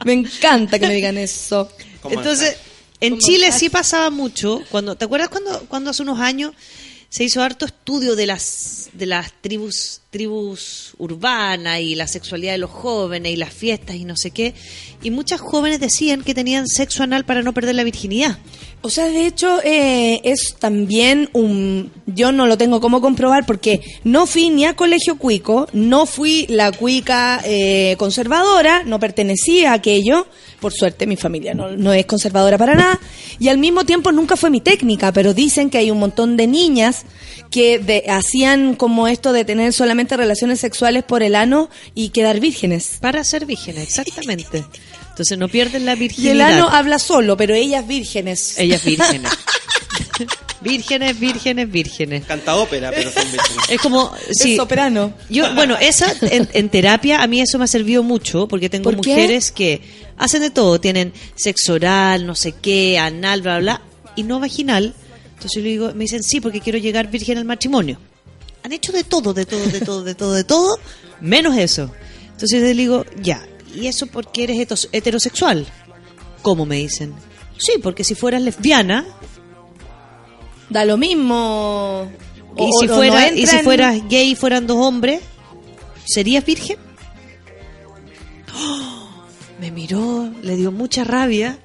me 0.04 0.12
encanta 0.14 0.78
que 0.78 0.86
me 0.88 0.94
digan 0.94 1.16
eso. 1.18 1.68
Entonces, 2.10 2.56
en 3.02 3.18
Chile 3.18 3.52
sí 3.52 3.68
pasaba 3.68 4.10
mucho. 4.10 4.62
cuando 4.70 4.94
¿Te 4.94 5.04
acuerdas 5.04 5.28
cuando, 5.28 5.66
cuando 5.68 5.90
hace 5.90 6.02
unos 6.02 6.20
años 6.20 6.52
se 7.08 7.24
hizo 7.24 7.42
harto 7.42 7.66
estudio 7.66 8.16
de 8.16 8.26
las 8.26 8.88
de 8.94 9.04
las 9.04 9.32
tribus 9.42 10.00
tribus 10.10 10.94
urbanas 10.96 11.80
y 11.80 11.94
la 11.94 12.06
sexualidad 12.06 12.52
de 12.52 12.58
los 12.58 12.70
jóvenes 12.70 13.32
y 13.32 13.36
las 13.36 13.52
fiestas 13.52 13.96
y 13.96 14.04
no 14.04 14.16
sé 14.16 14.30
qué? 14.30 14.54
Y 15.02 15.10
muchas 15.10 15.40
jóvenes 15.40 15.80
decían 15.80 16.22
que 16.22 16.34
tenían 16.34 16.66
sexo 16.66 17.02
anal 17.02 17.24
para 17.24 17.42
no 17.42 17.52
perder 17.52 17.74
la 17.74 17.84
virginidad. 17.84 18.38
O 18.84 18.90
sea, 18.90 19.06
de 19.08 19.26
hecho, 19.26 19.60
eh, 19.62 20.20
es 20.24 20.56
también 20.58 21.30
un... 21.34 21.92
Yo 22.06 22.32
no 22.32 22.46
lo 22.48 22.58
tengo 22.58 22.80
como 22.80 23.00
comprobar 23.00 23.46
porque 23.46 23.80
no 24.02 24.26
fui 24.26 24.50
ni 24.50 24.64
a 24.64 24.74
colegio 24.74 25.18
cuico, 25.18 25.68
no 25.72 26.04
fui 26.04 26.46
la 26.48 26.72
cuica 26.72 27.40
eh, 27.44 27.94
conservadora, 27.96 28.82
no 28.82 28.98
pertenecía 28.98 29.70
a 29.70 29.74
aquello. 29.74 30.26
Por 30.60 30.72
suerte, 30.72 31.06
mi 31.06 31.16
familia 31.16 31.54
no, 31.54 31.70
no 31.76 31.92
es 31.92 32.06
conservadora 32.06 32.58
para 32.58 32.74
nada. 32.74 33.00
Y 33.38 33.48
al 33.48 33.58
mismo 33.58 33.84
tiempo 33.84 34.10
nunca 34.10 34.36
fue 34.36 34.50
mi 34.50 34.60
técnica, 34.60 35.12
pero 35.12 35.32
dicen 35.32 35.70
que 35.70 35.78
hay 35.78 35.90
un 35.92 35.98
montón 36.00 36.36
de 36.36 36.48
niñas 36.48 37.04
que 37.50 37.78
de- 37.78 38.04
hacían 38.08 38.74
como 38.74 39.06
esto 39.06 39.32
de 39.32 39.44
tener 39.44 39.72
solamente 39.72 40.16
relaciones 40.16 40.58
sexuales 40.58 41.04
por 41.04 41.22
el 41.22 41.36
ano 41.36 41.70
y 41.94 42.08
quedar 42.08 42.40
vírgenes. 42.40 42.98
Para 43.00 43.22
ser 43.22 43.46
vírgenes, 43.46 43.84
exactamente. 43.84 44.64
Entonces 45.12 45.38
no 45.38 45.48
pierden 45.48 45.84
la 45.84 45.94
Y 45.94 45.98
virginidad. 46.00 46.32
el 46.32 46.40
ano 46.40 46.68
habla 46.68 46.98
solo, 46.98 47.36
pero 47.36 47.54
ellas 47.54 47.86
vírgenes. 47.86 48.58
Ellas 48.58 48.82
vírgenes. 48.84 49.30
vírgenes, 50.60 51.18
vírgenes, 51.18 51.70
vírgenes. 51.70 52.24
Canta 52.24 52.56
ópera, 52.56 52.90
pero 52.90 53.10
son 53.10 53.24
vírgenes. 53.30 53.68
Es 53.68 53.80
como 53.80 54.12
sí. 54.30 54.52
Es 54.52 54.56
soprano. 54.56 55.12
Yo, 55.28 55.54
bueno, 55.54 55.76
esa 55.80 56.14
en, 56.22 56.48
en 56.52 56.68
terapia 56.68 57.22
a 57.22 57.26
mí 57.26 57.40
eso 57.40 57.58
me 57.58 57.64
ha 57.64 57.68
servido 57.68 58.02
mucho 58.02 58.48
porque 58.48 58.68
tengo 58.70 58.84
¿Por 58.84 59.00
qué? 59.00 59.10
mujeres 59.10 59.50
que 59.52 59.80
hacen 60.16 60.42
de 60.42 60.50
todo, 60.50 60.80
tienen 60.80 61.12
sexo 61.34 61.74
oral, 61.74 62.26
no 62.26 62.34
sé 62.34 62.52
qué, 62.62 62.98
anal, 62.98 63.42
bla, 63.42 63.58
bla, 63.58 63.78
bla, 63.78 63.82
y 64.16 64.22
no 64.22 64.40
vaginal. 64.40 64.94
Entonces 65.34 65.52
yo 65.56 65.60
le 65.62 65.68
digo, 65.70 65.92
me 65.94 66.04
dicen, 66.04 66.22
sí, 66.22 66.40
porque 66.40 66.60
quiero 66.60 66.78
llegar 66.78 67.10
virgen 67.10 67.38
al 67.38 67.44
matrimonio. 67.44 67.98
Han 68.62 68.72
hecho 68.72 68.92
de 68.92 69.02
todo, 69.02 69.34
de 69.34 69.44
todo, 69.44 69.66
de 69.66 69.80
todo, 69.80 70.04
de 70.04 70.14
todo, 70.14 70.32
de 70.34 70.44
todo, 70.44 70.78
menos 71.20 71.56
eso. 71.58 71.90
Entonces 72.30 72.60
yo 72.60 72.64
le 72.66 72.74
digo, 72.74 73.04
ya, 73.20 73.44
¿y 73.74 73.86
eso 73.86 74.06
porque 74.06 74.44
eres 74.44 74.88
heterosexual? 74.92 75.66
¿Cómo 76.42 76.66
me 76.66 76.76
dicen? 76.76 77.14
Sí, 77.58 77.72
porque 77.82 78.04
si 78.04 78.14
fueras 78.14 78.42
lesbiana 78.42 79.04
Da 80.72 80.84
lo 80.86 80.96
mismo. 80.96 82.10
y, 82.56 82.62
O- 82.62 82.80
si, 82.80 82.88
o 82.88 82.94
fuera, 82.94 83.30
no 83.30 83.36
y 83.36 83.46
si 83.46 83.58
fueras 83.58 84.08
gay 84.08 84.30
y 84.30 84.34
fueran 84.34 84.66
dos 84.66 84.78
hombres, 84.78 85.20
¿serías 86.06 86.44
virgen? 86.44 86.78
¡Oh! 88.54 88.98
Me 89.60 89.70
miró, 89.70 90.28
le 90.42 90.56
dio 90.56 90.72
mucha 90.72 91.04
rabia. 91.04 91.58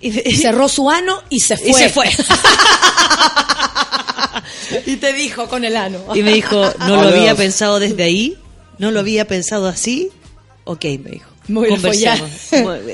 Y, 0.00 0.12
cerró 0.36 0.68
su 0.68 0.88
ano 0.90 1.22
y 1.30 1.40
se 1.40 1.56
fue. 1.56 1.70
Y 1.70 1.74
se 1.74 1.88
fue. 1.88 2.08
y 4.86 4.96
te 4.96 5.12
dijo 5.12 5.48
con 5.48 5.64
el 5.64 5.76
ano. 5.76 5.98
Y 6.14 6.22
me 6.22 6.34
dijo, 6.34 6.72
no 6.80 7.02
lo 7.02 7.08
había 7.08 7.34
pensado 7.34 7.80
desde 7.80 8.04
ahí, 8.04 8.38
no 8.78 8.92
lo 8.92 9.00
había 9.00 9.26
pensado 9.26 9.66
así. 9.66 10.10
Ok, 10.68 10.84
me 11.02 11.10
dijo. 11.12 11.30
A 11.30 11.68
Conversamos. 11.68 12.30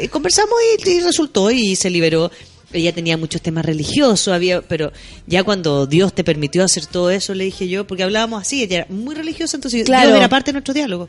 Y 0.03 0.09
Conversamos 0.09 0.55
y, 0.85 0.91
y 0.91 1.01
resultó 1.01 1.51
y 1.51 1.75
se 1.75 1.89
liberó. 1.91 2.31
Ella 2.71 2.93
tenía 2.93 3.17
muchos 3.17 3.43
temas 3.43 3.65
religiosos, 3.67 4.33
había, 4.33 4.63
pero 4.63 4.93
ya 5.27 5.43
cuando 5.43 5.87
Dios 5.87 6.15
te 6.15 6.23
permitió 6.25 6.65
hacer 6.65 6.87
todo 6.87 7.11
eso, 7.11 7.35
le 7.35 7.45
dije 7.45 7.69
yo, 7.69 7.87
porque 7.87 8.03
hablábamos 8.03 8.41
así, 8.41 8.63
ella 8.63 8.77
era 8.79 8.87
muy 8.89 9.15
religiosa, 9.15 9.57
entonces 9.57 9.85
Claro. 9.85 10.09
Dios 10.09 10.19
era 10.19 10.29
parte 10.29 10.51
de 10.51 10.55
nuestro 10.55 10.73
diálogo. 10.73 11.09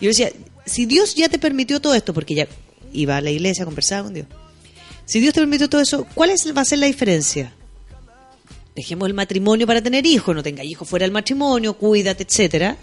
Y 0.00 0.04
yo 0.06 0.08
decía, 0.08 0.30
si 0.64 0.86
Dios 0.86 1.14
ya 1.14 1.28
te 1.28 1.38
permitió 1.38 1.80
todo 1.80 1.94
esto, 1.94 2.14
porque 2.14 2.34
ella 2.34 2.48
iba 2.92 3.16
a 3.16 3.20
la 3.20 3.30
iglesia, 3.30 3.64
conversaba 3.64 4.04
con 4.04 4.14
Dios, 4.14 4.26
si 5.04 5.20
Dios 5.20 5.34
te 5.34 5.40
permitió 5.40 5.68
todo 5.68 5.80
eso, 5.80 6.06
¿cuál 6.14 6.30
es, 6.30 6.46
va 6.56 6.62
a 6.62 6.64
ser 6.64 6.78
la 6.78 6.86
diferencia? 6.86 7.52
Dejemos 8.74 9.06
el 9.06 9.14
matrimonio 9.14 9.66
para 9.66 9.82
tener 9.82 10.06
hijos, 10.06 10.34
no 10.34 10.42
tenga 10.42 10.64
hijos 10.64 10.88
fuera 10.88 11.04
del 11.04 11.12
matrimonio, 11.12 11.74
cuídate, 11.74 12.22
etcétera. 12.22 12.76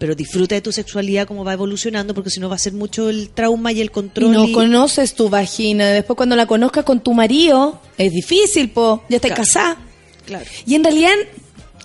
Pero 0.00 0.16
disfruta 0.16 0.56
de 0.56 0.62
tu 0.62 0.72
sexualidad 0.72 1.28
como 1.28 1.44
va 1.44 1.52
evolucionando, 1.52 2.14
porque 2.14 2.30
si 2.30 2.40
no 2.40 2.48
va 2.48 2.56
a 2.56 2.58
ser 2.58 2.72
mucho 2.72 3.08
el 3.10 3.28
trauma 3.28 3.70
y 3.70 3.80
el 3.80 3.86
Y 3.86 3.90
control. 3.90 4.32
no 4.32 4.48
y- 4.48 4.52
conoces 4.52 5.14
tu 5.14 5.28
vagina. 5.28 5.86
Después 5.90 6.16
cuando 6.16 6.34
la 6.34 6.46
conozcas 6.46 6.84
con 6.84 7.00
tu 7.00 7.12
marido, 7.14 7.80
es 7.98 8.10
difícil, 8.12 8.70
po. 8.70 9.04
Ya 9.08 9.16
estás 9.16 9.28
Claro. 9.32 9.42
casada. 9.44 9.76
Claro. 10.26 10.44
Y 10.66 10.74
en 10.74 10.82
realidad, 10.84 11.12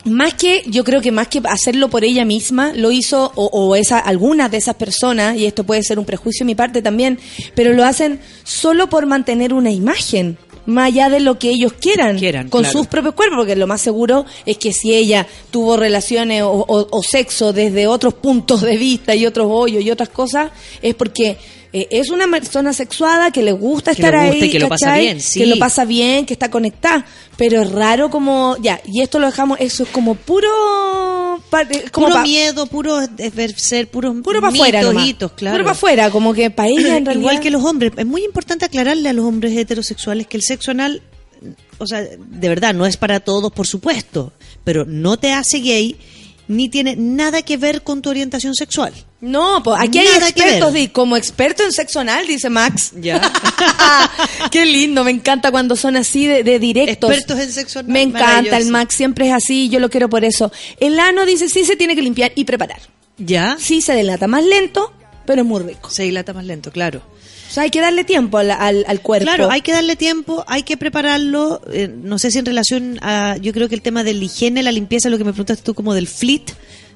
más 0.06 0.36
que, 0.36 0.64
yo 0.68 0.84
creo 0.84 1.02
que 1.02 1.12
más 1.12 1.28
que 1.28 1.42
hacerlo 1.46 1.90
por 1.90 2.04
ella 2.04 2.26
misma, 2.26 2.74
lo 2.74 2.92
hizo, 2.92 3.32
o, 3.36 3.48
o 3.48 3.76
esa, 3.76 3.98
algunas 4.00 4.52
de 4.52 4.58
esas 4.58 4.76
personas, 4.76 5.36
y 5.36 5.46
esto 5.48 5.64
puede 5.64 5.82
ser 5.84 5.98
un 6.00 6.06
prejuicio 6.06 6.44
de 6.44 6.46
mi 6.46 6.56
parte 6.56 6.82
también, 6.84 7.18
pero 7.56 7.74
lo 7.74 7.84
hacen 7.84 8.20
solo 8.44 8.88
por 8.88 9.08
mantener 9.08 9.52
una 9.52 9.72
imagen, 9.72 10.38
más 10.66 10.88
allá 10.88 11.10
de 11.10 11.20
lo 11.20 11.38
que 11.40 11.50
ellos 11.50 11.74
quieran, 11.74 12.18
con 12.50 12.62
claro. 12.64 12.78
sus 12.78 12.88
propios 12.88 13.14
cuerpos, 13.16 13.38
porque 13.40 13.56
lo 13.56 13.68
más 13.68 13.82
seguro 13.82 14.26
es 14.46 14.58
que 14.58 14.74
si 14.74 14.94
ella 14.94 15.26
tuvo 15.52 15.78
relaciones 15.78 16.42
o, 16.44 16.50
o- 16.52 16.88
o 16.92 17.04
sexo 17.04 17.54
desde 17.54 17.88
otros 17.88 18.14
puntos 18.16 18.62
de 18.62 18.78
vista 18.78 19.14
y 19.16 19.26
otros 19.26 19.48
hoyos 19.50 19.84
y 19.84 19.92
otras 19.92 20.10
cosas, 20.10 20.52
es 20.82 20.96
porque 20.96 21.38
eh, 21.74 21.88
es 21.92 22.10
una 22.10 22.26
persona 22.28 22.72
sexuada 22.74 23.32
que 23.32 23.42
le 23.44 23.52
gusta 23.52 23.94
Que 23.94 24.02
estar 24.02 24.14
le 24.14 24.28
gusta 24.30 24.44
ahí, 24.46 24.50
y 24.50 24.52
que 24.52 24.60
lo 24.60 24.70
pasa 24.70 24.96
bien, 24.98 25.20
sí. 25.22 25.40
que 25.40 25.46
lo 25.46 25.58
pasa 25.60 25.84
bien, 25.86 26.26
que 26.26 26.34
está 26.34 26.50
conectada, 26.50 27.06
pero 27.38 27.62
es 27.62 27.72
raro 27.72 28.10
como, 28.10 28.56
ya, 28.62 28.80
y 28.86 29.02
esto 29.02 29.20
lo 29.20 29.26
dejamos, 29.28 29.60
eso 29.60 29.84
es 29.84 29.90
como 29.90 30.16
puro, 30.16 30.48
como 31.92 32.08
puro 32.08 32.16
pa- 32.16 32.24
miedo, 32.24 32.66
puro 32.68 33.00
ser, 33.56 33.88
puro, 33.90 34.14
puro 34.22 34.42
para 34.42 34.54
afuera, 34.54 34.82
claro. 35.36 35.56
puro 35.56 35.64
para 35.66 35.72
afuera, 35.72 36.10
como 36.12 36.34
que 36.34 36.50
para 36.52 36.70
ella 36.70 36.98
en 36.98 37.06
realidad. 37.06 37.32
Igual 37.32 37.40
que 37.40 37.52
los 37.52 37.64
hombres. 37.64 37.92
Es 37.98 38.06
muy 38.06 38.24
importante 38.24 38.66
aclararle 38.66 39.10
a 39.10 39.14
los 39.14 39.26
hombres 39.26 39.56
heterosexuales 39.58 40.28
que 40.28 40.38
el 40.38 40.44
sexo 40.44 40.72
anal, 40.72 41.02
o 41.78 41.88
sea, 41.88 42.02
de 42.02 42.50
verdad, 42.50 42.74
no 42.74 42.86
es 42.86 42.98
para 42.98 43.20
todos, 43.20 43.52
por 43.52 43.68
supuesto, 43.68 44.34
pero 44.64 44.86
no 44.86 45.18
te 45.18 45.32
hace 45.34 45.60
gay 45.60 45.96
ni 46.48 46.70
tiene 46.70 46.96
nada 46.96 47.42
que 47.42 47.58
ver 47.58 47.82
con 47.82 48.02
tu 48.02 48.10
orientación 48.10 48.54
sexual. 48.54 48.94
No, 49.22 49.64
pues 49.64 49.80
aquí 49.82 50.00
hay 50.00 50.08
Nada 50.08 50.28
expertos, 50.30 50.74
di- 50.74 50.90
como 50.90 51.16
experto 51.18 51.64
en 51.64 51.72
sexo 51.72 52.00
anal, 52.02 52.28
dice 52.28 52.50
Max. 52.50 52.92
Ya. 53.00 53.20
Qué 54.52 54.66
lindo, 54.66 55.04
me 55.04 55.12
encanta 55.12 55.52
cuando 55.52 55.76
son 55.76 55.96
así 55.96 56.28
de, 56.28 56.44
de 56.44 56.60
directos. 56.60 57.10
Expertos 57.12 57.40
en 57.40 57.52
sexo 57.52 57.80
anal, 57.80 57.92
Me 57.92 58.02
encanta, 58.02 58.58
el. 58.58 58.68
Max 58.70 58.94
siempre 58.96 59.28
es 59.28 59.34
así, 59.34 59.70
yo 59.70 59.80
lo 59.80 59.90
quiero 59.90 60.10
por 60.10 60.24
eso. 60.26 60.52
El 60.80 61.00
ano 61.00 61.26
dice 61.26 61.50
sí 61.50 61.66
se 61.66 61.76
tiene 61.76 61.96
que 61.96 62.02
limpiar 62.02 62.34
y 62.36 62.44
preparar. 62.46 62.80
¿Ya? 63.18 63.56
Sí 63.60 63.82
se 63.82 63.96
dilata 63.96 64.28
más 64.28 64.44
lento, 64.44 64.94
pero 65.26 65.42
es 65.42 65.48
muy 65.48 65.62
rico. 65.64 65.90
Se 65.90 66.04
dilata 66.04 66.34
más 66.34 66.46
lento, 66.46 66.72
claro. 66.72 67.02
O 67.50 67.54
sea, 67.56 67.64
hay 67.64 67.70
que 67.70 67.80
darle 67.80 68.04
tiempo 68.04 68.38
al, 68.38 68.52
al, 68.52 68.84
al 68.88 69.00
cuerpo. 69.02 69.26
Claro, 69.28 69.50
hay 69.50 69.62
que 69.62 69.72
darle 69.72 69.96
tiempo, 69.96 70.44
hay 70.48 70.64
que 70.64 70.76
prepararlo. 70.78 71.62
eh, 71.72 71.88
no 71.90 72.20
sé 72.20 72.32
si 72.32 72.40
en 72.40 72.46
relación 72.46 73.00
a. 73.02 73.38
Yo 73.40 73.54
creo 73.54 73.70
que 73.70 73.76
el 73.76 73.82
tema 73.82 74.04
de 74.04 74.14
la 74.14 74.26
higiene, 74.26 74.62
la 74.62 74.74
limpieza, 74.74 75.10
lo 75.10 75.18
que 75.18 75.24
me 75.24 75.32
preguntaste 75.32 75.64
tú, 75.64 75.74
como 75.74 75.94
del 75.94 76.08
flit, 76.08 76.52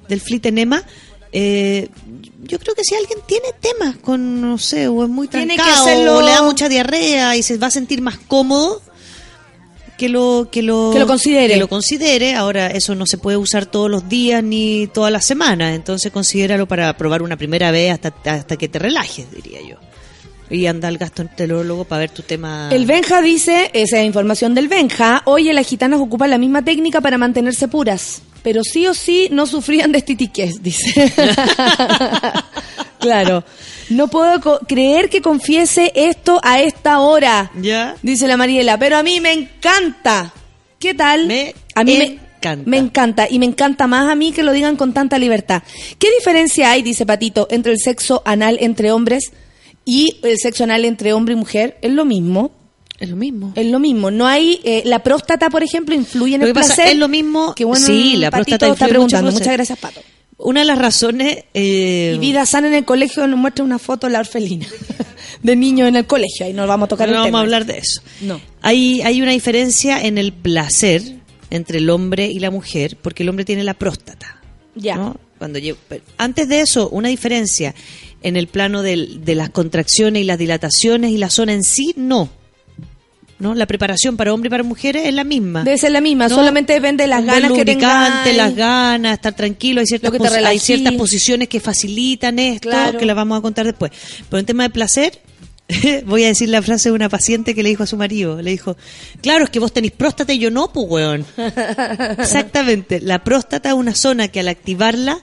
del 0.10 0.20
flit 0.20 0.46
enema. 0.48 0.84
Eh, 1.31 1.89
yo 2.43 2.57
creo 2.60 2.73
que 2.76 2.84
si 2.84 2.95
alguien 2.95 3.19
tiene 3.27 3.47
temas 3.60 3.97
con, 3.97 4.41
no 4.41 4.57
sé, 4.57 4.88
o 4.88 5.03
es 5.03 5.10
muy 5.10 5.27
Tiene 5.27 5.56
que 5.56 5.61
trancado, 5.61 5.85
hacerlo- 5.85 6.18
o 6.18 6.22
le 6.22 6.31
da 6.31 6.41
mucha 6.43 6.68
diarrea 6.69 7.35
y 7.35 7.43
se 7.43 7.57
va 7.57 7.68
a 7.68 7.72
sentir 7.72 8.01
más 8.01 8.18
cómodo, 8.18 8.81
que 9.97 10.07
lo, 10.10 10.47
que 10.49 10.61
lo, 10.61 10.91
Que 10.93 10.99
lo 10.99 11.07
considere. 11.07 11.53
que 11.56 11.60
lo 11.60 11.68
considere. 11.68 12.34
Ahora, 12.34 12.68
eso 12.68 12.95
no 12.95 13.06
se 13.06 13.18
puede 13.18 13.35
usar 13.38 13.65
todos 13.65 13.91
los 13.91 14.07
días 14.07 14.41
ni 14.41 14.88
todas 14.88 15.11
las 15.11 15.26
semanas, 15.26 15.76
entonces 15.76 16.11
considéralo 16.11 16.68
para 16.68 16.95
probar 16.95 17.22
una 17.22 17.35
primera 17.38 17.69
vez 17.72 17.91
hasta, 17.91 18.14
hasta 18.31 18.56
que 18.56 18.69
te 18.69 18.80
relajes, 18.80 19.30
diría 19.31 19.60
yo. 19.61 19.76
Y 20.49 20.65
anda 20.65 20.88
al 20.88 20.97
gastroenterólogo 20.97 21.84
para 21.84 21.99
ver 21.99 22.10
tu 22.11 22.23
tema. 22.23 22.69
El 22.72 22.85
Benja 22.88 23.22
dice, 23.22 23.69
esa 23.73 23.99
es 23.99 24.06
información 24.07 24.56
del 24.56 24.68
Benja, 24.69 25.22
oye, 25.26 25.53
las 25.53 25.68
gitanas 25.68 25.99
ocupan 25.99 26.30
la 26.31 26.38
misma 26.39 26.64
técnica 26.64 27.01
para 27.01 27.18
mantenerse 27.19 27.68
puras, 27.68 28.22
pero 28.44 28.64
sí 28.64 28.88
o 28.88 28.94
sí 28.94 29.28
no 29.32 29.45
sufrían 29.45 29.91
de 29.91 29.99
estitiquez, 29.99 30.61
dice. 30.61 31.11
claro. 32.99 33.44
No 33.90 34.07
puedo 34.07 34.60
creer 34.68 35.10
que 35.10 35.22
confiese 35.22 35.91
esto 35.95 36.40
a 36.44 36.61
esta 36.61 36.99
hora, 36.99 37.52
Ya. 37.60 37.95
dice 38.03 38.28
la 38.28 38.38
Mariela, 38.38 38.78
pero 38.78 38.98
a 38.98 39.03
mí 39.03 39.20
me 39.20 39.34
encanta. 39.34 40.32
¿Qué 40.80 40.94
tal? 40.94 41.26
Me 41.28 41.56
a 41.76 41.84
mí 41.84 41.95
encanta. 41.95 42.64
me, 42.66 42.66
me 42.66 42.78
encanta 42.78 43.28
y 43.30 43.40
me 43.40 43.45
encanta 43.48 43.88
más 43.88 44.10
a 44.10 44.16
mí 44.16 44.32
que 44.32 44.44
lo 44.44 44.53
digan 44.53 44.76
con 44.76 44.94
tanta 44.94 45.18
libertad. 45.18 45.64
¿Qué 45.98 46.07
diferencia 46.18 46.72
hay, 46.72 46.84
dice 46.84 47.06
Patito, 47.06 47.48
entre 47.49 47.72
el 47.74 47.80
sexo 47.80 48.22
anal 48.26 48.57
entre 48.61 48.91
hombres 48.91 49.32
y 49.86 50.07
el 50.24 50.38
sexo 50.38 50.64
anal 50.66 50.86
entre 50.86 51.11
hombre 51.14 51.34
y 51.34 51.38
mujer? 51.38 51.78
Es 51.82 51.91
lo 51.91 52.06
mismo. 52.06 52.52
Es 53.00 53.10
lo 53.10 53.16
mismo. 53.16 53.54
Es 53.56 53.66
lo 53.68 53.80
mismo. 53.80 54.12
No 54.12 54.28
hay 54.28 54.60
eh, 54.64 54.82
la 54.86 55.02
próstata, 55.04 55.50
por 55.50 55.64
ejemplo, 55.64 55.96
influye 55.96 56.36
en 56.36 56.42
Lo 56.42 56.48
el 56.48 56.54
que 56.54 56.60
pasa 56.60 56.76
placer. 56.76 56.94
es 56.94 56.98
lo 57.00 57.08
mismo. 57.08 57.56
Que 57.56 57.64
bueno, 57.66 57.86
sí, 57.86 58.18
la 58.18 58.30
Patito 58.30 58.58
próstata 58.58 58.74
está 58.74 58.88
preguntando. 58.88 59.32
Muchas 59.32 59.54
gracias, 59.54 59.80
Pato. 59.80 60.02
una 60.38 60.60
de 60.62 60.66
las 60.66 60.78
razones... 60.78 61.46
eh, 61.54 62.14
Y 62.16 62.20
Vida 62.20 62.46
Sana 62.46 62.68
en 62.68 62.74
el 62.74 62.86
colegio 62.86 63.26
nos 63.28 63.40
muestra 63.40 63.64
una 63.64 63.80
foto 63.80 64.08
de 64.08 64.14
la 64.14 64.20
orfelina 64.20 64.68
de 65.44 65.56
niños 65.56 65.88
en 65.88 65.96
el 65.96 66.06
colegio. 66.06 66.46
Ahí 66.46 66.54
no 66.54 66.68
vamos 66.68 66.88
a 66.88 66.90
tocar 66.90 67.08
no 67.08 67.14
el 67.14 67.18
vamos 67.20 67.28
tema. 67.28 67.40
a 67.40 67.42
hablar 67.44 67.66
de 67.66 67.78
eso. 67.78 68.02
No. 68.22 68.42
Hay, 68.62 69.02
hay 69.02 69.22
una 69.22 69.32
diferencia 69.32 70.02
en 70.02 70.18
el 70.18 70.34
placer 70.34 71.02
entre 71.52 71.78
el 71.80 71.90
hombre 71.90 72.28
y 72.28 72.40
la 72.40 72.52
mujer, 72.52 72.98
porque 73.02 73.24
el 73.24 73.30
hombre 73.30 73.46
tiene 73.46 73.64
la 73.64 73.74
próstata. 73.76 74.42
Ya. 74.76 74.96
¿no? 74.96 75.18
Cuando 75.38 75.58
pero 75.88 76.04
antes 76.18 76.48
de 76.50 76.60
eso, 76.62 76.90
una 76.90 77.08
diferencia 77.10 77.74
en 78.22 78.36
el 78.36 78.48
plano 78.48 78.82
del- 78.82 79.24
de 79.24 79.36
las 79.36 79.50
contracciones 79.50 80.22
y 80.22 80.26
las 80.26 80.38
dilataciones 80.38 81.12
y 81.12 81.18
la 81.18 81.30
zona 81.30 81.54
en 81.54 81.64
sí, 81.64 81.94
no. 81.96 82.30
¿No? 83.40 83.56
La 83.56 83.66
preparación 83.66 84.18
para 84.18 84.34
hombres 84.34 84.49
y 84.49 84.52
para 84.52 84.64
mujeres 84.64 85.06
es 85.06 85.14
la 85.14 85.24
misma. 85.24 85.64
Debe 85.64 85.78
ser 85.78 85.91
la 85.91 86.02
misma, 86.02 86.28
No. 86.28 86.36
solamente 86.36 86.74
depende 86.74 87.06
de 87.06 87.07
las 87.07 87.24
ganas 87.24 87.52
que 87.53 87.64
tengas. 87.64 88.36
las 88.36 88.53
ganas, 88.56 89.14
estar 89.14 89.34
tranquilo. 89.34 89.80
Hay 89.80 89.88
ciertas, 89.88 90.11
que 90.11 90.20
te 90.20 90.28
hay 90.45 90.60
ciertas 90.60 90.94
posiciones 90.95 91.48
que 91.48 91.60
facilitan 91.61 92.38
esto, 92.38 92.70
Claro. 92.70 92.99
que 92.99 93.06
las 93.06 93.16
vamos 93.16 93.40
a 93.40 93.41
contar 93.41 93.66
después. 93.66 93.91
Pero 94.30 94.40
en 94.40 94.45
tema 94.45 94.64
de 94.64 94.70
placer, 94.72 95.22
voy 96.06 96.26
a 96.26 96.28
decir 96.28 96.49
la 96.49 96.61
frase 96.61 96.90
de 96.90 96.95
una 96.95 97.07
paciente 97.07 97.56
que 97.56 97.64
le 97.64 97.70
dijo 97.70 97.84
a 97.84 97.88
su 97.88 97.95
marido. 97.95 98.41
Le 98.41 98.52
dijo, 98.52 98.76
claro, 99.22 99.45
es 99.45 99.49
que 99.49 99.60
vos 99.60 99.72
tenés 99.72 99.91
próstata 99.91 100.34
y 100.34 100.40
yo 100.40 100.52
no, 100.52 100.74
pues, 100.74 100.86
weón. 100.90 101.26
Exactamente. 102.18 102.99
La 103.02 103.24
próstata 103.24 103.70
es 103.70 103.76
una 103.76 103.95
zona 103.95 104.28
que 104.28 104.40
al 104.41 104.48
activarla 104.48 105.20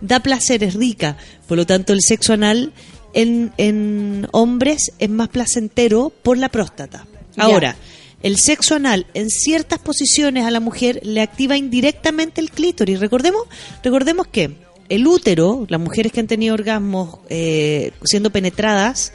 da 0.00 0.20
placer, 0.20 0.64
es 0.64 0.74
rica. 0.74 1.16
Por 1.46 1.56
lo 1.56 1.66
tanto, 1.66 1.92
el 1.92 2.00
sexo 2.02 2.32
anal 2.32 2.72
en, 3.12 3.52
en 3.58 4.26
hombres 4.32 4.92
es 4.98 5.10
más 5.10 5.28
placentero 5.28 6.12
por 6.22 6.38
la 6.38 6.48
próstata. 6.48 7.06
Ya. 7.36 7.44
Ahora, 7.44 7.76
el 8.22 8.38
sexo 8.38 8.74
anal 8.74 9.06
en 9.14 9.30
ciertas 9.30 9.78
posiciones 9.78 10.44
a 10.44 10.50
la 10.50 10.60
mujer 10.60 11.00
le 11.02 11.20
activa 11.22 11.56
indirectamente 11.56 12.40
el 12.40 12.50
clítoris. 12.50 13.00
Recordemos, 13.00 13.42
recordemos 13.82 14.26
que 14.26 14.50
el 14.88 15.06
útero, 15.06 15.66
las 15.68 15.80
mujeres 15.80 16.12
que 16.12 16.20
han 16.20 16.26
tenido 16.26 16.54
orgasmos 16.54 17.18
eh, 17.28 17.92
siendo 18.04 18.30
penetradas, 18.30 19.12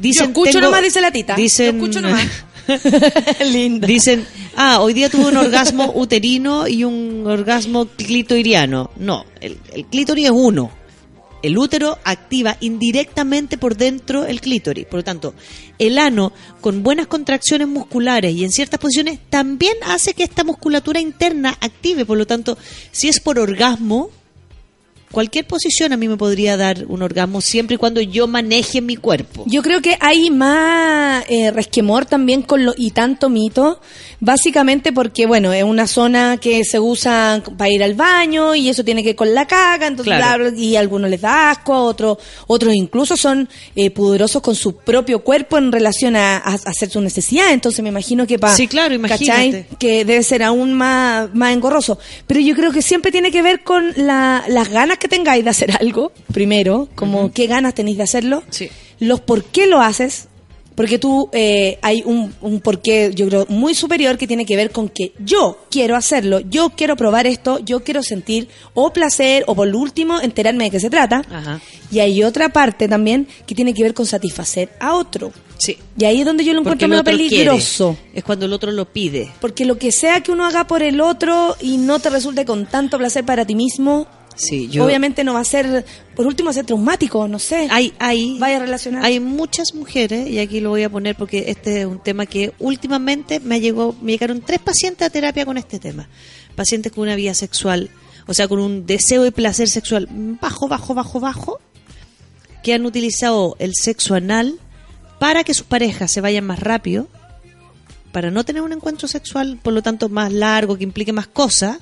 dicen... 0.00 0.26
Yo 0.26 0.28
escucho 0.30 0.52
tengo- 0.52 0.66
nomás, 0.66 0.82
dice 0.82 1.00
la 1.00 1.10
tita. 1.10 1.34
Dicen, 1.34 1.66
Yo 1.78 1.84
escucho 1.84 2.00
nomás. 2.00 2.26
Linda. 3.50 3.86
Dicen, 3.86 4.26
ah, 4.56 4.80
hoy 4.80 4.92
día 4.92 5.08
tuve 5.08 5.26
un 5.26 5.36
orgasmo 5.38 5.92
uterino 5.94 6.68
y 6.68 6.84
un 6.84 7.24
orgasmo 7.26 7.86
clitoriano. 7.86 8.90
No, 8.98 9.24
el, 9.40 9.58
el 9.74 9.86
clítoris 9.86 10.26
es 10.26 10.32
uno. 10.34 10.70
El 11.42 11.56
útero 11.56 11.98
activa 12.04 12.56
indirectamente 12.60 13.58
por 13.58 13.76
dentro 13.76 14.24
el 14.24 14.40
clítoris. 14.40 14.86
Por 14.86 15.00
lo 15.00 15.04
tanto, 15.04 15.34
el 15.78 15.98
ano, 15.98 16.32
con 16.60 16.82
buenas 16.82 17.06
contracciones 17.06 17.68
musculares 17.68 18.34
y 18.34 18.44
en 18.44 18.50
ciertas 18.50 18.80
posiciones, 18.80 19.20
también 19.30 19.74
hace 19.86 20.14
que 20.14 20.24
esta 20.24 20.44
musculatura 20.44 21.00
interna 21.00 21.56
active. 21.60 22.04
Por 22.04 22.18
lo 22.18 22.26
tanto, 22.26 22.58
si 22.90 23.08
es 23.08 23.20
por 23.20 23.38
orgasmo, 23.38 24.10
cualquier 25.12 25.46
posición 25.46 25.92
a 25.92 25.96
mí 25.96 26.08
me 26.08 26.16
podría 26.16 26.56
dar 26.56 26.84
un 26.88 27.02
orgasmo 27.02 27.40
siempre 27.40 27.74
y 27.74 27.78
cuando 27.78 28.00
yo 28.00 28.26
maneje 28.26 28.80
mi 28.80 28.96
cuerpo. 28.96 29.44
Yo 29.46 29.62
creo 29.62 29.80
que 29.80 29.96
hay 30.00 30.30
más 30.30 31.24
eh, 31.28 31.50
resquemor 31.50 32.04
también 32.06 32.42
con 32.42 32.64
lo 32.64 32.74
y 32.76 32.90
tanto 32.90 33.28
mito, 33.28 33.80
básicamente 34.20 34.92
porque, 34.92 35.26
bueno, 35.26 35.52
es 35.52 35.64
una 35.64 35.86
zona 35.86 36.36
que 36.38 36.64
se 36.64 36.78
usa 36.80 37.42
para 37.56 37.70
ir 37.70 37.82
al 37.82 37.94
baño 37.94 38.54
y 38.54 38.68
eso 38.68 38.84
tiene 38.84 39.02
que 39.02 39.10
ver 39.10 39.16
con 39.16 39.34
la 39.34 39.46
caga, 39.46 39.86
entonces 39.86 40.14
Claro. 40.14 40.50
y 40.54 40.76
a 40.76 40.80
algunos 40.80 41.08
les 41.10 41.20
da 41.20 41.50
asco, 41.50 41.72
a 41.74 41.82
otros, 41.82 42.18
otros 42.46 42.74
incluso 42.74 43.16
son 43.16 43.48
eh, 43.76 43.90
pudorosos 43.90 44.42
con 44.42 44.54
su 44.54 44.76
propio 44.76 45.20
cuerpo 45.20 45.56
en 45.58 45.72
relación 45.72 46.16
a, 46.16 46.36
a 46.38 46.54
hacer 46.66 46.90
su 46.90 47.00
necesidad, 47.00 47.52
entonces 47.52 47.82
me 47.82 47.88
imagino 47.88 48.26
que 48.26 48.38
para... 48.38 48.54
Sí, 48.54 48.66
claro, 48.66 48.94
imagínate. 48.94 49.66
Que 49.78 50.04
debe 50.04 50.22
ser 50.22 50.42
aún 50.42 50.74
más, 50.74 51.32
más 51.34 51.52
engorroso. 51.52 51.98
Pero 52.26 52.40
yo 52.40 52.54
creo 52.54 52.72
que 52.72 52.82
siempre 52.82 53.12
tiene 53.12 53.30
que 53.30 53.42
ver 53.42 53.62
con 53.62 53.92
la- 53.96 54.44
las 54.48 54.68
ganas 54.68 54.97
que 54.98 55.08
tengáis 55.08 55.44
de 55.44 55.50
hacer 55.50 55.70
algo, 55.80 56.12
primero, 56.32 56.88
como 56.94 57.32
qué 57.32 57.46
ganas 57.46 57.74
tenéis 57.74 57.96
de 57.96 58.02
hacerlo 58.04 58.42
Sí. 58.50 58.68
los 59.00 59.20
por 59.20 59.44
qué 59.44 59.66
lo 59.66 59.80
haces, 59.80 60.28
porque 60.74 60.96
tú 61.00 61.28
eh, 61.32 61.76
hay 61.82 62.02
un, 62.06 62.32
un 62.40 62.60
porqué, 62.60 63.10
yo 63.12 63.26
creo, 63.26 63.46
muy 63.48 63.74
superior 63.74 64.16
que 64.16 64.28
tiene 64.28 64.46
que 64.46 64.54
ver 64.54 64.70
con 64.70 64.88
que 64.88 65.12
yo 65.18 65.58
quiero 65.72 65.96
hacerlo, 65.96 66.38
yo 66.38 66.70
quiero 66.70 66.94
probar 66.94 67.26
esto, 67.26 67.58
yo 67.58 67.82
quiero 67.82 68.00
sentir 68.04 68.46
o 68.74 68.92
placer 68.92 69.42
o 69.48 69.56
por 69.56 69.66
último 69.74 70.20
enterarme 70.20 70.64
de 70.64 70.70
qué 70.70 70.78
se 70.78 70.88
trata. 70.88 71.22
Ajá. 71.32 71.60
Y 71.90 71.98
hay 71.98 72.22
otra 72.22 72.50
parte 72.50 72.86
también 72.86 73.26
que 73.44 73.56
tiene 73.56 73.74
que 73.74 73.82
ver 73.82 73.92
con 73.92 74.06
satisfacer 74.06 74.68
a 74.78 74.94
otro. 74.94 75.32
Sí. 75.56 75.76
Y 75.98 76.04
ahí 76.04 76.20
es 76.20 76.24
donde 76.26 76.44
yo 76.44 76.52
lo 76.52 76.62
Porque 76.62 76.84
encuentro 76.84 77.02
medio 77.12 77.28
quiere. 77.28 77.44
peligroso. 77.46 77.96
Es 78.14 78.22
cuando 78.22 78.46
el 78.46 78.52
otro 78.52 78.70
lo 78.70 78.84
pide. 78.84 79.32
Porque 79.40 79.64
lo 79.64 79.78
que 79.78 79.90
sea 79.90 80.20
que 80.20 80.30
uno 80.30 80.46
haga 80.46 80.68
por 80.68 80.84
el 80.84 81.00
otro 81.00 81.56
y 81.60 81.78
no 81.78 81.98
te 81.98 82.08
resulte 82.10 82.44
con 82.44 82.66
tanto 82.66 82.98
placer 82.98 83.24
para 83.24 83.44
ti 83.44 83.56
mismo, 83.56 84.06
Sí, 84.38 84.68
yo- 84.68 84.84
obviamente 84.86 85.24
no 85.24 85.34
va 85.34 85.40
a 85.40 85.44
ser, 85.44 85.84
por 86.14 86.26
último, 86.26 86.46
va 86.46 86.50
a 86.52 86.54
ser 86.54 86.64
traumático, 86.64 87.26
no 87.28 87.38
sé. 87.38 87.66
Hay, 87.70 87.92
hay, 87.98 88.38
Vaya 88.38 88.56
a 88.56 88.60
relacionar. 88.60 89.04
hay 89.04 89.18
muchas 89.20 89.74
mujeres, 89.74 90.28
y 90.30 90.38
aquí 90.38 90.60
lo 90.60 90.70
voy 90.70 90.84
a 90.84 90.88
poner 90.90 91.16
porque 91.16 91.44
este 91.48 91.80
es 91.80 91.86
un 91.86 92.00
tema 92.02 92.24
que 92.24 92.52
últimamente 92.60 93.40
me, 93.40 93.60
llegó, 93.60 93.94
me 94.00 94.12
llegaron 94.12 94.40
tres 94.40 94.60
pacientes 94.60 95.06
a 95.06 95.10
terapia 95.10 95.44
con 95.44 95.58
este 95.58 95.78
tema. 95.78 96.08
Pacientes 96.54 96.92
con 96.92 97.02
una 97.02 97.16
vida 97.16 97.34
sexual, 97.34 97.90
o 98.26 98.32
sea, 98.34 98.46
con 98.48 98.60
un 98.60 98.86
deseo 98.86 99.26
y 99.26 99.30
placer 99.32 99.68
sexual 99.68 100.08
bajo, 100.10 100.68
bajo, 100.68 100.94
bajo, 100.94 101.18
bajo, 101.20 101.60
que 102.62 102.74
han 102.74 102.86
utilizado 102.86 103.56
el 103.58 103.72
sexo 103.74 104.14
anal 104.14 104.58
para 105.18 105.42
que 105.42 105.52
sus 105.54 105.66
parejas 105.66 106.10
se 106.12 106.20
vayan 106.20 106.44
más 106.46 106.60
rápido, 106.60 107.08
para 108.12 108.30
no 108.30 108.44
tener 108.44 108.62
un 108.62 108.72
encuentro 108.72 109.08
sexual, 109.08 109.58
por 109.62 109.72
lo 109.72 109.82
tanto, 109.82 110.08
más 110.08 110.32
largo, 110.32 110.76
que 110.78 110.84
implique 110.84 111.12
más 111.12 111.26
cosas, 111.26 111.78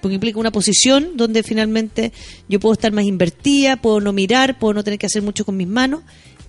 porque 0.00 0.14
implica 0.14 0.38
una 0.38 0.50
posición 0.52 1.16
donde 1.16 1.42
finalmente 1.42 2.12
yo 2.48 2.60
puedo 2.60 2.72
estar 2.72 2.92
más 2.92 3.04
invertida, 3.04 3.76
puedo 3.76 4.00
no 4.00 4.12
mirar, 4.12 4.58
puedo 4.58 4.74
no 4.74 4.84
tener 4.84 4.98
que 4.98 5.06
hacer 5.06 5.22
mucho 5.22 5.44
con 5.44 5.56
mis 5.56 5.68
manos, 5.68 6.02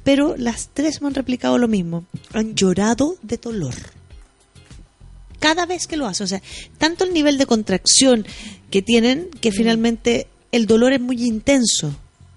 pero 0.04 0.36
las 0.38 0.70
tres 0.74 1.02
me 1.02 1.08
han 1.08 1.16
replicado 1.16 1.58
lo 1.58 1.68
mismo. 1.68 2.06
Han 2.34 2.56
llorado 2.56 3.16
de 3.22 3.38
dolor. 3.38 3.76
Cada 5.40 5.66
vez 5.66 5.88
que 5.88 5.96
lo 5.98 6.06
hacen. 6.06 6.26
O 6.26 6.28
sea, 6.28 6.42
tanto 6.78 7.06
el 7.06 7.14
nivel 7.14 7.38
de 7.38 7.46
contracción 7.46 8.26
que 8.72 8.82
tienen 8.82 9.30
Mm. 9.34 9.38
que 9.40 9.52
finalmente 9.52 10.28
el 10.52 10.66
dolor 10.66 10.94
es 10.94 11.00
muy 11.02 11.24
intenso. 11.24 11.96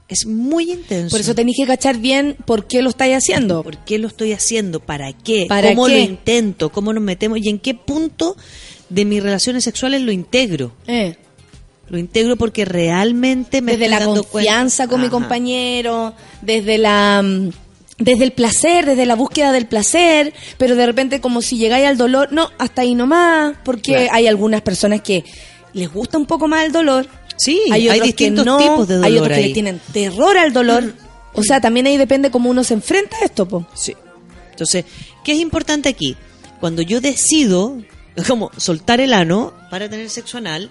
Es 0.08 0.26
muy 0.26 0.70
intenso. 0.70 1.10
Por 1.14 1.20
eso 1.20 1.34
tenéis 1.34 1.56
que 1.56 1.66
cachar 1.66 1.96
bien 1.98 2.36
por 2.44 2.66
qué 2.66 2.82
lo 2.82 2.90
estáis 2.90 3.16
haciendo. 3.16 3.62
¿Por 3.62 3.78
qué 3.78 3.98
lo 3.98 4.08
estoy 4.08 4.32
haciendo? 4.32 4.78
¿Para 4.80 5.12
qué? 5.12 5.46
¿Para 5.48 5.70
¿Cómo 5.70 5.86
qué? 5.86 5.92
lo 5.92 5.98
intento? 6.00 6.70
¿Cómo 6.70 6.92
nos 6.92 7.02
metemos? 7.02 7.38
¿Y 7.40 7.48
en 7.48 7.58
qué 7.58 7.74
punto 7.74 8.36
de 8.92 9.04
mis 9.04 9.22
relaciones 9.22 9.64
sexuales 9.64 10.02
lo 10.02 10.12
integro? 10.12 10.72
Eh. 10.86 11.16
Lo 11.88 11.98
integro 11.98 12.36
porque 12.36 12.64
realmente 12.64 13.60
me 13.60 13.72
desde 13.72 13.86
estoy 13.86 13.98
la 13.98 14.04
dando 14.06 14.24
confianza 14.24 14.84
cuenta. 14.84 14.90
con 14.92 15.00
mi 15.02 15.08
compañero, 15.08 16.14
desde 16.40 16.78
la 16.78 17.22
mm, 17.22 17.50
desde 17.98 18.24
el 18.24 18.32
placer, 18.32 18.86
desde 18.86 19.06
la 19.06 19.14
búsqueda 19.14 19.52
del 19.52 19.66
placer, 19.66 20.32
pero 20.58 20.74
de 20.74 20.86
repente 20.86 21.20
como 21.20 21.42
si 21.42 21.56
llegáis 21.58 21.86
al 21.86 21.96
dolor, 21.96 22.32
no, 22.32 22.50
hasta 22.58 22.82
ahí 22.82 22.94
nomás, 22.94 23.56
porque 23.64 23.92
Claro. 23.92 24.08
hay 24.12 24.26
algunas 24.26 24.62
personas 24.62 25.02
que 25.02 25.24
les 25.72 25.92
gusta 25.92 26.18
un 26.18 26.26
poco 26.26 26.48
más 26.48 26.64
el 26.64 26.72
dolor. 26.72 27.06
Sí, 27.36 27.60
hay, 27.70 27.88
hay 27.88 27.98
otros 28.00 28.06
distintos 28.06 28.44
que 28.44 28.50
no, 28.50 28.58
tipos 28.58 28.88
de 28.88 28.94
hay 28.96 29.00
dolor 29.00 29.22
otros 29.22 29.38
que 29.38 29.46
le 29.48 29.52
tienen 29.54 29.80
terror 29.92 30.36
al 30.36 30.52
dolor. 30.52 30.94
O 31.34 31.42
sea, 31.42 31.60
también 31.60 31.86
ahí 31.86 31.96
depende 31.96 32.30
cómo 32.30 32.50
uno 32.50 32.62
se 32.64 32.74
enfrenta 32.74 33.16
a 33.22 33.24
esto, 33.24 33.46
po. 33.46 33.66
Sí. 33.74 33.94
Entonces, 34.50 34.84
¿qué 35.24 35.32
es 35.32 35.38
importante 35.38 35.88
aquí? 35.88 36.16
Cuando 36.60 36.82
yo 36.82 37.00
decido 37.00 37.76
como 38.26 38.50
soltar 38.56 39.00
el 39.00 39.12
ano 39.12 39.52
para 39.70 39.88
tener 39.88 40.08
sexo 40.10 40.38
anal, 40.38 40.70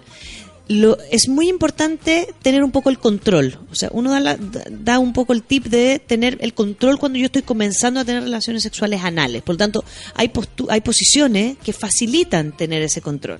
lo, 0.67 0.97
es 1.11 1.27
muy 1.27 1.49
importante 1.49 2.33
tener 2.41 2.63
un 2.63 2.71
poco 2.71 2.89
el 2.89 2.97
control. 2.99 3.57
O 3.71 3.75
sea, 3.75 3.89
uno 3.91 4.11
da, 4.11 4.19
la- 4.19 4.37
da- 4.69 4.99
un 4.99 5.11
poco 5.11 5.33
el 5.33 5.43
tip 5.43 5.65
de 5.65 5.99
tener 5.99 6.37
el 6.41 6.53
control 6.53 6.97
cuando 6.97 7.17
yo 7.19 7.25
estoy 7.25 7.41
comenzando 7.41 7.99
a 7.99 8.05
tener 8.05 8.23
relaciones 8.23 8.63
sexuales 8.63 9.01
anales. 9.03 9.41
Por 9.41 9.55
lo 9.55 9.57
tanto, 9.57 9.83
hay, 10.15 10.29
postu- 10.29 10.67
hay 10.69 10.81
posiciones 10.81 11.57
que 11.63 11.73
facilitan 11.73 12.55
tener 12.55 12.81
ese 12.83 13.01
control. 13.01 13.39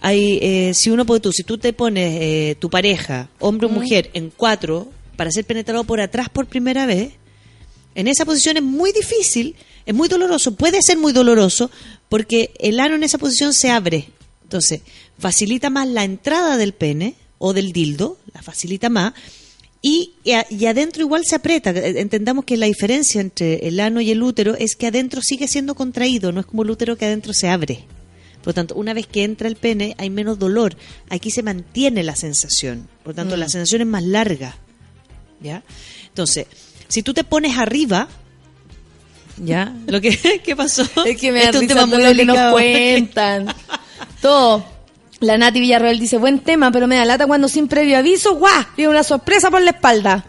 Hay, 0.00 0.38
eh, 0.40 0.72
si 0.74 0.90
uno 0.90 1.04
puede 1.04 1.20
tú, 1.20 1.30
si 1.30 1.42
tú 1.44 1.58
te 1.58 1.72
pones 1.72 2.18
eh, 2.20 2.56
tu 2.58 2.70
pareja, 2.70 3.28
hombre 3.38 3.66
o 3.66 3.70
mujer, 3.70 4.10
en 4.14 4.32
cuatro 4.34 4.88
para 5.16 5.30
ser 5.30 5.44
penetrado 5.44 5.84
por 5.84 6.00
atrás 6.00 6.30
por 6.30 6.46
primera 6.46 6.86
vez, 6.86 7.12
en 7.94 8.08
esa 8.08 8.24
posición 8.24 8.56
es 8.56 8.62
muy 8.62 8.92
difícil, 8.92 9.54
es 9.86 9.94
muy 9.94 10.08
doloroso, 10.08 10.54
puede 10.54 10.80
ser 10.82 10.98
muy 10.98 11.12
doloroso 11.12 11.70
porque 12.08 12.52
el 12.58 12.80
ano 12.80 12.94
en 12.94 13.02
esa 13.02 13.18
posición 13.18 13.52
se 13.54 13.70
abre. 13.70 14.08
Entonces, 14.42 14.80
facilita 15.18 15.70
más 15.70 15.86
la 15.88 16.04
entrada 16.04 16.56
del 16.56 16.72
pene 16.72 17.14
o 17.38 17.52
del 17.52 17.72
dildo, 17.72 18.18
la 18.34 18.42
facilita 18.42 18.88
más, 18.88 19.12
y, 19.82 20.12
y 20.24 20.66
adentro 20.66 21.02
igual 21.02 21.24
se 21.24 21.36
aprieta. 21.36 21.70
Eh, 21.70 22.00
Entendamos 22.00 22.44
que 22.44 22.56
la 22.58 22.66
diferencia 22.66 23.20
entre 23.20 23.66
el 23.68 23.80
ano 23.80 24.00
y 24.00 24.10
el 24.10 24.22
útero 24.22 24.54
es 24.54 24.76
que 24.76 24.86
adentro 24.88 25.22
sigue 25.22 25.48
siendo 25.48 25.74
contraído, 25.74 26.32
no 26.32 26.40
es 26.40 26.46
como 26.46 26.62
el 26.64 26.70
útero 26.70 26.96
que 26.98 27.06
adentro 27.06 27.32
se 27.32 27.48
abre. 27.48 27.84
Por 28.38 28.48
lo 28.48 28.54
tanto, 28.54 28.74
una 28.74 28.92
vez 28.94 29.06
que 29.06 29.22
entra 29.24 29.48
el 29.48 29.56
pene 29.56 29.94
hay 29.98 30.10
menos 30.10 30.38
dolor. 30.38 30.76
Aquí 31.10 31.30
se 31.30 31.42
mantiene 31.42 32.02
la 32.02 32.16
sensación. 32.16 32.88
Por 33.02 33.12
lo 33.12 33.16
tanto, 33.16 33.36
Mm. 33.36 33.40
la 33.40 33.48
sensación 33.48 33.82
es 33.82 33.86
más 33.86 34.02
larga. 34.02 34.56
¿Ya? 35.42 35.62
Entonces, 36.08 36.46
si 36.88 37.02
tú 37.02 37.14
te 37.14 37.24
pones 37.24 37.56
arriba, 37.56 38.08
¿ya? 39.44 39.72
Lo 39.86 40.00
que, 40.00 40.40
¿Qué 40.44 40.56
pasó? 40.56 40.82
Es 41.04 41.16
que 41.16 41.32
me 41.32 41.40
Este 41.40 41.52
da 41.52 41.58
es 41.58 41.62
un 41.62 41.68
risa 41.68 41.86
todo 41.86 41.98
lo 41.98 42.14
que 42.14 42.24
nos 42.24 42.52
cuentan. 42.52 43.54
Todo. 44.22 44.64
La 45.20 45.38
Nati 45.38 45.60
Villarreal 45.60 45.98
dice, 45.98 46.18
buen 46.18 46.40
tema, 46.40 46.70
pero 46.70 46.86
me 46.86 46.96
da 46.96 47.04
lata 47.04 47.26
cuando 47.26 47.48
sin 47.48 47.68
previo 47.68 47.98
aviso, 47.98 48.36
¡guau! 48.36 48.64
Viene 48.76 48.90
una 48.90 49.02
sorpresa 49.02 49.50
por 49.50 49.62
la 49.62 49.70
espalda. 49.70 50.24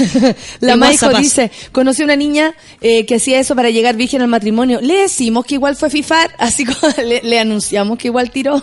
la 0.60 0.76
Maico 0.76 1.08
dice, 1.10 1.50
conocí 1.70 2.02
una 2.02 2.16
niña 2.16 2.54
eh, 2.80 3.04
que 3.04 3.16
hacía 3.16 3.40
eso 3.40 3.54
para 3.54 3.70
llegar 3.70 3.96
virgen 3.96 4.22
al 4.22 4.28
matrimonio. 4.28 4.80
Le 4.80 5.02
decimos 5.02 5.44
que 5.44 5.54
igual 5.54 5.76
fue 5.76 5.90
fifar, 5.90 6.30
así 6.38 6.64
como 6.64 6.92
le, 7.04 7.20
le 7.22 7.40
anunciamos 7.40 7.98
que 7.98 8.08
igual 8.08 8.30
tiró. 8.30 8.62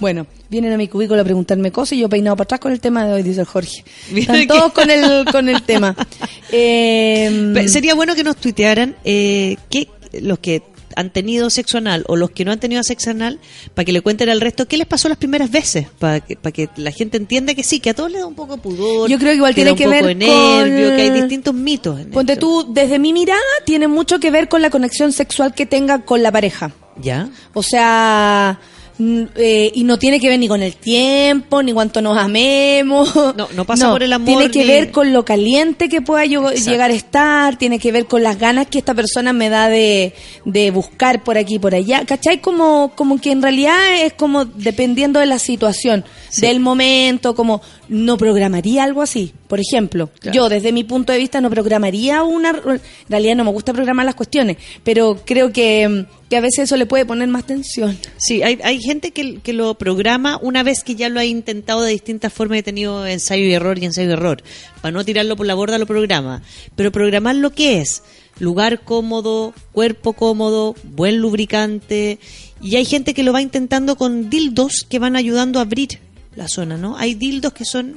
Bueno, 0.00 0.26
vienen 0.48 0.72
a 0.72 0.76
mi 0.76 0.88
cubículo 0.88 1.20
a 1.20 1.24
preguntarme 1.24 1.70
cosas 1.72 1.94
y 1.94 2.00
yo 2.00 2.08
peinado 2.08 2.36
para 2.36 2.44
atrás 2.44 2.60
con 2.60 2.72
el 2.72 2.80
tema 2.80 3.06
de 3.06 3.12
hoy, 3.14 3.22
dice 3.22 3.40
el 3.40 3.46
Jorge. 3.46 3.84
Están 4.14 4.36
que- 4.40 4.46
todos 4.46 4.72
con 4.72 4.90
el, 4.90 5.24
con 5.30 5.48
el 5.48 5.62
tema. 5.62 5.94
Eh, 6.50 7.50
Pe- 7.54 7.68
Sería 7.68 7.94
bueno 7.94 8.14
que 8.14 8.24
nos 8.24 8.36
tuitearan 8.36 8.96
eh, 9.04 9.56
que 9.70 9.88
los 10.20 10.38
que 10.38 10.62
han 10.96 11.10
tenido 11.12 11.50
sexo 11.50 11.78
anal 11.78 12.04
o 12.08 12.16
los 12.16 12.30
que 12.30 12.44
no 12.44 12.50
han 12.52 12.58
tenido 12.58 12.82
sexo 12.82 13.10
anal, 13.10 13.38
para 13.74 13.84
que 13.84 13.92
le 13.92 14.00
cuenten 14.00 14.30
al 14.30 14.40
resto 14.40 14.66
qué 14.66 14.76
les 14.78 14.86
pasó 14.86 15.08
las 15.08 15.18
primeras 15.18 15.50
veces, 15.50 15.86
para 15.98 16.20
que, 16.20 16.34
para 16.36 16.50
que 16.52 16.68
la 16.76 16.90
gente 16.90 17.18
entienda 17.18 17.54
que 17.54 17.62
sí, 17.62 17.78
que 17.80 17.90
a 17.90 17.94
todos 17.94 18.10
les 18.10 18.20
da 18.22 18.26
un 18.26 18.34
poco 18.34 18.56
de 18.56 18.62
pudor. 18.62 19.08
Yo 19.10 19.18
creo 19.18 19.30
que 19.32 19.36
igual 19.36 19.52
da 19.52 19.56
tiene 19.56 19.76
que 19.76 19.86
ver 19.86 20.06
de 20.06 20.14
nervio, 20.14 20.86
con- 20.88 20.96
que 20.96 21.02
hay 21.02 21.10
distintos 21.10 21.54
mitos. 21.54 22.00
en 22.00 22.10
Ponte 22.10 22.32
esto. 22.32 22.64
tú, 22.64 22.72
desde 22.72 22.98
mi 22.98 23.12
mirada, 23.12 23.40
tiene 23.66 23.86
mucho 23.86 24.18
que 24.18 24.30
ver 24.30 24.48
con 24.48 24.62
la 24.62 24.70
conexión 24.70 25.12
sexual 25.12 25.54
que 25.54 25.66
tenga 25.66 26.04
con 26.04 26.22
la 26.22 26.32
pareja. 26.32 26.72
¿Ya? 27.00 27.28
O 27.54 27.62
sea, 27.62 28.58
eh, 29.00 29.70
y 29.74 29.84
no 29.84 29.98
tiene 29.98 30.18
que 30.18 30.28
ver 30.28 30.38
ni 30.38 30.48
con 30.48 30.60
el 30.62 30.74
tiempo, 30.76 31.62
ni 31.62 31.72
cuánto 31.72 32.02
nos 32.02 32.16
amemos. 32.18 33.14
No, 33.36 33.48
no 33.54 33.64
pasa 33.64 33.90
por 33.90 34.02
el 34.02 34.12
amor 34.12 34.26
Tiene 34.26 34.50
que 34.50 34.60
ni- 34.60 34.66
ver 34.66 34.90
con 34.90 35.12
lo 35.12 35.24
caliente 35.24 35.88
que 35.88 36.00
pueda 36.02 36.24
yo 36.24 36.50
llegar 36.50 36.90
a 36.90 36.94
estar, 36.94 37.56
tiene 37.56 37.78
que 37.78 37.92
ver 37.92 38.06
con 38.06 38.22
las 38.22 38.38
ganas 38.38 38.66
que 38.66 38.78
esta 38.78 38.94
persona 38.94 39.32
me 39.32 39.48
da 39.48 39.68
de, 39.68 40.14
de 40.44 40.70
buscar 40.70 41.22
por 41.22 41.38
aquí 41.38 41.54
y 41.56 41.58
por 41.58 41.74
allá. 41.74 42.04
¿Cachai? 42.06 42.40
Como, 42.40 42.92
como 42.96 43.20
que 43.20 43.30
en 43.30 43.42
realidad 43.42 44.02
es 44.02 44.12
como 44.14 44.44
dependiendo 44.44 45.20
de 45.20 45.26
la 45.26 45.38
situación, 45.38 46.04
del 46.40 46.60
momento, 46.60 47.34
como 47.34 47.60
no 47.88 48.16
programaría 48.18 48.84
algo 48.84 49.02
así. 49.02 49.32
Por 49.46 49.60
ejemplo, 49.60 50.10
Claro. 50.20 50.34
yo 50.34 50.48
desde 50.48 50.72
mi 50.72 50.84
punto 50.84 51.12
de 51.12 51.18
vista 51.18 51.40
no 51.40 51.48
programaría 51.48 52.22
una... 52.22 52.50
En 52.50 52.80
realidad 53.08 53.36
no 53.36 53.44
me 53.44 53.50
gusta 53.50 53.72
programar 53.72 54.04
las 54.04 54.14
cuestiones, 54.14 54.58
pero 54.84 55.20
creo 55.24 55.52
que, 55.52 55.88
mm, 55.88 56.28
que 56.28 56.36
a 56.36 56.40
veces 56.40 56.64
eso 56.64 56.76
le 56.76 56.84
puede 56.84 57.06
poner 57.06 57.28
más 57.28 57.44
tensión. 57.46 57.96
Sí, 58.18 58.42
hay, 58.42 58.58
hay 58.62 58.78
gente 58.88 59.10
que, 59.12 59.38
que 59.40 59.52
lo 59.52 59.74
programa 59.74 60.38
una 60.42 60.62
vez 60.62 60.82
que 60.82 60.94
ya 60.96 61.08
lo 61.08 61.20
ha 61.20 61.24
intentado 61.24 61.82
de 61.82 61.92
distintas 61.92 62.32
formas 62.32 62.56
y 62.56 62.60
ha 62.60 62.64
tenido 62.64 63.06
ensayo 63.06 63.44
y 63.44 63.52
error 63.52 63.78
y 63.78 63.84
ensayo 63.84 64.08
y 64.10 64.12
error. 64.12 64.42
Para 64.82 64.92
no 64.92 65.04
tirarlo 65.04 65.36
por 65.36 65.46
la 65.46 65.54
borda 65.54 65.78
lo 65.78 65.86
programa. 65.86 66.42
Pero 66.74 66.90
programar 66.90 67.36
lo 67.36 67.50
que 67.50 67.80
es 67.80 68.02
lugar 68.40 68.82
cómodo, 68.84 69.52
cuerpo 69.72 70.12
cómodo, 70.14 70.74
buen 70.82 71.18
lubricante. 71.18 72.18
Y 72.60 72.76
hay 72.76 72.84
gente 72.84 73.14
que 73.14 73.22
lo 73.22 73.32
va 73.32 73.42
intentando 73.42 73.96
con 73.96 74.30
dildos 74.30 74.84
que 74.88 74.98
van 74.98 75.14
ayudando 75.16 75.58
a 75.58 75.62
abrir 75.62 76.00
la 76.34 76.48
zona, 76.48 76.76
¿no? 76.76 76.96
Hay 76.96 77.14
dildos 77.14 77.52
que 77.52 77.64
son 77.64 77.94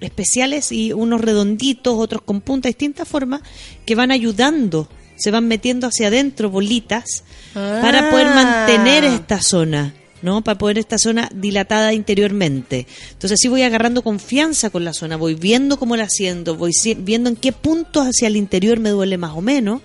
especiales 0.00 0.72
y 0.72 0.92
unos 0.92 1.20
redonditos, 1.20 1.94
otros 1.96 2.22
con 2.22 2.40
punta, 2.40 2.68
distintas 2.68 3.06
formas, 3.06 3.42
que 3.86 3.94
van 3.94 4.10
ayudando, 4.10 4.88
se 5.16 5.30
van 5.30 5.46
metiendo 5.46 5.86
hacia 5.86 6.08
adentro 6.08 6.50
bolitas 6.50 7.22
para 7.54 8.10
poder 8.10 8.26
Ah. 8.28 8.34
mantener 8.66 9.04
esta 9.04 9.40
zona. 9.40 9.94
¿No? 10.22 10.42
Para 10.42 10.56
poder 10.58 10.78
esta 10.78 10.98
zona 10.98 11.28
dilatada 11.34 11.92
interiormente. 11.92 12.86
Entonces 13.12 13.32
así 13.40 13.48
voy 13.48 13.62
agarrando 13.62 14.02
confianza 14.02 14.70
con 14.70 14.84
la 14.84 14.92
zona, 14.94 15.16
voy 15.16 15.34
viendo 15.34 15.78
cómo 15.78 15.96
la 15.96 16.08
siento, 16.08 16.56
voy 16.56 16.72
viendo 16.98 17.28
en 17.28 17.36
qué 17.36 17.52
puntos 17.52 18.06
hacia 18.06 18.28
el 18.28 18.36
interior 18.36 18.78
me 18.80 18.90
duele 18.90 19.18
más 19.18 19.32
o 19.36 19.40
menos. 19.40 19.82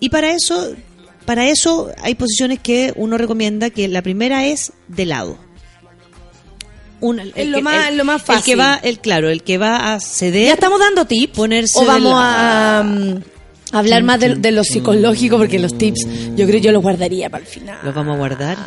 Y 0.00 0.08
para 0.10 0.32
eso, 0.32 0.74
para 1.26 1.48
eso 1.48 1.90
hay 2.02 2.14
posiciones 2.14 2.58
que 2.60 2.92
uno 2.96 3.18
recomienda 3.18 3.70
que 3.70 3.86
la 3.88 4.02
primera 4.02 4.46
es 4.46 4.72
de 4.88 5.06
lado. 5.06 5.38
Una- 7.00 7.22
el 7.22 7.32
Es 7.36 7.46
lo 7.48 7.58
que- 7.58 7.62
más- 7.62 7.88
el- 7.88 7.96
lo 7.96 8.04
más 8.04 8.20
El 8.22 8.26
que 8.26 8.32
fácil. 8.32 8.60
va, 8.60 8.74
el 8.82 8.98
claro, 8.98 9.28
el 9.30 9.42
que 9.44 9.56
va 9.58 9.94
a 9.94 10.00
ceder. 10.00 10.46
¿Ya 10.48 10.54
estamos 10.54 10.80
dando 10.80 11.04
tips? 11.06 11.32
Ponerse 11.36 11.78
¿O 11.78 11.82
de 11.82 11.86
vamos 11.86 12.12
lado. 12.12 12.20
a 12.20 12.82
mm, 12.82 13.22
hablar 13.72 14.02
más 14.02 14.20
de, 14.20 14.36
de 14.36 14.50
lo 14.50 14.64
psicológico? 14.64 15.38
Porque 15.38 15.58
los 15.58 15.76
tips 15.76 16.06
yo 16.36 16.46
creo 16.46 16.60
que 16.60 16.60
yo 16.60 16.72
los 16.72 16.82
guardaría 16.82 17.30
para 17.30 17.42
el 17.42 17.48
final. 17.48 17.78
Los 17.82 17.94
vamos 17.94 18.14
a 18.14 18.18
guardar. 18.18 18.58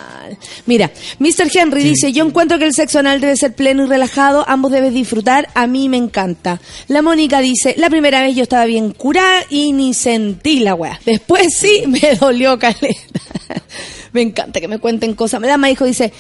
Mira, 0.66 0.92
Mr. 1.20 1.50
Henry 1.54 1.84
dice, 1.84 2.12
yo 2.12 2.26
encuentro 2.26 2.58
que 2.60 2.66
el 2.66 2.74
sexo 2.74 3.00
anal 3.00 3.22
debe 3.22 3.36
ser 3.36 3.54
pleno 3.54 3.84
y 3.84 3.88
relajado, 3.88 4.46
ambos 4.48 4.72
deben 4.72 4.94
disfrutar, 4.94 5.50
a 5.54 5.68
mí 5.68 5.90
me 5.90 5.98
encanta. 5.98 6.62
La 6.88 7.02
Mónica 7.02 7.42
dice, 7.42 7.76
la 7.78 7.90
primera 7.90 8.22
vez 8.22 8.36
yo 8.36 8.44
estaba 8.44 8.66
bien 8.66 8.92
curada 8.92 9.44
y 9.50 9.74
ni 9.74 9.94
sentí 9.94 10.60
la 10.60 10.76
weá. 10.76 11.00
Después 11.06 11.56
sí, 11.58 11.84
me 11.88 12.16
dolió 12.16 12.58
caleta. 12.60 13.22
me 14.14 14.22
encanta 14.22 14.60
que 14.60 14.68
me 14.68 14.80
cuenten 14.80 15.14
cosas. 15.14 15.42
La 15.42 15.70
hijo 15.70 15.86
dice, 15.86 16.12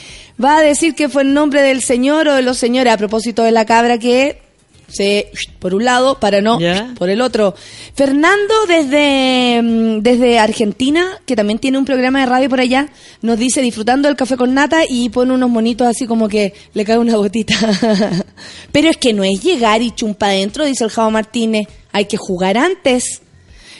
va 0.43 0.57
a 0.57 0.61
decir 0.61 0.95
que 0.95 1.09
fue 1.09 1.23
en 1.23 1.33
nombre 1.33 1.61
del 1.61 1.81
señor 1.81 2.27
o 2.27 2.35
de 2.35 2.41
los 2.41 2.57
señores 2.57 2.93
a 2.93 2.97
propósito 2.97 3.43
de 3.43 3.51
la 3.51 3.65
cabra 3.65 3.97
que 3.97 4.41
se 4.91 5.31
por 5.59 5.73
un 5.73 5.85
lado 5.85 6.19
para 6.19 6.41
no 6.41 6.59
por 6.97 7.09
el 7.09 7.21
otro. 7.21 7.55
Fernando 7.95 8.53
desde 8.67 9.61
mm, 9.61 10.01
desde 10.01 10.39
Argentina, 10.39 11.19
que 11.25 11.35
también 11.35 11.59
tiene 11.59 11.77
un 11.77 11.85
programa 11.85 12.19
de 12.19 12.25
radio 12.25 12.49
por 12.49 12.59
allá, 12.59 12.89
nos 13.21 13.37
dice 13.37 13.61
disfrutando 13.61 14.07
del 14.07 14.17
café 14.17 14.37
con 14.37 14.53
nata 14.53 14.81
y 14.87 15.09
pone 15.09 15.33
unos 15.33 15.49
monitos 15.49 15.87
así 15.87 16.05
como 16.05 16.27
que 16.27 16.53
le 16.73 16.85
cae 16.85 16.97
una 16.97 17.15
gotita. 17.15 17.55
Pero 18.71 18.89
es 18.89 18.97
que 18.97 19.13
no 19.13 19.23
es 19.23 19.41
llegar 19.41 19.81
y 19.81 19.91
chumpa 19.91 20.27
adentro, 20.27 20.65
dice 20.65 20.83
el 20.83 20.89
Javo 20.89 21.11
Martínez, 21.11 21.67
hay 21.91 22.05
que 22.05 22.17
jugar 22.17 22.57
antes. 22.57 23.21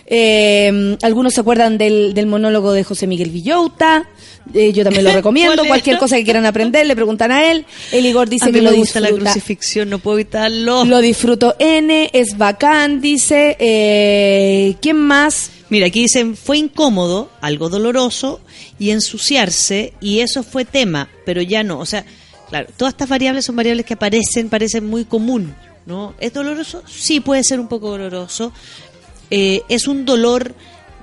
Eh, 0.06 0.98
algunos 1.02 1.34
se 1.34 1.42
acuerdan 1.42 1.78
del, 1.78 2.14
del 2.14 2.26
monólogo 2.26 2.74
de 2.74 2.84
José 2.84 3.08
Miguel 3.08 3.30
Villouta. 3.30 4.10
Eh, 4.54 4.74
yo 4.74 4.84
también 4.84 5.06
lo 5.06 5.12
recomiendo. 5.14 5.66
Cualquier 5.66 5.98
cosa 5.98 6.16
que 6.18 6.24
quieran 6.24 6.46
aprender, 6.46 6.86
le 6.86 6.96
preguntan 6.96 7.32
a 7.32 7.52
él. 7.52 7.66
El 7.92 8.06
Igor 8.06 8.30
dice 8.30 8.46
a 8.46 8.48
mí 8.48 8.54
que 8.54 8.62
me 8.62 8.72
lo 8.72 8.76
gusta 8.76 9.00
la 9.00 9.08
disfruta. 9.08 9.32
crucifixión, 9.32 9.90
no 9.90 10.00
puedo 10.00 10.20
evitarlo. 10.20 10.86
Lo 10.86 11.00
disfruto 11.00 11.56
N, 11.60 12.10
es 12.14 12.38
bacán, 12.38 13.02
dice. 13.02 13.56
Eh, 13.60 14.76
¿Quién 14.82 14.98
más? 14.98 15.52
Mira, 15.70 15.88
aquí 15.88 16.02
dicen, 16.02 16.36
fue 16.36 16.58
incómodo, 16.58 17.30
algo 17.40 17.70
doloroso 17.70 18.42
y 18.78 18.90
ensuciarse, 18.90 19.94
y 20.02 20.20
eso 20.20 20.44
fue 20.44 20.66
tema, 20.66 21.08
pero 21.26 21.42
ya 21.42 21.64
no. 21.64 21.80
O 21.80 21.86
sea, 21.86 22.04
claro, 22.50 22.68
todas 22.76 22.94
estas 22.94 23.08
variables 23.08 23.46
son 23.46 23.56
variables 23.56 23.86
que 23.86 23.94
aparecen, 23.94 24.50
parecen 24.50 24.86
muy 24.86 25.06
común, 25.06 25.56
¿no? 25.86 26.14
¿Es 26.20 26.34
doloroso? 26.34 26.84
Sí, 26.90 27.22
puede 27.22 27.46
ser 27.46 27.62
un 27.62 27.70
poco 27.70 27.92
doloroso. 27.92 28.52
Eh, 29.32 29.64
es 29.70 29.88
un 29.88 30.06
dolor 30.06 30.54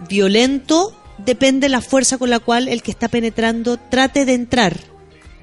violento, 0.08 0.94
depende 1.18 1.64
de 1.66 1.70
la 1.70 1.80
fuerza 1.80 2.18
con 2.18 2.30
la 2.30 2.38
cual 2.38 2.68
el 2.68 2.82
que 2.82 2.90
está 2.90 3.08
penetrando 3.08 3.78
trate 3.78 4.24
de 4.24 4.34
entrar, 4.34 4.78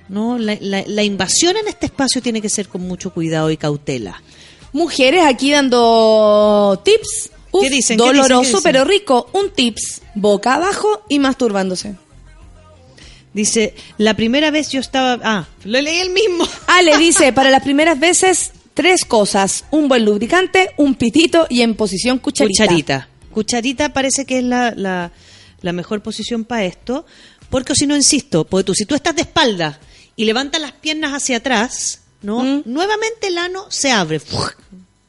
¿no? 0.08 0.38
La, 0.38 0.58
la- 0.62 0.84
la 0.88 1.04
invasión 1.04 1.58
en 1.58 1.68
este 1.68 1.88
espacio 1.88 2.22
tiene 2.22 2.42
que 2.42 2.50
ser 2.50 2.68
con 2.70 2.82
mucho 2.88 3.12
cuidado 3.12 3.50
y 3.52 3.58
cautela. 3.58 4.22
Mujeres 4.72 5.24
aquí 5.26 5.52
dando 5.52 6.80
tips. 6.86 7.32
Uf, 7.52 7.64
¿Qué 7.64 7.70
dicen? 7.70 7.98
¿Qué 7.98 8.04
Doloroso 8.06 8.28
dicen? 8.28 8.42
¿Qué 8.42 8.48
dicen? 8.58 8.62
pero 8.64 8.84
rico. 8.86 9.30
Un 9.34 9.50
tips. 9.52 10.02
Boca 10.14 10.56
abajo 10.56 11.04
y 11.10 11.20
masturbándose. 11.20 11.96
Dice, 13.34 13.74
la 13.98 14.14
primera 14.16 14.50
vez 14.52 14.70
yo 14.70 14.80
estaba... 14.80 15.20
Ah, 15.24 15.46
lo 15.66 15.82
leí 15.82 15.98
el 16.00 16.12
mismo. 16.12 16.48
Ale 16.68 16.98
dice, 17.00 17.34
para 17.34 17.50
las 17.50 17.64
primeras 17.64 18.00
veces, 18.00 18.52
tres 18.76 19.06
cosas. 19.06 19.66
Un 19.72 19.88
buen 19.88 20.06
lubricante, 20.06 20.70
un 20.78 20.94
pitito 20.94 21.48
y 21.50 21.62
en 21.62 21.74
posición 21.74 22.20
cucharita. 22.20 22.66
Cucharita. 22.66 23.10
Cucharita 23.32 23.94
parece 23.94 24.26
que 24.26 24.38
es 24.38 24.44
la, 24.44 24.72
la, 24.76 25.12
la 25.62 25.74
mejor 25.74 26.04
posición 26.04 26.44
para 26.44 26.66
esto. 26.66 27.08
Porque 27.50 27.74
si 27.74 27.88
no, 27.88 27.96
insisto, 27.96 28.46
porque 28.46 28.66
tú, 28.66 28.74
si 28.76 28.86
tú 28.86 28.94
estás 28.94 29.16
de 29.16 29.24
espalda 29.24 29.80
y 30.16 30.26
levantas 30.26 30.62
las 30.62 30.74
piernas 30.74 31.14
hacia 31.14 31.38
atrás, 31.38 32.02
¿no? 32.22 32.44
Mm. 32.44 32.64
Nuevamente 32.66 33.28
el 33.28 33.38
ano 33.38 33.66
se 33.70 33.92
abre. 33.92 34.22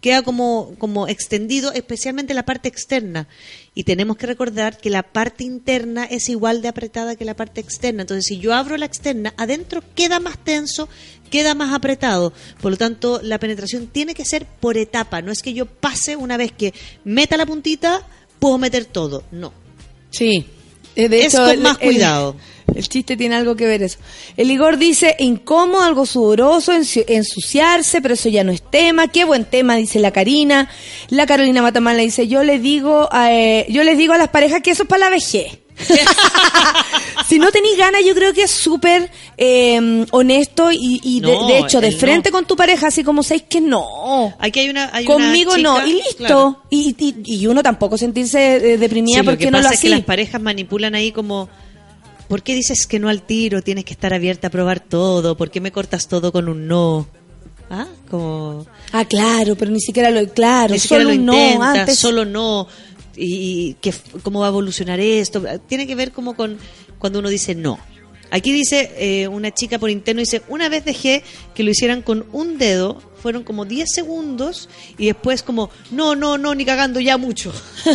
Queda 0.00 0.22
como, 0.22 0.74
como 0.78 1.08
extendido, 1.08 1.72
especialmente 1.72 2.34
la 2.34 2.44
parte 2.44 2.68
externa. 2.68 3.26
Y 3.74 3.84
tenemos 3.84 4.16
que 4.16 4.26
recordar 4.26 4.78
que 4.78 4.90
la 4.90 5.02
parte 5.02 5.42
interna 5.42 6.04
es 6.04 6.28
igual 6.28 6.62
de 6.62 6.68
apretada 6.68 7.16
que 7.16 7.24
la 7.24 7.34
parte 7.34 7.60
externa. 7.60 8.02
Entonces, 8.02 8.26
si 8.26 8.38
yo 8.38 8.54
abro 8.54 8.76
la 8.76 8.86
externa, 8.86 9.34
adentro 9.36 9.82
queda 9.94 10.20
más 10.20 10.38
tenso, 10.38 10.88
queda 11.26 11.54
más 11.54 11.74
apretado. 11.74 12.32
Por 12.60 12.70
lo 12.72 12.76
tanto, 12.76 13.20
la 13.22 13.38
penetración 13.38 13.86
tiene 13.86 14.14
que 14.14 14.24
ser 14.24 14.46
por 14.46 14.76
etapa. 14.78 15.22
No 15.22 15.32
es 15.32 15.42
que 15.42 15.52
yo 15.52 15.66
pase 15.66 16.16
una 16.16 16.36
vez 16.36 16.52
que 16.52 16.72
meta 17.04 17.36
la 17.36 17.46
puntita, 17.46 18.06
puedo 18.38 18.58
meter 18.58 18.84
todo. 18.84 19.22
No. 19.32 19.52
Sí. 20.10 20.46
Eh, 20.94 21.08
De 21.08 21.20
Es 21.26 21.34
hecho, 21.34 21.42
con 21.44 21.50
el- 21.50 21.60
más 21.60 21.76
el- 21.80 21.88
cuidado. 21.92 22.36
El, 22.74 22.86
chiste 22.88 23.16
tiene 23.16 23.36
algo 23.36 23.54
que 23.54 23.64
ver 23.64 23.82
eso. 23.84 23.98
El 24.36 24.50
Igor 24.50 24.76
dice, 24.76 25.14
incómodo, 25.20 25.82
algo 25.82 26.04
sudoroso, 26.04 26.72
ensu- 26.74 27.04
ensuciarse, 27.06 28.02
pero 28.02 28.14
eso 28.14 28.28
ya 28.28 28.42
no 28.44 28.50
es 28.52 28.60
tema. 28.60 29.06
Qué 29.08 29.24
buen 29.24 29.44
tema, 29.44 29.76
dice 29.76 29.98
la 30.00 30.10
Karina. 30.10 30.68
La 31.08 31.26
Carolina 31.26 31.62
Matamala 31.62 32.02
dice, 32.02 32.26
yo 32.28 32.42
le 32.42 32.58
digo, 32.58 33.08
a, 33.12 33.32
eh, 33.32 33.66
yo 33.70 33.82
les 33.84 33.96
digo 33.96 34.14
a 34.14 34.18
las 34.18 34.28
parejas 34.28 34.60
que 34.62 34.72
eso 34.72 34.82
es 34.82 34.88
para 34.88 35.04
la 35.06 35.10
vejez. 35.10 35.58
si 37.28 37.38
no 37.38 37.50
tenéis 37.50 37.76
ganas, 37.76 38.02
yo 38.04 38.14
creo 38.14 38.32
que 38.32 38.42
es 38.42 38.50
súper 38.50 39.10
eh, 39.36 40.06
honesto 40.10 40.70
y, 40.72 41.00
y 41.02 41.20
de, 41.20 41.32
No, 41.32 41.46
de 41.46 41.58
hecho, 41.58 41.80
de 41.80 41.90
no. 41.90 41.96
frente 41.98 42.30
con 42.30 42.44
tu 42.46 42.56
pareja, 42.56 42.88
así 42.88 43.02
como 43.04 43.22
sabéis 43.22 43.44
que 43.48 43.60
no. 43.60 44.34
Aquí 44.38 44.60
hay 44.60 44.70
una. 44.70 44.90
hay 44.92 45.04
una 45.06 45.14
Conmigo 45.14 45.56
chica- 45.56 45.62
no, 45.62 45.86
y 45.86 45.92
listo. 45.94 46.16
claro. 46.18 46.62
Y, 46.70 46.94
y, 46.98 47.14
y 47.42 47.46
uno 47.46 47.62
tampoco 47.62 47.98
sentirse 47.98 48.56
eh, 48.74 48.78
deprimida 48.78 49.20
Sí, 49.20 49.24
lo 49.24 49.32
porque 49.32 49.44
que 49.46 49.50
no 49.50 49.58
lo 49.58 49.64
pasa 49.64 49.74
es 49.74 49.80
que 49.80 49.86
así. 49.88 49.94
las 49.96 50.04
parejas 50.04 50.40
manipulan 50.40 50.94
ahí 50.94 51.12
como 51.12 51.48
¿por 52.28 52.42
qué 52.42 52.54
dices 52.54 52.86
que 52.86 52.98
no 52.98 53.08
al 53.08 53.22
tiro? 53.22 53.62
Tienes 53.62 53.84
que 53.84 53.92
estar 53.92 54.12
abierta 54.14 54.48
a 54.48 54.50
probar 54.50 54.80
todo. 54.80 55.36
¿Por 55.36 55.50
qué 55.50 55.60
me 55.60 55.72
cortas 55.72 56.08
todo 56.08 56.32
con 56.32 56.48
un 56.48 56.66
no? 56.66 57.06
¿Ah? 57.68 57.86
Como... 58.08 58.64
Ah, 58.92 59.04
claro, 59.04 59.56
pero 59.56 59.72
ni 59.72 59.80
siquiera 59.80 60.10
lo... 60.10 60.28
Claro, 60.32 60.72
Ni 60.72 60.78
siquiera 60.78 61.02
solo 61.02 61.14
lo 61.14 61.20
un 61.20 61.26
no 61.26 61.32
intenta, 61.34 61.72
antes. 61.80 61.98
solo 61.98 62.24
no. 62.24 62.68
Y, 63.16 63.74
que, 63.80 63.94
cómo 64.22 64.40
va 64.40 64.46
a 64.46 64.50
evolucionar 64.50 65.00
esto. 65.00 65.42
Tiene 65.66 65.86
que 65.86 65.94
ver 65.94 66.12
como 66.12 66.36
con 66.36 66.58
cuando 66.98 67.18
uno 67.20 67.28
dice 67.28 67.54
no. 67.54 67.78
Aquí 68.30 68.52
dice 68.52 68.92
eh, 68.98 69.28
una 69.28 69.52
chica 69.52 69.78
por 69.78 69.90
interno, 69.90 70.20
dice, 70.20 70.42
una 70.48 70.68
vez 70.68 70.84
dejé 70.84 71.22
que 71.54 71.62
lo 71.62 71.70
hicieran 71.70 72.02
con 72.02 72.26
un 72.32 72.58
dedo, 72.58 73.00
fueron 73.26 73.42
como 73.42 73.64
10 73.64 73.90
segundos 73.92 74.68
y 74.96 75.06
después 75.06 75.42
como, 75.42 75.68
no, 75.90 76.14
no, 76.14 76.38
no, 76.38 76.54
ni 76.54 76.64
cagando, 76.64 77.00
ya 77.00 77.16
mucho. 77.18 77.52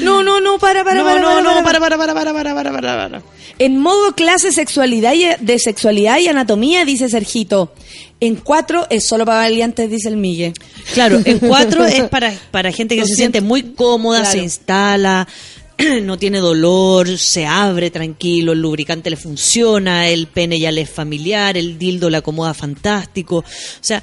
No, 0.00 0.22
no, 0.22 0.40
no, 0.40 0.58
para, 0.58 0.82
para, 0.82 1.00
No, 1.00 1.04
para, 1.04 1.20
no, 1.20 1.26
para, 1.28 1.42
no, 1.42 1.62
para, 1.62 1.78
para, 1.80 1.98
para, 1.98 2.14
para, 2.14 2.32
para, 2.32 2.54
para, 2.54 2.72
para, 2.72 2.96
para. 2.96 3.22
En 3.58 3.78
modo 3.78 4.14
clase 4.14 4.50
sexualidad 4.50 5.12
y, 5.12 5.26
de 5.44 5.58
sexualidad 5.58 6.18
y 6.18 6.28
anatomía, 6.28 6.84
dice 6.86 7.08
Sergito. 7.10 7.74
En 8.20 8.36
cuatro 8.36 8.86
es 8.88 9.06
solo 9.06 9.26
para 9.26 9.40
valientes, 9.40 9.90
dice 9.90 10.08
el 10.08 10.16
Migue. 10.16 10.54
Claro, 10.94 11.20
en 11.24 11.38
cuatro 11.38 11.84
es 11.86 12.04
para, 12.08 12.32
para 12.50 12.72
gente 12.72 12.94
que 12.96 13.02
se 13.02 13.08
siento. 13.14 13.18
siente 13.38 13.40
muy 13.42 13.74
cómoda, 13.74 14.20
Claro. 14.20 14.32
se 14.32 14.38
instala, 14.38 15.28
no 16.02 16.18
tiene 16.18 16.38
dolor, 16.38 17.18
se 17.18 17.46
abre 17.46 17.90
tranquilo, 17.90 18.52
el 18.52 18.60
lubricante 18.60 19.10
le 19.10 19.16
funciona, 19.16 20.08
el 20.08 20.26
pene 20.26 20.58
ya 20.58 20.70
le 20.70 20.82
es 20.82 20.90
familiar, 20.90 21.56
el 21.56 21.78
dildo 21.78 22.10
le 22.10 22.18
acomoda 22.18 22.54
fantástico. 22.54 23.38
O 23.38 23.44
sea, 23.80 24.02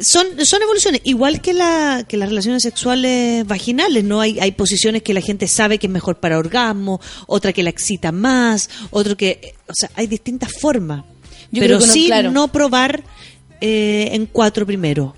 son, 0.00 0.26
son 0.44 0.62
evoluciones, 0.62 1.00
igual 1.04 1.40
que, 1.40 1.52
la, 1.52 2.04
que 2.08 2.16
las 2.16 2.28
relaciones 2.28 2.62
sexuales 2.62 3.46
vaginales, 3.46 4.04
¿no? 4.04 4.20
Hay, 4.20 4.38
hay 4.40 4.52
posiciones 4.52 5.02
que 5.02 5.12
la 5.12 5.20
gente 5.20 5.48
sabe 5.48 5.78
que 5.78 5.86
es 5.86 5.92
mejor 5.92 6.20
para 6.20 6.38
orgasmo, 6.38 7.00
otra 7.26 7.52
que 7.52 7.62
la 7.62 7.70
excita 7.70 8.12
más, 8.12 8.70
otro 8.90 9.16
que... 9.16 9.54
O 9.68 9.74
sea, 9.74 9.90
hay 9.94 10.06
distintas 10.06 10.52
formas. 10.52 11.04
Yo 11.50 11.60
pero 11.60 11.76
creo 11.76 11.78
que 11.80 11.86
no, 11.86 11.92
sí 11.92 12.06
claro. 12.06 12.30
no 12.30 12.48
probar 12.48 13.02
eh, 13.60 14.10
en 14.12 14.26
cuatro 14.26 14.64
primero. 14.64 15.14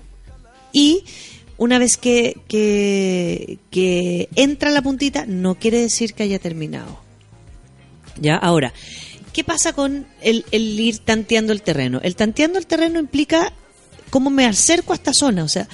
Y 0.73 1.03
una 1.57 1.79
vez 1.79 1.97
que, 1.97 2.37
que, 2.47 3.59
que 3.71 4.29
entra 4.35 4.71
la 4.71 4.81
puntita, 4.81 5.25
no 5.27 5.55
quiere 5.55 5.79
decir 5.81 6.13
que 6.13 6.23
haya 6.23 6.39
terminado. 6.39 6.99
Ya, 8.19 8.35
ahora, 8.35 8.73
¿qué 9.33 9.43
pasa 9.43 9.73
con 9.73 10.07
el, 10.21 10.45
el 10.51 10.79
ir 10.79 10.99
tanteando 10.99 11.53
el 11.53 11.61
terreno? 11.61 11.99
El 12.03 12.15
tanteando 12.15 12.59
el 12.59 12.67
terreno 12.67 12.99
implica 12.99 13.51
cómo 14.09 14.29
me 14.29 14.45
acerco 14.45 14.93
a 14.93 14.95
esta 14.95 15.13
zona, 15.13 15.43
o 15.43 15.47
sea, 15.49 15.67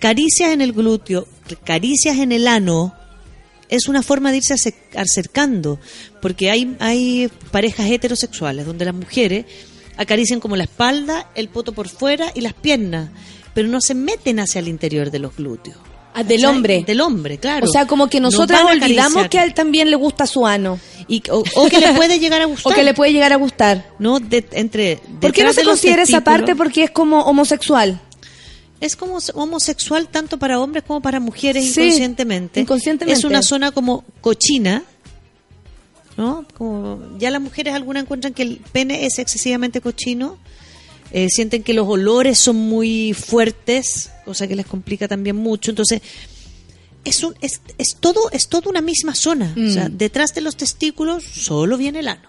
caricias 0.00 0.50
en 0.52 0.60
el 0.60 0.72
glúteo, 0.72 1.28
caricias 1.64 2.18
en 2.18 2.32
el 2.32 2.48
ano, 2.48 2.92
es 3.68 3.88
una 3.88 4.02
forma 4.02 4.30
de 4.30 4.38
irse 4.38 4.54
ace- 4.54 4.74
acercando, 4.96 5.78
porque 6.20 6.50
hay, 6.50 6.76
hay 6.80 7.30
parejas 7.50 7.90
heterosexuales 7.90 8.66
donde 8.66 8.84
las 8.84 8.94
mujeres 8.94 9.46
acarician 9.96 10.40
como 10.40 10.56
la 10.56 10.64
espalda, 10.64 11.30
el 11.36 11.48
poto 11.48 11.72
por 11.72 11.88
fuera 11.88 12.32
y 12.34 12.40
las 12.40 12.54
piernas, 12.54 13.10
pero 13.54 13.68
no 13.68 13.80
se 13.80 13.94
meten 13.94 14.40
hacia 14.40 14.58
el 14.58 14.68
interior 14.68 15.10
de 15.10 15.18
los 15.20 15.36
glúteos. 15.36 15.76
Ah, 16.16 16.22
del 16.22 16.44
hombre. 16.44 16.84
Del 16.86 17.00
hombre, 17.00 17.38
claro. 17.38 17.66
O 17.66 17.68
sea, 17.72 17.86
como 17.86 18.08
que 18.08 18.20
No 18.20 18.28
nosotras 18.30 18.62
olvidamos 18.62 19.26
que 19.28 19.38
a 19.40 19.44
él 19.44 19.52
también 19.52 19.90
le 19.90 19.96
gusta 19.96 20.26
su 20.28 20.46
ano. 20.46 20.78
Y, 21.08 21.22
o, 21.30 21.42
o 21.56 21.68
que 21.68 21.80
le 21.80 21.92
puede 21.92 22.20
llegar 22.20 22.40
a 22.40 22.44
gustar. 22.46 22.72
O 22.72 22.76
que 22.76 22.82
le 22.84 22.94
puede 22.94 23.12
llegar 23.12 23.32
a 23.32 23.36
gustar. 23.36 23.90
No, 23.98 24.20
de- 24.20 24.46
entre. 24.52 25.00
¿Por 25.20 25.32
qué 25.32 25.42
no 25.42 25.52
se 25.52 25.64
considera 25.64 26.02
esa 26.04 26.22
parte? 26.22 26.54
Porque 26.54 26.84
es 26.84 26.90
como 26.92 27.22
homosexual. 27.22 28.00
Es 28.80 28.94
como 28.96 29.18
homosexual 29.34 30.08
tanto 30.08 30.38
para 30.38 30.60
hombres 30.60 30.84
como 30.86 31.00
para 31.00 31.18
mujeres 31.18 31.72
Sí, 31.72 31.80
inconscientemente. 31.80 32.60
inconscientemente. 32.60 33.18
Es 33.18 33.24
una 33.24 33.42
zona 33.42 33.70
como 33.72 34.04
cochina, 34.20 34.84
¿no? 36.16 36.44
Como 36.56 37.00
ya 37.18 37.30
las 37.30 37.40
mujeres 37.40 37.74
algunas 37.74 38.02
encuentran 38.04 38.34
que 38.34 38.42
el 38.42 38.60
pene 38.72 39.06
es 39.06 39.18
excesivamente 39.18 39.80
cochino, 39.80 40.38
eh, 41.16 41.28
sienten 41.30 41.62
que 41.62 41.74
los 41.74 41.86
olores 41.86 42.38
son 42.40 42.56
muy 42.56 43.14
fuertes, 43.14 44.10
cosa 44.24 44.48
que 44.48 44.56
les 44.56 44.66
complica 44.66 45.06
también 45.06 45.36
mucho. 45.36 45.70
Entonces, 45.70 46.02
es, 47.04 47.22
un, 47.22 47.36
es, 47.40 47.60
es 47.78 47.96
todo 48.00 48.30
es 48.32 48.48
toda 48.48 48.68
una 48.68 48.80
misma 48.80 49.14
zona. 49.14 49.54
O 49.56 49.70
sea, 49.70 49.88
Mm. 49.88 49.96
detrás 49.96 50.34
de 50.34 50.40
los 50.40 50.56
testículos 50.56 51.22
solo 51.22 51.76
viene 51.76 52.00
el 52.00 52.08
ano. 52.08 52.28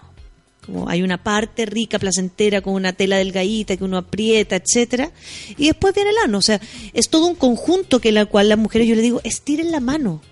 Como 0.64 0.88
hay 0.88 1.02
una 1.02 1.22
parte 1.22 1.66
rica, 1.66 1.98
placentera, 1.98 2.60
con 2.60 2.74
una 2.74 2.92
tela 2.92 3.16
delgadita 3.16 3.76
que 3.76 3.82
uno 3.84 3.98
aprieta, 3.98 4.54
etcétera, 4.56 5.10
y 5.56 5.66
después 5.66 5.92
viene 5.94 6.10
el 6.10 6.18
ano. 6.24 6.38
O 6.38 6.42
sea, 6.42 6.60
es 6.92 7.08
todo 7.08 7.26
un 7.26 7.34
conjunto 7.34 8.00
que 8.00 8.12
la 8.12 8.26
cual 8.26 8.48
las 8.48 8.58
mujeres 8.58 8.86
yo 8.88 8.94
le 8.94 9.02
digo, 9.02 9.20
estiren 9.24 9.72
la 9.72 9.80
mano, 9.80 10.22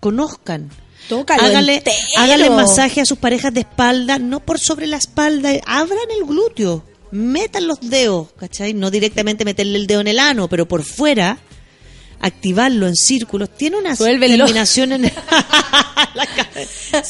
conozcan. 0.00 0.70
Tócalo 1.08 1.42
hágale, 1.42 1.76
entero. 1.76 1.96
hágale 2.18 2.50
masaje 2.50 3.00
a 3.00 3.04
sus 3.06 3.18
parejas 3.18 3.52
de 3.52 3.60
espalda, 3.60 4.18
no 4.18 4.40
por 4.40 4.58
sobre 4.58 4.86
la 4.86 4.96
espalda, 4.96 5.50
abran 5.66 5.98
el 6.18 6.26
glúteo, 6.26 6.84
metan 7.12 7.66
los 7.66 7.78
dedos, 7.80 8.28
¿cachai? 8.38 8.74
No 8.74 8.90
directamente 8.90 9.44
meterle 9.44 9.78
el 9.78 9.86
dedo 9.86 10.00
en 10.00 10.08
el 10.08 10.18
ano, 10.18 10.48
pero 10.48 10.66
por 10.66 10.82
fuera, 10.84 11.38
activarlo 12.20 12.86
en 12.86 12.96
círculos. 12.96 13.48
Tiene 13.56 13.78
una 13.78 13.96
Suélvenlo. 13.96 14.44
terminación 14.44 14.92
en 14.92 15.02
la 16.14 16.26
cabeza. 16.26 17.02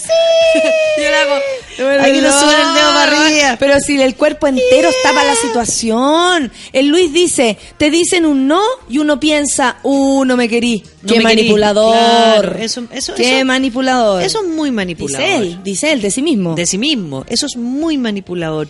Yo 1.78 1.86
Aquí 2.00 2.20
no 2.20 2.32
suben 2.38 2.56
el 2.60 2.74
dedo 2.74 2.92
para 2.92 3.02
arriba. 3.04 3.56
Pero 3.58 3.80
si 3.80 4.00
el 4.00 4.14
cuerpo 4.16 4.46
entero 4.46 4.88
está 4.90 5.12
para 5.14 5.24
la 5.32 5.36
situación. 5.36 6.52
El 6.72 6.88
Luis 6.88 7.12
dice, 7.12 7.58
te 7.78 7.90
dicen 7.90 8.26
un 8.26 8.46
no 8.46 8.62
y 8.88 8.98
uno 8.98 9.18
piensa, 9.18 9.78
uh, 9.82 10.24
no 10.24 10.36
me 10.36 10.48
querí. 10.48 10.82
No 11.02 11.08
Qué 11.12 11.18
me 11.18 11.24
manipulador. 11.24 11.94
Claro, 11.96 12.58
eso- 12.58 12.84
eso- 12.92 13.14
Qué 13.14 13.38
eso- 13.38 13.46
manipulador. 13.46 14.22
Eso 14.22 14.42
es 14.42 14.48
muy 14.48 14.70
manipulador. 14.70 15.26
Dice 15.26 15.36
él, 15.38 15.58
dice 15.64 15.92
él, 15.92 16.02
de 16.02 16.10
sí 16.10 16.22
mismo. 16.22 16.54
De 16.54 16.66
sí 16.66 16.78
mismo. 16.78 17.24
Eso 17.28 17.46
es 17.46 17.56
muy 17.56 17.96
manipulador. 17.98 18.68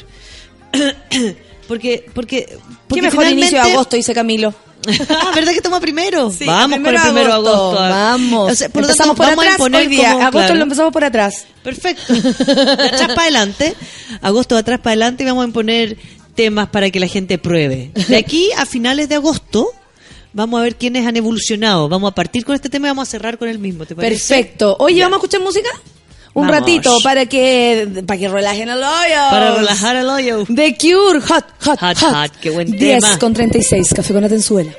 porque, 1.69 2.07
porque, 2.15 2.59
Qué 2.93 3.03
mejor 3.03 3.27
inicio 3.27 3.63
de 3.63 3.73
agosto, 3.73 3.97
dice 3.97 4.15
Camilo. 4.15 4.55
¿verdad 5.35 5.53
que 5.53 5.61
toma 5.61 5.79
primero? 5.79 6.31
Sí, 6.31 6.47
vamos 6.47 6.79
con 6.79 6.87
el 6.87 6.95
primero 6.95 7.03
primero 7.03 7.33
agosto, 7.35 7.79
agosto. 7.79 7.81
Vamos. 7.81 8.53
O 8.53 8.55
sea, 8.55 8.69
por 8.71 8.83
lo 8.83 8.89
empezamos 8.89 9.17
tanto, 9.17 9.17
por 9.17 9.27
vamos 9.27 9.39
a 9.39 9.49
atrás 9.49 9.59
imponer 9.59 9.81
hoy 9.83 9.87
día. 9.89 10.13
como- 10.13 10.21
agosto 10.23 10.39
claro. 10.39 10.55
lo 10.55 10.63
empezamos 10.63 10.93
por 10.93 11.05
atrás. 11.05 11.47
Perfecto. 11.63 12.15
De 12.15 12.89
atrás 12.89 13.09
para 13.09 13.23
adelante. 13.23 13.75
Agosto 14.23 14.55
de 14.55 14.61
atrás 14.63 14.79
para 14.79 14.93
adelante 14.93 15.23
y 15.23 15.27
vamos 15.27 15.43
a 15.43 15.47
imponer 15.49 15.99
temas 16.35 16.69
para 16.71 16.91
que 16.91 16.99
la 16.99 17.09
gente 17.09 17.37
pruebe. 17.37 17.91
De 18.09 18.17
aquí 18.17 18.51
a 18.57 18.65
finales 18.65 19.09
de 19.11 19.17
agosto 19.17 19.71
vamos 20.33 20.61
a 20.61 20.63
ver 20.63 20.77
quiénes 20.77 21.07
han 21.07 21.17
evolucionado. 21.17 21.89
Vamos 21.89 22.13
a 22.13 22.15
partir 22.15 22.45
con 22.47 22.55
este 22.55 22.71
tema 22.71 22.87
y 22.87 22.91
vamos 22.91 23.09
a 23.09 23.11
cerrar 23.11 23.37
con 23.37 23.49
el 23.49 23.59
mismo. 23.59 23.85
¿te 23.85 23.95
parece? 23.95 24.35
Perfecto. 24.35 24.77
Oye, 24.79 25.03
¿vamos 25.03 25.17
a 25.17 25.19
escuchar 25.19 25.43
música? 25.43 25.69
Un 26.33 26.47
Vamos. 26.47 26.61
ratito 26.61 26.99
para 27.03 27.27
que 27.27 28.05
para 28.07 28.19
que 28.19 28.29
relajen 28.29 28.69
el 28.69 28.79
hoyo. 28.79 29.31
Para 29.31 29.55
relajar 29.57 29.97
el 29.97 30.09
hoyo. 30.09 30.45
The 30.55 30.77
Cure, 30.79 31.21
hot, 31.21 31.45
hot, 31.65 31.79
Hot, 31.81 31.99
hot. 31.99 32.13
hot, 32.15 32.31
qué 32.41 32.51
buen 32.51 32.71
10 32.71 33.03
tema. 33.05 33.19
con 33.19 33.35
36, 33.35 33.93
café 33.95 34.13
con 34.13 34.25
Atenzuela. 34.25 34.71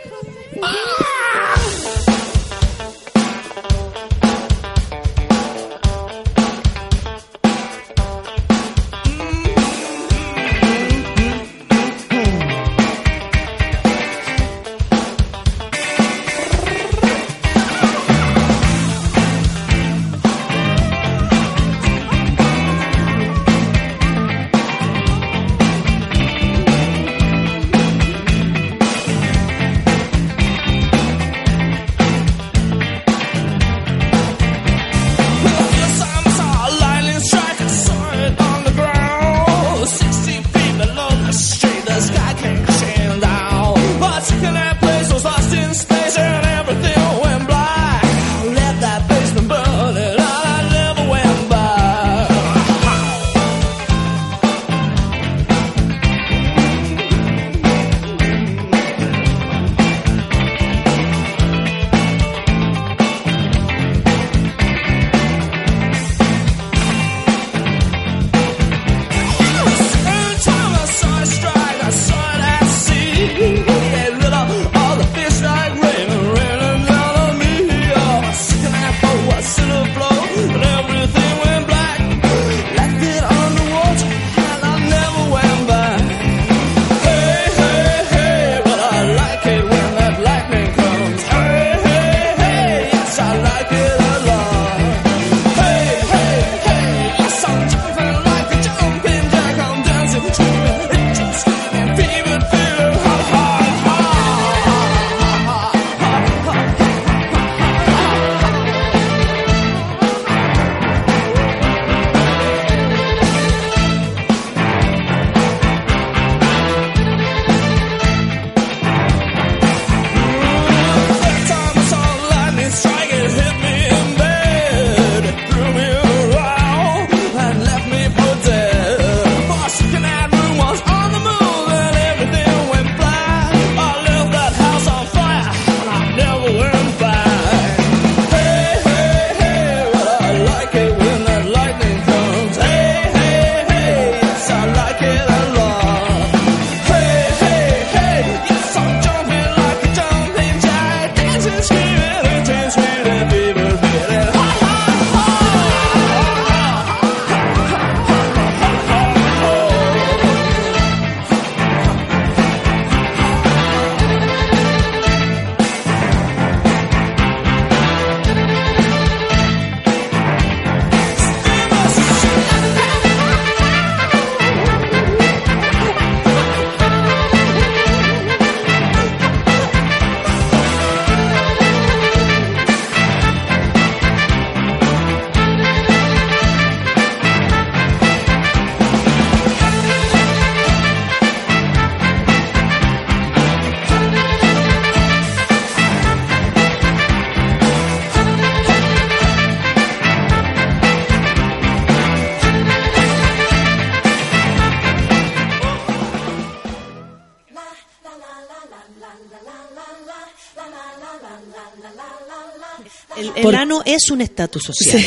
Es 213.86 214.10
un 214.12 214.22
estatus 214.22 214.64
social. 214.64 215.02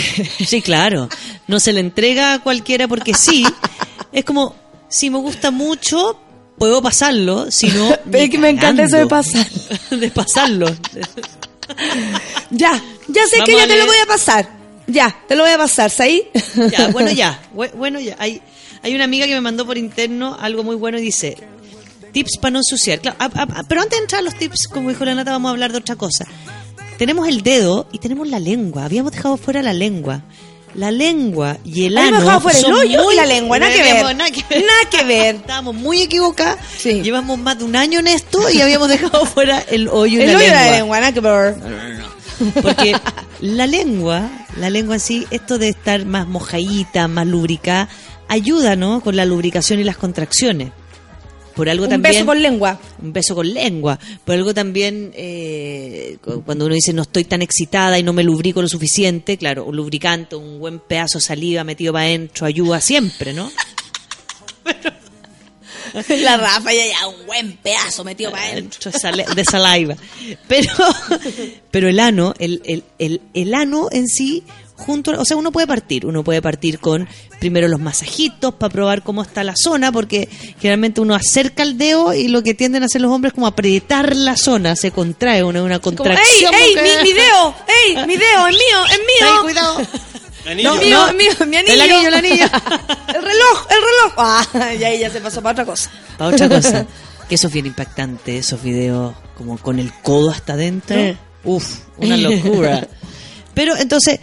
Sí. 0.46 0.62
claro. 0.62 1.08
No 1.46 1.60
se 1.60 1.72
le 1.72 1.80
entrega 1.80 2.34
a 2.34 2.38
cualquiera 2.42 2.88
porque 2.88 3.12
sí. 3.14 3.44
Es 4.12 4.24
como, 4.24 4.54
si 4.88 5.10
me 5.10 5.18
gusta 5.18 5.50
mucho, 5.50 6.18
puedo 6.58 6.80
pasarlo. 6.82 7.50
Si 7.50 7.68
no, 7.68 7.88
Pero 8.10 8.24
es 8.24 8.30
que 8.30 8.38
me 8.38 8.48
encanta 8.48 8.84
eso 8.84 8.96
de 8.96 9.06
pasar. 9.06 9.46
de 9.90 10.10
pasarlo. 10.10 10.66
Ya, 12.50 12.82
ya 13.08 13.26
sé 13.26 13.38
Vamos 13.38 13.46
que 13.48 13.56
ya 13.56 13.66
te 13.66 13.76
lo 13.78 13.86
voy 13.86 13.96
a 14.02 14.06
pasar. 14.06 14.48
Ya, 14.86 15.16
te 15.26 15.34
lo 15.34 15.44
voy 15.44 15.52
a 15.52 15.58
pasar, 15.58 15.90
¿sabí? 15.90 16.24
Ya, 16.70 16.88
bueno, 16.88 17.10
ya. 17.10 17.40
Bu- 17.54 17.72
Bueno, 17.72 18.00
ya. 18.00 18.16
Hay, 18.18 18.42
hay 18.82 18.94
una 18.94 19.04
amiga 19.04 19.26
que 19.26 19.32
me 19.34 19.40
mandó 19.40 19.64
por 19.66 19.78
interno 19.78 20.36
algo 20.38 20.62
muy 20.62 20.76
bueno 20.76 20.98
y 20.98 21.02
dice: 21.02 21.36
tips 22.12 22.36
para 22.38 22.52
no 22.52 22.58
ensuciar. 22.58 23.00
Claro, 23.00 23.16
a- 23.18 23.24
a- 23.24 23.60
a- 23.60 23.62
pero 23.64 23.80
antes 23.80 23.98
de 23.98 24.02
entrar 24.04 24.18
a 24.20 24.22
los 24.22 24.34
tips, 24.34 24.68
como 24.68 24.90
dijo 24.90 25.04
la 25.06 25.14
nata, 25.14 25.30
vamos 25.32 25.48
a 25.48 25.52
hablar 25.52 25.72
de 25.72 25.78
otra 25.78 25.96
cosa. 25.96 26.26
Tenemos 26.98 27.28
el 27.28 27.42
dedo 27.42 27.86
y 27.92 27.98
tenemos 27.98 28.28
la 28.28 28.38
lengua. 28.38 28.84
Habíamos 28.84 29.12
dejado 29.12 29.36
fuera 29.36 29.62
la 29.62 29.72
lengua. 29.72 30.22
La 30.74 30.90
lengua 30.90 31.58
y 31.64 31.84
el 31.86 31.96
Habíamos 31.96 32.18
ano. 32.22 32.24
dejado 32.24 32.40
fuera 32.40 32.58
el 32.58 32.72
hoyo 32.72 33.02
muy- 33.04 33.14
y 33.14 33.16
la 33.16 33.26
lengua, 33.26 33.58
nada 33.60 33.72
que 33.72 33.82
ver. 33.82 34.16
Nada 34.16 34.30
que 34.30 34.42
ver. 34.48 34.64
Nada 34.64 34.90
que 34.90 35.04
ver. 35.04 35.34
Estábamos 35.36 35.74
muy 35.76 36.02
equivocadas. 36.02 36.58
Llevamos 36.84 37.38
más 37.38 37.58
de 37.58 37.64
un 37.64 37.76
año 37.76 38.00
en 38.00 38.08
esto 38.08 38.50
y 38.50 38.60
habíamos 38.60 38.88
dejado 38.88 39.24
fuera 39.24 39.60
el 39.70 39.88
hoyo 39.88 40.18
y 40.18 40.22
El 40.22 40.32
la 40.32 40.38
hoyo 40.38 40.46
lengua. 40.48 40.60
la 40.64 40.70
lengua, 40.72 41.00
nada 41.00 41.12
que 41.12 41.20
ver. 41.20 41.54
Porque 42.62 42.96
la 43.40 43.66
lengua, 43.68 44.28
la 44.58 44.68
lengua 44.70 44.96
en 44.96 45.00
sí, 45.00 45.26
esto 45.30 45.58
de 45.58 45.68
estar 45.68 46.04
más 46.06 46.26
mojadita, 46.26 47.06
más 47.06 47.26
lubricada, 47.28 47.88
ayuda, 48.26 48.74
¿no? 48.74 49.00
Con 49.00 49.14
la 49.14 49.24
lubricación 49.24 49.78
y 49.78 49.84
las 49.84 49.96
contracciones. 49.96 50.72
Por 51.54 51.68
algo 51.68 51.84
Un 51.84 51.90
también. 51.90 52.14
beso 52.14 52.26
con 52.26 52.42
lengua. 52.42 52.80
Un 53.02 53.12
beso 53.12 53.34
con 53.34 53.52
lengua. 53.54 53.98
Por 54.24 54.34
algo 54.34 54.52
también, 54.54 55.12
eh, 55.14 56.16
cu- 56.22 56.42
cuando 56.44 56.66
uno 56.66 56.74
dice 56.74 56.92
no 56.92 57.02
estoy 57.02 57.24
tan 57.24 57.42
excitada 57.42 57.98
y 57.98 58.02
no 58.02 58.12
me 58.12 58.24
lubrico 58.24 58.60
lo 58.60 58.68
suficiente, 58.68 59.36
claro, 59.38 59.64
un 59.64 59.76
lubricante, 59.76 60.34
un 60.36 60.58
buen 60.58 60.80
pedazo 60.80 61.18
de 61.18 61.24
saliva 61.24 61.62
metido 61.64 61.92
para 61.92 62.06
adentro 62.06 62.46
ayuda 62.46 62.80
siempre, 62.80 63.32
¿no? 63.32 63.50
La 66.08 66.36
Rafa 66.36 66.72
ya, 66.72 66.86
ya, 66.86 67.06
un 67.06 67.26
buen 67.26 67.56
pedazo 67.58 68.02
metido 68.04 68.30
para 68.32 68.44
adentro. 68.46 68.78
Mucho 68.84 68.98
sale- 68.98 69.26
de 69.34 69.44
saliva. 69.44 69.96
Pero, 70.48 70.72
pero 71.70 71.88
el 71.88 72.00
ano, 72.00 72.34
el, 72.38 72.62
el, 72.64 72.82
el, 72.98 73.20
el 73.32 73.54
ano 73.54 73.88
en 73.92 74.08
sí, 74.08 74.42
junto, 74.76 75.12
o 75.18 75.24
sea, 75.24 75.36
uno 75.36 75.52
puede 75.52 75.66
partir, 75.66 76.04
uno 76.06 76.24
puede 76.24 76.42
partir 76.42 76.78
con 76.78 77.08
primero 77.38 77.68
los 77.68 77.80
masajitos 77.80 78.54
para 78.54 78.72
probar 78.72 79.02
cómo 79.02 79.22
está 79.22 79.44
la 79.44 79.54
zona, 79.56 79.92
porque 79.92 80.28
generalmente 80.60 81.00
uno 81.00 81.14
acerca 81.14 81.62
el 81.62 81.78
dedo 81.78 82.12
y 82.14 82.28
lo 82.28 82.42
que 82.42 82.54
tienden 82.54 82.82
a 82.82 82.86
hacer 82.86 83.00
los 83.00 83.10
hombres 83.12 83.30
es 83.30 83.34
como 83.34 83.46
apretar 83.46 84.14
la 84.16 84.36
zona, 84.36 84.76
se 84.76 84.90
contrae 84.90 85.42
una, 85.44 85.62
una 85.62 85.78
Como, 85.78 85.92
¡Ey, 85.92 85.96
contracción. 85.96 86.54
ey, 86.54 86.74
mi, 86.74 87.08
mi 87.10 87.12
dedo! 87.12 87.54
¡Ey, 87.86 87.96
mi 88.06 88.16
dedo! 88.16 88.46
¡Es 88.48 88.54
mío! 88.54 88.84
¡Es 88.90 88.98
mío! 88.98 89.34
Ey, 89.34 89.42
cuidado. 89.42 89.78
No, 90.44 90.76
mío, 90.76 91.06
es 91.06 91.14
mío, 91.14 91.30
mi 91.46 91.56
anillo. 91.56 91.72
El 91.72 91.80
anillo, 91.80 92.08
el 92.08 92.14
anillo. 92.14 92.44
el 92.44 93.22
reloj, 93.22 93.66
el 93.70 93.76
reloj. 93.80 94.12
Ah, 94.18 94.74
y 94.78 94.84
ahí 94.84 94.98
ya 94.98 95.08
se 95.08 95.22
pasó 95.22 95.40
para 95.40 95.52
otra 95.52 95.64
cosa. 95.64 95.90
Para 96.18 96.34
otra 96.34 96.50
cosa, 96.50 96.86
que 97.26 97.36
eso 97.36 97.46
es 97.46 97.52
bien 97.54 97.64
impactante, 97.64 98.36
esos 98.36 98.62
videos 98.62 99.14
como 99.38 99.56
con 99.56 99.78
el 99.78 99.90
codo 100.02 100.30
hasta 100.30 100.52
adentro. 100.52 100.98
Eh. 100.98 101.16
Uf, 101.44 101.78
una 101.96 102.18
locura. 102.18 102.86
Pero 103.54 103.74
entonces, 103.74 104.20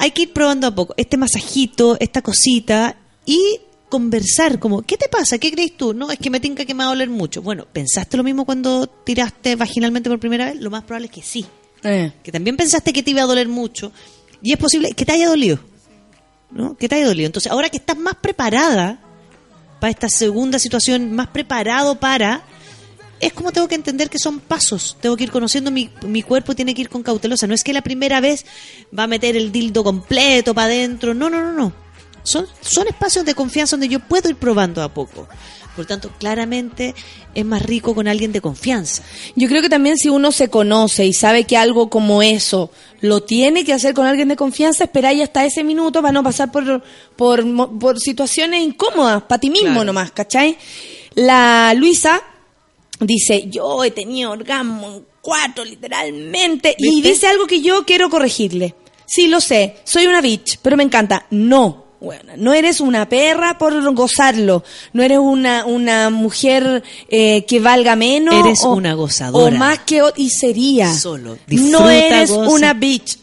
hay 0.00 0.12
que 0.12 0.22
ir 0.22 0.32
probando 0.32 0.66
a 0.66 0.74
poco 0.74 0.94
este 0.96 1.18
masajito, 1.18 1.98
esta 2.00 2.22
cosita 2.22 2.96
y 3.26 3.60
conversar 3.90 4.58
como, 4.58 4.80
¿qué 4.80 4.96
te 4.96 5.08
pasa? 5.10 5.36
¿Qué 5.36 5.52
crees 5.52 5.76
tú? 5.76 5.92
No, 5.92 6.10
es 6.10 6.18
que 6.18 6.30
me 6.30 6.40
tinca 6.40 6.64
que 6.64 6.72
me 6.72 6.78
va 6.78 6.84
a 6.84 6.94
doler 6.94 7.10
mucho. 7.10 7.42
Bueno, 7.42 7.66
¿pensaste 7.70 8.16
lo 8.16 8.24
mismo 8.24 8.46
cuando 8.46 8.86
tiraste 8.86 9.56
vaginalmente 9.56 10.08
por 10.08 10.18
primera 10.18 10.46
vez? 10.46 10.56
Lo 10.58 10.70
más 10.70 10.84
probable 10.84 11.08
es 11.08 11.12
que 11.12 11.20
sí. 11.20 11.44
Eh. 11.84 12.12
Que 12.22 12.32
también 12.32 12.56
pensaste 12.56 12.94
que 12.94 13.02
te 13.02 13.10
iba 13.10 13.22
a 13.22 13.26
doler 13.26 13.48
mucho 13.48 13.92
y 14.40 14.54
es 14.54 14.58
posible 14.58 14.92
que 14.92 15.04
te 15.04 15.12
haya 15.12 15.28
dolido. 15.28 15.60
¿No? 16.50 16.78
Que 16.78 16.88
te 16.88 16.94
haya 16.94 17.06
dolido. 17.06 17.26
Entonces, 17.26 17.52
ahora 17.52 17.68
que 17.68 17.76
estás 17.76 17.98
más 17.98 18.14
preparada 18.14 19.00
para 19.80 19.90
esta 19.90 20.08
segunda 20.08 20.58
situación, 20.58 21.12
más 21.12 21.28
preparado 21.28 22.00
para, 22.00 22.42
es 23.20 23.32
como 23.32 23.52
tengo 23.52 23.68
que 23.68 23.74
entender 23.74 24.08
que 24.10 24.18
son 24.18 24.40
pasos. 24.40 24.96
Tengo 25.00 25.16
que 25.16 25.24
ir 25.24 25.30
conociendo 25.30 25.70
mi, 25.70 25.90
mi 26.02 26.22
cuerpo, 26.22 26.54
tiene 26.54 26.74
que 26.74 26.82
ir 26.82 26.88
con 26.88 27.02
cautelosa. 27.02 27.46
No 27.46 27.54
es 27.54 27.62
que 27.62 27.72
la 27.72 27.82
primera 27.82 28.20
vez 28.20 28.46
va 28.96 29.04
a 29.04 29.06
meter 29.06 29.36
el 29.36 29.52
dildo 29.52 29.84
completo 29.84 30.54
para 30.54 30.66
adentro. 30.66 31.14
No, 31.14 31.28
no, 31.30 31.40
no, 31.42 31.52
no. 31.52 31.72
Son, 32.22 32.46
son 32.60 32.86
espacios 32.88 33.24
de 33.24 33.34
confianza 33.34 33.76
donde 33.76 33.88
yo 33.88 34.00
puedo 34.00 34.28
ir 34.28 34.36
probando 34.36 34.82
a 34.82 34.92
poco. 34.92 35.28
Por 35.76 35.86
tanto, 35.86 36.10
claramente 36.18 36.94
es 37.34 37.44
más 37.44 37.62
rico 37.62 37.94
con 37.94 38.08
alguien 38.08 38.32
de 38.32 38.40
confianza. 38.40 39.02
Yo 39.36 39.48
creo 39.48 39.62
que 39.62 39.68
también 39.68 39.96
si 39.96 40.08
uno 40.08 40.32
se 40.32 40.48
conoce 40.48 41.06
y 41.06 41.12
sabe 41.12 41.44
que 41.44 41.56
algo 41.56 41.88
como 41.88 42.22
eso 42.22 42.70
lo 43.00 43.22
tiene 43.22 43.64
que 43.64 43.72
hacer 43.72 43.94
con 43.94 44.06
alguien 44.06 44.28
de 44.28 44.36
confianza, 44.36 44.84
esperáis 44.84 45.22
hasta 45.22 45.44
ese 45.46 45.62
minuto 45.64 46.02
para 46.02 46.12
no 46.12 46.22
pasar 46.22 46.50
por, 46.50 46.82
por, 47.16 47.78
por 47.78 48.00
situaciones 48.00 48.62
incómodas, 48.62 49.22
para 49.22 49.38
ti 49.38 49.48
mismo 49.48 49.68
Claro. 49.70 49.84
nomás, 49.84 50.10
¿cachai? 50.10 50.58
La 51.14 51.72
Luisa 51.74 52.20
dice, 53.00 53.48
yo 53.48 53.84
he 53.84 53.90
tenido 53.90 54.30
orgasmo 54.30 54.88
en 54.88 55.06
cuatro, 55.20 55.64
literalmente, 55.64 56.74
y 56.78 57.02
dice 57.02 57.26
algo 57.26 57.46
que 57.46 57.60
yo 57.60 57.84
quiero 57.84 58.08
corregirle. 58.10 58.74
Sí, 59.06 59.26
lo 59.26 59.40
sé, 59.40 59.76
soy 59.84 60.06
una 60.06 60.20
bitch, 60.20 60.58
pero 60.62 60.76
me 60.76 60.84
encanta. 60.84 61.26
No. 61.30 61.89
Bueno, 62.00 62.32
no 62.38 62.54
eres 62.54 62.80
una 62.80 63.06
perra 63.10 63.58
por 63.58 63.92
gozarlo, 63.94 64.64
no 64.94 65.02
eres 65.02 65.18
una, 65.18 65.66
una 65.66 66.08
mujer 66.08 66.82
eh, 67.10 67.44
que 67.46 67.60
valga 67.60 67.94
menos. 67.94 68.34
Eres 68.34 68.64
o- 68.64 68.72
una 68.72 68.94
gozadora. 68.94 69.54
O 69.54 69.58
más 69.58 69.80
que 69.80 70.00
y 70.16 70.30
sería. 70.30 70.94
Solo. 70.94 71.32
no 71.34 71.38
Disfruta, 71.46 71.94
eres 71.94 72.30
goza. 72.30 72.50
una 72.50 72.72
bitch, 72.72 73.18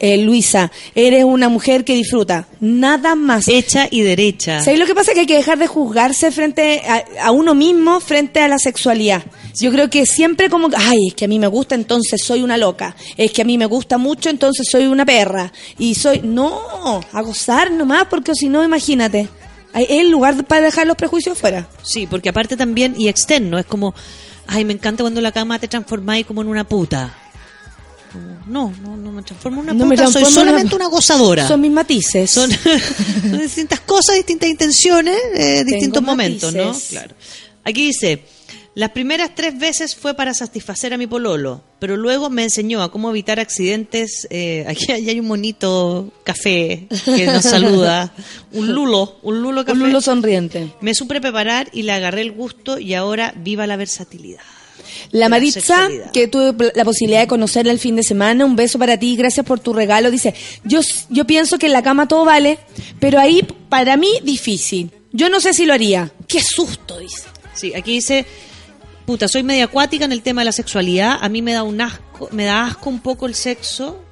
eh, 0.00 0.16
Luisa. 0.18 0.72
Eres 0.94 1.24
una 1.24 1.50
mujer 1.50 1.84
que 1.84 1.94
disfruta. 1.94 2.48
Nada 2.60 3.14
más. 3.14 3.46
Hecha 3.46 3.88
y 3.90 4.00
derecha. 4.00 4.62
¿Sabes 4.64 4.80
lo 4.80 4.86
que 4.86 4.94
pasa? 4.94 5.12
Que 5.12 5.20
hay 5.20 5.26
que 5.26 5.36
dejar 5.36 5.58
de 5.58 5.66
juzgarse 5.66 6.30
frente 6.30 6.80
a, 6.88 7.04
a 7.26 7.30
uno 7.30 7.54
mismo 7.54 8.00
frente 8.00 8.40
a 8.40 8.48
la 8.48 8.58
sexualidad. 8.58 9.22
Yo 9.60 9.70
creo 9.70 9.88
que 9.88 10.04
siempre 10.04 10.50
como, 10.50 10.68
ay, 10.76 11.08
es 11.08 11.14
que 11.14 11.26
a 11.26 11.28
mí 11.28 11.38
me 11.38 11.46
gusta, 11.46 11.74
entonces 11.74 12.22
soy 12.24 12.42
una 12.42 12.56
loca. 12.56 12.96
Es 13.16 13.32
que 13.32 13.42
a 13.42 13.44
mí 13.44 13.56
me 13.56 13.66
gusta 13.66 13.98
mucho, 13.98 14.30
entonces 14.30 14.66
soy 14.70 14.86
una 14.86 15.04
perra. 15.04 15.52
Y 15.78 15.94
soy, 15.94 16.20
no, 16.22 17.00
a 17.12 17.22
gozar 17.22 17.70
nomás, 17.70 18.06
porque 18.10 18.34
si 18.34 18.48
no, 18.48 18.64
imagínate. 18.64 19.28
Es 19.74 19.90
el 19.90 20.10
lugar 20.10 20.44
para 20.44 20.62
dejar 20.62 20.86
los 20.86 20.96
prejuicios 20.96 21.38
fuera. 21.38 21.68
Sí, 21.82 22.06
porque 22.06 22.28
aparte 22.28 22.56
también, 22.56 22.94
y 22.98 23.08
externo, 23.08 23.58
es 23.58 23.66
como, 23.66 23.94
ay, 24.46 24.64
me 24.64 24.72
encanta 24.72 25.02
cuando 25.02 25.20
la 25.20 25.32
cama 25.32 25.58
te 25.58 25.68
transformáis 25.68 26.26
como 26.26 26.42
en 26.42 26.48
una 26.48 26.64
puta. 26.64 27.16
No, 28.46 28.72
no, 28.82 28.96
no 28.96 29.10
me 29.10 29.22
transformo 29.22 29.62
en 29.62 29.70
una 29.70 29.74
No 29.74 29.88
puta, 29.88 30.06
soy 30.06 30.24
solamente 30.26 30.74
una, 30.76 30.86
gozadora. 30.86 31.48
Son 31.48 31.60
mis 31.60 31.72
matices. 31.72 32.30
Son, 32.30 32.50
distintas 33.38 33.80
cosas, 33.80 34.16
distintas 34.16 34.48
intenciones, 34.48 35.16
eh, 35.34 35.64
distintos 35.64 36.02
momentos, 36.02 36.52
¿no? 36.54 36.76
Claro. 36.90 37.14
Aquí 37.64 37.86
dice, 37.86 38.22
las 38.74 38.90
primeras 38.90 39.34
tres 39.34 39.58
veces 39.58 39.94
fue 39.94 40.14
para 40.14 40.34
satisfacer 40.34 40.92
a 40.92 40.98
mi 40.98 41.06
pololo, 41.06 41.62
pero 41.78 41.96
luego 41.96 42.28
me 42.28 42.42
enseñó 42.42 42.82
a 42.82 42.90
cómo 42.90 43.10
evitar 43.10 43.38
accidentes. 43.38 44.26
eh, 44.30 44.64
aquí 44.66 44.90
hay 44.90 45.08
hay 45.08 45.20
un 45.20 45.26
monito 45.26 46.12
café 46.24 46.88
que 47.04 47.26
nos 47.26 47.44
saluda, 47.44 48.12
un 48.52 48.72
lulo, 48.72 49.18
un 49.22 49.40
lulo 49.40 49.64
café. 49.64 49.78
Un 49.78 49.86
lulo 49.86 50.00
sonriente. 50.00 50.72
Me 50.80 50.94
supe 50.94 51.20
preparar 51.20 51.68
y 51.72 51.82
le 51.82 51.92
agarré 51.92 52.22
el 52.22 52.32
gusto 52.32 52.78
y 52.78 52.94
ahora 52.94 53.32
viva 53.36 53.66
la 53.66 53.76
versatilidad. 53.76 54.42
La 55.12 55.28
Maritza, 55.28 55.88
que 56.12 56.28
tuve 56.28 56.72
la 56.74 56.84
posibilidad 56.84 57.20
de 57.20 57.26
conocerla 57.26 57.70
el 57.70 57.78
fin 57.78 57.96
de 57.96 58.02
semana, 58.02 58.44
un 58.44 58.56
beso 58.56 58.78
para 58.78 58.98
ti, 58.98 59.16
gracias 59.16 59.46
por 59.46 59.60
tu 59.60 59.72
regalo. 59.72 60.10
Dice, 60.10 60.34
yo, 60.64 60.80
yo 61.08 61.24
pienso 61.24 61.58
que 61.58 61.66
en 61.66 61.72
la 61.72 61.82
cama 61.82 62.08
todo 62.08 62.24
vale, 62.24 62.58
pero 62.98 63.20
ahí 63.20 63.46
para 63.68 63.96
mí 63.96 64.08
difícil. 64.22 64.90
Yo 65.12 65.28
no 65.28 65.40
sé 65.40 65.54
si 65.54 65.66
lo 65.66 65.72
haría. 65.72 66.12
Qué 66.26 66.40
susto, 66.42 66.98
dice. 66.98 67.22
Sí, 67.54 67.72
aquí 67.74 67.92
dice, 67.92 68.26
puta, 69.06 69.28
soy 69.28 69.42
media 69.42 69.64
acuática 69.64 70.04
en 70.04 70.12
el 70.12 70.22
tema 70.22 70.40
de 70.42 70.46
la 70.46 70.52
sexualidad. 70.52 71.18
A 71.20 71.28
mí 71.28 71.42
me 71.42 71.52
da 71.52 71.62
un 71.62 71.80
asco, 71.80 72.28
me 72.32 72.44
da 72.44 72.66
asco 72.66 72.88
un 72.90 73.00
poco 73.00 73.26
el 73.26 73.34
sexo, 73.34 74.02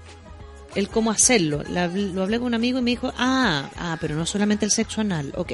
el 0.75 0.89
cómo 0.89 1.11
hacerlo. 1.11 1.63
La- 1.69 1.87
lo 1.89 2.23
hablé 2.23 2.39
con 2.39 2.49
un 2.49 2.55
amigo 2.55 2.79
y 2.79 2.83
me 2.83 2.91
dijo, 2.93 3.13
ah, 3.17 3.71
ah, 3.77 3.97
pero 4.01 4.15
no 4.15 4.27
solamente 4.27 4.65
el 4.65 4.71
sexo 4.71 5.01
anal, 5.01 5.33
ok. 5.37 5.53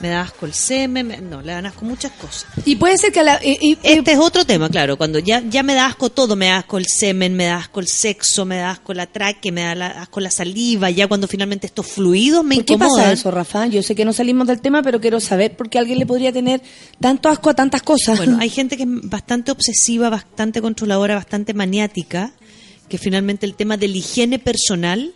Me 0.00 0.08
da 0.08 0.22
asco 0.22 0.44
el 0.44 0.52
semen, 0.52 1.06
me- 1.06 1.20
no, 1.20 1.40
le 1.40 1.52
dan 1.52 1.66
asco 1.66 1.84
muchas 1.84 2.10
cosas. 2.12 2.46
Y 2.66 2.76
puede 2.76 2.98
ser 2.98 3.12
que 3.12 3.20
a 3.20 3.22
la... 3.22 3.40
y- 3.42 3.56
y- 3.60 3.78
Este 3.84 4.12
es 4.12 4.18
otro 4.18 4.44
tema, 4.44 4.68
claro, 4.68 4.98
cuando 4.98 5.18
ya, 5.20 5.40
ya 5.48 5.62
me 5.62 5.72
da 5.72 5.86
asco 5.86 6.10
todo, 6.10 6.34
me 6.36 6.46
da 6.46 6.58
asco 6.58 6.78
el 6.78 6.86
semen, 6.86 7.34
me 7.34 7.44
da 7.44 7.58
asco 7.58 7.78
el 7.80 7.86
sexo, 7.86 8.44
me 8.44 8.56
da 8.56 8.72
asco 8.72 8.92
la 8.92 9.06
traque, 9.06 9.52
me 9.52 9.62
da 9.62 9.74
la- 9.76 9.86
asco 10.02 10.18
la 10.20 10.30
saliva, 10.32 10.90
ya 10.90 11.06
cuando 11.06 11.28
finalmente 11.28 11.68
estos 11.68 11.86
fluidos 11.86 12.44
me 12.44 12.56
¿Por 12.56 12.64
qué 12.64 12.72
incomodan. 12.74 13.02
pasa 13.04 13.12
eso, 13.12 13.30
Rafa? 13.30 13.66
Yo 13.68 13.82
sé 13.84 13.94
que 13.94 14.04
no 14.04 14.12
salimos 14.12 14.48
del 14.48 14.60
tema, 14.60 14.82
pero 14.82 15.00
quiero 15.00 15.20
saber 15.20 15.56
por 15.56 15.70
qué 15.70 15.78
alguien 15.78 15.98
le 16.00 16.06
podría 16.06 16.32
tener 16.32 16.60
tanto 17.00 17.28
asco 17.28 17.50
a 17.50 17.54
tantas 17.54 17.82
cosas. 17.82 18.18
Bueno, 18.18 18.36
hay 18.40 18.50
gente 18.50 18.76
que 18.76 18.82
es 18.82 18.88
bastante 19.04 19.52
obsesiva, 19.52 20.10
bastante 20.10 20.60
controladora, 20.60 21.14
bastante 21.14 21.54
maniática, 21.54 22.32
que 22.88 22.98
finalmente 22.98 23.46
el 23.46 23.54
tema 23.54 23.76
de 23.76 23.88
la 23.88 23.96
higiene 23.96 24.38
personal 24.40 25.14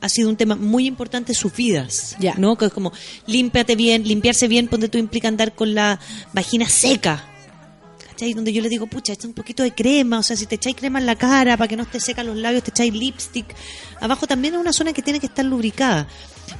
ha 0.00 0.08
sido 0.08 0.28
un 0.28 0.36
tema 0.36 0.54
muy 0.56 0.86
importante 0.86 1.34
sus 1.34 1.54
vidas. 1.54 2.16
Ya. 2.18 2.34
¿No? 2.36 2.56
Que 2.56 2.66
es 2.66 2.72
como, 2.72 2.92
límpiate 3.26 3.76
bien, 3.76 4.06
limpiarse 4.06 4.48
bien, 4.48 4.68
ponte 4.68 4.88
tú 4.88 4.98
implica 4.98 5.28
andar 5.28 5.54
con 5.54 5.74
la 5.74 5.98
vagina 6.32 6.68
seca. 6.68 7.24
¿cachai? 8.08 8.32
Donde 8.32 8.52
yo 8.52 8.62
le 8.62 8.68
digo, 8.70 8.86
pucha, 8.86 9.12
echa 9.12 9.26
un 9.28 9.34
poquito 9.34 9.62
de 9.62 9.72
crema, 9.74 10.18
o 10.18 10.22
sea, 10.22 10.36
si 10.36 10.46
te 10.46 10.54
echáis 10.54 10.74
crema 10.76 10.98
en 10.98 11.04
la 11.06 11.16
cara 11.16 11.56
para 11.58 11.68
que 11.68 11.76
no 11.76 11.84
te 11.84 12.00
secan 12.00 12.26
los 12.26 12.36
labios, 12.36 12.62
te 12.64 12.70
echáis 12.70 12.92
lipstick. 12.94 13.46
Abajo 14.00 14.26
también 14.26 14.54
es 14.54 14.60
una 14.60 14.72
zona 14.72 14.92
que 14.94 15.02
tiene 15.02 15.20
que 15.20 15.26
estar 15.26 15.44
lubricada. 15.44 16.08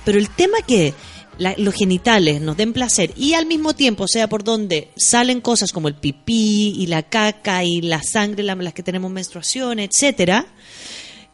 Pero 0.05 0.19
el 0.19 0.29
tema 0.29 0.59
que 0.67 0.93
la- 1.39 1.55
los 1.59 1.75
genitales 1.75 2.41
nos 2.43 2.57
den 2.59 2.73
placer 2.73 3.13
y 3.17 3.35
al 3.35 3.47
mismo 3.47 3.75
tiempo, 3.75 4.07
sea 4.09 4.27
por 4.29 4.43
donde 4.45 4.91
salen 4.97 5.41
cosas 5.41 5.73
como 5.73 5.89
el 5.89 5.95
pipí 5.95 6.75
y 6.79 6.87
la 6.89 7.03
caca 7.05 7.65
y 7.65 7.81
la 7.81 8.03
sangre, 8.03 8.43
la- 8.43 8.55
las 8.55 8.75
que 8.75 8.83
tenemos 8.83 9.11
menstruación, 9.11 9.79
etcétera, 9.79 10.47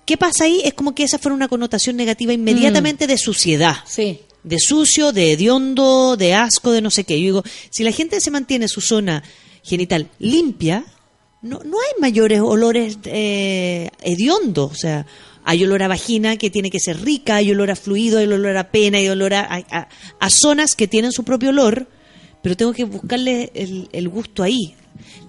¿qué 0.05 0.17
pasa 0.17 0.45
ahí? 0.45 0.61
Es 0.65 0.75
como 0.75 0.95
que 0.95 1.05
esa 1.05 1.19
fuera 1.19 1.35
una 1.35 1.49
connotación 1.49 1.97
negativa 1.97 2.33
inmediatamente 2.33 3.07
de 3.07 3.19
suciedad. 3.19 3.77
Sí. 3.87 4.21
De 4.45 4.59
sucio, 4.59 5.13
de 5.13 5.33
hediondo, 5.33 6.17
de 6.17 6.35
asco, 6.35 6.73
de 6.73 6.81
no 6.81 6.91
sé 6.91 7.05
qué. 7.05 7.15
Yo 7.21 7.25
digo, 7.27 7.43
si 7.71 7.85
la 7.85 7.93
gente 7.93 8.21
se 8.21 8.31
mantiene 8.31 8.67
su 8.69 8.81
zona 8.81 9.23
genital 9.63 10.09
limpia, 10.19 10.85
no, 11.43 11.61
no 11.65 11.77
hay 11.79 12.01
mayores 12.01 12.41
olores 12.41 12.99
eh, 13.05 13.89
hediondos. 14.03 14.73
O 14.73 14.75
sea, 14.75 15.07
hay 15.45 15.63
olor 15.65 15.83
a 15.85 15.89
vagina 15.89 16.37
que 16.37 16.51
tiene 16.51 16.71
que 16.71 16.81
ser 16.81 17.01
rica, 17.03 17.37
hay 17.37 17.51
olor 17.53 17.71
a 17.71 17.77
fluido, 17.77 18.19
hay 18.19 18.27
olor 18.27 18.57
a 18.57 18.71
pena, 18.71 18.99
hay 18.99 19.09
olor 19.09 19.35
a, 19.35 19.43
a- 19.49 19.89
a 20.21 20.31
zonas 20.31 20.75
que 20.75 20.89
tienen 20.89 21.13
su 21.13 21.23
propio 21.25 21.51
olor, 21.51 21.89
pero 22.43 22.57
tengo 22.57 22.73
que 22.73 22.85
buscarle 22.85 23.51
el, 23.55 23.89
el 23.93 24.09
gusto 24.09 24.43
ahí. 24.43 24.75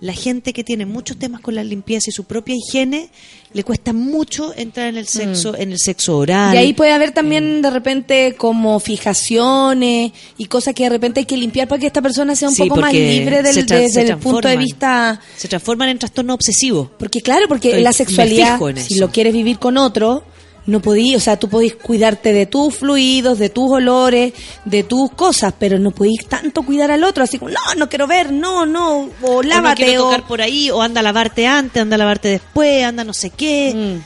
La 0.01 0.13
gente 0.13 0.53
que 0.53 0.63
tiene 0.63 0.85
muchos 0.85 1.17
temas 1.17 1.41
con 1.41 1.55
la 1.55 1.63
limpieza 1.63 2.09
y 2.09 2.13
su 2.13 2.23
propia 2.25 2.55
higiene, 2.55 3.09
le 3.53 3.63
cuesta 3.63 3.93
mucho 3.93 4.53
entrar 4.57 4.87
en 4.87 4.97
el 4.97 5.07
sexo, 5.07 5.55
en 5.55 5.71
el 5.71 5.79
sexo 5.79 6.17
oral. 6.17 6.51
Mm. 6.51 6.55
Y 6.55 6.57
ahí 6.57 6.73
puede 6.73 6.91
haber 6.91 7.11
también 7.11 7.61
de 7.61 7.69
repente 7.69 8.35
como 8.37 8.79
fijaciones 8.79 10.11
y 10.37 10.45
cosas 10.45 10.73
que 10.73 10.83
de 10.83 10.89
repente 10.89 11.21
hay 11.21 11.25
que 11.25 11.37
limpiar 11.37 11.67
para 11.67 11.79
que 11.79 11.87
esta 11.87 12.01
persona 12.01 12.35
sea 12.35 12.49
un 12.49 12.55
Sí, 12.55 12.63
poco 12.63 12.81
más 12.81 12.93
libre 12.93 13.41
del, 13.43 13.65
desde 13.65 14.01
el 14.09 14.17
punto 14.17 14.47
de 14.47 14.57
vista... 14.57 15.19
se 15.37 15.47
transforman 15.47 15.89
en 15.89 15.99
trastorno 15.99 16.33
obsesivo. 16.33 16.91
Porque 16.97 17.21
claro, 17.21 17.47
porque 17.47 17.69
Estoy- 17.69 17.83
la 17.83 17.93
sexualidad, 17.93 18.59
si 18.77 18.95
lo 18.95 19.11
quieres 19.11 19.33
vivir 19.33 19.59
con 19.59 19.77
otro, 19.77 20.23
no 20.65 20.81
podí, 20.81 21.15
o 21.15 21.19
sea, 21.19 21.37
tú 21.37 21.49
podís 21.49 21.75
cuidarte 21.75 22.31
de 22.33 22.45
tus 22.45 22.75
fluidos, 22.75 23.37
de 23.39 23.49
tus 23.49 23.71
olores, 23.71 24.33
de 24.65 24.83
tus 24.83 25.11
cosas, 25.11 25.53
pero 25.57 25.79
no 25.79 25.91
podís 25.91 26.25
tanto 26.27 26.63
cuidar 26.63 26.91
al 26.91 27.03
otro, 27.03 27.23
así 27.23 27.37
como, 27.37 27.51
no, 27.51 27.75
no 27.77 27.89
quiero 27.89 28.07
ver, 28.07 28.31
no, 28.31 28.65
no, 28.65 28.99
o 28.99 29.09
O 29.21 29.43
no 29.43 29.49
lávate, 29.49 29.83
quiero 29.83 30.03
o... 30.03 30.09
tocar 30.09 30.27
por 30.27 30.41
ahí, 30.41 30.69
o 30.71 30.81
anda 30.81 31.01
a 31.01 31.03
lavarte 31.03 31.47
antes, 31.47 31.81
anda 31.81 31.95
a 31.95 31.99
lavarte 31.99 32.29
después, 32.29 32.83
anda 32.83 33.03
no 33.03 33.13
sé 33.13 33.29
qué. 33.29 33.99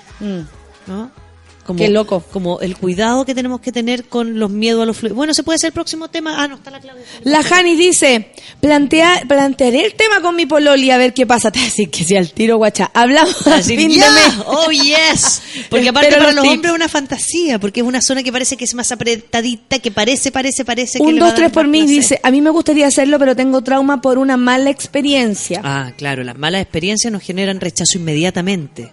¿No? 0.87 1.11
Como, 1.67 1.77
Qué 1.79 1.89
loco. 1.89 2.23
Como 2.31 2.61
el 2.61 2.77
cuidado 2.77 3.25
que 3.25 3.35
tenemos 3.35 3.59
que 3.59 3.71
tener 3.71 4.05
con 4.05 4.39
los 4.39 4.49
miedos 4.49 4.81
a 4.81 4.85
los 4.85 4.97
fluidos. 4.97 5.17
Bueno, 5.17 5.33
¿se 5.33 5.43
puede 5.43 5.59
ser 5.59 5.67
el 5.67 5.73
próximo 5.73 6.07
tema? 6.09 6.41
Ah, 6.41 6.47
no, 6.47 6.55
está 6.55 6.71
la 6.71 6.79
clave. 6.79 7.01
La 7.23 7.43
Jani 7.43 7.75
dice, 7.75 8.31
plantea, 8.61 9.23
plantearé 9.27 9.85
el 9.85 9.93
tema 9.95 10.21
con 10.21 10.35
mi 10.35 10.45
pololi 10.45 10.89
a 10.91 10.97
ver 10.97 11.13
qué 11.13 11.27
pasa. 11.27 11.51
Te 11.57 11.59
decir 11.59 11.89
que 11.91 12.03
si 12.03 12.15
al 12.15 12.31
tiro 12.31 12.57
guacha. 12.57 12.89
Hablamos 12.93 13.45
Así, 13.47 13.75
fin 13.75 13.89
de 13.89 13.97
¡ya! 13.97 14.09
mes. 14.11 14.33
¡Oh, 14.45 14.71
yes! 14.71 15.41
Porque 15.69 15.89
aparte 15.89 16.07
Espero 16.09 16.23
para 16.25 16.35
los 16.35 16.45
los 16.45 16.53
hombres 16.53 16.71
es 16.71 16.75
una 16.75 16.87
fantasía, 16.87 17.59
porque 17.59 17.81
es 17.81 17.85
una 17.85 18.01
zona 18.01 18.23
que 18.23 18.31
parece 18.31 18.55
que 18.55 18.63
es 18.63 18.73
más 18.73 18.91
apretadita, 18.91 19.79
que 19.79 19.91
parece, 19.91 20.31
parece, 20.31 20.63
parece 20.63 20.99
que 20.99 21.03
Un, 21.03 21.21
a 21.21 21.25
dos, 21.25 21.35
tres 21.35 21.51
por 21.51 21.67
mí 21.67 21.79
placer. 21.79 21.95
dice, 21.95 22.19
a 22.23 22.31
mí 22.31 22.41
me 22.41 22.49
gustaría 22.49 22.87
hacerlo, 22.87 23.19
pero 23.19 23.35
tengo 23.35 23.61
trauma 23.61 23.99
por 24.01 24.17
una 24.17 24.37
mala 24.37 24.69
experiencia. 24.69 25.61
Ah, 25.63 25.91
claro, 25.97 26.23
las 26.23 26.37
malas 26.37 26.61
experiencias 26.61 27.11
nos 27.11 27.21
generan 27.23 27.59
rechazo 27.59 27.97
inmediatamente. 27.97 28.91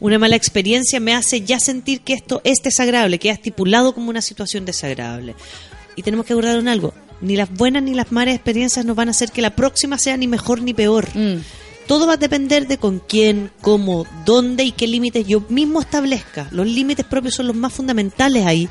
Una 0.00 0.18
mala 0.18 0.36
experiencia 0.36 1.00
me 1.00 1.14
hace 1.14 1.40
ya 1.42 1.60
sentir 1.60 2.00
que 2.00 2.14
esto 2.14 2.40
es 2.44 2.62
desagradable, 2.62 3.18
que 3.18 3.30
ha 3.30 3.34
estipulado 3.34 3.94
como 3.94 4.10
una 4.10 4.22
situación 4.22 4.64
desagradable. 4.64 5.34
Y 5.96 6.02
tenemos 6.02 6.26
que 6.26 6.32
acordar 6.32 6.58
en 6.58 6.68
algo, 6.68 6.94
ni 7.20 7.36
las 7.36 7.50
buenas 7.52 7.82
ni 7.82 7.94
las 7.94 8.12
malas 8.12 8.34
experiencias 8.34 8.84
nos 8.84 8.96
van 8.96 9.08
a 9.08 9.12
hacer 9.12 9.30
que 9.30 9.42
la 9.42 9.54
próxima 9.54 9.98
sea 9.98 10.16
ni 10.16 10.26
mejor 10.26 10.62
ni 10.62 10.74
peor. 10.74 11.08
Mm. 11.14 11.40
Todo 11.86 12.06
va 12.06 12.14
a 12.14 12.16
depender 12.16 12.66
de 12.66 12.78
con 12.78 12.98
quién, 12.98 13.50
cómo, 13.60 14.06
dónde 14.24 14.64
y 14.64 14.72
qué 14.72 14.86
límites 14.86 15.26
yo 15.26 15.42
mismo 15.48 15.80
establezca. 15.80 16.48
Los 16.50 16.66
límites 16.66 17.04
propios 17.04 17.34
son 17.34 17.46
los 17.46 17.56
más 17.56 17.72
fundamentales 17.72 18.46
ahí, 18.46 18.68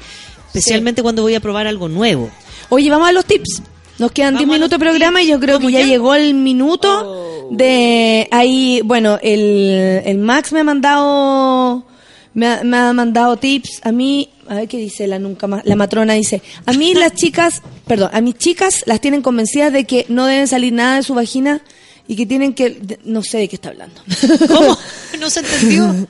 especialmente 0.48 1.04
cuando 1.04 1.22
voy 1.22 1.36
a 1.36 1.40
probar 1.40 1.68
algo 1.68 1.90
nuevo. 1.90 2.32
Oye, 2.70 2.90
vamos 2.90 3.08
a 3.08 3.12
los 3.12 3.26
tips. 3.26 3.62
Nos 4.04 4.12
quedan 4.12 4.36
10 4.36 4.50
minutos 4.50 4.72
de 4.72 4.80
programa 4.80 5.22
y 5.22 5.28
yo 5.28 5.40
creo 5.40 5.60
que 5.60 5.72
ya, 5.72 5.82
llegó 5.82 6.14
el 6.14 6.34
minuto 6.34 7.48
de 7.52 8.28
ahí, 8.32 8.82
bueno, 8.84 9.18
el, 9.24 10.02
el 10.04 10.18
Max 10.18 10.52
me 10.52 10.60
ha 10.60 10.64
mandado 10.66 11.86
me 12.34 12.48
ha, 12.48 12.64
me 12.66 12.76
ha 12.76 12.92
mandado 12.92 13.38
tips 13.38 13.80
a 13.82 13.94
mí, 13.94 14.30
a 14.50 14.56
ver 14.56 14.68
qué 14.68 14.76
dice 14.76 15.08
la 15.08 15.20
nunca 15.20 15.48
más, 15.48 15.62
la 15.64 15.78
matrona 15.78 16.16
dice, 16.16 16.42
a 16.66 16.74
mí 16.74 16.94
las 16.96 17.14
chicas, 17.14 17.62
perdón, 17.88 18.10
a 18.12 18.20
mis 18.20 18.36
chicas 18.36 18.84
las 18.88 19.00
tienen 19.00 19.22
convencidas 19.22 19.72
de 19.72 19.86
que 19.86 20.06
no 20.10 20.26
deben 20.26 20.50
salir 20.50 20.74
nada 20.74 20.98
de 20.98 21.04
su 21.04 21.14
vagina 21.14 21.62
y 22.06 22.18
que 22.18 22.26
tienen 22.26 22.54
que 22.54 22.72
de- 22.72 23.00
no 23.06 23.24
sé 23.24 23.38
de 23.38 23.48
qué 23.48 23.56
está 23.56 23.70
hablando. 23.70 24.02
¿Cómo? 24.50 24.78
No 25.18 25.30
se 25.30 25.40
entendió. 25.40 26.08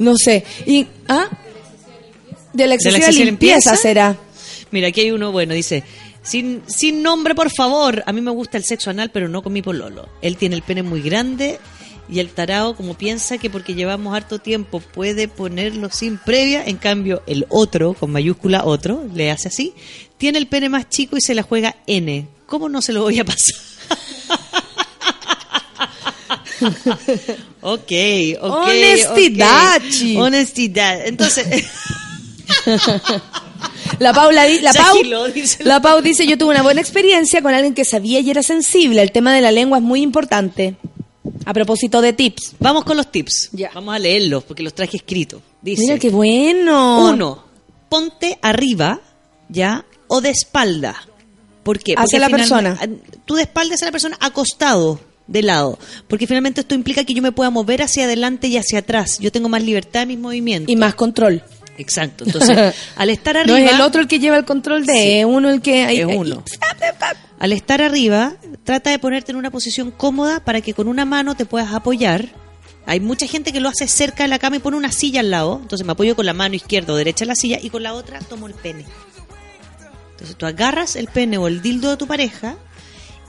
No 0.00 0.16
sé. 0.16 0.42
Y 0.66 0.88
ah 1.06 1.28
de 2.52 2.64
la 2.66 2.70
¿De 2.70 2.74
excesiva, 2.74 2.90
la 2.90 2.98
excesiva 2.98 3.24
limpieza, 3.26 3.54
limpieza? 3.70 3.76
será. 3.76 4.16
Mira, 4.72 4.88
aquí 4.88 5.02
hay 5.02 5.12
uno 5.12 5.30
bueno, 5.30 5.54
dice, 5.54 5.84
sin, 6.26 6.62
sin 6.66 7.02
nombre, 7.02 7.34
por 7.34 7.50
favor, 7.50 8.02
a 8.04 8.12
mí 8.12 8.20
me 8.20 8.32
gusta 8.32 8.58
el 8.58 8.64
sexo 8.64 8.90
anal, 8.90 9.10
pero 9.12 9.28
no 9.28 9.42
con 9.42 9.52
mi 9.52 9.62
pololo. 9.62 10.08
Él 10.22 10.36
tiene 10.36 10.56
el 10.56 10.62
pene 10.62 10.82
muy 10.82 11.00
grande 11.00 11.60
y 12.08 12.18
el 12.18 12.30
tarao, 12.30 12.74
como 12.76 12.94
piensa 12.94 13.38
que 13.38 13.48
porque 13.48 13.74
llevamos 13.74 14.14
harto 14.14 14.40
tiempo 14.40 14.80
puede 14.80 15.28
ponerlo 15.28 15.88
sin 15.90 16.18
previa, 16.18 16.64
en 16.64 16.78
cambio 16.78 17.22
el 17.28 17.46
otro, 17.48 17.94
con 17.94 18.10
mayúscula 18.10 18.64
otro, 18.64 19.04
le 19.14 19.30
hace 19.30 19.48
así, 19.48 19.72
tiene 20.18 20.38
el 20.38 20.48
pene 20.48 20.68
más 20.68 20.88
chico 20.88 21.16
y 21.16 21.20
se 21.20 21.34
la 21.34 21.42
juega 21.42 21.76
N. 21.86 22.26
¿Cómo 22.46 22.68
no 22.68 22.82
se 22.82 22.92
lo 22.92 23.02
voy 23.02 23.20
a 23.20 23.24
pasar? 23.24 23.56
ok, 27.60 27.92
ok. 28.40 28.68
Honestidad. 28.68 29.82
Honestidad. 30.16 31.06
Entonces... 31.06 31.46
La 33.98 34.12
Paula 34.12 34.46
la 34.62 34.72
Pau, 34.72 34.96
la 35.60 35.80
Pau 35.80 36.02
dice, 36.02 36.26
yo 36.26 36.36
tuve 36.36 36.50
una 36.50 36.62
buena 36.62 36.80
experiencia 36.80 37.40
con 37.40 37.54
alguien 37.54 37.72
que 37.72 37.84
sabía 37.84 38.20
y 38.20 38.30
era 38.30 38.42
sensible. 38.42 39.00
El 39.00 39.12
tema 39.12 39.32
de 39.32 39.40
la 39.40 39.52
lengua 39.52 39.78
es 39.78 39.84
muy 39.84 40.02
importante. 40.02 40.76
A 41.44 41.54
propósito 41.54 42.00
de 42.00 42.12
tips. 42.12 42.56
Vamos 42.58 42.84
con 42.84 42.96
los 42.96 43.10
tips. 43.10 43.50
Vamos 43.74 43.94
a 43.94 43.98
leerlos 43.98 44.44
porque 44.44 44.62
los 44.62 44.74
traje 44.74 44.98
escritos. 44.98 45.40
Dice, 45.62 45.82
Mira 45.82 45.98
qué 45.98 46.10
bueno. 46.10 47.08
uno, 47.08 47.44
ponte 47.88 48.38
arriba, 48.42 49.00
¿ya? 49.48 49.84
O 50.08 50.20
de 50.20 50.30
espalda. 50.30 50.96
¿Por 51.62 51.78
qué? 51.78 51.94
Hacia 51.96 52.18
la 52.18 52.28
persona. 52.28 52.78
Tú 53.24 53.34
de 53.34 53.42
espalda 53.42 53.74
hacia 53.74 53.86
la 53.86 53.92
persona 53.92 54.16
acostado, 54.20 55.00
de 55.26 55.42
lado. 55.42 55.78
Porque 56.08 56.26
finalmente 56.26 56.60
esto 56.60 56.74
implica 56.74 57.04
que 57.04 57.14
yo 57.14 57.22
me 57.22 57.32
pueda 57.32 57.50
mover 57.50 57.82
hacia 57.82 58.04
adelante 58.04 58.48
y 58.48 58.56
hacia 58.56 58.80
atrás. 58.80 59.18
Yo 59.20 59.32
tengo 59.32 59.48
más 59.48 59.62
libertad 59.62 60.02
en 60.02 60.08
mis 60.08 60.18
movimientos. 60.18 60.72
Y 60.72 60.76
más 60.76 60.94
control. 60.94 61.42
Exacto. 61.78 62.24
Entonces, 62.24 62.74
al 62.96 63.10
estar 63.10 63.36
arriba... 63.36 63.58
No 63.58 63.64
es 63.66 63.72
el 63.72 63.80
otro 63.80 64.00
el 64.00 64.08
que 64.08 64.18
lleva 64.18 64.36
el 64.36 64.44
control 64.44 64.86
de, 64.86 64.92
Sí. 64.92 65.12
es 65.18 65.24
uno 65.26 65.50
el 65.50 65.60
que... 65.60 66.00
es 66.00 66.06
uno. 66.06 66.42
Al 67.38 67.52
estar 67.52 67.82
arriba, 67.82 68.32
trata 68.64 68.88
de 68.88 68.98
ponerte 68.98 69.30
en 69.32 69.36
una 69.36 69.50
posición 69.50 69.90
cómoda 69.90 70.40
para 70.40 70.62
que 70.62 70.72
con 70.72 70.88
una 70.88 71.04
mano 71.04 71.34
te 71.34 71.44
puedas 71.44 71.74
apoyar. 71.74 72.30
Hay 72.86 72.98
mucha 73.00 73.26
gente 73.26 73.52
que 73.52 73.60
lo 73.60 73.68
hace 73.68 73.86
cerca 73.88 74.22
de 74.24 74.28
la 74.28 74.38
cama 74.38 74.56
y 74.56 74.58
pone 74.60 74.78
una 74.78 74.90
silla 74.90 75.20
al 75.20 75.30
lado. 75.30 75.58
Entonces 75.60 75.86
me 75.86 75.92
apoyo 75.92 76.16
con 76.16 76.24
la 76.24 76.32
mano 76.32 76.54
izquierda 76.54 76.94
o 76.94 76.96
derecha 76.96 77.24
en 77.24 77.28
la 77.28 77.34
silla 77.34 77.58
y 77.60 77.68
con 77.68 77.82
la 77.82 77.92
otra 77.92 78.20
tomo 78.20 78.46
el 78.46 78.54
pene. 78.54 78.86
Entonces 80.12 80.36
tú 80.36 80.46
agarras 80.46 80.96
el 80.96 81.08
pene 81.08 81.36
o 81.36 81.46
el 81.46 81.60
dildo 81.60 81.90
de 81.90 81.98
tu 81.98 82.06
pareja 82.06 82.56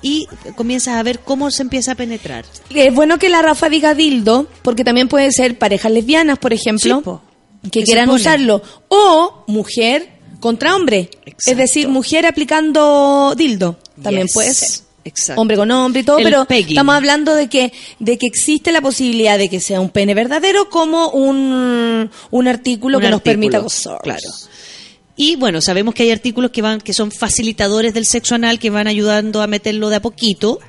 y 0.02 0.28
comienzas 0.56 0.96
a 0.96 1.04
ver 1.04 1.20
cómo 1.20 1.52
se 1.52 1.64
empieza 1.64 1.92
a 1.92 1.96
penetrar. 1.96 2.46
Es 2.74 2.94
bueno 2.94 3.20
que 3.20 3.28
la 3.28 3.42
Rafa 3.42 3.68
diga 3.68 3.94
dildo, 3.94 4.48
porque 4.62 4.86
también 4.86 5.10
puede 5.10 5.32
ser 5.34 5.58
parejas 5.58 5.92
lesbianas, 5.92 6.38
por 6.40 6.54
ejemplo, 6.54 6.98
Sí, 6.98 7.04
po. 7.04 7.22
Que, 7.72 7.84
quieran 7.84 8.10
usarlo. 8.10 8.62
O 8.88 9.44
mujer 9.48 10.10
contra 10.40 10.76
hombre. 10.76 11.10
Es 11.46 11.58
decir, 11.58 11.88
mujer 11.88 12.26
aplicando 12.26 13.34
dildo. 13.38 13.78
También 14.02 14.28
Yes. 14.28 14.34
puede 14.34 14.54
ser. 14.54 14.88
Exacto. 15.04 15.42
Hombre 15.42 15.56
con 15.56 15.72
hombre 15.72 16.02
y 16.02 16.04
todo, 16.04 16.18
El 16.18 16.26
pero 16.26 16.44
pegging. 16.46 16.70
estamos 16.72 16.94
hablando 16.96 17.34
de 17.34 17.48
que 17.48 17.72
de 18.00 18.18
que 18.18 18.28
existe 18.28 18.74
la 18.74 18.82
posibilidad 18.82 19.38
de 19.38 19.48
que 19.48 19.62
sea 19.62 19.80
un 19.80 19.90
pene 19.90 20.14
verdadero 20.14 20.70
como 20.70 21.12
un, 21.12 22.10
un 22.30 22.48
artículo 22.48 22.98
Un 22.98 23.04
que 23.04 23.10
nos 23.10 23.22
permita 23.22 23.60
gozar. 23.60 24.00
Claro. 24.04 24.20
Y 25.16 25.38
bueno, 25.38 25.62
sabemos 25.62 25.96
que 25.96 26.04
hay 26.04 26.12
artículos 26.12 26.52
que 26.52 26.62
van 26.62 26.82
que 26.82 26.92
son 26.94 27.12
facilitadores 27.12 27.94
del 27.94 28.06
sexo 28.06 28.36
anal 28.36 28.60
que 28.60 28.70
van 28.70 28.88
ayudando 28.88 29.42
a 29.42 29.48
meterlo 29.48 29.90
de 29.90 29.96
a 29.96 30.02
poquito. 30.02 30.60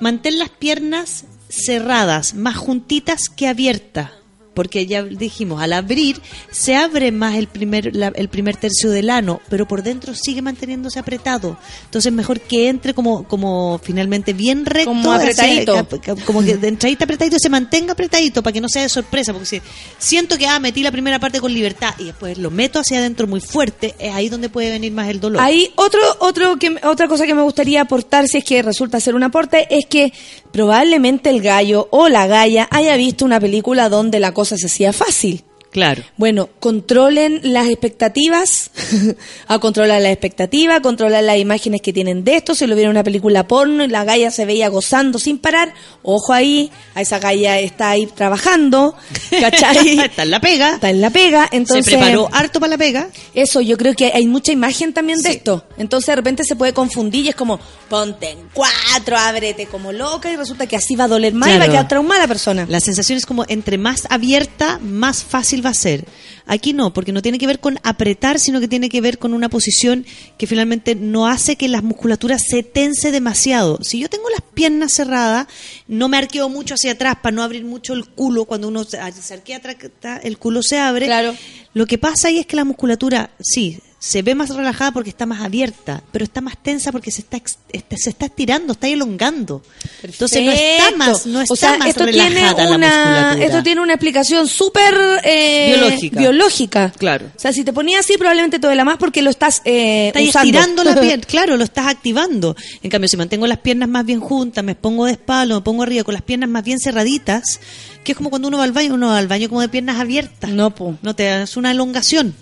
Mantén 0.00 0.38
las 0.38 0.50
piernas 0.50 1.24
cerradas, 1.48 2.34
más 2.34 2.56
juntitas 2.56 3.28
que 3.28 3.48
abiertas, 3.48 4.12
porque 4.58 4.86
ya 4.86 5.04
dijimos, 5.04 5.62
al 5.62 5.72
abrir 5.72 6.20
se 6.50 6.74
abre 6.74 7.12
más 7.12 7.36
el 7.36 7.46
primer, 7.46 7.94
la- 7.94 8.08
el 8.16 8.28
primer 8.28 8.56
tercio 8.56 8.90
del 8.90 9.08
ano, 9.08 9.40
pero 9.48 9.68
por 9.68 9.84
dentro 9.84 10.14
sigue 10.16 10.42
manteniéndose 10.42 10.98
apretado. 10.98 11.56
Entonces 11.84 12.12
mejor 12.12 12.40
que 12.40 12.68
entre 12.68 12.92
como, 12.92 13.22
como 13.28 13.80
finalmente 13.80 14.32
bien 14.32 14.66
recto. 14.66 14.90
Como 14.90 15.12
apretadito. 15.12 15.76
hacia- 15.78 16.16
como 16.26 16.42
que 16.42 16.56
de 16.56 16.66
entradita 16.66 17.04
apretadito 17.04 17.36
se 17.38 17.48
mantenga 17.48 17.92
apretadito 17.92 18.42
para 18.42 18.52
que 18.52 18.60
no 18.60 18.68
sea 18.68 18.82
de 18.82 18.88
sorpresa, 18.88 19.32
porque 19.32 19.46
si 19.46 19.62
siento 19.98 20.36
que 20.36 20.48
ah, 20.48 20.58
metí 20.58 20.82
la 20.82 20.90
primera 20.90 21.20
parte 21.20 21.38
con 21.40 21.52
libertad 21.54 21.94
y 21.98 22.06
después 22.06 22.36
lo 22.36 22.50
meto 22.50 22.80
hacia 22.80 22.98
adentro 22.98 23.28
muy 23.28 23.40
fuerte, 23.40 23.94
es 24.00 24.12
ahí 24.12 24.28
donde 24.28 24.48
puede 24.48 24.70
venir 24.70 24.90
más 24.90 25.08
el 25.08 25.20
dolor. 25.20 25.40
Hay 25.40 25.70
otro, 25.76 26.00
otro 26.18 26.58
que, 26.58 26.74
otra 26.82 27.06
cosa 27.06 27.26
que 27.26 27.34
me 27.34 27.42
gustaría 27.42 27.82
aportar, 27.82 28.26
si 28.26 28.38
es 28.38 28.44
que 28.44 28.60
resulta 28.62 28.98
ser 28.98 29.14
un 29.14 29.22
aporte, 29.22 29.68
es 29.70 29.86
que 29.86 30.12
probablemente 30.52 31.30
el 31.30 31.42
gallo 31.42 31.88
o 31.90 32.08
la 32.08 32.26
galla 32.26 32.66
haya 32.70 32.96
visto 32.96 33.24
una 33.24 33.38
película 33.38 33.88
donde 33.88 34.18
la 34.18 34.32
cosa 34.32 34.47
se 34.56 34.66
hacía 34.66 34.92
fácil. 34.92 35.44
Claro. 35.70 36.02
Bueno, 36.16 36.48
controlen 36.60 37.40
las 37.42 37.68
expectativas, 37.68 38.70
a 39.46 39.58
controlar 39.58 40.00
las 40.00 40.12
expectativas, 40.12 40.80
controlar 40.80 41.22
las 41.22 41.36
imágenes 41.36 41.82
que 41.82 41.92
tienen 41.92 42.24
de 42.24 42.36
esto. 42.36 42.54
Si 42.54 42.66
lo 42.66 42.74
vieron 42.74 42.90
en 42.90 42.96
una 42.96 43.04
película 43.04 43.46
porno 43.46 43.84
y 43.84 43.88
la 43.88 44.04
galla 44.04 44.30
se 44.30 44.46
veía 44.46 44.68
gozando 44.68 45.18
sin 45.18 45.38
parar, 45.38 45.74
ojo 46.02 46.32
ahí, 46.32 46.70
a 46.94 47.02
esa 47.02 47.18
galla 47.18 47.58
está 47.58 47.90
ahí 47.90 48.06
trabajando, 48.06 48.96
¿cachai? 49.40 50.00
Está 50.00 50.22
en 50.22 50.30
la 50.30 50.40
pega. 50.40 50.74
Está 50.74 50.88
en 50.88 51.00
la 51.02 51.10
pega, 51.10 51.48
entonces... 51.52 51.84
se 51.84 51.98
preparó 51.98 52.28
harto 52.32 52.60
para 52.60 52.70
la 52.70 52.78
pega. 52.78 53.08
Eso, 53.34 53.60
yo 53.60 53.76
creo 53.76 53.94
que 53.94 54.06
hay 54.14 54.26
mucha 54.26 54.52
imagen 54.52 54.94
también 54.94 55.20
de 55.20 55.32
esto. 55.32 55.64
Entonces 55.76 56.06
de 56.06 56.16
repente 56.16 56.44
se 56.44 56.56
puede 56.56 56.72
confundir 56.72 57.26
y 57.26 57.28
es 57.28 57.36
como, 57.36 57.60
ponte 57.90 58.30
en 58.30 58.38
cuatro, 58.54 59.18
ábrete 59.18 59.66
como 59.66 59.92
loca 59.92 60.32
y 60.32 60.36
resulta 60.36 60.66
que 60.66 60.76
así 60.76 60.96
va 60.96 61.04
a 61.04 61.08
doler 61.08 61.34
más 61.34 61.50
y 61.50 61.58
va 61.58 61.64
a 61.64 61.68
quedar 61.68 61.88
traumada 61.88 62.22
la 62.22 62.28
persona. 62.28 62.66
La 62.68 62.80
sensación 62.80 63.18
es 63.18 63.26
como 63.26 63.44
entre 63.48 63.76
más 63.76 64.06
abierta, 64.08 64.78
más 64.78 65.22
fácil 65.22 65.57
va 65.60 65.70
a 65.70 65.74
ser. 65.74 66.04
Aquí 66.46 66.72
no, 66.72 66.92
porque 66.92 67.12
no 67.12 67.22
tiene 67.22 67.38
que 67.38 67.46
ver 67.46 67.60
con 67.60 67.78
apretar, 67.82 68.38
sino 68.38 68.60
que 68.60 68.68
tiene 68.68 68.88
que 68.88 69.00
ver 69.00 69.18
con 69.18 69.34
una 69.34 69.48
posición 69.48 70.06
que 70.36 70.46
finalmente 70.46 70.94
no 70.94 71.26
hace 71.26 71.56
que 71.56 71.68
las 71.68 71.82
musculaturas 71.82 72.42
se 72.48 72.62
tense 72.62 73.10
demasiado. 73.10 73.78
Si 73.82 73.98
yo 73.98 74.08
tengo 74.08 74.28
las 74.30 74.42
piernas 74.54 74.92
cerradas, 74.92 75.46
no 75.86 76.08
me 76.08 76.16
arqueo 76.16 76.48
mucho 76.48 76.74
hacia 76.74 76.92
atrás 76.92 77.16
para 77.22 77.34
no 77.34 77.42
abrir 77.42 77.64
mucho 77.64 77.94
el 77.94 78.08
culo. 78.08 78.44
Cuando 78.44 78.68
uno 78.68 78.84
se 78.84 78.98
se 79.12 79.34
arquea 79.34 79.58
atrás, 79.58 79.76
el 80.22 80.38
culo 80.38 80.62
se 80.62 80.78
abre. 80.78 81.06
Claro. 81.06 81.34
Lo 81.74 81.86
que 81.86 81.98
pasa 81.98 82.28
ahí 82.28 82.38
es 82.38 82.46
que 82.46 82.56
la 82.56 82.64
musculatura, 82.64 83.30
sí, 83.40 83.78
se 84.00 84.22
ve 84.22 84.36
más 84.36 84.50
relajada 84.50 84.92
porque 84.92 85.10
está 85.10 85.26
más 85.26 85.40
abierta, 85.42 86.02
pero 86.12 86.24
está 86.24 86.40
más 86.40 86.56
tensa 86.62 86.92
porque 86.92 87.10
se 87.10 87.22
está, 87.22 87.40
este, 87.72 87.96
se 87.96 88.10
está 88.10 88.26
estirando, 88.26 88.74
está 88.74 88.86
elongando. 88.86 89.60
Entonces 90.04 90.44
no 90.44 90.52
está 90.52 90.96
más, 90.96 91.26
no 91.26 91.40
está 91.40 91.52
o 91.52 91.56
sea, 91.56 91.78
más 91.78 91.88
esto 91.88 92.04
tiene 92.06 92.28
relajada 92.30 92.76
una, 92.76 93.36
esto 93.42 93.62
tiene 93.64 93.80
una 93.80 93.94
explicación 93.94 94.46
súper 94.46 94.94
eh, 95.24 95.74
Biológica. 95.76 96.20
biológica. 96.20 96.92
Claro. 96.96 97.26
O 97.36 97.40
sea, 97.40 97.52
si 97.52 97.64
te 97.64 97.72
ponías 97.72 98.00
así, 98.04 98.16
probablemente 98.16 98.60
te 98.60 98.68
duela 98.68 98.84
más 98.84 98.98
porque 98.98 99.20
lo 99.20 99.30
estás 99.30 99.62
eh, 99.64 100.08
Estás 100.08 100.22
usando. 100.22 100.46
estirando 100.46 100.84
la 100.84 101.00
pierna, 101.00 101.24
claro, 101.28 101.56
lo 101.56 101.64
estás 101.64 101.88
activando. 101.88 102.54
En 102.84 102.90
cambio, 102.90 103.08
si 103.08 103.16
mantengo 103.16 103.48
las 103.48 103.58
piernas 103.58 103.88
más 103.88 104.06
bien 104.06 104.20
juntas, 104.20 104.62
me 104.62 104.76
pongo 104.76 105.06
de 105.06 105.12
espalda, 105.12 105.56
me 105.56 105.60
pongo 105.62 105.82
arriba 105.82 106.04
con 106.04 106.14
las 106.14 106.22
piernas 106.22 106.48
más 106.48 106.62
bien 106.62 106.78
cerraditas, 106.78 107.58
que 108.04 108.12
es 108.12 108.16
como 108.16 108.30
cuando 108.30 108.46
uno 108.46 108.58
va 108.58 108.64
al 108.64 108.72
baño, 108.72 108.94
uno 108.94 109.08
va 109.08 109.18
al 109.18 109.26
baño 109.26 109.48
como 109.48 109.60
de 109.60 109.68
piernas 109.68 109.98
abiertas. 109.98 110.50
No, 110.50 110.72
po. 110.72 110.96
No 111.02 111.16
te 111.16 111.24
das 111.24 111.56
una 111.56 111.72
elongación. 111.72 112.36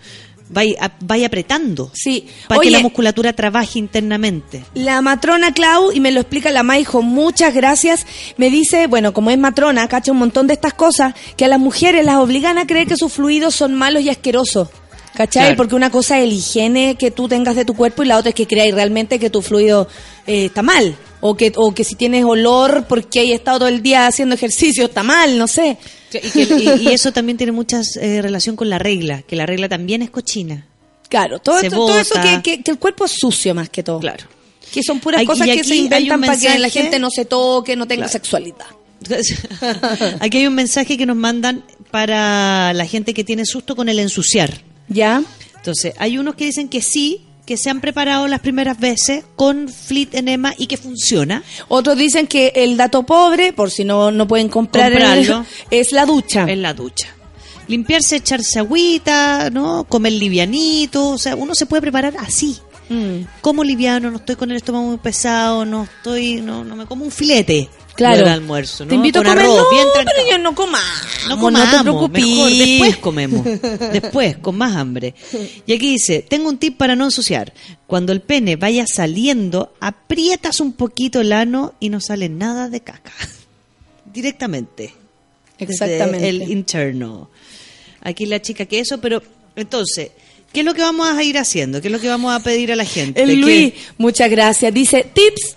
Vaya, 0.48 0.92
vaya 1.00 1.26
apretando. 1.26 1.90
Sí. 1.92 2.28
Para 2.48 2.60
Oye, 2.60 2.68
que 2.68 2.76
la 2.76 2.82
musculatura 2.82 3.32
trabaje 3.32 3.78
internamente. 3.78 4.64
La 4.74 5.02
matrona 5.02 5.52
Clau, 5.52 5.92
y 5.92 6.00
me 6.00 6.12
lo 6.12 6.20
explica 6.20 6.50
la 6.50 6.62
Maijo, 6.62 7.02
muchas 7.02 7.52
gracias, 7.54 8.06
me 8.36 8.50
dice, 8.50 8.86
bueno, 8.86 9.12
como 9.12 9.30
es 9.30 9.38
matrona, 9.38 9.88
cacha 9.88 10.12
un 10.12 10.18
montón 10.18 10.46
de 10.46 10.54
estas 10.54 10.74
cosas, 10.74 11.14
que 11.36 11.44
a 11.44 11.48
las 11.48 11.58
mujeres 11.58 12.04
las 12.04 12.16
obligan 12.16 12.58
a 12.58 12.66
creer 12.66 12.86
que 12.86 12.96
sus 12.96 13.12
fluidos 13.12 13.54
son 13.54 13.74
malos 13.74 14.02
y 14.02 14.10
asquerosos. 14.10 14.68
¿Cachai? 15.16 15.44
Claro. 15.44 15.56
Porque 15.56 15.74
una 15.74 15.90
cosa 15.90 16.18
es 16.18 16.24
el 16.24 16.32
higiene 16.32 16.96
que 16.96 17.10
tú 17.10 17.26
tengas 17.26 17.56
de 17.56 17.64
tu 17.64 17.74
cuerpo 17.74 18.02
y 18.02 18.06
la 18.06 18.18
otra 18.18 18.28
es 18.28 18.34
que 18.34 18.46
creáis 18.46 18.74
realmente 18.74 19.18
que 19.18 19.30
tu 19.30 19.40
fluido 19.40 19.88
eh, 20.26 20.46
está 20.46 20.62
mal. 20.62 20.94
O 21.22 21.34
que, 21.34 21.52
o 21.56 21.72
que 21.72 21.84
si 21.84 21.94
tienes 21.94 22.24
olor 22.24 22.84
porque 22.86 23.20
hay 23.20 23.32
estado 23.32 23.60
todo 23.60 23.68
el 23.68 23.82
día 23.82 24.06
haciendo 24.06 24.34
ejercicio 24.34 24.84
está 24.84 25.02
mal, 25.02 25.38
no 25.38 25.48
sé. 25.48 25.78
Y, 26.22 26.30
que- 26.30 26.42
y- 26.82 26.88
y 26.88 26.92
eso 26.92 27.12
también 27.12 27.36
tiene 27.38 27.52
mucha 27.52 27.80
eh, 28.00 28.20
relación 28.22 28.56
con 28.56 28.68
la 28.70 28.78
regla, 28.78 29.22
que 29.22 29.36
la 29.36 29.46
regla 29.46 29.68
también 29.68 30.02
es 30.02 30.10
cochina. 30.10 30.66
Claro, 31.08 31.38
todo, 31.38 31.58
esto- 31.60 31.76
todo 31.76 31.98
eso 31.98 32.14
que, 32.20 32.42
que- 32.42 32.62
que 32.62 32.70
el 32.70 32.78
cuerpo 32.78 33.04
es 33.04 33.12
sucio 33.12 33.54
más 33.54 33.68
que 33.68 33.82
todo. 33.82 34.00
Claro. 34.00 34.24
Que 34.72 34.82
son 34.82 34.98
puras 35.00 35.20
Ay, 35.20 35.26
cosas 35.26 35.46
que 35.48 35.62
se 35.64 35.76
inventan 35.76 36.20
para 36.20 36.38
que 36.38 36.58
la 36.58 36.68
gente 36.68 36.98
no 36.98 37.10
se 37.10 37.24
toque, 37.24 37.76
no 37.76 37.86
tenga 37.86 38.04
Claro. 38.06 38.12
sexualidad. 38.12 38.66
Aquí 40.20 40.38
hay 40.38 40.46
un 40.46 40.54
mensaje 40.54 40.96
que 40.96 41.06
nos 41.06 41.16
mandan 41.16 41.64
para 41.90 42.72
la 42.72 42.86
gente 42.86 43.14
que 43.14 43.24
tiene 43.24 43.44
susto 43.46 43.76
con 43.76 43.88
el 43.88 43.98
ensuciar. 43.98 44.62
¿Ya? 44.88 45.22
Entonces, 45.56 45.94
hay 45.98 46.18
unos 46.18 46.34
que 46.34 46.44
dicen 46.46 46.68
que 46.68 46.80
sí, 46.82 47.25
que 47.46 47.56
se 47.56 47.70
han 47.70 47.80
preparado 47.80 48.26
las 48.28 48.40
primeras 48.40 48.78
veces 48.78 49.24
con 49.36 49.68
Fleet 49.68 50.08
Enema 50.14 50.52
y 50.58 50.66
que 50.66 50.76
funciona. 50.76 51.42
Otros 51.68 51.96
dicen 51.96 52.26
que 52.26 52.52
el 52.56 52.76
dato 52.76 53.04
pobre, 53.04 53.52
por 53.52 53.70
si 53.70 53.84
no, 53.84 54.10
no 54.10 54.26
pueden 54.28 54.48
comprar 54.48 54.92
el- 54.92 54.98
Comprarlo. 54.98 55.46
es 55.70 55.92
la 55.92 56.04
ducha. 56.04 56.44
En 56.48 56.60
la 56.60 56.74
ducha. 56.74 57.08
Limpiarse, 57.68 58.16
echarse 58.16 58.58
agüita, 58.58 59.50
¿no? 59.50 59.84
Comer 59.84 60.12
livianito, 60.12 61.08
o 61.10 61.18
sea, 61.18 61.34
uno 61.36 61.54
se 61.54 61.66
puede 61.66 61.80
preparar 61.82 62.14
así. 62.18 62.58
Mm. 62.88 63.22
Como 63.40 63.64
liviano, 63.64 64.10
no 64.10 64.18
estoy 64.18 64.36
con 64.36 64.50
el 64.50 64.56
estómago 64.58 64.86
muy 64.86 64.98
pesado, 64.98 65.64
no 65.64 65.84
estoy, 65.84 66.40
no, 66.40 66.62
no 66.64 66.76
me 66.76 66.86
como 66.86 67.04
un 67.04 67.10
filete. 67.10 67.68
Claro. 67.96 68.28
almuerzo, 68.28 68.84
¿no? 68.84 68.90
Te 68.90 68.94
invito 68.94 69.20
con 69.20 69.26
a 69.26 69.30
comer. 69.30 69.44
arroz, 69.46 69.58
no, 69.58 69.70
bien 69.70 69.86
pero 69.94 70.30
yo 70.30 70.38
no 70.38 70.54
coma. 70.54 70.80
No 71.28 71.36
no 71.36 71.40
comamos, 71.40 71.70
te 71.76 71.82
preocupes. 71.82 72.22
mejor, 72.24 72.50
después 72.52 72.96
comemos. 73.00 73.44
Después, 73.92 74.36
con 74.38 74.56
más 74.58 74.76
hambre. 74.76 75.14
Y 75.66 75.72
aquí 75.72 75.90
dice, 75.92 76.24
tengo 76.28 76.48
un 76.48 76.58
tip 76.58 76.76
para 76.76 76.94
no 76.94 77.04
ensuciar. 77.04 77.52
Cuando 77.86 78.12
el 78.12 78.20
pene 78.20 78.56
vaya 78.56 78.84
saliendo, 78.86 79.72
aprietas 79.80 80.60
un 80.60 80.72
poquito 80.74 81.20
el 81.20 81.32
ano 81.32 81.74
y 81.80 81.88
no 81.88 82.00
sale 82.00 82.28
nada 82.28 82.68
de 82.68 82.80
caca. 82.80 83.12
Directamente. 84.12 84.92
Desde 85.58 85.72
Exactamente. 85.72 86.28
el 86.28 86.42
interno. 86.50 87.30
Aquí 88.02 88.26
la 88.26 88.40
chica 88.40 88.66
que 88.66 88.78
eso, 88.78 88.98
pero 89.00 89.22
entonces, 89.56 90.10
¿qué 90.52 90.60
es 90.60 90.66
lo 90.66 90.74
que 90.74 90.82
vamos 90.82 91.08
a 91.08 91.22
ir 91.22 91.38
haciendo? 91.38 91.80
¿Qué 91.80 91.88
es 91.88 91.92
lo 91.92 91.98
que 92.00 92.08
vamos 92.08 92.32
a 92.34 92.40
pedir 92.40 92.70
a 92.72 92.76
la 92.76 92.84
gente? 92.84 93.22
El 93.22 93.30
¿Qué- 93.30 93.36
Luis, 93.36 93.72
muchas 93.98 94.30
gracias. 94.30 94.72
Dice, 94.72 95.06
tips 95.12 95.56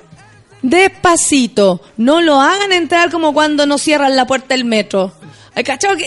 despacito. 0.61 1.81
No 1.97 2.21
lo 2.21 2.39
hagan 2.41 2.71
entrar 2.73 3.11
como 3.11 3.33
cuando 3.33 3.65
no 3.65 3.77
cierran 3.77 4.15
la 4.15 4.25
puerta 4.27 4.53
del 4.55 4.65
metro. 4.65 5.13
¿Hay 5.55 5.63
cachado 5.63 5.95
que... 5.97 6.05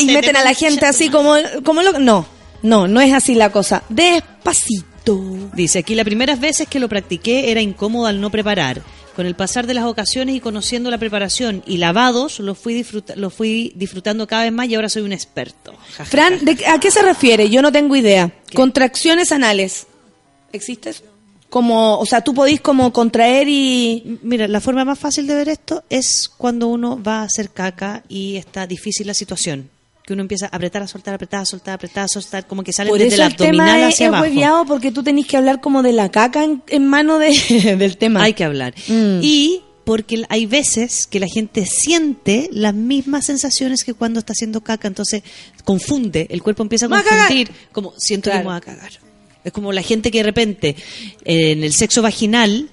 Y 0.00 0.06
meten 0.06 0.36
a 0.36 0.44
la 0.44 0.54
gente 0.54 0.86
así 0.86 1.08
como... 1.08 1.36
como 1.64 1.82
lo... 1.82 1.98
No, 1.98 2.26
no, 2.62 2.88
no 2.88 3.00
es 3.00 3.12
así 3.12 3.34
la 3.34 3.50
cosa. 3.50 3.82
Despacito. 3.88 5.20
Dice, 5.54 5.80
aquí 5.80 5.94
las 5.94 6.04
primeras 6.04 6.40
veces 6.40 6.66
que 6.68 6.80
lo 6.80 6.88
practiqué 6.88 7.50
era 7.50 7.60
incómodo 7.60 8.06
al 8.06 8.20
no 8.20 8.30
preparar. 8.30 8.82
Con 9.14 9.26
el 9.26 9.36
pasar 9.36 9.66
de 9.68 9.74
las 9.74 9.84
ocasiones 9.84 10.34
y 10.34 10.40
conociendo 10.40 10.90
la 10.90 10.98
preparación 10.98 11.62
y 11.66 11.76
lavados, 11.76 12.40
lo 12.40 12.56
fui, 12.56 12.74
disfruta- 12.74 13.14
lo 13.14 13.30
fui 13.30 13.72
disfrutando 13.76 14.26
cada 14.26 14.42
vez 14.42 14.52
más 14.52 14.66
y 14.68 14.74
ahora 14.74 14.88
soy 14.88 15.02
un 15.02 15.12
experto. 15.12 15.72
Ja, 15.96 16.04
Fran, 16.04 16.44
¿de 16.44 16.56
qué- 16.56 16.66
¿a 16.66 16.80
qué 16.80 16.90
se 16.90 17.00
refiere? 17.02 17.48
Yo 17.48 17.62
no 17.62 17.70
tengo 17.70 17.94
idea. 17.94 18.32
Contracciones 18.54 19.30
anales. 19.30 19.86
¿Existe 20.52 20.90
eso? 20.90 21.04
Como, 21.54 22.00
o 22.00 22.04
sea, 22.04 22.20
tú 22.20 22.34
podís 22.34 22.60
como 22.60 22.92
contraer 22.92 23.46
y... 23.48 24.18
Mira, 24.24 24.48
la 24.48 24.60
forma 24.60 24.84
más 24.84 24.98
fácil 24.98 25.28
de 25.28 25.36
ver 25.36 25.48
esto 25.48 25.84
es 25.88 26.28
cuando 26.28 26.66
uno 26.66 27.00
va 27.00 27.20
a 27.20 27.22
hacer 27.22 27.50
caca 27.50 28.02
y 28.08 28.34
está 28.34 28.66
difícil 28.66 29.06
la 29.06 29.14
situación. 29.14 29.70
Que 30.04 30.14
uno 30.14 30.22
empieza 30.22 30.46
a 30.46 30.56
apretar, 30.56 30.82
a 30.82 30.88
soltar, 30.88 31.14
apretar, 31.14 31.42
a 31.42 31.44
soltar, 31.44 31.74
apretar, 31.74 32.06
a 32.06 32.08
soltar, 32.08 32.48
como 32.48 32.64
que 32.64 32.72
sale 32.72 32.90
Por 32.90 32.98
desde 32.98 33.14
el 33.14 33.22
el 33.22 33.36
tema 33.36 33.62
abdominal 33.62 33.88
es, 33.88 33.94
hacia 33.94 34.06
es 34.06 34.08
abajo. 34.08 34.24
hueviado 34.24 34.66
porque 34.66 34.90
tú 34.90 35.04
tenés 35.04 35.28
que 35.28 35.36
hablar 35.36 35.60
como 35.60 35.84
de 35.84 35.92
la 35.92 36.08
caca 36.08 36.42
en, 36.42 36.60
en 36.66 36.88
mano 36.88 37.20
de, 37.20 37.30
del 37.78 37.98
tema. 37.98 38.24
Hay 38.24 38.34
que 38.34 38.42
hablar. 38.42 38.74
Mm. 38.88 39.20
Y 39.22 39.62
porque 39.84 40.24
hay 40.30 40.46
veces 40.46 41.06
que 41.06 41.20
la 41.20 41.28
gente 41.28 41.66
siente 41.66 42.48
las 42.50 42.74
mismas 42.74 43.26
sensaciones 43.26 43.84
que 43.84 43.94
cuando 43.94 44.18
está 44.18 44.32
haciendo 44.32 44.60
caca, 44.60 44.88
entonces 44.88 45.22
confunde, 45.62 46.26
el 46.30 46.42
cuerpo 46.42 46.64
empieza 46.64 46.86
a 46.86 46.88
confundir, 46.88 47.52
como 47.70 47.94
siento 47.96 48.32
que 48.32 48.38
me 48.38 48.42
voy 48.42 48.56
a 48.56 48.60
cagar. 48.60 49.03
Es 49.44 49.52
como 49.52 49.72
la 49.72 49.82
gente 49.82 50.10
que 50.10 50.18
de 50.18 50.24
repente 50.24 50.76
eh, 51.24 51.52
en 51.52 51.62
el 51.62 51.72
sexo 51.72 52.02
vaginal 52.02 52.70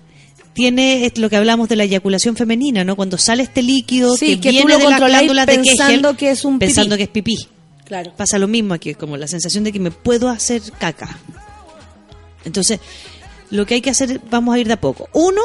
tiene 0.54 1.12
lo 1.16 1.30
que 1.30 1.38
hablamos 1.38 1.70
de 1.70 1.76
la 1.76 1.84
eyaculación 1.84 2.36
femenina, 2.36 2.84
¿no? 2.84 2.96
Cuando 2.96 3.18
sale 3.18 3.44
este 3.44 3.62
líquido 3.62 4.16
Sí, 4.18 4.38
que, 4.38 4.52
viene 4.52 4.78
de 4.78 4.84
controláis 4.84 5.28
glándulas 5.28 5.48
de 5.48 5.56
pensando 5.56 6.10
Kegel, 6.10 6.18
que 6.18 6.32
es 6.32 6.46
un 6.46 6.60
pipí. 6.60 6.66
pensando 6.66 6.98
que 6.98 7.04
es 7.04 7.10
pipí. 7.10 7.48
Claro. 7.86 8.14
Pasa 8.16 8.40
lo 8.40 8.48
mismo 8.48 8.74
aquí, 8.74 8.94
como 8.94 9.18
la 9.18 9.28
sensación 9.28 9.64
de 9.64 9.72
que 9.72 9.80
me 9.80 9.92
puedo 9.92 10.30
hacer 10.30 10.62
caca. 10.80 11.18
Entonces, 12.46 12.80
lo 13.50 13.66
que 13.66 13.76
hay 13.76 13.82
que 13.82 13.90
hacer, 13.90 14.22
vamos 14.30 14.56
a 14.56 14.60
ir 14.60 14.68
de 14.68 14.74
a 14.74 14.82
poco. 14.82 15.10
Uno, 15.14 15.42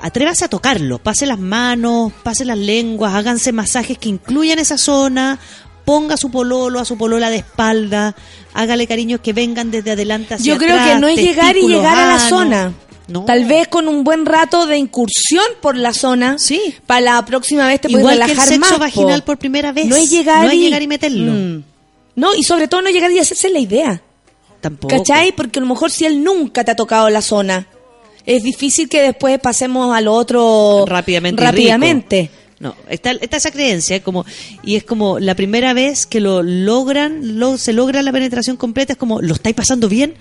atrévase 0.00 0.44
a 0.44 0.48
tocarlo, 0.48 0.98
pase 0.98 1.26
las 1.26 1.38
manos, 1.38 2.12
pase 2.22 2.44
las 2.44 2.58
lenguas, 2.58 3.14
háganse 3.14 3.52
masajes 3.52 3.98
que 3.98 4.08
incluyan 4.08 4.58
esa 4.58 4.78
zona, 4.78 5.38
ponga 5.84 6.14
a 6.14 6.16
su 6.16 6.30
pololo, 6.30 6.80
a 6.80 6.84
su 6.84 6.96
polola 6.96 7.30
de 7.30 7.36
espalda, 7.36 8.14
hágale 8.52 8.86
cariños 8.86 9.20
que 9.20 9.32
vengan 9.32 9.70
desde 9.70 9.92
adelante 9.92 10.34
hacia 10.34 10.52
Yo 10.54 10.58
creo 10.58 10.74
atrás, 10.74 10.94
que 10.94 10.98
no 11.00 11.08
es 11.08 11.16
llegar 11.18 11.56
y 11.56 11.66
llegar 11.66 11.96
a 11.96 12.06
la 12.14 12.18
zona. 12.18 12.72
No. 13.06 13.24
Tal 13.26 13.44
vez 13.44 13.68
con 13.68 13.86
un 13.86 14.02
buen 14.02 14.24
rato 14.24 14.66
de 14.66 14.78
incursión 14.78 15.44
por 15.60 15.76
la 15.76 15.92
zona. 15.92 16.38
Sí. 16.38 16.74
Para 16.86 17.00
la 17.02 17.24
próxima 17.26 17.66
vez 17.68 17.80
te 17.82 17.88
puedes 17.90 18.00
Igual 18.00 18.16
que 18.16 18.22
el 18.22 18.28
relajar 18.30 18.48
sexo 18.48 18.60
más. 18.60 18.72
po. 18.72 18.78
vaginal 18.78 19.22
por 19.24 19.36
primera 19.36 19.72
vez. 19.72 19.86
No 19.86 19.94
es 19.96 20.10
llegar 20.10 20.44
No 20.44 20.50
es 20.50 20.56
y- 20.56 20.60
llegar 20.60 20.80
y 20.80 20.86
meterlo. 20.86 21.32
Mm. 21.32 21.62
No, 22.16 22.34
y 22.34 22.42
sobre 22.44 22.66
todo 22.66 22.80
no 22.80 22.88
llegar 22.90 23.10
y 23.12 23.18
hacerse 23.18 23.50
la 23.50 23.58
idea. 23.58 24.00
Tampoco. 24.62 24.96
¿Cachai? 24.96 25.32
Porque 25.32 25.58
a 25.58 25.62
lo 25.62 25.68
mejor 25.68 25.90
si 25.90 26.06
él 26.06 26.24
nunca 26.24 26.64
te 26.64 26.70
ha 26.70 26.76
tocado 26.76 27.10
la 27.10 27.20
zona, 27.20 27.66
es 28.24 28.42
difícil 28.42 28.88
que 28.88 29.02
después 29.02 29.38
pasemos 29.38 29.94
al 29.94 30.08
otro 30.08 30.84
rápidamente. 30.86 31.42
rápidamente. 31.42 32.20
rico. 32.22 32.34
No, 32.60 32.74
está, 32.88 33.10
está 33.12 33.36
esa 33.36 33.50
creencia, 33.50 34.02
como, 34.02 34.24
y 34.62 34.76
es 34.76 34.84
como 34.84 35.18
la 35.18 35.34
primera 35.34 35.72
vez 35.74 36.06
que 36.06 36.20
lo 36.20 36.42
logran, 36.42 37.38
lo, 37.38 37.58
se 37.58 37.72
logra 37.72 38.02
la 38.02 38.12
penetración 38.12 38.56
completa, 38.56 38.92
es 38.92 38.98
como, 38.98 39.20
¿lo 39.20 39.34
estáis 39.34 39.56
pasando 39.56 39.88
bien? 39.88 40.14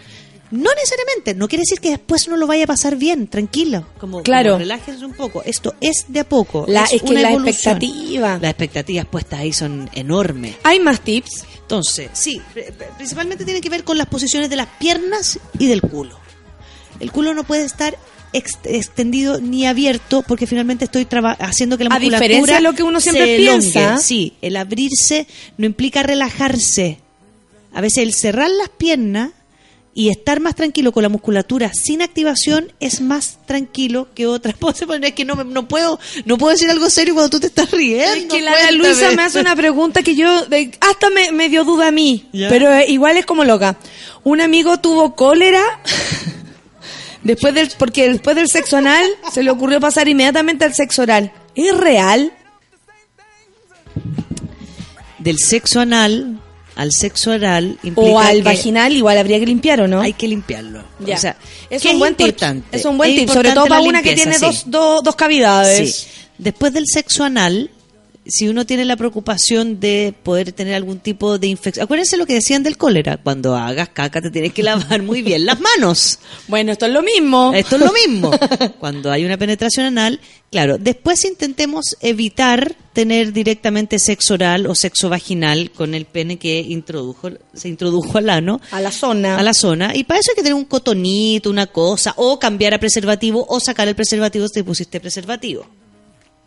No 0.52 0.70
necesariamente, 0.76 1.34
no 1.34 1.48
quiere 1.48 1.62
decir 1.62 1.80
que 1.80 1.90
después 1.90 2.28
no 2.28 2.38
lo 2.38 2.46
vaya 2.46 2.66
a 2.66 2.68
pasar 2.68 2.96
bien, 2.96 3.28
tranquilo. 3.28 3.88
Como, 4.00 4.22
Claro. 4.22 4.52
como 4.52 4.60
relájense 4.60 5.04
un 5.04 5.14
poco. 5.14 5.42
Esto 5.44 5.74
es 5.82 6.06
de 6.10 6.20
a 6.20 6.30
poco. 6.30 6.66
La- 6.68 6.84
es 6.86 7.02
que 7.02 7.14
la 7.14 7.32
evolución. 7.32 7.48
expectativa. 7.78 8.38
Las 8.40 8.52
expectativas 8.52 9.06
puestas 9.08 9.40
ahí 9.40 9.52
son 9.54 9.90
enormes. 9.94 10.56
¿Hay 10.64 10.80
más 10.80 11.02
tips? 11.02 11.46
Entonces, 11.62 12.10
sí, 12.14 12.40
pri- 12.54 12.66
pri- 12.78 12.86
principalmente 12.98 13.46
tiene 13.46 13.62
que 13.62 13.70
ver 13.70 13.84
con 13.84 13.98
las 13.98 14.06
posiciones 14.08 14.48
de 14.50 14.58
las 14.58 14.68
piernas 14.80 15.40
y 15.58 15.66
del 15.68 15.82
culo. 15.82 16.20
El 17.00 17.12
culo 17.12 17.34
no 17.34 17.44
puede 17.46 17.64
estar 17.64 17.98
ex- 18.34 18.60
extendido 18.66 19.40
ni 19.40 19.66
abierto 19.66 20.24
porque 20.28 20.48
finalmente 20.48 20.86
estoy 20.86 21.08
haciendo 21.40 21.78
que 21.78 21.84
la 21.86 21.90
A 21.96 22.00
musculatura 22.00 22.20
diferencia 22.28 22.56
de 22.58 22.62
lo 22.62 22.74
que 22.74 22.84
uno 22.84 23.00
siempre 23.00 23.26
se 23.26 23.36
elongue. 23.38 23.72
piensa. 23.72 23.98
Sí, 23.98 24.34
el 24.42 24.56
abrirse 24.58 25.28
no 25.58 25.66
implica 25.66 26.04
relajarse. 26.04 27.00
A 27.74 27.82
veces 27.82 28.00
el 28.04 28.14
cerrar 28.14 28.50
las 28.52 28.70
piernas 28.70 29.32
y 29.96 30.10
estar 30.10 30.40
más 30.40 30.56
tranquilo 30.56 30.92
con 30.92 31.04
la 31.04 31.10
musculatura 31.10 31.72
sin 31.72 32.02
activación 32.02 32.72
es 32.80 33.00
más 33.02 33.38
tranquilo 33.46 34.08
que 34.16 34.26
otras 34.26 34.56
poses. 34.60 34.88
Es 35.02 35.14
que 35.14 35.24
no, 35.26 35.36
no 35.44 35.68
puedo 35.68 36.00
no 36.26 36.38
puedo 36.40 36.52
decir 36.54 36.70
algo 36.72 36.90
serio 36.90 37.14
cuando 37.14 37.30
tú 37.30 37.40
te 37.40 37.48
estás 37.48 37.70
riendo. 37.72 38.14
Es 38.16 38.26
que 38.26 38.42
la 38.42 38.52
Ana 38.52 38.60
cuéntame. 38.70 38.78
Luisa 38.90 39.12
me 39.16 39.22
hace 39.22 39.40
una 39.40 39.56
pregunta 39.56 40.02
que 40.02 40.16
yo 40.16 40.46
de- 40.46 40.72
hasta 40.82 41.10
me, 41.12 41.32
me 41.32 41.48
dio 41.50 41.64
duda 41.64 41.88
a 41.88 41.92
mí, 41.92 42.26
Ya. 42.34 42.50
pero 42.50 42.72
eh, 42.74 42.86
igual 42.90 43.18
es 43.18 43.26
como 43.28 43.44
loca. 43.44 43.78
Un 44.24 44.42
amigo 44.42 44.80
tuvo 44.80 45.16
cólera 45.16 45.62
después 47.24 47.54
del 47.54 47.72
porque 47.78 48.10
después 48.10 48.36
del 48.36 48.48
sexo 48.48 48.78
anal 48.78 49.06
se 49.32 49.44
le 49.44 49.52
ocurrió 49.52 49.80
pasar 49.80 50.08
inmediatamente 50.08 50.66
al 50.66 50.74
sexo 50.74 51.02
oral. 51.04 51.32
¿Es 51.56 51.76
real? 51.78 52.32
del 55.20 55.38
sexo 55.40 55.80
anal 55.80 56.40
al 56.76 56.92
sexo 56.92 57.32
oral 57.32 57.78
implica 57.84 58.10
O 58.10 58.20
al 58.20 58.42
vaginal 58.42 58.94
igual 58.94 59.18
habría 59.18 59.40
que 59.40 59.46
limpiar 59.46 59.80
o 59.82 59.88
no? 59.88 60.02
hay 60.02 60.14
que 60.14 60.28
limpiarlo. 60.28 60.84
Ya. 61.00 61.16
O 61.16 61.20
sea, 61.20 61.38
es 61.70 61.82
¿qué 61.82 61.92
un 61.92 62.00
buen 62.00 62.16
tip. 62.16 62.28
importante? 62.28 62.78
Es 62.78 62.86
un 62.86 62.98
buen 62.98 63.12
Es 63.12 63.20
tip, 63.20 63.30
sobre 63.30 63.52
todo 63.52 63.68
para 63.68 63.82
una 63.82 64.02
que 64.02 64.16
tiene 64.16 64.34
sí. 64.34 64.42
dos, 64.46 64.64
dos, 64.68 65.04
dos 65.04 65.16
cavidades. 65.16 65.96
Sí. 65.96 66.08
Después 66.38 66.74
del 66.74 66.88
sexo 66.88 67.24
anal, 67.24 67.70
si 68.26 68.48
uno 68.48 68.66
tiene 68.66 68.86
la 68.86 68.96
preocupación 68.96 69.80
de 69.80 70.14
poder 70.24 70.54
tener 70.54 70.76
algún 70.76 71.00
tipo 71.00 71.38
de 71.38 71.48
infección, 71.48 71.84
acuérdense 71.84 72.18
lo 72.18 72.26
que 72.26 72.34
decían 72.34 72.64
del 72.64 72.78
cólera, 72.78 73.18
cuando 73.18 73.56
hagas 73.56 73.90
caca 73.90 74.22
te 74.22 74.32
tienes 74.32 74.54
que 74.54 74.64
lavar 74.64 75.02
muy 75.02 75.22
bien 75.22 75.46
las 75.46 75.60
manos. 75.60 76.20
Bueno, 76.48 76.74
esto 76.74 76.86
es 76.86 76.92
lo 76.92 77.02
mismo. 77.02 77.52
Esto 77.56 77.78
es 77.78 77.82
lo 77.82 77.92
mismo. 77.94 78.32
Cuando 78.80 79.12
hay 79.12 79.24
una 79.24 79.38
penetración 79.38 79.86
anal, 79.86 80.20
claro, 80.52 80.78
después 80.78 81.24
intentemos 81.24 81.96
evitar 82.02 82.76
tener 82.92 83.32
directamente 83.32 83.98
sexo 83.98 84.36
oral 84.36 84.68
o 84.68 84.76
sexo 84.76 85.10
vaginal 85.10 85.72
con 85.72 85.94
el 85.94 86.06
pene 86.06 86.38
que 86.38 86.60
introdujo, 86.60 87.30
se 87.54 87.70
introdujo 87.70 88.18
al 88.18 88.30
ano. 88.30 88.62
A 88.72 88.82
la 88.82 88.92
zona. 88.92 89.38
A 89.38 89.44
la 89.44 89.54
zona. 89.54 89.96
Y 89.96 90.04
para 90.04 90.20
eso 90.20 90.32
hay 90.32 90.36
que 90.36 90.44
tener 90.44 90.56
un 90.56 90.66
cotonito, 90.66 91.50
una 91.50 91.68
cosa, 91.68 92.14
o 92.18 92.38
cambiar 92.40 92.74
a 92.74 92.80
preservativo, 92.80 93.46
o 93.48 93.60
sacar 93.60 93.88
el 93.88 93.96
preservativo 93.96 94.48
si 94.48 94.54
te 94.56 94.64
pusiste 94.64 95.00
preservativo. 95.00 95.66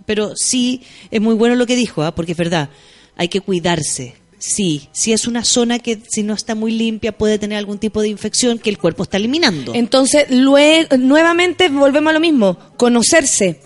Pero 0.07 0.33
sí, 0.37 0.83
es 1.11 1.21
muy 1.21 1.35
bueno 1.35 1.57
lo 1.57 1.67
que 1.67 1.77
dijo, 1.77 2.03
¿ah? 2.03 2.15
porque 2.15 2.33
es 2.33 2.39
verdad, 2.39 2.71
hay 3.17 3.29
que 3.29 3.41
cuidarse. 3.41 4.15
Sí, 4.39 4.89
si 4.93 5.13
es 5.13 5.27
una 5.27 5.45
zona 5.45 5.79
que 5.79 5.99
si 6.09 6.23
no 6.23 6.35
está 6.35 6.55
muy 6.55 6.71
limpia 6.71 7.17
puede 7.17 7.39
tener 7.39 7.59
algún 7.59 7.79
tipo 7.79 8.03
de 8.03 8.09
infección 8.09 8.59
que 8.59 8.71
el 8.71 8.79
cuerpo 8.79 9.03
está 9.03 9.17
eliminando. 9.17 9.75
Entonces, 9.75 10.27
nuevamente 10.31 11.69
volvemos 11.69 12.11
a 12.11 12.15
lo 12.15 12.21
mismo, 12.21 12.59
conocerse. 12.77 13.61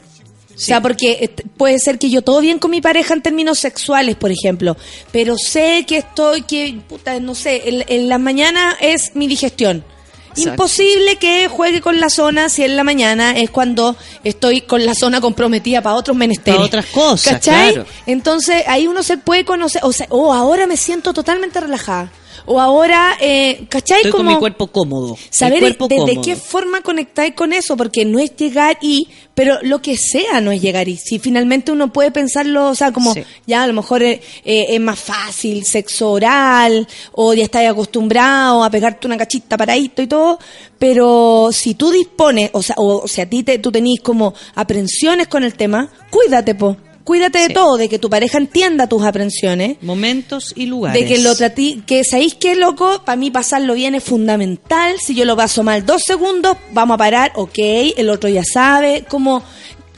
O 0.55 0.63
sea, 0.63 0.83
porque 0.83 1.13
eh, 1.23 1.31
puede 1.57 1.79
ser 1.79 1.99
que 1.99 2.11
yo 2.11 2.21
todo 2.21 2.41
bien 2.41 2.59
con 2.59 2.71
mi 2.71 2.83
pareja 2.83 3.15
en 3.15 3.23
términos 3.23 3.59
sexuales, 3.59 4.17
por 4.17 4.31
ejemplo, 4.31 4.77
pero 5.11 5.39
sé 5.39 5.87
que 5.89 5.99
estoy, 5.99 6.43
que, 6.43 6.79
puta, 6.87 7.19
no 7.19 7.35
sé, 7.35 7.63
en, 7.67 7.85
en 7.89 8.09
la 8.11 8.19
mañana 8.19 8.77
es 8.79 9.13
mi 9.15 9.27
digestión. 9.27 9.85
Exacto. 10.31 10.51
Imposible 10.51 11.17
que 11.17 11.49
juegue 11.49 11.81
con 11.81 12.01
la 12.01 12.09
zona 12.09 12.49
si 12.49 12.63
en 12.63 12.77
la 12.77 12.85
mañana 12.85 13.33
es 13.33 13.51
cuando 13.51 13.97
estoy 14.25 14.61
con 14.63 14.85
la 14.87 14.95
zona 14.95 15.21
comprometida 15.21 15.83
para 15.83 15.97
otros 15.97 16.17
menesteres. 16.17 16.57
Para 16.57 16.67
otras 16.67 16.87
cosas, 16.87 17.35
¿Cachai? 17.35 17.73
claro. 17.73 17.89
Entonces 18.07 18.63
ahí 18.67 18.87
uno 18.87 19.03
se 19.03 19.17
puede 19.17 19.45
conocer, 19.45 19.83
o 19.85 19.93
sea, 19.93 20.07
oh, 20.11 20.33
ahora 20.33 20.67
me 20.67 20.77
siento 20.77 21.13
totalmente 21.13 21.61
relajada. 21.61 22.11
O 22.47 22.61
ahora, 22.61 23.17
eh, 23.21 23.67
¿cachai? 23.69 23.99
Estoy 23.99 24.13
Como 24.13 24.25
con 24.25 24.35
mi 24.35 24.39
cuerpo 24.39 24.67
cómodo. 24.69 25.17
saber 25.31 25.61
cuerpo 25.61 25.89
de, 25.89 25.95
de 25.97 26.01
cómodo. 26.01 26.23
qué 26.23 26.37
forma 26.37 26.81
conectáis 26.83 27.35
con 27.35 27.53
eso, 27.53 27.77
porque 27.77 28.05
no 28.05 28.19
es 28.19 28.35
llegar 28.37 28.79
y, 28.81 29.09
pero 29.35 29.59
lo 29.63 29.81
que 29.83 29.97
sea 29.97 30.41
no 30.41 30.51
es 30.53 30.61
llegar 30.63 30.89
y. 30.89 30.97
Si 30.97 31.19
finalmente 31.19 31.73
uno 31.73 31.93
puede 31.93 32.11
pensarlo, 32.11 32.69
o 32.69 32.75
sea, 32.75 32.93
como 32.93 33.15
Sí. 33.15 33.23
ya 33.47 33.63
a 33.63 33.67
lo 33.67 33.73
mejor 33.73 34.03
eh, 34.03 34.21
eh, 34.45 34.67
es 34.71 34.81
más 34.81 34.99
fácil, 34.99 35.65
sexo 35.65 36.11
oral, 36.13 36.87
o 37.13 37.35
ya 37.35 37.45
estás 37.45 37.67
acostumbrado 37.67 38.63
a 38.65 38.71
pegarte 38.71 39.07
una 39.07 39.17
cachita 39.19 39.57
paradito 39.57 40.03
y 40.03 40.07
todo, 40.07 40.39
pero 40.79 41.51
si 41.53 41.75
tú 41.75 41.91
dispones, 41.91 42.51
o 42.53 42.63
sea, 42.63 42.75
o, 42.79 43.03
o 43.05 43.09
sea, 43.09 43.25
a 43.25 43.29
ti 43.29 43.43
te, 43.43 43.59
tú 43.59 43.71
tenís 43.71 44.01
como 44.01 44.35
aprensiones 44.55 45.29
con 45.29 45.45
el 45.45 45.55
tema, 45.55 45.89
cuídate, 46.11 46.55
po. 46.55 46.77
Cuídate 47.11 47.41
de 47.41 47.49
todo, 47.49 47.77
de 47.77 47.89
que 47.89 47.99
tu 47.99 48.09
pareja 48.09 48.39
entienda 48.39 48.87
tus 48.87 49.03
aprensiones. 49.03 49.83
Momentos 49.83 50.53
y 50.55 50.67
lugares. 50.67 51.03
De 51.03 51.09
que 51.09 51.19
lo 51.19 51.35
tratí, 51.35 51.83
que 51.85 52.05
sabéis 52.05 52.37
que 52.37 52.55
loco, 52.55 53.03
para 53.05 53.17
mí 53.17 53.33
pasarlo 53.33 53.75
bien 53.75 53.97
es 53.97 54.05
fundamental. 54.05 54.95
Si 55.01 55.17
yo 55.17 55.25
lo 55.25 55.35
paso 55.37 55.65
mal 55.65 55.85
dos 55.85 56.03
segundos, 56.07 56.57
vamos 56.71 56.95
a 56.95 56.99
parar, 56.99 57.33
ok, 57.35 57.59
el 57.97 58.11
otro 58.11 58.29
ya 58.29 58.45
sabe, 58.45 59.07
como, 59.09 59.43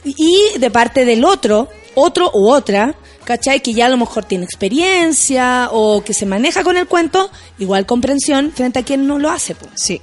y 0.03 0.57
de 0.57 0.71
parte 0.71 1.05
del 1.05 1.23
otro, 1.23 1.69
otro 1.93 2.31
u 2.33 2.49
otra, 2.49 2.95
¿cachai? 3.25 3.61
Que 3.61 3.75
ya 3.75 3.85
a 3.85 3.89
lo 3.89 3.97
mejor 3.97 4.25
tiene 4.25 4.45
experiencia 4.45 5.69
o 5.71 6.03
que 6.03 6.15
se 6.15 6.25
maneja 6.25 6.63
con 6.63 6.77
el 6.77 6.87
cuento, 6.87 7.29
igual 7.59 7.85
comprensión 7.85 8.51
frente 8.55 8.79
a 8.79 8.83
quien 8.83 9.05
no 9.05 9.19
lo 9.19 9.29
hace. 9.29 9.53
pues. 9.53 9.69
Sí. 9.75 10.01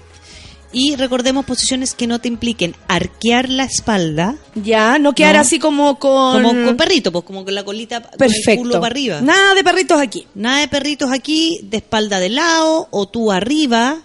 Y 0.72 0.94
recordemos 0.94 1.44
posiciones 1.44 1.94
que 1.94 2.06
no 2.06 2.20
te 2.20 2.28
impliquen 2.28 2.76
arquear 2.86 3.48
la 3.48 3.64
espalda. 3.64 4.36
Ya, 4.54 4.98
no 5.00 5.14
quedar 5.14 5.34
No. 5.34 5.40
así 5.40 5.58
como 5.58 5.98
con... 5.98 6.42
Como 6.42 6.64
con 6.64 6.76
perrito, 6.76 7.10
pues 7.10 7.24
como 7.24 7.44
con 7.44 7.54
la 7.54 7.64
colita 7.64 8.00
con 8.02 8.12
el 8.12 8.18
Perfecto. 8.18 8.62
culo 8.62 8.74
para 8.80 8.86
arriba. 8.92 9.20
Nada 9.20 9.54
de 9.54 9.64
perritos 9.64 10.00
aquí. 10.00 10.26
Nada 10.36 10.60
de 10.60 10.68
perritos 10.68 11.10
aquí, 11.10 11.58
de 11.64 11.78
espalda 11.78 12.20
de 12.20 12.28
lado 12.28 12.86
o 12.92 13.08
tú 13.08 13.32
arriba. 13.32 14.02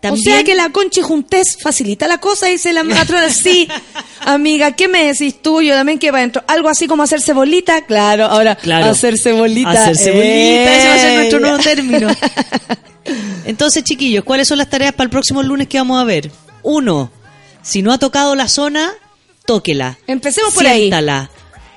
También, 0.00 0.20
O 0.20 0.30
sea 0.34 0.44
que 0.44 0.54
la 0.56 0.68
conchi 0.70 1.00
juntés 1.00 1.56
facilita 1.62 2.08
la 2.08 2.18
cosa, 2.18 2.46
dice 2.48 2.72
la 2.72 2.82
matrona. 2.84 3.30
Sí, 3.30 3.68
amiga, 4.22 4.72
¿qué 4.72 4.88
me 4.88 5.04
decís 5.06 5.40
tú? 5.40 5.62
Yo 5.62 5.74
también 5.74 6.00
que 6.00 6.10
va 6.10 6.18
adentro. 6.18 6.42
Algo 6.48 6.68
así 6.68 6.88
como 6.88 7.04
hacerse 7.04 7.32
bolita. 7.32 7.86
Claro, 7.86 8.24
ahora 8.26 8.56
Claro. 8.56 8.86
hacerse 8.86 9.32
bolita. 9.32 9.70
Hacerse 9.70 10.10
bolita, 10.10 10.76
ese 10.76 10.88
va 10.88 10.94
a 10.94 10.98
ser 10.98 11.14
nuestro 11.14 11.38
nuevo 11.40 11.56
Ey. 11.58 11.62
término. 11.62 12.08
Entonces, 13.44 13.84
chiquillos, 13.84 14.24
¿cuáles 14.24 14.48
son 14.48 14.58
las 14.58 14.70
tareas 14.70 14.92
para 14.92 15.04
el 15.04 15.10
próximo 15.10 15.42
lunes 15.42 15.68
que 15.68 15.78
vamos 15.78 16.00
a 16.00 16.04
ver? 16.04 16.30
Uno, 16.62 17.10
si 17.62 17.82
no 17.82 17.92
ha 17.92 17.98
tocado 17.98 18.34
la 18.34 18.48
zona, 18.48 18.92
tóquela. 19.46 19.98
Empecemos 20.06 20.54
por 20.54 20.66
ahí. 20.66 20.82
Siéntala, 20.82 21.30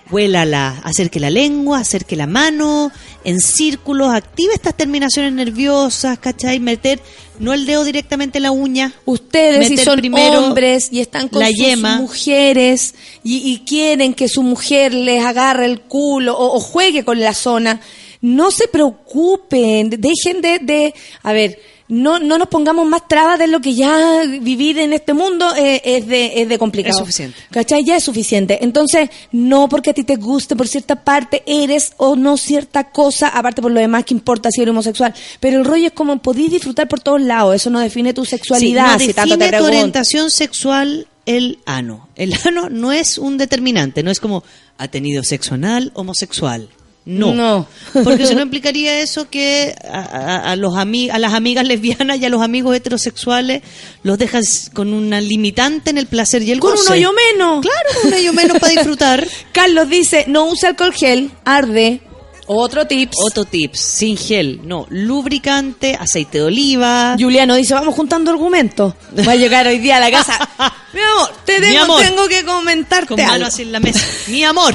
huélala, 0.10 0.82
acerque 0.84 1.20
la 1.20 1.30
lengua, 1.30 1.80
acerque 1.80 2.16
la 2.16 2.28
mano, 2.28 2.92
en 3.24 3.40
círculos, 3.42 4.14
active 4.14 4.54
estas 4.54 4.76
terminaciones 4.76 5.34
nerviosas, 5.34 6.18
¿cachai? 6.20 6.60
Meter, 6.60 7.02
no 7.40 7.54
el 7.54 7.66
dedo 7.66 7.84
directamente 7.84 8.38
en 8.38 8.44
la 8.44 8.52
uña. 8.52 8.94
Ustedes, 9.06 9.68
si 9.68 9.78
son 9.78 10.02
hombres 10.16 10.90
y 10.92 11.02
están 11.02 11.28
con 11.28 11.42
la 11.42 11.48
sus 11.48 11.58
yema. 11.58 11.98
mujeres 11.98 12.96
y, 13.24 13.52
y 13.52 13.60
quieren 13.66 14.14
que 14.14 14.30
su 14.30 14.44
mujer 14.44 14.94
les 14.94 15.26
agarre 15.26 15.66
el 15.66 15.82
culo 15.82 16.38
o, 16.38 16.56
o 16.56 16.60
juegue 16.62 17.04
con 17.04 17.20
la 17.20 17.34
zona, 17.34 17.82
no 18.22 18.52
se 18.52 18.68
preocupen, 18.68 19.90
dejen 19.90 20.42
de, 20.42 20.60
de 20.60 20.94
a 21.24 21.34
ver, 21.34 21.60
no, 21.90 22.20
no 22.20 22.38
nos 22.38 22.50
pongamos 22.50 22.86
más 22.86 23.08
trabas 23.08 23.40
de 23.40 23.48
lo 23.48 23.62
que 23.62 23.74
ya 23.74 24.24
vivir 24.42 24.78
en 24.78 24.92
este 24.92 25.14
mundo 25.14 25.56
eh, 25.56 25.82
es, 25.86 26.06
de, 26.06 26.42
es 26.42 26.50
de 26.50 26.58
complicado. 26.58 26.96
Es 26.96 27.00
suficiente. 27.00 27.38
¿Cachai? 27.50 27.84
Ya 27.86 27.96
es 27.96 28.04
suficiente. 28.04 28.60
Entonces, 28.62 29.10
no 29.32 29.70
porque 29.70 29.92
a 29.92 29.94
ti 29.94 30.04
te 30.04 30.18
guste 30.18 30.56
por 30.56 30.68
cierta 30.68 31.04
parte, 31.04 31.44
eres 31.46 31.94
o 31.98 32.16
no 32.16 32.38
cierta 32.38 32.92
cosa, 32.92 33.30
aparte 33.30 33.62
por 33.62 33.72
lo 33.72 33.80
demás 33.80 34.04
que 34.04 34.14
importa 34.14 34.50
si 34.52 34.62
eres 34.62 34.72
homosexual. 34.72 35.14
Pero 35.40 35.60
el 35.60 35.66
rollo 35.66 35.88
es 35.88 35.94
como 35.94 36.18
podís 36.22 36.52
disfrutar 36.52 36.88
por 36.90 37.00
todos 37.00 37.22
lados, 37.22 37.56
eso 37.56 37.70
no 37.70 37.80
define 37.80 38.14
tu 38.14 38.26
sexualidad, 38.26 38.98
Sí, 38.98 39.06
no 39.06 39.08
si 39.08 39.14
tanto 39.14 39.38
te 39.38 39.46
define 39.46 39.60
tu 39.60 39.66
orientación 39.66 40.30
sexual 40.30 41.08
el 41.26 41.60
ano. 41.66 42.10
El 42.16 42.34
ano 42.46 42.70
no 42.70 42.92
es 42.92 43.18
un 43.18 43.38
determinante, 43.38 44.04
no 44.04 44.12
es 44.12 44.20
como 44.20 44.44
ha 44.78 44.88
tenido 44.90 45.24
sexo 45.24 45.56
anal, 45.56 45.92
homosexual. 45.94 46.70
No. 47.08 47.34
No. 47.34 47.68
Porque 48.04 48.28
si 48.28 48.36
no 48.36 48.42
implicaría 48.42 49.00
eso 49.00 49.30
que 49.30 49.74
a, 49.90 50.00
a- 50.02 50.52
a 50.52 50.56
los 50.58 50.74
ami- 50.74 51.10
a 51.10 51.18
las 51.20 51.34
amigas 51.34 51.66
lesbianas 51.66 52.20
y 52.20 52.26
a 52.26 52.30
los 52.30 52.42
amigos 52.42 52.76
heterosexuales 52.76 53.62
los 54.04 54.18
dejas 54.18 54.70
con 54.74 54.94
una 54.94 55.22
limitante 55.22 55.90
en 55.90 55.98
el 55.98 56.08
placer 56.08 56.42
y 56.44 56.52
el 56.52 56.60
Con 56.60 56.72
un 56.72 56.78
goce. 56.78 56.94
hoyo 56.94 57.12
menos. 57.14 57.62
Claro, 57.62 57.90
con 58.02 58.12
un 58.12 58.18
hoyo 58.18 58.34
menos 58.34 58.60
para 58.60 58.74
disfrutar. 58.74 59.28
Carlos 59.54 59.90
dice, 59.90 60.26
no 60.28 60.46
use 60.48 60.68
alcohol 60.68 60.94
gel, 60.94 61.32
arde. 61.46 62.02
Otro 62.50 62.88
tips. 62.88 63.18
Otro 63.26 63.44
tips, 63.44 63.78
sin 63.80 64.16
gel, 64.18 64.62
no, 64.64 64.86
lubricante, 64.90 65.96
aceite 66.00 66.38
de 66.38 66.44
oliva. 66.46 67.16
Juliano 67.20 67.56
dice, 67.56 67.74
vamos 67.74 67.94
juntando 67.94 68.32
argumentos. 68.32 68.94
Va 69.28 69.34
a 69.34 69.36
llegar 69.36 69.68
hoy 69.68 69.80
día 69.80 69.98
a 69.98 70.00
la 70.00 70.10
casa. 70.12 70.38
Mi 70.94 71.02
amor, 71.02 71.30
te 71.46 71.60
Mi 71.60 71.68
tengo, 71.68 71.84
amor. 71.84 72.02
tengo 72.02 72.28
que 72.30 72.46
comentarte 72.46 73.08
Con 73.08 73.22
mano 73.26 73.46
así 73.48 73.64
en 73.64 73.72
la 73.74 73.80
mesa. 73.82 74.00
Mi 74.28 74.44
amor, 74.46 74.74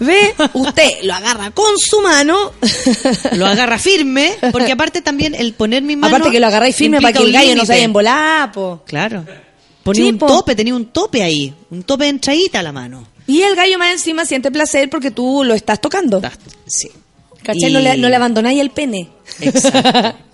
Ve, 0.00 0.34
usted 0.54 0.88
lo 1.02 1.14
agarra 1.14 1.50
con 1.50 1.76
su 1.78 2.00
mano. 2.00 2.52
lo 3.32 3.46
agarra 3.46 3.78
firme, 3.78 4.36
porque 4.52 4.72
aparte 4.72 5.02
también 5.02 5.34
el 5.34 5.54
poner 5.54 5.82
mi 5.82 5.96
mano. 5.96 6.14
Aparte 6.16 6.30
que 6.32 6.40
lo 6.40 6.46
agarráis 6.46 6.76
firme 6.76 7.00
para 7.00 7.12
que 7.18 7.24
el 7.24 7.32
gallo 7.32 7.54
no 7.56 7.64
se 7.64 7.72
vaya 7.72 7.84
en 7.84 7.92
po. 8.52 8.82
Claro. 8.86 9.24
Ponía 9.82 10.02
Sí, 10.04 10.08
un 10.10 10.18
po. 10.18 10.26
tope, 10.26 10.54
tenía 10.54 10.74
un 10.74 10.86
tope 10.86 11.22
ahí, 11.22 11.54
un 11.70 11.82
tope 11.82 12.04
de 12.04 12.10
entradita 12.10 12.60
a 12.60 12.62
la 12.62 12.72
mano. 12.72 13.06
Y 13.26 13.42
el 13.42 13.54
gallo 13.56 13.78
más 13.78 13.92
encima 13.92 14.24
siente 14.24 14.50
placer 14.50 14.88
porque 14.90 15.10
tú 15.10 15.42
lo 15.44 15.54
estás 15.54 15.80
tocando. 15.80 16.20
Sí. 16.66 16.90
¿Cachai? 17.42 17.70
Y- 17.70 17.72
No, 17.72 17.80
le, 17.80 17.96
no 17.96 18.08
le 18.08 18.16
abandonáis 18.16 18.60
el 18.60 18.70
pene. 18.70 19.08
Exacto. 19.40 20.16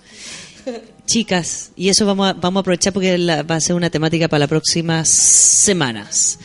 Chicas, 1.07 1.71
y 1.77 1.89
eso 1.91 2.07
vamos 2.07 2.29
a, 2.31 2.33
vamos 2.33 2.61
a 2.61 2.63
aprovechar 2.63 2.93
porque 2.93 3.19
la- 3.19 3.43
va 3.43 3.57
a 3.57 3.61
ser 3.61 3.77
una 3.77 3.91
temática 3.91 4.27
para 4.29 4.41
las 4.41 4.49
próximas 4.49 5.09
semanas. 5.09 6.39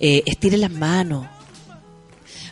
Eh, 0.00 0.22
estiren 0.26 0.60
las 0.62 0.70
manos. 0.70 1.26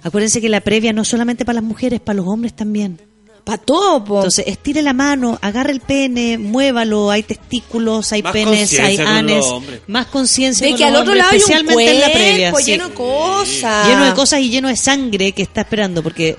Acuérdense 0.07 0.41
que 0.41 0.49
la 0.49 0.61
previa 0.61 0.93
no 0.93 1.03
es 1.03 1.09
solamente 1.09 1.45
para 1.45 1.55
las 1.55 1.65
mujeres, 1.65 1.99
para 2.01 2.19
los 2.19 2.29
hombres 2.29 2.55
también. 2.55 3.01
Para 3.43 3.59
todo, 3.59 4.05
po. 4.05 4.17
Entonces, 4.19 4.45
estire 4.47 4.81
la 4.81 4.93
mano, 4.93 5.37
agarre 5.43 5.73
el 5.73 5.81
pene, 5.81 6.39
muévalo, 6.39 7.11
hay 7.11 7.25
testículos, 7.25 8.13
hay 8.13 8.23
Más 8.23 8.33
penes, 8.33 8.79
hay 8.79 8.99
anes, 8.99 9.45
más 9.89 10.07
conciencia 10.07 10.65
Ve 10.65 10.71
con 10.71 10.79
que 10.79 10.85
los 10.85 10.95
al 10.95 11.01
otro 11.01 11.13
hombres, 11.13 11.19
lado 11.19 11.31
hay 11.31 11.37
un 11.37 11.43
especialmente 11.43 11.91
en 11.91 12.01
la 12.01 12.13
previa. 12.13 12.51
cuerpo 12.53 12.65
sí. 12.65 12.71
lleno 12.71 12.89
de 12.89 12.95
cosas. 12.95 13.89
Lleno 13.89 14.05
de 14.05 14.15
cosas 14.15 14.41
y 14.41 14.49
lleno 14.49 14.69
de 14.69 14.77
sangre 14.77 15.33
que 15.33 15.43
está 15.43 15.63
esperando, 15.63 16.05
porque, 16.05 16.37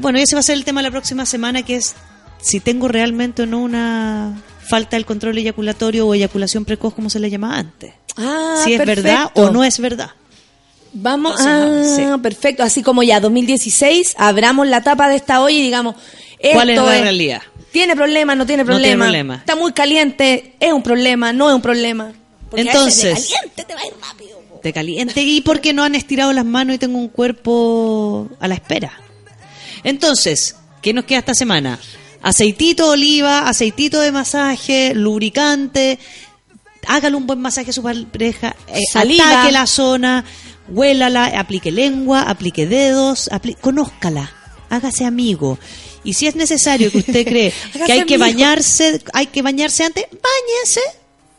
bueno, 0.00 0.18
ese 0.18 0.34
va 0.34 0.40
a 0.40 0.42
ser 0.42 0.56
el 0.56 0.64
tema 0.64 0.80
de 0.80 0.88
la 0.88 0.90
próxima 0.90 1.26
semana, 1.26 1.62
que 1.62 1.76
es 1.76 1.94
si 2.40 2.60
tengo 2.60 2.88
realmente 2.88 3.42
o 3.42 3.46
no 3.46 3.58
una 3.58 4.42
falta 4.70 4.96
del 4.96 5.04
control 5.04 5.36
eyaculatorio 5.36 6.06
o 6.06 6.14
eyaculación 6.14 6.64
precoz, 6.64 6.94
como 6.94 7.10
se 7.10 7.20
le 7.20 7.28
llamaba 7.28 7.58
antes. 7.58 7.92
Ah, 8.16 8.62
si 8.64 8.72
es 8.72 8.78
perfecto. 8.78 9.02
verdad 9.02 9.30
o 9.34 9.50
no 9.50 9.64
es 9.64 9.78
verdad. 9.80 10.12
Vamos, 10.92 11.38
Entonces, 11.40 12.06
ah, 12.10 12.18
perfecto. 12.18 12.62
Así 12.62 12.82
como 12.82 13.02
ya 13.02 13.20
2016, 13.20 14.14
abramos 14.18 14.66
la 14.66 14.82
tapa 14.82 15.08
de 15.08 15.16
esta 15.16 15.42
olla 15.42 15.56
y 15.56 15.62
digamos, 15.62 15.94
¿Cuál 16.52 16.70
es 16.70 16.76
esto 16.78 16.86
la 16.90 17.00
realidad? 17.00 17.42
¿Tiene 17.70 17.94
problema? 17.94 18.34
¿No 18.34 18.46
tiene 18.46 18.64
No 18.64 18.70
tiene 18.70 18.80
problema? 18.96 19.04
problema. 19.04 19.34
Está 19.36 19.54
muy 19.56 19.72
caliente, 19.72 20.54
es 20.58 20.72
un 20.72 20.82
problema, 20.82 21.32
no 21.32 21.48
es 21.48 21.54
un 21.54 21.62
problema. 21.62 22.12
Porque 22.50 22.62
Entonces, 22.62 23.14
de 23.28 23.34
caliente 23.36 23.64
te 23.64 23.74
va 23.74 23.80
a 23.80 23.86
ir 23.86 23.92
rápido. 24.00 24.38
po. 24.50 24.60
de 24.62 24.72
caliente 24.72 25.22
y 25.22 25.40
porque 25.42 25.72
no 25.72 25.84
han 25.84 25.94
estirado 25.94 26.32
las 26.32 26.44
manos 26.44 26.74
y 26.74 26.78
tengo 26.78 26.98
un 26.98 27.08
cuerpo 27.08 28.28
a 28.40 28.48
la 28.48 28.54
espera. 28.54 28.92
Entonces, 29.84 30.56
¿qué 30.82 30.92
nos 30.92 31.04
queda 31.04 31.20
esta 31.20 31.34
semana? 31.34 31.78
Aceitito 32.22 32.86
de 32.86 32.90
oliva, 32.90 33.48
aceitito 33.48 34.00
de 34.00 34.12
masaje, 34.12 34.92
lubricante, 34.94 35.98
hágale 36.86 37.16
un 37.16 37.26
buen 37.26 37.40
masaje 37.40 37.70
a 37.70 37.72
su 37.72 37.82
pareja, 37.82 38.56
eh, 38.68 38.80
ataque 38.94 39.52
la 39.52 39.66
zona, 39.66 40.24
huélala, 40.70 41.26
aplique 41.38 41.70
lengua, 41.70 42.22
aplique 42.22 42.66
dedos, 42.66 43.28
apli- 43.32 43.56
conózcala, 43.60 44.32
hágase 44.70 45.04
amigo. 45.04 45.58
Y 46.04 46.14
si 46.14 46.26
es 46.26 46.34
necesario 46.36 46.90
que 46.90 46.98
usted 46.98 47.26
cree 47.26 47.52
que 47.86 47.92
hay 47.92 48.04
que 48.04 48.16
bañarse, 48.18 49.02
hay 49.12 49.26
que 49.26 49.42
bañarse 49.42 49.84
antes, 49.84 50.04
bañese, 50.10 50.80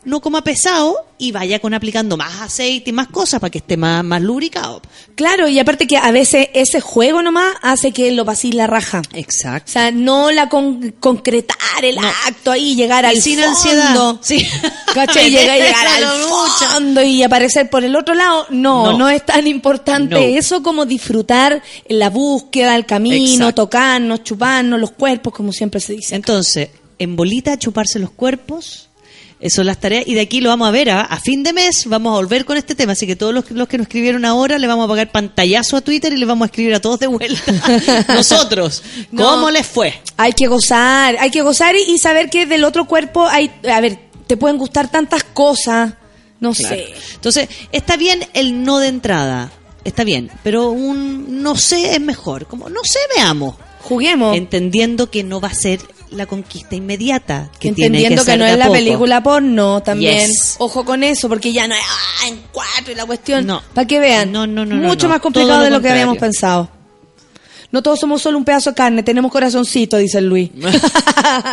no 0.04 0.20
coma 0.20 0.42
pesado 0.42 0.96
y 1.18 1.30
vaya 1.30 1.60
con 1.60 1.74
aplicando 1.74 2.16
más 2.16 2.40
aceite 2.40 2.90
y 2.90 2.92
más 2.92 3.06
cosas 3.06 3.38
para 3.40 3.50
que 3.50 3.58
esté 3.58 3.76
más, 3.76 4.02
más 4.02 4.20
lubricado. 4.20 4.82
Claro, 5.14 5.46
y 5.48 5.58
aparte 5.60 5.86
que 5.86 5.96
a 5.96 6.10
veces 6.10 6.48
ese 6.54 6.80
juego 6.80 7.22
nomás 7.22 7.54
hace 7.62 7.92
que 7.92 8.10
lo 8.10 8.24
pasís 8.24 8.54
la 8.54 8.66
raja. 8.66 9.02
Exacto. 9.12 9.70
O 9.70 9.72
sea, 9.72 9.90
no 9.92 10.32
la 10.32 10.48
con- 10.48 10.92
concretar 10.98 11.84
el 11.84 11.96
acto 11.98 12.50
ahí, 12.50 12.74
llegar 12.74 13.04
Y 13.04 13.08
al 13.08 13.22
sin 13.22 13.38
fondo. 13.38 13.50
ansiedad. 13.50 14.16
Sí. 14.22 14.46
¿Cachai? 14.94 15.30
Llegar, 15.30 15.56
llegar 15.58 15.86
al 15.86 16.04
fondo 16.72 17.02
y 17.02 17.22
aparecer 17.22 17.70
por 17.70 17.84
el 17.84 17.94
otro 17.96 18.14
lado. 18.14 18.46
No, 18.50 18.92
no, 18.92 18.98
No. 18.98 19.08
es 19.08 19.24
tan 19.24 19.46
importante 19.46 20.14
No. 20.16 20.38
eso 20.38 20.62
como 20.62 20.84
disfrutar 20.84 21.62
la 21.88 22.10
búsqueda, 22.10 22.74
el 22.76 22.84
camino, 22.86 23.44
Exacto. 23.46 23.62
tocarnos, 23.62 24.24
chuparnos 24.24 24.80
los 24.80 24.90
cuerpos, 24.90 25.32
como 25.32 25.52
siempre 25.52 25.80
se 25.80 25.92
dice. 25.94 26.14
Entonces, 26.16 26.70
en 26.98 27.14
bolita, 27.16 27.56
chuparse 27.58 27.98
los 28.00 28.10
cuerpos. 28.10 28.88
Eso 29.42 29.56
son 29.56 29.66
las 29.66 29.78
tareas. 29.80 30.04
Y 30.06 30.14
de 30.14 30.20
aquí 30.22 30.40
lo 30.40 30.48
vamos 30.50 30.68
a 30.68 30.70
ver 30.70 30.88
a, 30.88 31.00
a 31.02 31.18
fin 31.20 31.42
de 31.42 31.52
mes. 31.52 31.84
Vamos 31.86 32.12
a 32.12 32.14
volver 32.16 32.44
con 32.44 32.56
este 32.56 32.74
tema. 32.76 32.92
Así 32.92 33.06
que 33.06 33.16
todos 33.16 33.34
los, 33.34 33.50
los 33.50 33.66
que 33.68 33.76
nos 33.76 33.86
escribieron 33.88 34.24
ahora 34.24 34.56
le 34.58 34.66
vamos 34.68 34.84
a 34.84 34.88
pagar 34.88 35.10
pantallazo 35.10 35.76
a 35.76 35.80
Twitter 35.80 36.12
y 36.12 36.16
le 36.16 36.24
vamos 36.24 36.46
a 36.46 36.46
escribir 36.46 36.74
a 36.74 36.80
todos 36.80 37.00
de 37.00 37.08
vuelta. 37.08 37.52
Nosotros, 38.08 38.82
No. 39.10 39.24
¿cómo 39.24 39.50
les 39.50 39.66
fue? 39.66 40.00
Hay 40.16 40.32
que 40.32 40.46
gozar, 40.46 41.16
hay 41.18 41.30
que 41.30 41.42
gozar 41.42 41.74
y, 41.74 41.92
y 41.92 41.98
saber 41.98 42.30
que 42.30 42.46
del 42.46 42.64
otro 42.64 42.86
cuerpo 42.86 43.26
hay, 43.26 43.50
a 43.70 43.80
ver, 43.80 43.98
te 44.26 44.36
pueden 44.36 44.58
gustar 44.58 44.90
tantas 44.90 45.24
cosas, 45.24 45.94
no 46.40 46.52
Claro. 46.52 46.76
sé. 46.76 46.86
Entonces, 47.14 47.48
está 47.72 47.96
bien 47.96 48.24
el 48.34 48.62
no 48.64 48.78
de 48.78 48.88
entrada. 48.88 49.50
Está 49.84 50.04
bien. 50.04 50.30
Pero 50.44 50.70
un 50.70 51.42
no 51.42 51.56
sé 51.56 51.94
es 51.96 52.00
mejor. 52.00 52.46
Como 52.46 52.68
no 52.68 52.80
sé, 52.84 53.00
veamos. 53.16 53.56
Juguemos. 53.82 54.36
Entendiendo 54.36 55.10
que 55.10 55.24
no 55.24 55.40
va 55.40 55.48
a 55.48 55.54
ser 55.54 55.80
la 56.12 56.26
conquista 56.26 56.74
inmediata. 56.74 57.50
Que 57.58 57.72
tiene 57.72 57.98
Entendiendo 57.98 58.22
que, 58.24 58.30
ser 58.30 58.38
no 58.38 58.44
de 58.44 58.52
es 58.52 58.58
la 58.58 58.64
poco. 58.66 58.74
película 58.76 59.22
porno 59.22 59.82
también. 59.82 60.26
Yes. 60.28 60.56
Ojo 60.58 60.84
con 60.84 61.02
eso, 61.02 61.28
porque 61.28 61.52
ya 61.52 61.66
no 61.66 61.74
es 61.74 61.80
ah, 61.84 62.28
en 62.28 62.42
cuatro 62.52 62.92
y 62.92 62.94
la 62.94 63.04
cuestión. 63.06 63.46
No. 63.46 63.62
Para 63.74 63.86
que 63.86 63.98
vean. 63.98 64.30
No, 64.32 64.46
no, 64.46 64.64
no, 64.64 64.76
no, 64.76 64.88
Mucho 64.88 65.06
no. 65.08 65.14
más 65.14 65.20
complicado 65.22 65.58
lo 65.58 65.64
de 65.64 65.70
lo 65.70 65.80
que 65.80 65.88
habíamos 65.90 66.18
pensado. 66.18 66.70
No 67.70 67.82
todos 67.82 67.98
somos 68.00 68.20
solo 68.20 68.36
un 68.36 68.44
pedazo 68.44 68.70
de 68.70 68.76
carne, 68.76 69.02
tenemos 69.02 69.32
corazoncito, 69.32 69.96
dice 69.96 70.18
el 70.18 70.26
Luis. 70.28 70.50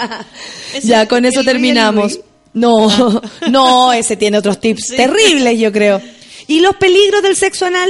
ya, 0.84 1.08
con 1.08 1.26
eso 1.26 1.44
terminamos. 1.44 2.14
Luis. 2.14 2.26
No, 2.54 3.22
no, 3.50 3.94
ese 3.94 4.16
tiene 4.18 4.38
otros 4.38 4.60
tips 4.60 4.88
Sí. 4.90 4.96
terribles, 4.98 5.60
yo 5.60 5.72
creo. 5.72 6.02
¿Y 6.48 6.60
los 6.62 6.76
peligros 6.76 7.22
del 7.22 7.36
sexo 7.36 7.66
anal? 7.68 7.90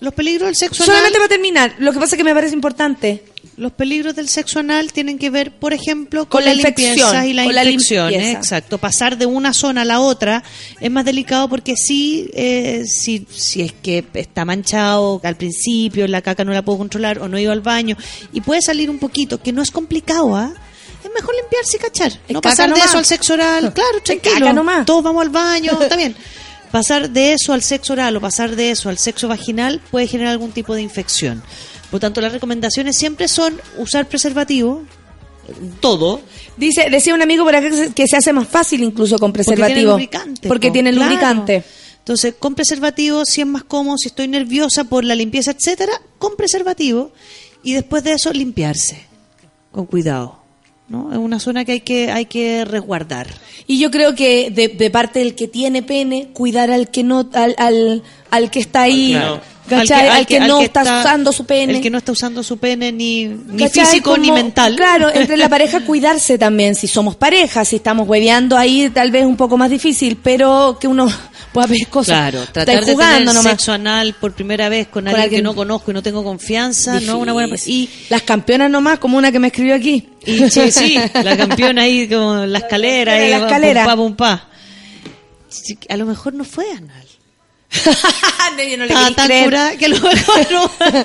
Los 0.00 0.14
peligros 0.14 0.46
del 0.46 0.56
sexo 0.56 0.84
Solamente 0.84 1.16
anal. 1.16 1.18
para 1.20 1.28
terminar, 1.28 1.74
lo 1.78 1.92
que 1.92 1.98
pasa 1.98 2.14
es 2.14 2.18
que 2.18 2.24
me 2.24 2.34
parece 2.34 2.54
importante. 2.54 3.24
Los 3.56 3.72
peligros 3.72 4.16
del 4.16 4.28
sexo 4.28 4.58
anal 4.58 4.92
tienen 4.92 5.18
que 5.18 5.30
ver, 5.30 5.52
por 5.52 5.72
ejemplo, 5.72 6.28
con, 6.28 6.42
Con 6.42 6.44
la 6.44 6.54
limpieza 6.54 7.26
y 7.26 7.32
la 7.32 7.44
con 7.44 7.54
la 7.54 7.64
infección. 7.64 8.12
Exacto. 8.12 8.78
Pasar 8.78 9.16
de 9.16 9.26
una 9.26 9.52
zona 9.52 9.82
a 9.82 9.84
la 9.84 10.00
otra 10.00 10.42
es 10.80 10.90
más 10.90 11.04
delicado 11.04 11.48
porque 11.48 11.74
sí, 11.76 12.30
eh, 12.34 12.84
si, 12.86 13.26
si 13.30 13.62
es 13.62 13.72
que 13.72 14.04
está 14.14 14.44
manchado 14.44 15.20
al 15.22 15.36
principio, 15.36 16.06
la 16.08 16.22
caca 16.22 16.44
no 16.44 16.52
la 16.52 16.62
puedo 16.62 16.78
controlar 16.78 17.18
o 17.20 17.28
no 17.28 17.38
iba 17.38 17.52
al 17.52 17.60
baño 17.60 17.96
y 18.32 18.40
puede 18.40 18.62
salir 18.62 18.90
un 18.90 18.98
poquito, 18.98 19.40
que 19.40 19.52
no 19.52 19.62
es 19.62 19.70
complicado, 19.70 20.34
¿ah? 20.36 20.52
Es 21.04 21.10
mejor 21.12 21.34
limpiarse 21.34 21.76
y 21.76 21.80
cachar. 21.80 22.12
no 22.30 22.40
pasar 22.40 22.72
de 22.72 22.80
eso 22.80 22.98
al 22.98 23.04
sexo 23.04 23.34
oral. 23.34 23.72
Claro, 23.74 24.00
tranquilo. 24.02 24.52
nomás. 24.52 24.86
Todos 24.86 25.04
vamos 25.04 25.22
al 25.22 25.28
baño, 25.28 25.78
está 25.80 25.96
bien. 25.96 26.16
Pasar 26.70 27.10
de 27.10 27.34
eso 27.34 27.52
al 27.52 27.62
sexo 27.62 27.92
oral 27.92 28.16
o 28.16 28.20
pasar 28.20 28.56
de 28.56 28.70
eso 28.70 28.88
al 28.88 28.98
sexo 28.98 29.28
vaginal 29.28 29.80
puede 29.90 30.08
generar 30.08 30.32
algún 30.32 30.50
tipo 30.50 30.74
de 30.74 30.82
infección. 30.82 31.42
Por 31.94 32.00
tanto, 32.00 32.20
las 32.20 32.32
recomendaciones 32.32 32.96
siempre 32.96 33.28
son 33.28 33.54
usar 33.78 34.08
preservativo, 34.08 34.82
todo. 35.78 36.20
Dice, 36.56 36.88
decía 36.90 37.14
un 37.14 37.22
amigo 37.22 37.44
por 37.44 37.54
acá 37.54 37.70
que 37.70 37.76
se- 37.76 37.92
que 37.92 38.08
se 38.08 38.16
hace 38.16 38.32
más 38.32 38.48
fácil 38.48 38.82
incluso 38.82 39.16
con 39.16 39.32
Porque 39.32 39.44
tiene 39.44 39.56
preservativo. 39.58 39.90
lubricante. 39.92 40.48
Porque 40.48 40.66
po, 40.68 40.72
tiene 40.72 40.90
claro. 40.90 41.04
lubricante. 41.08 41.62
Entonces, 41.98 42.34
con 42.36 42.56
preservativo, 42.56 43.22
si 43.24 43.42
es 43.42 43.46
más 43.46 43.62
cómodo, 43.62 43.96
si 43.96 44.08
estoy 44.08 44.26
nerviosa 44.26 44.82
por 44.82 45.04
la 45.04 45.14
limpieza, 45.14 45.52
etcétera, 45.52 45.92
con 46.18 46.34
preservativo. 46.34 47.12
Y 47.62 47.74
después 47.74 48.02
de 48.02 48.14
eso, 48.14 48.32
limpiarse. 48.32 49.06
Con 49.70 49.86
cuidado. 49.86 50.40
¿no? 50.88 51.12
Es 51.12 51.18
una 51.18 51.38
zona 51.38 51.64
que 51.64 51.72
hay 51.72 51.80
que, 51.82 52.10
hay 52.10 52.26
que 52.26 52.64
resguardar. 52.64 53.28
Y 53.68 53.78
yo 53.78 53.92
creo 53.92 54.16
que 54.16 54.50
de, 54.50 54.66
de 54.66 54.90
parte 54.90 55.20
del 55.20 55.36
que 55.36 55.46
tiene 55.46 55.84
pene, 55.84 56.30
cuidar 56.32 56.72
al 56.72 56.90
que 56.90 57.04
no, 57.04 57.30
al, 57.34 57.54
al, 57.56 58.02
al 58.30 58.50
que 58.50 58.58
está 58.58 58.82
ahí, 58.82 59.12
Claro. 59.12 59.40
¿Cachai? 59.68 60.08
Al 60.08 60.26
que, 60.26 60.38
al 60.38 60.48
no 60.48 60.58
que 60.58 60.64
está, 60.66 60.82
usando 60.82 61.32
su 61.32 61.44
pene. 61.46 61.74
El 61.76 61.80
que 61.82 61.90
no 61.90 61.98
está 61.98 62.12
usando 62.12 62.42
su 62.42 62.58
pene 62.58 62.92
ni, 62.92 63.26
ni 63.26 63.68
físico 63.68 64.16
ni 64.16 64.28
Como- 64.28 64.42
mental. 64.42 64.76
Claro, 64.76 65.10
entre 65.14 65.36
la 65.36 65.48
pareja 65.48 65.80
cuidarse 65.84 66.38
también, 66.38 66.74
si 66.74 66.86
somos 66.86 67.16
pareja, 67.16 67.64
si 67.64 67.76
estamos 67.76 68.08
hueveando 68.08 68.56
ahí 68.56 68.90
tal 68.90 69.10
vez 69.10 69.24
un 69.24 69.36
poco 69.36 69.56
más 69.56 69.70
difícil, 69.70 70.18
pero 70.22 70.76
que 70.80 70.86
uno 70.88 71.06
pueda 71.52 71.66
ver 71.66 71.86
cosas. 71.88 72.16
Claro, 72.16 72.42
Está 72.42 72.64
tratar 72.64 72.84
de 72.84 72.94
tener 72.96 73.24
nomás. 73.24 73.42
sexo 73.42 73.72
anal 73.72 74.14
por 74.20 74.32
primera 74.32 74.68
vez 74.68 74.88
con, 74.88 75.06
alguien, 75.06 75.22
alguien- 75.24 75.38
que 75.40 75.42
no 75.42 75.54
conozco 75.54 75.90
y 75.90 75.94
no 75.94 76.02
tengo 76.02 76.22
confianza, 76.24 76.94
no 76.94 76.98
es 76.98 77.08
una 77.08 77.32
buena 77.32 77.46
Difícil. 77.52 77.88
Las 78.10 78.22
campeonas 78.22 78.70
nomás, 78.70 78.98
como 78.98 79.16
una 79.18 79.30
que 79.32 79.38
me 79.38 79.48
escribió 79.48 79.74
aquí. 79.74 80.08
Y 80.26 80.48
sí, 80.50 80.70
sí, 80.72 80.98
la 81.22 81.36
campeona 81.36 81.82
ahí 81.82 82.08
como 82.08 82.44
en 82.44 82.52
la 82.52 82.58
escalera, 82.58 83.16
En 83.16 83.24
ahí, 83.24 83.30
la 83.30 83.36
escalera. 83.46 83.84
pum, 83.84 83.90
pa, 83.90 83.96
pum, 83.96 84.16
pa. 84.16 84.48
A 85.88 85.96
lo 85.96 86.06
mejor 86.06 86.34
no 86.34 86.44
fue 86.44 86.70
anal. 86.72 87.06
Yo 88.70 88.76
no 88.78 88.86
le 88.86 88.94
querí 88.94 89.14
tan 89.14 89.26
creer. 89.26 89.44
curada 89.44 89.76
que 89.76 89.84
a 89.86 89.88
lo 89.88 90.00
mejor 90.00 90.52
no, 90.52 90.70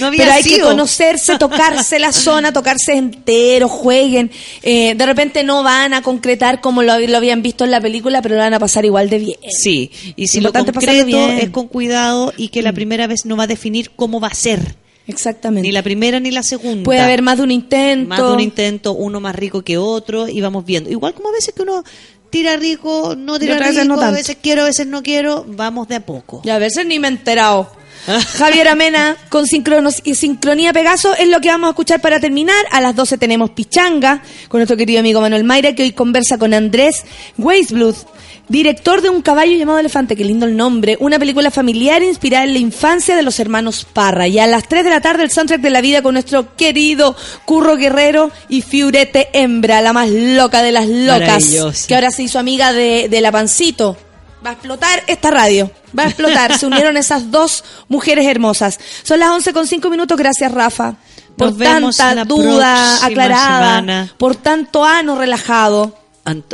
no 0.00 0.06
había 0.06 0.24
Pero 0.24 0.32
hay 0.32 0.42
que 0.42 0.60
conocerse, 0.60 1.38
tocarse 1.38 1.98
la 1.98 2.12
zona, 2.12 2.52
tocarse 2.52 2.92
entero, 2.92 3.68
jueguen. 3.68 4.30
Eh, 4.62 4.94
de 4.94 5.06
repente 5.06 5.44
no 5.44 5.62
van 5.62 5.94
a 5.94 6.02
concretar 6.02 6.60
como 6.60 6.82
lo, 6.82 6.98
lo 6.98 7.16
habían 7.16 7.42
visto 7.42 7.64
en 7.64 7.70
la 7.70 7.80
película, 7.80 8.22
pero 8.22 8.34
lo 8.36 8.42
van 8.42 8.54
a 8.54 8.58
pasar 8.58 8.84
igual 8.84 9.08
de 9.10 9.18
bien. 9.18 9.38
Sí, 9.50 9.90
y 10.16 10.28
si 10.28 10.40
Lo 10.40 10.48
lo 10.48 10.64
concreto 10.64 11.06
bien. 11.06 11.36
Mm. 11.36 11.38
es 11.38 11.50
con 11.50 11.68
cuidado 11.68 12.32
y 12.36 12.48
que 12.48 12.62
la 12.62 12.72
primera 12.72 13.06
vez 13.06 13.24
no 13.24 13.36
va 13.36 13.44
a 13.44 13.48
definir 13.48 13.90
cómo 13.96 14.20
va 14.20 14.28
a 14.28 14.34
ser. 14.34 14.76
Exactamente. 15.06 15.66
Ni 15.66 15.72
la 15.72 15.82
primera 15.82 16.20
ni 16.20 16.30
la 16.30 16.42
segunda. 16.42 16.84
Puede 16.84 17.00
haber 17.00 17.22
más 17.22 17.38
de 17.38 17.42
un 17.44 17.50
intento. 17.50 18.08
Más 18.10 18.18
de 18.18 18.30
un 18.30 18.40
intento, 18.40 18.92
uno 18.92 19.20
más 19.20 19.34
rico 19.34 19.62
que 19.62 19.78
otro, 19.78 20.28
y 20.28 20.40
vamos 20.42 20.66
viendo. 20.66 20.90
Igual 20.90 21.14
como 21.14 21.30
a 21.30 21.32
veces 21.32 21.54
que 21.54 21.62
uno 21.62 21.82
tira 22.30 22.56
rico, 22.56 23.14
no 23.16 23.38
tira 23.38 23.58
rico, 23.58 23.84
no 23.84 24.00
a 24.00 24.10
veces 24.10 24.36
quiero, 24.40 24.62
a 24.62 24.66
veces 24.66 24.86
no 24.86 25.02
quiero, 25.02 25.44
vamos 25.46 25.88
de 25.88 25.96
a 25.96 26.06
poco. 26.06 26.42
Y 26.44 26.50
a 26.50 26.58
veces 26.58 26.86
ni 26.86 26.98
me 26.98 27.08
he 27.08 27.10
enterado. 27.10 27.70
Javier 28.08 28.68
Amena 28.68 29.18
con 29.28 29.46
sincronos 29.46 30.00
y 30.02 30.14
Sincronía 30.14 30.72
Pegaso 30.72 31.14
es 31.14 31.28
lo 31.28 31.40
que 31.40 31.48
vamos 31.48 31.68
a 31.68 31.70
escuchar 31.70 32.00
para 32.00 32.18
terminar. 32.18 32.64
A 32.70 32.80
las 32.80 32.96
12 32.96 33.18
tenemos 33.18 33.50
Pichanga 33.50 34.22
con 34.48 34.60
nuestro 34.60 34.78
querido 34.78 35.00
amigo 35.00 35.20
Manuel 35.20 35.44
Mayra 35.44 35.74
que 35.74 35.82
hoy 35.82 35.92
conversa 35.92 36.38
con 36.38 36.54
Andrés 36.54 37.04
Weisbluth, 37.36 38.06
director 38.48 39.02
de 39.02 39.10
Un 39.10 39.20
caballo 39.20 39.54
llamado 39.56 39.78
Elefante, 39.78 40.16
qué 40.16 40.24
lindo 40.24 40.46
el 40.46 40.56
nombre, 40.56 40.96
una 41.00 41.18
película 41.18 41.50
familiar 41.50 42.02
inspirada 42.02 42.44
en 42.44 42.54
la 42.54 42.60
infancia 42.60 43.14
de 43.14 43.22
los 43.22 43.38
hermanos 43.40 43.86
Parra. 43.92 44.26
Y 44.26 44.38
a 44.38 44.46
las 44.46 44.66
3 44.66 44.84
de 44.84 44.90
la 44.90 45.02
tarde 45.02 45.24
el 45.24 45.30
soundtrack 45.30 45.60
de 45.60 45.70
la 45.70 45.82
vida 45.82 46.00
con 46.00 46.14
nuestro 46.14 46.56
querido 46.56 47.14
Curro 47.44 47.76
Guerrero 47.76 48.30
y 48.48 48.62
Fiurete 48.62 49.28
Hembra, 49.34 49.82
la 49.82 49.92
más 49.92 50.08
loca 50.08 50.62
de 50.62 50.72
las 50.72 50.88
locas, 50.88 51.86
que 51.86 51.94
ahora 51.94 52.10
se 52.10 52.22
hizo 52.22 52.38
amiga 52.38 52.72
de, 52.72 53.08
de 53.10 53.20
la 53.20 53.30
Pancito. 53.30 53.98
Va 54.44 54.50
a 54.50 54.52
explotar 54.52 55.02
esta 55.08 55.30
radio. 55.30 55.70
Va 55.98 56.04
a 56.04 56.06
explotar. 56.06 56.56
Se 56.58 56.66
unieron 56.66 56.96
esas 56.96 57.30
dos 57.30 57.64
mujeres 57.88 58.26
hermosas. 58.26 58.78
Son 59.02 59.18
las 59.18 59.30
11 59.30 59.52
con 59.52 59.66
5 59.66 59.90
minutos. 59.90 60.16
Gracias, 60.16 60.52
Rafa. 60.52 60.94
Por 61.36 61.50
Nos 61.80 61.96
tanta 61.96 62.24
duda 62.24 63.04
aclarada. 63.04 63.76
semana. 63.76 64.14
Por 64.16 64.36
tanto 64.36 64.84
ano 64.84 65.16
relajado. 65.16 65.96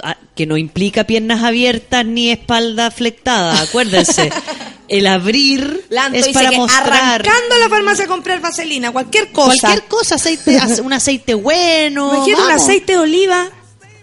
Ah, 0.02 0.16
que 0.36 0.47
no 0.47 0.56
implica 0.56 1.05
piernas 1.05 1.43
abiertas 1.43 2.06
ni 2.06 2.31
espalda 2.31 2.90
flectada, 2.93 3.61
acuérdense. 3.61 4.31
El 4.89 5.06
abrir 5.09 5.86
Lanto 5.89 6.19
es 6.19 6.28
para 6.28 6.52
mostrar 6.52 6.93
arrancando 6.93 7.55
a 7.55 7.59
la 7.59 7.69
farmacia 7.70 8.05
a 8.05 8.09
comprar 8.09 8.40
vaselina, 8.40 8.93
cualquier 8.93 9.32
cosa. 9.32 9.56
cualquier 9.61 9.85
cosa, 9.89 10.15
aceite, 10.16 10.59
ace- 10.62 10.81
un 10.82 10.93
aceite 10.93 11.35
bueno. 11.35 12.15
Imagínate 12.15 12.43
un 12.44 12.51
aceite 12.52 12.93
de 12.93 12.98
oliva. 12.98 13.48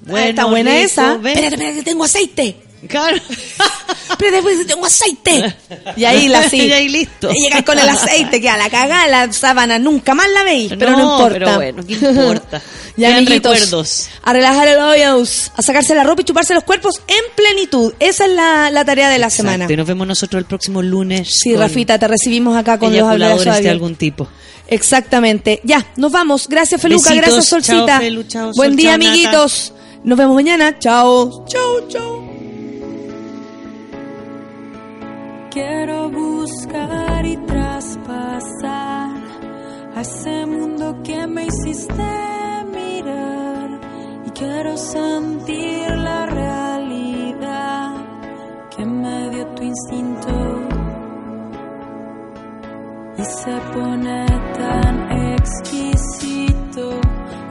Bueno, 0.01 0.25
Ah, 0.25 0.29
está 0.29 0.45
buena 0.45 0.71
rico, 0.71 0.83
esa. 0.85 1.13
Espérate, 1.13 1.45
espérate, 1.45 1.75
que 1.75 1.83
tengo 1.83 2.03
aceite. 2.03 2.57
Claro. 2.87 3.17
Pero 4.17 4.31
después 4.33 4.67
tengo 4.67 4.85
aceite. 4.85 5.55
Y 5.95 6.03
ahí 6.05 6.27
la 6.27 6.47
sí. 6.49 6.61
Y 6.67 6.71
ahí 6.71 6.89
listo. 6.89 7.29
Y 7.33 7.43
llegas 7.43 7.63
con 7.63 7.77
el 7.79 7.87
aceite, 7.89 8.39
que 8.41 8.49
a 8.49 8.57
la 8.57 8.69
cagada 8.69 9.07
la 9.07 9.31
sábana 9.33 9.79
nunca 9.79 10.13
más 10.13 10.29
la 10.31 10.43
veis, 10.43 10.73
pero 10.77 10.91
no, 10.91 10.97
No, 10.97 11.11
importa. 11.13 11.33
pero 11.33 11.55
bueno, 11.55 11.83
¿qué 11.85 11.93
importa? 11.93 12.61
Ya, 12.97 13.15
amiguitos, 13.15 13.53
recuerdos. 13.53 14.09
a 14.21 14.33
relajar 14.33 14.67
el 14.67 14.77
hoyos, 14.77 15.51
a 15.55 15.61
sacarse 15.61 15.95
la 15.95 16.03
ropa 16.03 16.21
y 16.21 16.25
chuparse 16.25 16.53
los 16.53 16.65
cuerpos 16.65 17.01
en 17.07 17.23
plenitud. 17.37 17.93
Esa 17.99 18.25
es 18.25 18.31
la, 18.31 18.69
la 18.69 18.83
tarea 18.83 19.09
de 19.09 19.17
la 19.17 19.29
semana. 19.29 19.55
Exacto, 19.63 19.73
y 19.73 19.77
nos 19.77 19.87
vemos 19.87 20.07
nosotros 20.07 20.39
el 20.39 20.45
próximo 20.45 20.81
lunes. 20.81 21.29
Sí, 21.41 21.55
Rafita, 21.55 21.97
te 21.97 22.07
recibimos 22.09 22.55
acá 22.57 22.77
con 22.77 22.91
los 22.95 23.01
habladores 23.07 23.63
de 23.63 23.69
algún 23.69 23.95
tipo. 23.95 24.27
Exactamente. 24.67 25.61
Ya, 25.63 25.85
nos 25.95 26.11
vamos. 26.11 26.47
Gracias, 26.49 26.81
Feluca. 26.81 27.09
Besitos. 27.09 27.27
Gracias, 27.29 27.47
Solcita. 27.47 27.85
Chao, 27.87 27.99
Felu. 28.01 28.23
Chao, 28.23 28.51
Buen 28.55 28.71
Sol. 28.71 28.75
día, 28.77 28.89
Chao, 28.91 28.97
Nata. 28.97 29.09
amiguitos. 29.09 29.73
Nos 30.03 30.17
vemos 30.17 30.35
mañana. 30.35 30.77
Chao. 30.77 31.45
Chao, 31.47 31.87
chao. 31.87 32.30
Quiero 35.51 36.09
buscar 36.09 37.25
y 37.25 37.35
traspasar 37.45 39.11
ese 39.97 40.45
mundo 40.45 40.95
que 41.03 41.27
me 41.27 41.45
hiciste 41.45 42.63
mirar. 42.73 43.69
Y 44.25 44.29
quiero 44.29 44.77
sentir 44.77 45.89
la 45.89 46.25
realidad 46.25 47.95
que 48.73 48.85
me 48.85 49.29
dio 49.31 49.45
tu 49.47 49.63
instinto 49.63 50.31
y 53.17 53.23
se 53.25 53.57
pone 53.73 54.25
tan 54.57 55.33
exquisito. 55.33 57.01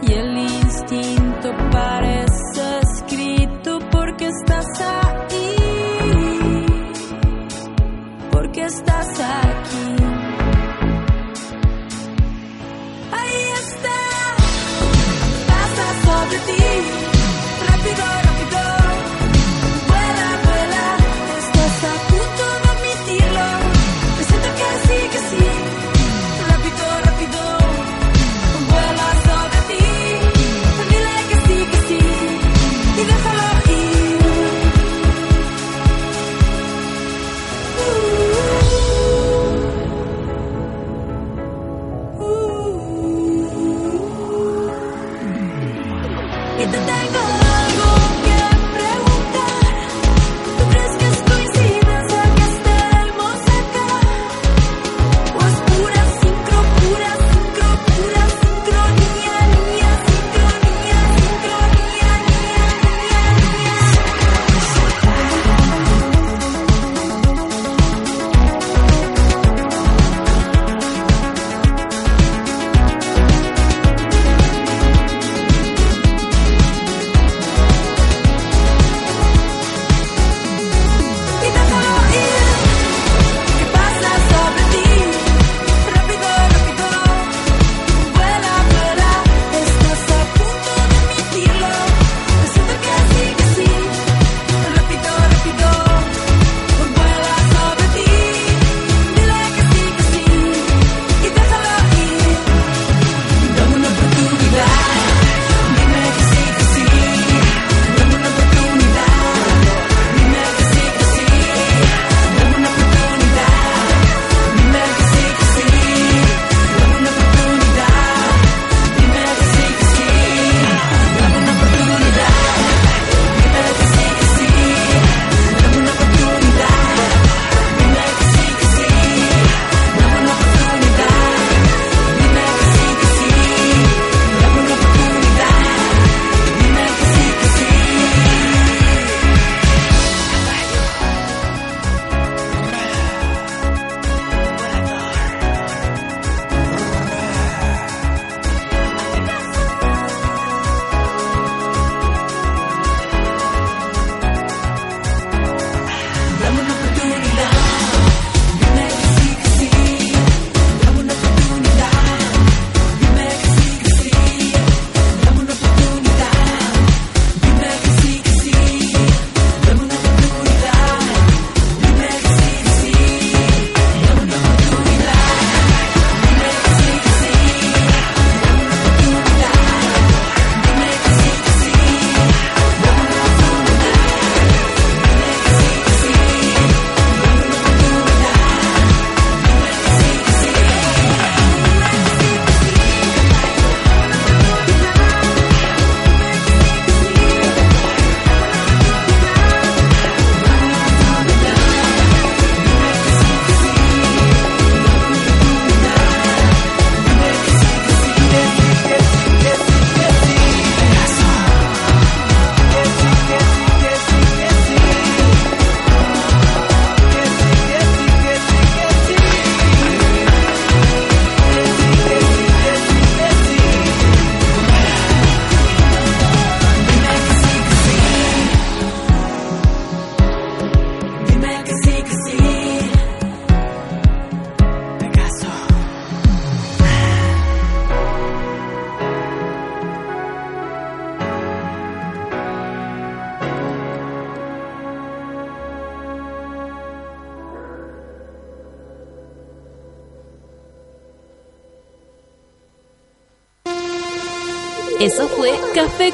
Y 0.09 0.13
el 0.13 0.39
instinto 0.39 1.51
parece 1.71 2.79
escrito 2.81 3.79
porque 3.93 4.29
estás 4.29 4.65
ahí 4.81 5.10
porque 8.41 8.65
estás 8.65 9.21
aquí. 9.21 9.90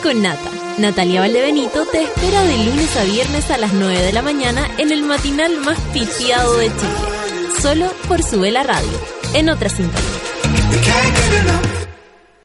Con 0.06 0.22
Nata. 0.22 0.50
Natalia 0.78 1.20
Valdebenito 1.20 1.84
te 1.86 2.02
espera 2.02 2.42
de 2.44 2.56
lunes 2.58 2.96
a 2.96 3.02
viernes 3.02 3.50
a 3.50 3.58
las 3.58 3.72
9 3.72 4.02
de 4.02 4.12
la 4.12 4.22
mañana 4.22 4.70
en 4.78 4.92
el 4.92 5.02
matinal 5.02 5.58
más 5.58 5.80
pitiado 5.92 6.58
de 6.58 6.66
Chile. 6.66 7.50
Solo 7.60 7.92
por 8.06 8.22
Sube 8.22 8.52
la 8.52 8.62
Radio, 8.62 9.00
en 9.34 9.48
otra 9.48 9.68
sintonía. 9.68 10.00